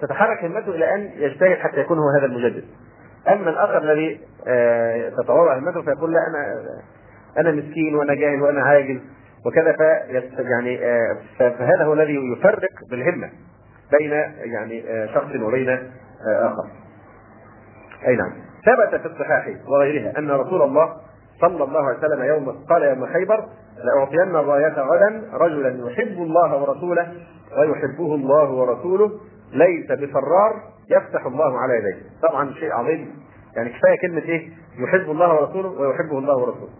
تتحرك 0.00 0.44
همته 0.44 0.68
إلى 0.68 0.94
أن 0.94 1.10
يجتهد 1.16 1.58
حتى 1.58 1.80
يكون 1.80 1.98
هو 1.98 2.08
هذا 2.18 2.26
المجدد 2.26 2.64
أما 3.28 3.50
الآخر 3.50 3.78
الذي 3.78 4.20
آه، 4.46 5.08
تتواضع 5.08 5.58
همته 5.58 5.82
فيقول 5.82 6.12
لا 6.12 6.18
أنا 6.26 6.62
أنا 7.38 7.50
مسكين 7.50 7.94
وأنا 7.94 8.14
جاهل 8.14 8.42
وأنا 8.42 8.62
عاجز 8.62 8.98
وكذا 9.46 9.76
يعني 10.38 10.86
آه، 10.86 11.16
فهذا 11.38 11.84
هو 11.84 11.92
الذي 11.92 12.32
يفرق 12.32 12.70
بالهمة 12.90 13.30
بين 13.98 14.12
يعني 14.52 14.84
شخص 15.14 15.36
وبين 15.42 15.68
آخر. 16.26 16.68
أي 18.06 18.16
نعم. 18.16 18.32
ثبت 18.66 19.00
في 19.00 19.06
الصحاح 19.06 19.48
وغيرها 19.68 20.18
أن 20.18 20.30
رسول 20.30 20.62
الله 20.62 20.96
صلى 21.42 21.64
الله 21.64 21.84
عليه 21.88 21.98
وسلم 21.98 22.22
يوم 22.22 22.64
قال 22.70 22.82
يوم 22.82 23.06
خيبر 23.06 23.44
لأعطين 23.84 24.36
الراية 24.36 24.74
غدا 24.80 25.22
رجلا 25.32 25.90
يحب 25.90 26.22
الله 26.22 26.62
ورسوله 26.62 27.12
ويحبه 27.58 28.14
الله 28.14 28.50
ورسوله 28.50 29.10
ليس 29.52 29.92
بفرار 29.92 30.52
يفتح 30.90 31.26
الله 31.26 31.58
على 31.58 31.72
يديه. 31.78 32.28
طبعا 32.28 32.52
شيء 32.52 32.72
عظيم. 32.72 33.14
يعني 33.56 33.68
كفاية 33.68 33.98
كلمة 34.02 34.22
إيه؟ 34.22 34.50
يحب 34.78 35.10
الله 35.10 35.34
ورسوله 35.34 35.68
ويحبه 35.68 36.18
الله 36.18 36.36
ورسوله. 36.36 36.70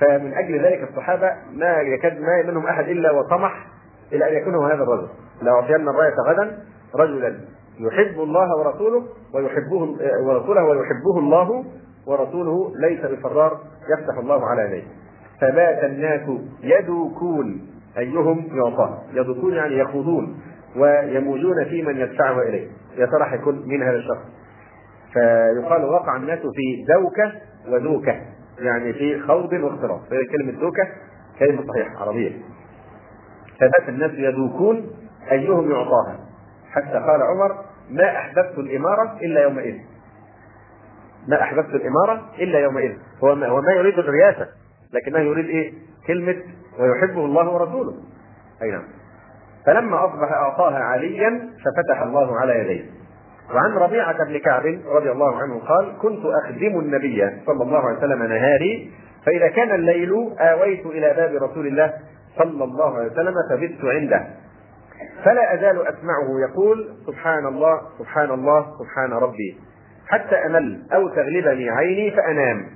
فمن 0.00 0.34
أجل 0.34 0.64
ذلك 0.64 0.88
الصحابة 0.90 1.30
ما 1.52 1.80
يكاد 1.80 2.20
ما 2.20 2.42
منهم 2.46 2.66
أحد 2.66 2.88
إلا 2.88 3.10
وطمح 3.10 3.66
إلى 4.12 4.28
أن 4.30 4.42
يكون 4.42 4.54
هو 4.54 4.64
هذا 4.64 4.82
الرجل. 4.82 5.08
لأعطين 5.42 5.88
الرايه 5.88 6.14
غدا 6.28 6.58
رجلا 6.94 7.34
يحب 7.80 8.20
الله 8.20 8.56
ورسوله 8.56 9.04
ويحبه 9.34 9.96
ورسوله 10.26 10.64
ويحبه 10.64 11.18
الله 11.18 11.64
ورسوله 12.06 12.72
ليس 12.76 13.00
بفرار 13.00 13.58
يفتح 13.98 14.18
الله 14.18 14.46
على 14.46 14.62
يديه 14.62 14.82
فبات 15.40 15.84
الناس 15.84 16.40
يدوكون 16.62 17.66
أيهم؟ 17.98 18.48
يعطاه. 18.52 19.02
يدوكون 19.12 19.54
يعني 19.54 19.78
يخوضون 19.78 20.40
ويموجون 20.76 21.64
في 21.64 21.82
من 21.82 21.96
يدفعه 21.96 22.42
إليه. 22.42 22.68
يا 22.96 23.06
ترى 23.06 23.24
حيكون 23.24 23.68
مين 23.68 23.82
هذا 23.82 23.96
الشخص؟ 23.96 24.24
فيقال 25.12 25.84
وقع 25.84 26.16
الناس 26.16 26.38
في 26.38 26.84
دوكة 26.88 27.32
ودوكه 27.68 28.20
يعني 28.58 28.92
في 28.92 29.20
خوض 29.20 29.52
واختراق. 29.52 30.00
فهي 30.10 30.24
كلمة 30.24 30.60
دوكة 30.60 30.88
كلمة 31.38 31.64
صحيحة 31.72 32.00
عربية. 32.00 32.32
فبات 33.60 33.88
الناس 33.88 34.10
يدوكون 34.14 34.90
أيهم 35.32 35.70
يعطاها. 35.70 36.18
حتى 36.70 36.98
قال 36.98 37.22
عمر 37.22 37.64
ما 37.90 38.16
أحببت 38.16 38.58
الإمارة 38.58 39.16
إلا 39.22 39.42
يومئذ. 39.42 39.74
ما 41.28 41.42
أحببت 41.42 41.74
الإمارة 41.74 42.22
إلا 42.38 42.58
يومئذ. 42.58 42.92
هو 43.24 43.34
ما, 43.34 43.46
هو 43.46 43.60
ما 43.60 43.72
يريد 43.72 43.98
الرياسة 43.98 44.48
لكنه 44.92 45.18
يريد 45.18 45.46
إيه؟ 45.46 45.72
كلمة 46.06 46.36
ويحبه 46.78 47.24
الله 47.24 47.50
ورسوله. 47.50 47.94
أي 48.62 48.70
نعم. 48.70 48.84
فلما 49.66 50.04
أصبح 50.04 50.32
أعطاها 50.32 50.78
عليا 50.78 51.50
ففتح 51.64 52.02
الله 52.02 52.36
على 52.40 52.58
يديه. 52.58 52.84
وعن 53.54 53.72
ربيعة 53.72 54.24
بن 54.24 54.38
كعب 54.38 54.62
رضي 54.86 55.10
الله 55.10 55.36
عنه 55.36 55.58
قال 55.58 55.98
كنت 56.02 56.22
أخدم 56.44 56.80
النبي 56.80 57.30
صلى 57.46 57.62
الله 57.62 57.78
عليه 57.78 57.98
وسلم 57.98 58.22
نهاري 58.22 58.92
فإذا 59.26 59.48
كان 59.48 59.74
الليل 59.74 60.12
آويت 60.38 60.86
إلى 60.86 61.14
باب 61.16 61.42
رسول 61.42 61.66
الله 61.66 61.92
صلى 62.38 62.64
الله 62.64 62.96
عليه 62.96 63.12
وسلم 63.12 63.34
فبت 63.50 63.84
عنده. 63.84 64.26
فلا 65.24 65.54
أزال 65.54 65.86
أسمعه 65.88 66.40
يقول 66.48 66.88
سبحان 67.06 67.46
الله 67.46 67.80
سبحان 67.98 68.30
الله 68.30 68.66
سبحان 68.78 69.12
ربي. 69.12 69.58
حتى 70.08 70.36
أمل 70.46 70.82
أو 70.92 71.08
تغلبني 71.08 71.70
عيني 71.70 72.10
فأنام. 72.10 72.66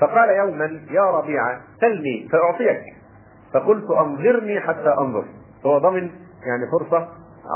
فقال 0.00 0.30
يوما 0.30 0.80
يا 0.90 1.02
ربيعة 1.02 1.60
سلني 1.80 2.28
فأعطيك 2.32 2.80
فقلت 3.54 3.90
أنظرني 3.90 4.60
حتى 4.60 4.94
أنظر. 4.98 5.24
هو 5.66 5.78
ضمن 5.78 6.10
يعني 6.46 6.70
فرصة 6.72 7.08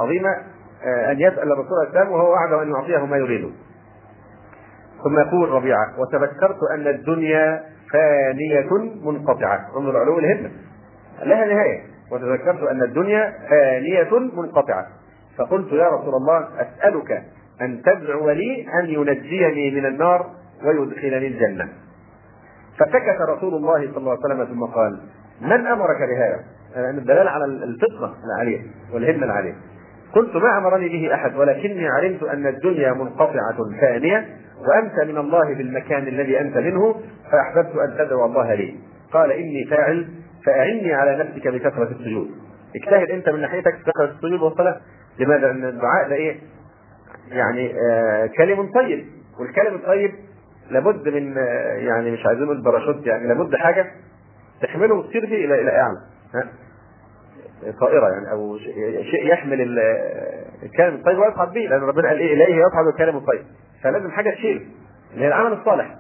عظيمة 0.03 0.31
آه، 0.85 1.13
أن 1.13 1.21
يسأل 1.21 1.53
الرسول 1.53 1.87
السلام 1.87 2.11
وهو 2.13 2.33
وعده 2.33 2.63
أن 2.63 2.71
يعطيه 2.71 3.07
ما 3.07 3.17
يريده. 3.17 3.51
ثم 5.05 5.19
يقول 5.19 5.49
ربيعة 5.49 6.01
وتذكرت 6.01 6.59
أن 6.75 6.87
الدنيا 6.87 7.63
فانية 7.93 8.69
منقطعة. 9.05 9.69
انظر 9.77 9.97
علو 10.01 10.19
الهمة 10.19 10.51
لها 11.23 11.45
نهاية. 11.47 11.83
وتذكرت 12.13 12.63
أن 12.63 12.83
الدنيا 12.83 13.35
فانية 13.51 14.19
منقطعة. 14.37 14.87
فقلت 15.39 15.73
يا 15.73 15.89
رسول 15.89 16.15
الله 16.15 16.49
أسألك 16.61 17.23
أن 17.63 17.83
تدعو 17.83 18.31
لي 18.31 18.67
أن 18.81 18.87
ينجيني 18.91 19.71
من 19.71 19.87
النار 19.87 20.27
ويدخلني 20.65 21.27
الجنة 21.27 21.69
فسكت 22.79 23.21
رسول 23.29 23.55
الله 23.55 23.87
صلى 23.89 23.97
الله 23.97 24.11
عليه 24.11 24.35
وسلم 24.35 24.45
ثم 24.45 24.65
قال 24.65 25.01
من 25.41 25.67
أمرك 25.67 25.99
بهذا؟ 25.99 26.41
يعني 26.77 26.99
الدلالة 26.99 27.31
على 27.31 27.45
الفطنة 27.45 28.15
العالية 28.25 28.61
والهمة 28.93 29.25
العالية 29.25 29.55
قلت 30.15 30.37
ما 30.37 30.59
أمرني 30.59 30.89
به 30.89 31.15
أحد 31.15 31.37
ولكني 31.37 31.89
علمت 31.89 32.23
أن 32.23 32.47
الدنيا 32.47 32.93
منقطعة 32.93 33.57
ثانية 33.81 34.27
وأنت 34.69 35.09
من 35.11 35.19
الله 35.19 35.55
في 35.55 35.63
المكان 35.63 36.09
الذي 36.09 36.41
أنت 36.41 36.57
منه 36.57 36.95
فأحببت 37.33 37.77
أن 37.77 37.95
تدعو 37.99 38.25
الله 38.25 38.55
لي 38.55 38.75
قال 39.13 39.33
إني 39.33 39.65
فاعل 39.71 40.09
فأعني 40.47 40.95
على 40.95 41.17
نفسك 41.17 41.49
بكثرة 41.49 41.89
السجود 41.91 42.31
اجتهد 42.77 43.11
أنت 43.11 43.29
من 43.29 43.41
ناحيتك 43.41 43.75
بكثرة 43.87 44.05
السجود 44.05 44.43
والصلاة 44.43 44.81
لماذا؟ 45.19 45.47
لأن 45.47 45.65
الدعاء 45.65 46.09
ده 46.09 46.15
إيه؟ 46.15 46.37
يعني 47.29 47.75
آه 47.91 48.27
كلم 48.27 48.73
طيب. 48.75 49.07
والكلم 49.41 49.75
الطيب 49.75 50.15
لابد 50.71 51.09
من 51.09 51.39
آه 51.39 51.73
يعني 51.75 52.11
مش 52.11 52.27
عايزين 52.27 52.45
نقول 52.45 52.63
باراشوت 52.63 53.07
يعني 53.07 53.29
لابد 53.29 53.57
حاجة 53.57 53.87
تحمله 54.63 54.95
وتطير 54.95 55.27
به 55.27 55.35
إلى 55.45 55.61
إلى 55.61 55.71
أعلى 55.71 55.99
طائرة 57.81 58.09
يعني 58.09 58.33
أو 58.33 58.59
شيء 59.11 59.33
يحمل 59.33 59.79
الكلم 60.63 60.95
الطيب 60.95 61.19
ويصعد 61.19 61.53
به 61.53 61.61
لأن 61.61 61.81
ربنا 61.81 62.09
قال 62.09 62.19
إيه؟ 62.19 62.35
إليه 62.35 62.55
يصعد 62.57 62.87
الكلم 62.87 63.17
الطيب. 63.17 63.43
فلازم 63.83 64.11
حاجة 64.11 64.31
تشيل 64.31 64.69
اللي 65.13 65.25
هي 65.25 65.29
العمل 65.29 65.53
الصالح 65.53 65.95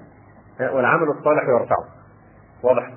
والعمل 0.60 1.08
الصالح 1.08 1.42
يرفعه. 1.48 1.84
واضح؟ 2.62 2.90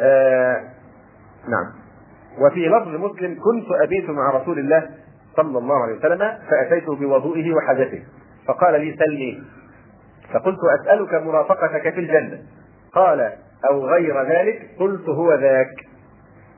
آه 0.00 0.60
نعم. 1.48 1.72
وفي 2.38 2.68
لفظ 2.68 2.88
مسلم 2.88 3.34
كنت 3.34 3.66
أبيت 3.84 4.10
مع 4.10 4.30
رسول 4.30 4.58
الله 4.58 4.90
صلى 5.36 5.58
الله 5.58 5.82
عليه 5.82 5.94
وسلم 5.94 6.38
فأتيته 6.50 6.96
بوضوئه 6.96 7.54
وحاجته 7.54 8.02
فقال 8.46 8.80
لي 8.80 8.96
سلني. 8.98 9.42
فقلت 10.32 10.58
أسألك 10.80 11.14
مرافقتك 11.14 11.94
في 11.94 12.00
الجنة. 12.00 12.38
قال 12.92 13.32
أو 13.70 13.86
غير 13.86 14.22
ذلك؟ 14.22 14.70
قلت 14.80 15.08
هو 15.08 15.34
ذاك. 15.34 15.74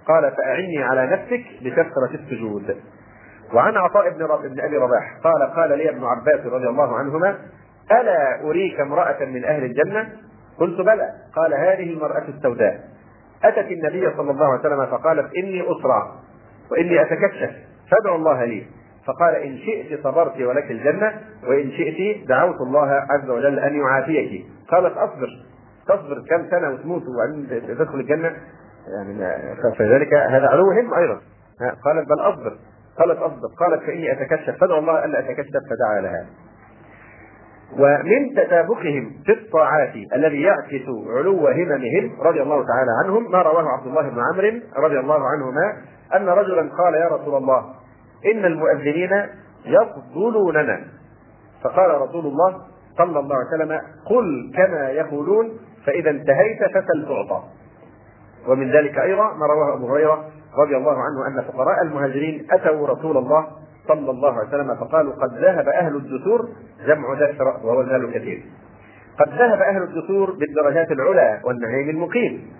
قال 0.08 0.32
فأعني 0.36 0.82
على 0.82 1.06
نفسك 1.06 1.44
بكثرة 1.62 2.14
السجود. 2.14 2.76
وعن 3.54 3.76
عطاء 3.76 4.10
بن, 4.10 4.26
بن 4.26 4.60
أبي 4.60 4.76
رباح 4.76 5.18
قال 5.24 5.54
قال 5.56 5.78
لي 5.78 5.90
ابن 5.90 6.04
عباس 6.04 6.46
رضي 6.46 6.68
الله 6.68 6.96
عنهما 6.96 7.36
ألا 7.92 8.40
أريك 8.40 8.80
امرأة 8.80 9.24
من 9.24 9.44
أهل 9.44 9.64
الجنة؟ 9.64 10.12
قلت 10.58 10.80
بلى. 10.80 11.10
قال 11.36 11.54
هذه 11.54 11.92
المرأة 11.92 12.24
السوداء. 12.28 12.80
أتت 13.44 13.70
النبي 13.70 14.16
صلى 14.16 14.30
الله 14.30 14.46
عليه 14.46 14.60
وسلم 14.60 14.86
فقالت 14.86 15.36
إني 15.36 15.62
أسرع 15.62 16.12
وإني 16.70 17.02
أتكشف. 17.02 17.50
فادعوا 17.90 18.16
الله 18.16 18.44
لي. 18.44 18.66
فقال 19.06 19.34
إن 19.34 19.58
شئت 19.58 20.04
صبرت 20.04 20.40
ولك 20.40 20.70
الجنة 20.70 21.20
وإن 21.48 21.70
شئت 21.70 22.28
دعوت 22.28 22.60
الله 22.60 22.90
عز 22.90 23.30
وجل 23.30 23.58
أن 23.58 23.80
يعافيك. 23.80 24.46
قالت 24.68 24.96
أصبر. 24.96 25.28
تصبر 25.88 26.22
كم 26.30 26.50
سنة 26.50 26.70
وتموت 26.70 27.02
وبعدين 27.02 27.62
تدخل 27.68 28.00
الجنة؟ 28.00 28.36
يعني 28.96 29.34
فذلك 29.78 30.14
هذا 30.14 30.46
علو 30.48 30.70
هم 30.70 30.94
أيضا. 30.94 31.20
قالت 31.84 32.08
بل 32.08 32.20
أصبر. 32.20 32.56
قالت 32.98 33.18
أصبر. 33.18 33.48
قالت 33.58 33.82
فإني 33.82 34.12
أتكشف. 34.12 34.60
فادعوا 34.60 34.80
الله 34.80 35.04
ألا 35.04 35.18
أتكشف. 35.18 35.50
فدعا 35.70 36.00
لها. 36.00 36.26
ومن 37.72 38.34
تسابقهم 38.36 39.12
في 39.26 39.32
الطاعات 39.32 39.94
الذي 40.14 40.42
يعكس 40.42 40.88
علو 41.16 41.48
هممهم 41.48 42.20
رضي 42.20 42.42
الله 42.42 42.64
تعالى 42.66 42.90
عنهم 43.04 43.32
ما 43.32 43.42
رواه 43.42 43.68
عبد 43.68 43.86
الله 43.86 44.02
بن 44.02 44.20
عمرو 44.20 44.60
رضي 44.76 45.00
الله 45.00 45.20
عنهما 45.28 45.76
أن 46.14 46.28
رجلا 46.28 46.70
قال 46.78 46.94
يا 46.94 47.08
رسول 47.08 47.34
الله 47.34 47.74
إن 48.26 48.44
المؤذنين 48.44 49.26
يفضلوننا. 49.66 50.80
فقال 51.64 52.00
رسول 52.00 52.26
الله 52.26 52.60
صلى 52.98 53.18
الله 53.18 53.36
عليه 53.36 53.48
وسلم 53.48 53.80
قل 54.06 54.52
كما 54.56 54.90
يقولون 54.90 55.58
فإذا 55.86 56.10
انتهيت 56.10 56.58
فسل 56.74 57.06
تعطى. 57.08 57.42
ومن 58.48 58.70
ذلك 58.70 58.98
أيضا 58.98 59.34
ما 59.34 59.46
رواه 59.46 59.76
أبو 59.76 59.92
هريرة 59.92 60.24
رضي 60.58 60.76
الله 60.76 60.92
عنه 60.92 61.26
أن 61.28 61.44
فقراء 61.44 61.82
المهاجرين 61.82 62.46
أتوا 62.50 62.86
رسول 62.86 63.16
الله 63.16 63.46
صلى 63.88 64.10
الله 64.10 64.32
عليه 64.32 64.48
وسلم 64.48 64.74
فقالوا 64.74 65.12
قد 65.12 65.34
ذهب 65.34 65.68
أهل 65.68 65.96
الدثور. 65.96 66.48
جمع 66.86 67.14
دثر 67.14 67.44
وهو 67.64 67.80
المال 67.80 68.04
الكثير 68.04 68.42
قد 69.20 69.28
ذهب 69.28 69.60
أهل 69.60 69.82
الدثور 69.82 70.30
بالدرجات 70.30 70.90
العلى 70.90 71.40
والنعيم 71.44 71.90
المقيم. 71.90 72.50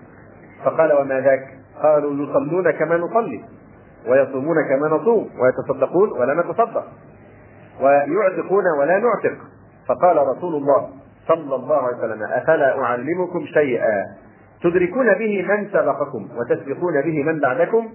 فقال 0.64 0.92
وما 0.92 1.20
ذاك؟ 1.20 1.48
قالوا 1.82 2.12
يصلون 2.12 2.70
كما 2.70 2.96
نصلي 2.96 3.44
ويصومون 4.08 4.56
كما 4.68 4.88
نصوم 4.88 5.30
ويتصدقون 5.40 6.12
ولا 6.12 6.34
نتصدق 6.34 6.84
ويعتقون 7.80 8.64
ولا 8.80 8.98
نعتق. 8.98 9.38
فقال 9.88 10.16
رسول 10.16 10.54
الله 10.54 10.88
صلى 11.28 11.54
الله 11.54 11.76
عليه 11.76 11.96
وسلم 11.96 12.22
أفلا 12.22 12.82
أعلمكم 12.82 13.46
شيئا؟ 13.46 14.04
تدركون 14.62 15.14
به 15.14 15.42
من 15.48 15.68
سبقكم 15.72 16.28
وتسبقون 16.36 17.02
به 17.02 17.22
من 17.22 17.40
بعدكم؟ 17.40 17.88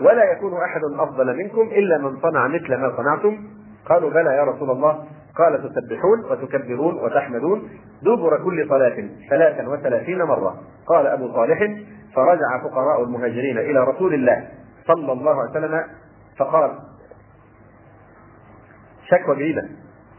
ولا 0.00 0.32
يكون 0.32 0.52
أحد 0.52 0.80
أفضل 0.98 1.36
منكم 1.36 1.60
إلا 1.60 1.98
من 1.98 2.16
صنع 2.20 2.46
مثل 2.46 2.76
ما 2.76 2.92
صنعتم؟ 2.96 3.38
قالوا 3.88 4.10
بلى 4.10 4.36
يا 4.36 4.44
رسول 4.44 4.70
الله. 4.70 5.04
قال 5.36 5.62
تسبحون 5.62 6.24
وتكبرون 6.30 6.94
وتحمدون 6.94 7.68
دبر 8.02 8.44
كل 8.44 8.68
صلاة 8.68 9.08
ثلاثا 9.30 9.68
وثلاثين 9.68 10.22
مرة. 10.22 10.54
قال 10.86 11.06
أبو 11.06 11.32
صالح 11.32 11.58
فرجع 12.18 12.70
فقراء 12.70 13.02
المهاجرين 13.02 13.58
إلى 13.58 13.84
رسول 13.84 14.14
الله 14.14 14.48
صلى 14.86 15.12
الله 15.12 15.40
عليه 15.40 15.50
وسلم 15.50 15.84
فقال 16.38 16.70
شكوى 19.04 19.36
بعيدة 19.36 19.68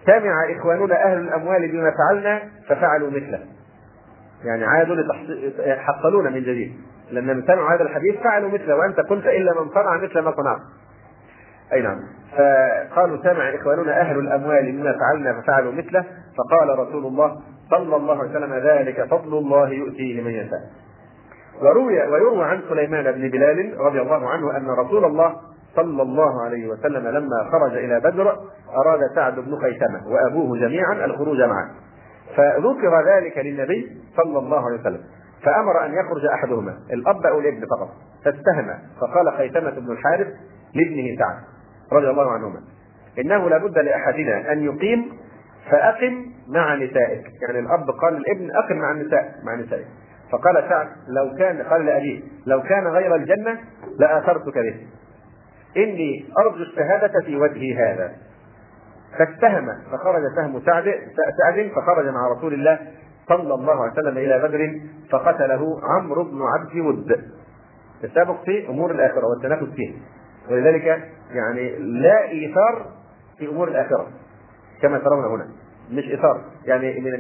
سمع 0.06 0.34
إخواننا 0.58 1.04
أهل 1.04 1.18
الأموال 1.18 1.72
بما 1.72 1.92
فعلنا 1.92 2.42
ففعلوا 2.68 3.10
مثله. 3.10 3.40
يعني 4.44 4.66
عادوا 4.66 4.96
حصلون 5.60 6.34
من 6.34 6.42
جديد. 6.42 6.74
لما 7.12 7.44
سمعوا 7.48 7.76
هذا 7.76 7.84
الحديث 7.84 8.20
فعلوا 8.24 8.50
مثله 8.50 8.76
وأنت 8.76 9.00
قلت 9.00 9.26
إلا 9.26 9.62
من 9.62 9.70
صنع 9.70 9.98
مثل 9.98 10.20
ما 10.20 10.32
صنعت. 10.32 10.60
أي 11.74 11.82
نعم. 11.82 12.00
فقالوا 12.32 13.18
سمع 13.24 13.56
إخواننا 13.56 14.02
أهل 14.02 14.20
الأموال 14.20 14.76
مما 14.76 14.96
فعلنا 15.00 15.42
ففعلوا 15.42 15.72
مثله. 15.72 16.06
فقال 16.38 16.80
رسول 16.80 17.06
الله 17.06 17.42
صلى 17.70 17.96
الله 17.96 18.20
عليه 18.20 18.30
وسلم 18.30 18.54
ذلك 18.54 19.04
فضل 19.04 19.38
الله 19.38 19.70
يؤتيه 19.70 20.22
من 20.22 20.32
يشاء. 20.32 20.62
وروي 21.62 22.02
ويروى 22.08 22.44
عن 22.46 22.62
سليمان 22.70 23.12
بن 23.12 23.30
بلال 23.30 23.80
رضي 23.80 24.02
الله 24.02 24.30
عنه 24.30 24.58
أن 24.58 24.70
رسول 24.70 25.06
الله 25.06 25.36
صلى 25.76 26.02
الله 26.02 26.42
عليه 26.42 26.68
وسلم 26.68 27.08
لما 27.08 27.50
خرج 27.52 27.78
إلى 27.78 28.00
بدر 28.00 28.38
أراد 28.70 29.00
سعد 29.16 29.40
بن 29.40 29.60
خيثمة 29.62 30.08
وأبوه 30.08 30.60
جميعا 30.60 31.06
الخروج 31.06 31.42
معه. 31.42 31.70
فذكر 32.36 33.16
ذلك 33.16 33.38
للنبي 33.38 34.02
صلى 34.18 34.40
الله 34.40 34.66
عليه 34.66 34.80
وسلم 34.80 35.02
فأمر 35.44 35.86
أن 35.86 35.94
يخرج 35.94 36.26
أحدهما 36.26 36.74
الأب 36.94 37.26
أو 37.26 37.40
الابن 37.40 37.66
فقط. 37.66 37.90
فاستهم 38.26 38.80
فقال 39.02 39.34
خيثمة 39.38 39.72
بن 39.72 39.92
الحارث 39.92 40.28
لابنه 40.76 41.18
سعد 41.20 41.38
رضي 41.94 42.10
الله 42.10 42.32
عنهما 42.32 42.62
إنه 43.20 43.50
لابد 43.50 43.78
لأحدنا 43.78 44.52
أن 44.52 44.64
يقيم 44.64 45.12
فأقم 45.72 46.26
مع 46.48 46.76
نسائك. 46.76 47.24
يعني 47.42 47.60
الأب 47.60 47.90
قال 48.02 48.14
للابن 48.14 48.50
أقم 48.56 48.78
مع 48.78 48.92
النساء 48.92 49.34
مع 49.44 49.56
نسائك. 49.56 49.88
فقال 50.32 50.70
سعد 50.70 50.88
لو 51.08 51.36
كان 51.38 51.62
قال 51.62 51.86
لأبيه 51.86 52.22
لو 52.46 52.62
كان 52.62 52.88
غير 52.88 53.16
الجنة 53.16 53.60
لآثرتك 54.00 54.58
به. 54.58 54.88
إني 55.78 56.26
أرجو 56.46 56.64
الشهادة 56.64 57.22
في 57.26 57.36
وجهي 57.36 57.76
هذا. 57.76 58.12
فاتهم 59.18 59.68
فخرج 59.92 60.22
سهم 60.36 60.62
سعد 60.66 60.94
سعد 61.38 61.72
فخرج 61.76 62.06
مع 62.08 62.28
رسول 62.38 62.54
الله 62.54 62.80
صلى 63.30 63.54
الله 63.54 63.84
عليه 63.84 63.92
وسلم 63.92 64.18
إلى 64.18 64.40
بدر 64.40 64.82
فقتله 65.12 65.82
عمرو 65.84 66.24
بن 66.24 66.42
عبد 66.42 66.76
ود 66.76 67.22
السابق 68.04 68.44
في 68.46 68.70
أمور 68.70 68.92
الآخرة 68.92 69.26
والتنافس 69.28 69.74
فيه 69.76 69.94
ولذلك 70.50 71.10
يعني 71.32 71.76
لا 71.80 72.22
إيثار 72.30 72.86
في 73.38 73.48
أمور 73.48 73.68
الآخرة 73.68 74.08
كما 74.82 75.00
ترون 75.00 75.26
هنا. 75.26 75.48
مش 75.92 76.04
ايثار 76.04 76.42
يعني 76.66 77.00
من 77.00 77.12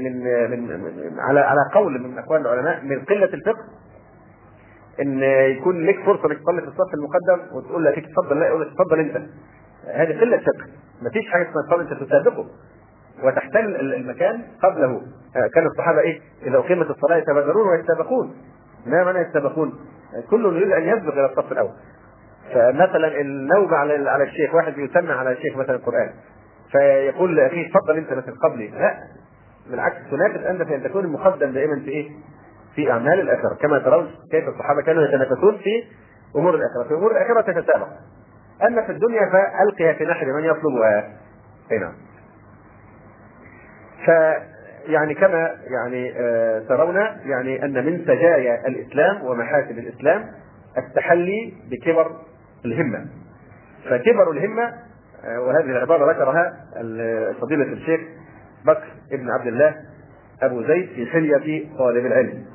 من 0.51 0.81
من, 0.81 1.19
على 1.19 1.39
على 1.39 1.59
قول 1.73 2.01
من 2.01 2.17
اقوال 2.17 2.41
العلماء 2.41 2.83
من 2.83 3.05
قلة 3.05 3.33
الفقه 3.33 3.63
إن 5.01 5.23
يكون 5.57 5.85
لك 5.85 6.05
فرصة 6.05 6.25
إنك 6.25 6.39
تصلي 6.39 6.61
في 6.61 6.67
الصف 6.67 6.93
المقدم 6.93 7.55
وتقول 7.55 7.85
لك 7.85 8.05
تفضل 8.05 8.39
لا 8.39 8.47
يقول 8.47 8.61
لك 8.61 8.67
تفضل 8.73 8.99
أنت. 8.99 9.17
هذه 9.85 10.19
قلة 10.19 10.37
فقه. 10.37 10.65
ما 11.01 11.09
فيش 11.09 11.31
حاجة 11.31 11.49
اسمها 11.49 11.63
تصلي 11.67 11.81
أنت 11.81 12.03
تسابقه 12.03 12.45
وتحتل 13.23 13.75
المكان 13.75 14.41
قبله. 14.63 15.01
كان 15.55 15.65
الصحابة 15.65 15.99
إيه؟ 15.99 16.21
إذا 16.43 16.57
أقيمت 16.57 16.89
الصلاة 16.89 17.17
يتبادرون 17.17 17.67
ويتسابقون. 17.67 18.35
ما 18.85 19.03
معنى 19.03 19.19
يتسابقون؟ 19.19 19.73
كل 20.29 20.45
يريد 20.45 20.71
أن 20.71 20.83
يسبق 20.83 21.13
إلى 21.13 21.25
الصف 21.25 21.51
الأول. 21.51 21.73
فمثلا 22.53 23.21
النوبه 23.21 23.75
على 23.75 24.09
على 24.09 24.23
الشيخ 24.23 24.55
واحد 24.55 24.77
يسمع 24.77 25.13
على 25.13 25.31
الشيخ 25.31 25.57
مثلا 25.57 25.75
القرآن. 25.75 26.09
فيقول 26.71 27.35
لاخيه 27.35 27.69
تفضل 27.69 27.97
أنت 27.97 28.13
مثلا 28.13 28.35
قبلي 28.43 28.67
لا 28.67 28.97
بالعكس 29.69 29.97
تنافس 30.11 30.45
انت 30.45 30.63
في 30.63 30.75
أن 30.75 30.83
تكون 30.83 31.05
المقدم 31.05 31.51
دائما 31.51 31.79
في 31.79 31.89
إيه؟ 31.89 32.09
في 32.75 32.91
أعمال 32.91 33.19
الآخرة. 33.19 33.55
كما 33.61 33.79
ترون 33.79 34.11
كيف 34.31 34.47
الصحابة 34.47 34.81
كانوا 34.81 35.03
يتنافسون 35.03 35.57
في 35.57 35.83
أمور 36.35 36.55
الآخرة. 36.55 36.83
في 36.87 36.93
أمور 36.93 37.11
الآخرة 37.11 37.41
تتسابق. 37.41 37.87
أما 38.67 38.81
في 38.85 38.91
الدنيا 38.91 39.29
فالقها 39.31 39.93
في 39.93 40.05
نحر 40.05 40.25
من 40.25 40.43
يطلبها 40.43 41.17
أي 41.71 41.77
نعم. 41.77 41.93
ف 44.05 44.09
يعني 44.87 45.13
كما 45.13 45.55
يعني 45.71 46.13
آه 46.17 46.59
ترون 46.59 46.95
يعني 47.25 47.65
أن 47.65 47.85
من 47.85 48.01
سجايا 48.05 48.67
الإسلام 48.67 49.23
ومحاسن 49.23 49.79
الإسلام 49.79 50.25
التحلي 50.77 51.53
بكبر 51.71 52.11
الهمة. 52.65 53.05
فكبر 53.85 54.31
الهمة 54.31 54.63
آه، 54.63 54.88
وهذه 55.23 55.65
العبارة 55.65 56.11
ذكرها 56.11 56.53
فضيلة 57.41 57.73
الشيخ 57.73 58.01
بكر 58.65 58.87
ابن 59.11 59.29
عبد 59.29 59.47
الله 59.47 59.75
أبو 60.41 60.63
زيد 60.63 60.89
في 60.89 61.05
حلية 61.05 61.65
طالب 61.77 62.05
العلم. 62.05 62.45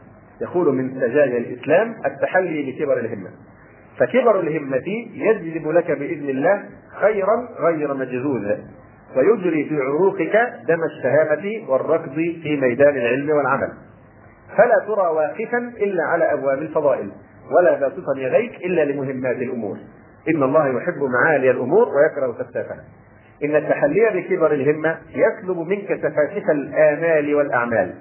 يقول 0.41 0.74
من 0.74 1.01
سجايا 1.01 1.39
الإسلام 1.39 1.95
التحلي 2.07 2.73
بكبر 2.73 2.99
الهمة. 2.99 3.31
فكبر 3.99 4.41
الهمة 4.41 4.89
يجلب 5.15 5.69
لك 5.69 5.91
بإذن 5.91 6.28
الله 6.28 6.65
خيرا 7.01 7.49
غير 7.61 7.95
مجذوذ 7.95 8.57
ويجري 9.16 9.65
في 9.65 9.77
عروقك 9.81 10.53
دم 10.69 10.81
الشهامة 10.85 11.70
والركض 11.70 12.15
في 12.15 12.59
ميدان 12.61 12.97
العلم 12.97 13.31
والعمل. 13.31 13.73
فلا 14.57 14.85
ترى 14.86 15.07
واقفا 15.09 15.59
إلا 15.59 16.05
على 16.05 16.32
أبواب 16.32 16.59
الفضائل 16.59 17.11
ولا 17.59 17.81
باسطا 17.81 18.19
يديك 18.19 18.57
إلا 18.57 18.85
لمهمات 18.85 19.36
الأمور. 19.36 19.78
إن 20.28 20.42
الله 20.42 20.68
يحب 20.68 21.02
معالي 21.02 21.51
الأمور 21.51 21.88
ويكره 21.88 22.44
سفسافها 22.44 22.84
إن 23.44 23.56
التحلي 23.56 24.10
بكبر 24.14 24.52
الهمة 24.52 24.98
يسلب 25.10 25.59
منك 25.59 25.98
سفاسف 26.02 26.51
الآمال 26.51 27.34
والأعمال 27.34 27.94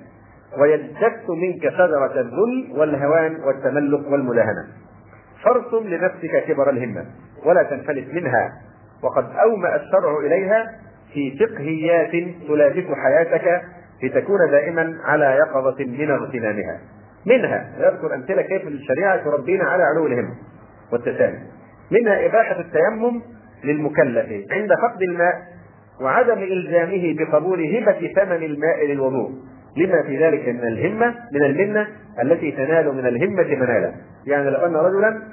ويجتث 0.62 1.30
منك 1.30 1.70
شجرة 1.70 2.20
الذل 2.20 2.80
والهوان 2.80 3.36
والتملق 3.36 4.08
والمداهنة 4.12 4.68
فارسم 5.44 5.88
لنفسك 5.88 6.44
كبر 6.48 6.70
الهمة 6.70 7.06
ولا 7.46 7.64
تنفلت 7.64 8.14
منها. 8.14 8.52
وقد 9.04 9.26
أومأ 9.44 9.76
الشرع 9.76 10.20
إليها 10.26 10.72
في 11.14 11.38
فقهيات 11.40 12.12
تلافت 12.48 12.88
حياتك 12.94 13.62
لتكون 14.04 14.40
دائما 14.52 14.98
على 15.04 15.26
يقظة 15.26 15.86
من 15.86 16.12
اغتنامها. 16.12 16.80
منها 17.26 17.70
يذكر 17.78 18.16
أمثلة 18.16 18.42
كيف 18.42 18.68
الشريعة 18.68 19.24
تربينا 19.24 19.64
على 19.64 19.84
علو 19.84 20.08
الهمة 20.08 20.36
والتسامي 20.92 21.40
منها 21.94 22.26
إباحة 22.26 22.60
التيمم 22.60 23.22
للمكلف 23.64 24.52
عند 24.52 24.70
فقد 24.74 25.02
الماء 25.02 25.34
وعدم 26.02 26.38
إلزامه 26.38 27.16
بقبول 27.18 27.76
هبة 27.76 28.14
ثمن 28.16 28.44
الماء 28.44 28.86
للوضوء. 28.86 29.32
لما 29.78 30.04
في 30.04 30.26
ذلك 30.26 30.48
من 30.48 30.68
الهمة 30.68 31.16
من 31.32 31.44
المنة 31.44 31.88
التي 32.22 32.52
تنال 32.52 32.96
من 32.96 33.08
الهمة 33.08 33.56
منالا. 33.56 33.94
يعني 34.26 34.50
لو 34.50 34.66
أن 34.66 34.76
رجلا 34.76 35.24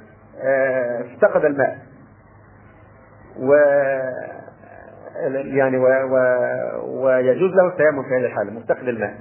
آه، 0.42 1.00
افتقد 1.00 1.44
الماء. 1.44 1.78
و 3.38 3.52
يعني 5.34 5.78
و... 5.78 5.86
و... 5.86 6.16
ويجوز 7.04 7.50
له 7.50 7.66
التيمم 7.68 8.02
في 8.02 8.14
هذه 8.14 8.26
الحالة 8.26 8.50
مفتقد 8.50 8.88
الماء. 8.88 9.14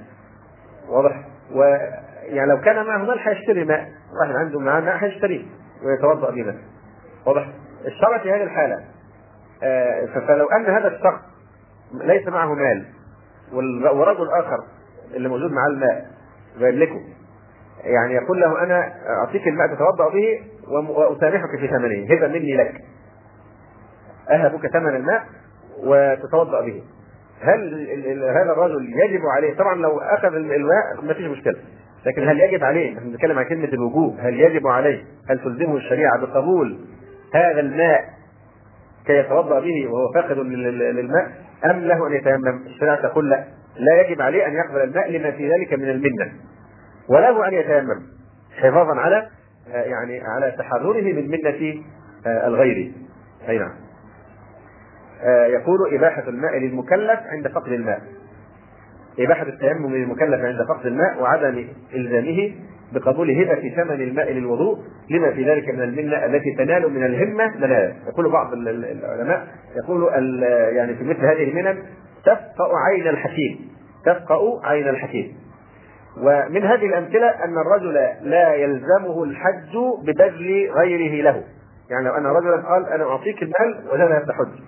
واضح؟ 0.88 1.24
و 1.54 1.62
يعني 2.22 2.50
لو 2.50 2.60
كان 2.60 2.86
معه 2.86 2.98
مال 2.98 3.18
هيشتري 3.18 3.64
ماء. 3.64 3.88
واحد 4.20 4.34
عنده 4.34 4.60
معاه 4.60 4.80
ماء 4.80 4.96
هيشتريه 4.96 5.42
ويتوضأ 5.84 6.30
به 6.30 6.42
مثلا. 6.42 6.79
واضح؟ 7.26 7.48
الشرع 7.86 8.18
في 8.18 8.30
هذه 8.30 8.42
الحالة 8.42 8.84
آه 9.62 10.06
فلو 10.06 10.46
أن 10.46 10.64
هذا 10.66 10.88
الشخص 10.88 11.20
ليس 11.94 12.28
معه 12.28 12.54
مال 12.54 12.86
ورجل 13.92 14.30
آخر 14.30 14.58
اللي 15.14 15.28
موجود 15.28 15.52
معاه 15.52 15.68
الماء 15.68 16.06
ويملكه 16.60 17.00
يعني 17.84 18.14
يقول 18.14 18.40
له 18.40 18.62
أنا 18.62 18.92
أعطيك 19.08 19.48
الماء 19.48 19.66
تتوضأ 19.74 20.08
به 20.08 20.40
وأسامحك 20.88 21.58
في 21.60 21.68
ثمنه 21.68 22.04
هبه 22.14 22.28
مني 22.28 22.56
لك. 22.56 22.74
أهبك 24.30 24.66
ثمن 24.66 24.96
الماء 24.96 25.24
وتتوضأ 25.78 26.60
به. 26.60 26.82
هل 27.40 28.22
هذا 28.22 28.52
الرجل 28.52 28.84
يجب 28.84 29.20
عليه؟ 29.36 29.56
طبعا 29.56 29.74
لو 29.74 30.00
أخذ 30.00 30.34
الماء 30.34 31.02
ما 31.02 31.14
فيش 31.14 31.26
مشكلة 31.26 31.56
لكن 32.06 32.28
هل 32.28 32.40
يجب 32.40 32.64
عليه؟ 32.64 32.94
نحن 32.94 33.10
بنتكلم 33.10 33.38
عن 33.38 33.44
كلمة 33.44 33.68
الوجوب. 33.68 34.16
هل 34.20 34.40
يجب 34.40 34.66
عليه 34.66 35.04
هل 35.30 35.38
تلزمه 35.38 35.76
الشريعة 35.76 36.20
بقبول 36.20 36.78
هذا 37.34 37.60
الماء 37.60 38.04
كي 39.06 39.12
يتوضأ 39.12 39.60
به 39.60 39.86
وهو 39.86 40.12
فاقد 40.14 40.38
للماء 40.38 41.30
أم 41.64 41.80
له 41.80 42.06
أن 42.06 42.12
يتيمم؟ 42.12 42.66
الشريعة 42.66 43.02
تقول 43.02 43.30
لا. 43.30 43.44
لا 43.76 44.02
يجب 44.02 44.22
عليه 44.22 44.46
أن 44.46 44.52
يقبل 44.54 44.80
الماء 44.80 45.10
لما 45.10 45.30
في 45.30 45.50
ذلك 45.50 45.72
من 45.72 45.90
المنة. 45.90 46.32
وله 47.08 47.48
أن 47.48 47.54
يتيمم 47.54 48.02
حفاظا 48.56 49.00
على 49.00 49.28
يعني 49.66 50.20
على 50.20 50.50
تحرره 50.58 51.00
من 51.00 51.30
منة 51.30 51.82
الغير. 52.26 52.92
أي 53.48 53.58
نعم. 53.58 53.74
يقول 55.50 55.94
إباحة 55.94 56.28
الماء 56.28 56.58
للمكلف 56.58 57.20
عند 57.26 57.48
فقد 57.48 57.72
الماء. 57.72 58.00
إباحة 59.18 59.42
التيمم 59.42 59.94
للمكلف 59.94 60.44
عند 60.44 60.58
فقد 60.68 60.86
الماء 60.86 61.22
وعدم 61.22 61.68
إلزامه 61.94 62.54
بقبول 62.92 63.30
هبة 63.30 63.74
ثمن 63.76 64.02
الماء 64.02 64.32
للوضوء 64.32 64.78
لما 65.10 65.30
في 65.30 65.44
ذلك 65.44 65.68
من 65.68 65.82
المنة 65.82 66.24
التي 66.24 66.54
تنال 66.58 66.92
من 66.92 67.06
الهمة؟ 67.06 67.56
منال 67.56 67.94
يقول 68.08 68.32
بعض 68.32 68.52
العلماء 68.52 69.46
يقول 69.76 70.08
يعني 70.72 70.94
في 70.94 71.04
مثل 71.04 71.20
هذه 71.20 71.44
المنن 71.44 71.82
تفقأ 72.24 72.78
عين 72.88 73.08
الحكيم 73.08 73.70
تفقأ 74.04 74.40
عين 74.64 74.88
الحكيم. 74.88 75.36
ومن 76.16 76.62
هذه 76.64 76.86
الأمثلة 76.86 77.28
أن 77.28 77.58
الرجل 77.58 77.94
لا 78.22 78.54
يلزمه 78.54 79.24
الحج 79.24 79.76
ببذل 80.02 80.70
غيره 80.70 81.22
له. 81.22 81.44
يعني 81.90 82.08
لو 82.08 82.14
أن 82.14 82.26
رجلا 82.26 82.68
قال 82.68 82.86
أنا 82.86 83.04
أعطيك 83.04 83.42
المال 83.42 83.84
ولا 83.92 84.18
تحج. 84.18 84.60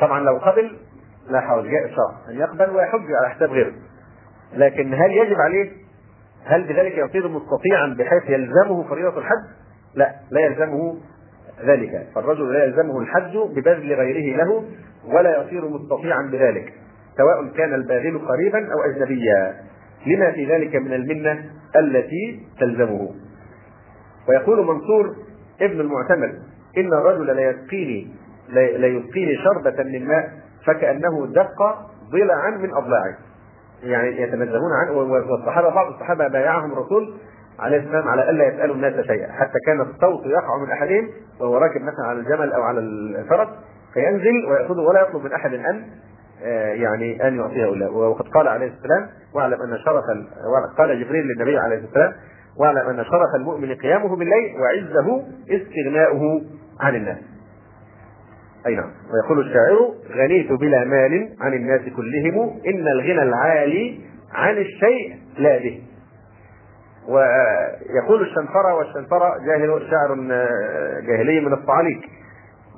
طبعا 0.00 0.20
لو 0.20 0.36
قبل 0.36 0.76
لا 1.30 1.40
حول 1.40 1.70
جاء 1.70 1.84
الشرع 1.84 2.30
ان 2.30 2.36
يقبل 2.40 2.76
ويحج 2.76 3.06
على 3.22 3.34
حساب 3.34 3.50
غيره. 3.50 3.72
لكن 4.54 4.94
هل 4.94 5.10
يجب 5.10 5.36
عليه 5.40 5.85
هل 6.46 6.64
بذلك 6.64 6.98
يصير 6.98 7.28
مستطيعا 7.28 7.96
بحيث 7.98 8.30
يلزمه 8.30 8.88
فريضة 8.88 9.18
الحج؟ 9.18 9.44
لا 9.94 10.14
لا 10.30 10.40
يلزمه 10.40 10.96
ذلك. 11.64 12.06
فالرجل 12.14 12.52
لا 12.52 12.64
يلزمه 12.64 12.98
الحج 13.00 13.36
ببذل 13.36 13.94
غيره 13.94 14.36
له 14.36 14.64
ولا 15.04 15.42
يصير 15.42 15.68
مستطيعا 15.68 16.22
بذلك 16.32 16.72
سواء 17.16 17.56
كان 17.56 17.74
الباذل 17.74 18.18
قريبا 18.18 18.58
أو 18.58 18.90
اجنبيا. 18.90 19.56
لما 20.06 20.32
في 20.32 20.52
ذلك 20.52 20.76
من 20.76 20.92
المنة 20.92 21.44
التي 21.76 22.46
تلزمه. 22.60 23.10
ويقول 24.28 24.66
منصور 24.66 25.16
ابن 25.60 25.80
المعتمد 25.80 26.42
إن 26.78 26.92
الرجل 26.92 27.26
لا 27.26 27.50
يسقيني 27.50 28.08
لا 28.48 28.86
يسقيني 28.86 29.36
شربة 29.36 29.82
من 29.82 30.06
ماء 30.06 30.32
فكأنه 30.66 31.26
دق 31.26 31.62
ضلعا 32.12 32.50
من 32.50 32.74
أضلاعه. 32.74 33.25
يعني 33.86 34.22
يتنزهون 34.22 34.72
عنه 34.72 34.92
والصحابة 34.92 35.74
بعض 35.74 35.92
الصحابة 35.92 36.28
بايعهم 36.28 36.72
الرسول 36.72 37.14
عليه 37.58 37.78
السلام 37.78 38.08
على 38.08 38.30
ألا 38.30 38.46
يسألوا 38.46 38.74
الناس 38.74 39.06
شيئا. 39.06 39.32
حتى 39.32 39.58
كان 39.66 39.80
الصوت 39.80 40.26
يقع 40.26 40.56
من 40.58 40.70
أحدهم 40.70 41.08
وهو 41.40 41.56
راكب 41.58 41.80
مثلا 41.82 42.06
على 42.06 42.18
الجمل 42.18 42.52
أو 42.52 42.62
على 42.62 42.80
الفرس 42.80 43.48
فينزل 43.94 44.46
ويأخذه 44.50 44.80
ولا 44.80 45.00
يطلب 45.00 45.24
من 45.24 45.32
أحد 45.32 45.54
أن 45.54 45.84
آه، 46.42 46.68
يعني 46.68 47.28
أن 47.28 47.36
يعطيه 47.36 47.72
الا 47.72 47.88
وقد 47.88 48.28
قال 48.28 48.48
عليه 48.48 48.66
السلام 48.66 49.08
واعلم 49.34 49.62
أن 49.62 49.78
شرف 49.84 50.04
قال 50.78 51.04
جبريل 51.04 51.26
للنبي 51.26 51.58
عليه 51.58 51.76
السلام 51.76 52.12
واعلم 52.58 52.88
أن 52.88 53.04
شرف 53.04 53.34
المؤمن 53.34 53.74
قيامه 53.74 54.16
بالليل 54.16 54.54
وعزه 54.60 55.22
استغناؤه 55.50 56.42
عن 56.80 56.94
الناس. 56.94 57.35
أي 58.66 58.74
نعم. 58.74 58.90
ويقول 59.12 59.46
الشاعر 59.46 59.94
غنيت 60.16 60.52
بلا 60.52 60.84
مال 60.84 61.28
عن 61.40 61.54
الناس 61.54 61.80
كلهم 61.80 62.60
إن 62.66 62.88
الغنى 62.88 63.22
العالي 63.22 64.00
عن 64.34 64.56
الشيء 64.58 65.16
لا 65.38 65.58
به. 65.58 65.82
ويقول 67.08 68.22
الشنفرة 68.22 68.74
والشنفرة 68.74 69.34
جاهل 69.46 69.82
شاعر 69.90 70.14
جاهلي 71.06 71.40
من 71.40 71.52
الصعاليك. 71.52 72.00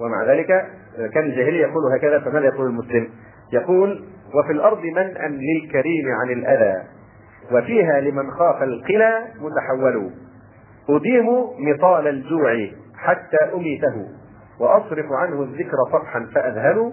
ومع 0.00 0.32
ذلك 0.32 0.46
كان 1.14 1.24
الجاهلي 1.24 1.58
يقول 1.58 1.92
هكذا 1.94 2.18
فماذا 2.20 2.46
يقول 2.46 2.66
المسلم؟ 2.66 3.08
يقول 3.52 4.04
وفي 4.34 4.52
الأرض 4.52 4.84
منأ 4.84 5.28
للكريم 5.28 6.08
عن 6.20 6.30
الأذى 6.30 6.82
وفيها 7.52 8.00
لمن 8.00 8.30
خاف 8.30 8.62
القلى 8.62 9.22
متحول. 9.40 10.10
أديم 10.90 11.26
مطال 11.58 12.08
الجوع 12.08 12.68
حتى 12.96 13.54
أميته. 13.54 14.06
وأصرف 14.60 15.06
عنه 15.12 15.42
الذكر 15.42 15.76
صفحا 15.92 16.26
فأذهل 16.34 16.92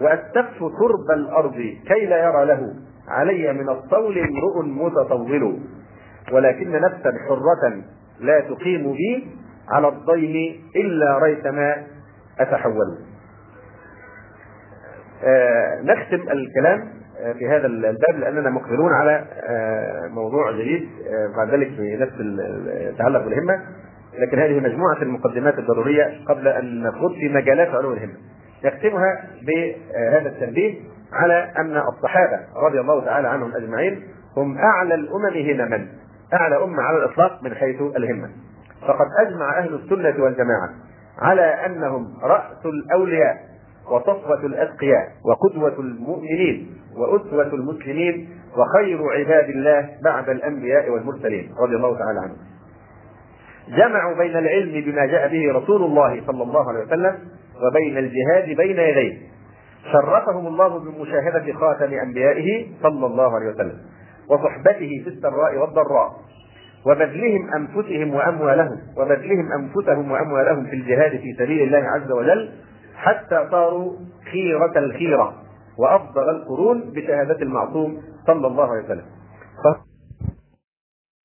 وأستخف 0.00 0.58
ترب 0.58 1.10
الأرض 1.18 1.56
كي 1.88 2.06
لا 2.06 2.24
يرى 2.24 2.44
له. 2.44 2.74
علي 3.08 3.52
من 3.52 3.68
الطول 3.68 4.18
امرؤ 4.18 4.62
متطول. 4.64 5.58
ولكن 6.32 6.72
نفسا 6.72 7.12
حرة 7.28 7.82
لا 8.20 8.40
تقيم 8.40 8.92
بي 8.92 9.26
على 9.68 9.88
الضيم 9.88 10.62
إلا 10.76 11.18
ريثما 11.18 11.76
أتحول. 12.40 12.98
آه 15.24 15.82
نختم 15.82 16.28
الكلام 16.30 17.00
آه، 17.20 17.32
في 17.32 17.48
هذا 17.48 17.66
الباب 17.66 18.18
لأننا 18.18 18.50
مقبلون 18.50 18.92
على 18.92 19.24
آه 19.48 20.08
موضوع 20.08 20.52
جديد 20.52 20.88
آه 21.08 21.36
بعد 21.36 21.50
ذلك 21.50 21.68
في 21.68 21.96
نفس 21.96 22.14
يتعلق 22.94 23.24
بالهمة. 23.24 23.60
لكن 24.18 24.38
هذه 24.38 24.60
مجموعة 24.60 25.02
المقدمات 25.02 25.58
الضرورية 25.58 26.24
قبل 26.28 26.48
أن 26.48 26.82
نخوض 26.82 27.12
في 27.12 27.28
مجالات 27.28 27.68
علو 27.68 27.92
الهمة. 27.92 28.14
نختمها 28.64 29.24
بهذا 29.42 30.28
التنبيه 30.28 30.74
على 31.12 31.52
أن 31.58 31.76
الصحابة 31.76 32.40
رضي 32.56 32.80
الله 32.80 33.04
تعالى 33.04 33.28
عنهم 33.28 33.54
أجمعين 33.56 34.02
هم 34.36 34.58
أعلى 34.58 34.94
الأمم 34.94 35.50
همما 35.50 35.86
أعلى 36.34 36.64
أمة 36.64 36.82
على 36.82 36.98
الإطلاق 36.98 37.42
من 37.42 37.54
حيث 37.54 37.82
الهمة. 37.82 38.28
فقد 38.80 39.06
أجمع 39.26 39.58
أهل 39.58 39.74
السنة 39.74 40.24
والجماعة 40.24 40.70
على 41.18 41.42
أنهم 41.42 42.06
رأس 42.22 42.66
الأولياء 42.66 43.36
وصفوة 43.90 44.46
الأتقياء 44.46 45.08
وقدوة 45.24 45.80
المؤمنين 45.80 46.76
وأسوة 46.96 47.54
المسلمين 47.54 48.28
وخير 48.56 48.98
عباد 49.10 49.48
الله 49.48 49.88
بعد 50.04 50.28
الأنبياء 50.28 50.90
والمرسلين 50.90 51.54
رضي 51.60 51.76
الله 51.76 51.98
تعالى 51.98 52.20
عنهم. 52.20 52.36
جمعوا 53.76 54.14
بين 54.16 54.36
العلم 54.36 54.72
بما 54.92 55.06
جاء 55.06 55.28
به 55.28 55.52
رسول 55.52 55.82
الله 55.82 56.22
صلى 56.26 56.42
الله 56.42 56.68
عليه 56.68 56.80
وسلم 56.80 57.18
وبين 57.66 57.98
الجهاد 57.98 58.56
بين 58.56 58.78
يديه. 58.78 59.18
شرفهم 59.92 60.46
الله 60.46 60.78
بمشاهدة 60.78 61.52
خاتم 61.52 61.92
أنبيائه 61.94 62.66
صلى 62.82 63.06
الله 63.06 63.34
عليه 63.34 63.50
وسلم 63.54 63.78
وصحبته 64.28 65.02
في 65.04 65.08
السراء 65.10 65.58
والضراء 65.58 66.10
وبذلهم 66.86 67.50
أنفسهم 67.56 68.14
وأموالهم 68.14 68.78
وبذلهم 68.96 69.52
أنفسهم 69.58 70.10
وأموالهم 70.10 70.64
في 70.64 70.76
الجهاد 70.76 71.10
في 71.10 71.34
سبيل 71.38 71.62
الله 71.62 71.88
عز 71.88 72.10
وجل 72.12 72.50
حتى 72.96 73.48
صاروا 73.50 73.92
خيرة 74.32 74.78
الخيرة 74.78 75.34
وأفضل 75.78 76.30
القرون 76.30 76.80
بشهادة 76.94 77.42
المعصوم 77.42 78.02
صلى 78.26 78.46
الله 78.46 78.70
عليه 78.70 78.84
وسلم. 78.84 79.04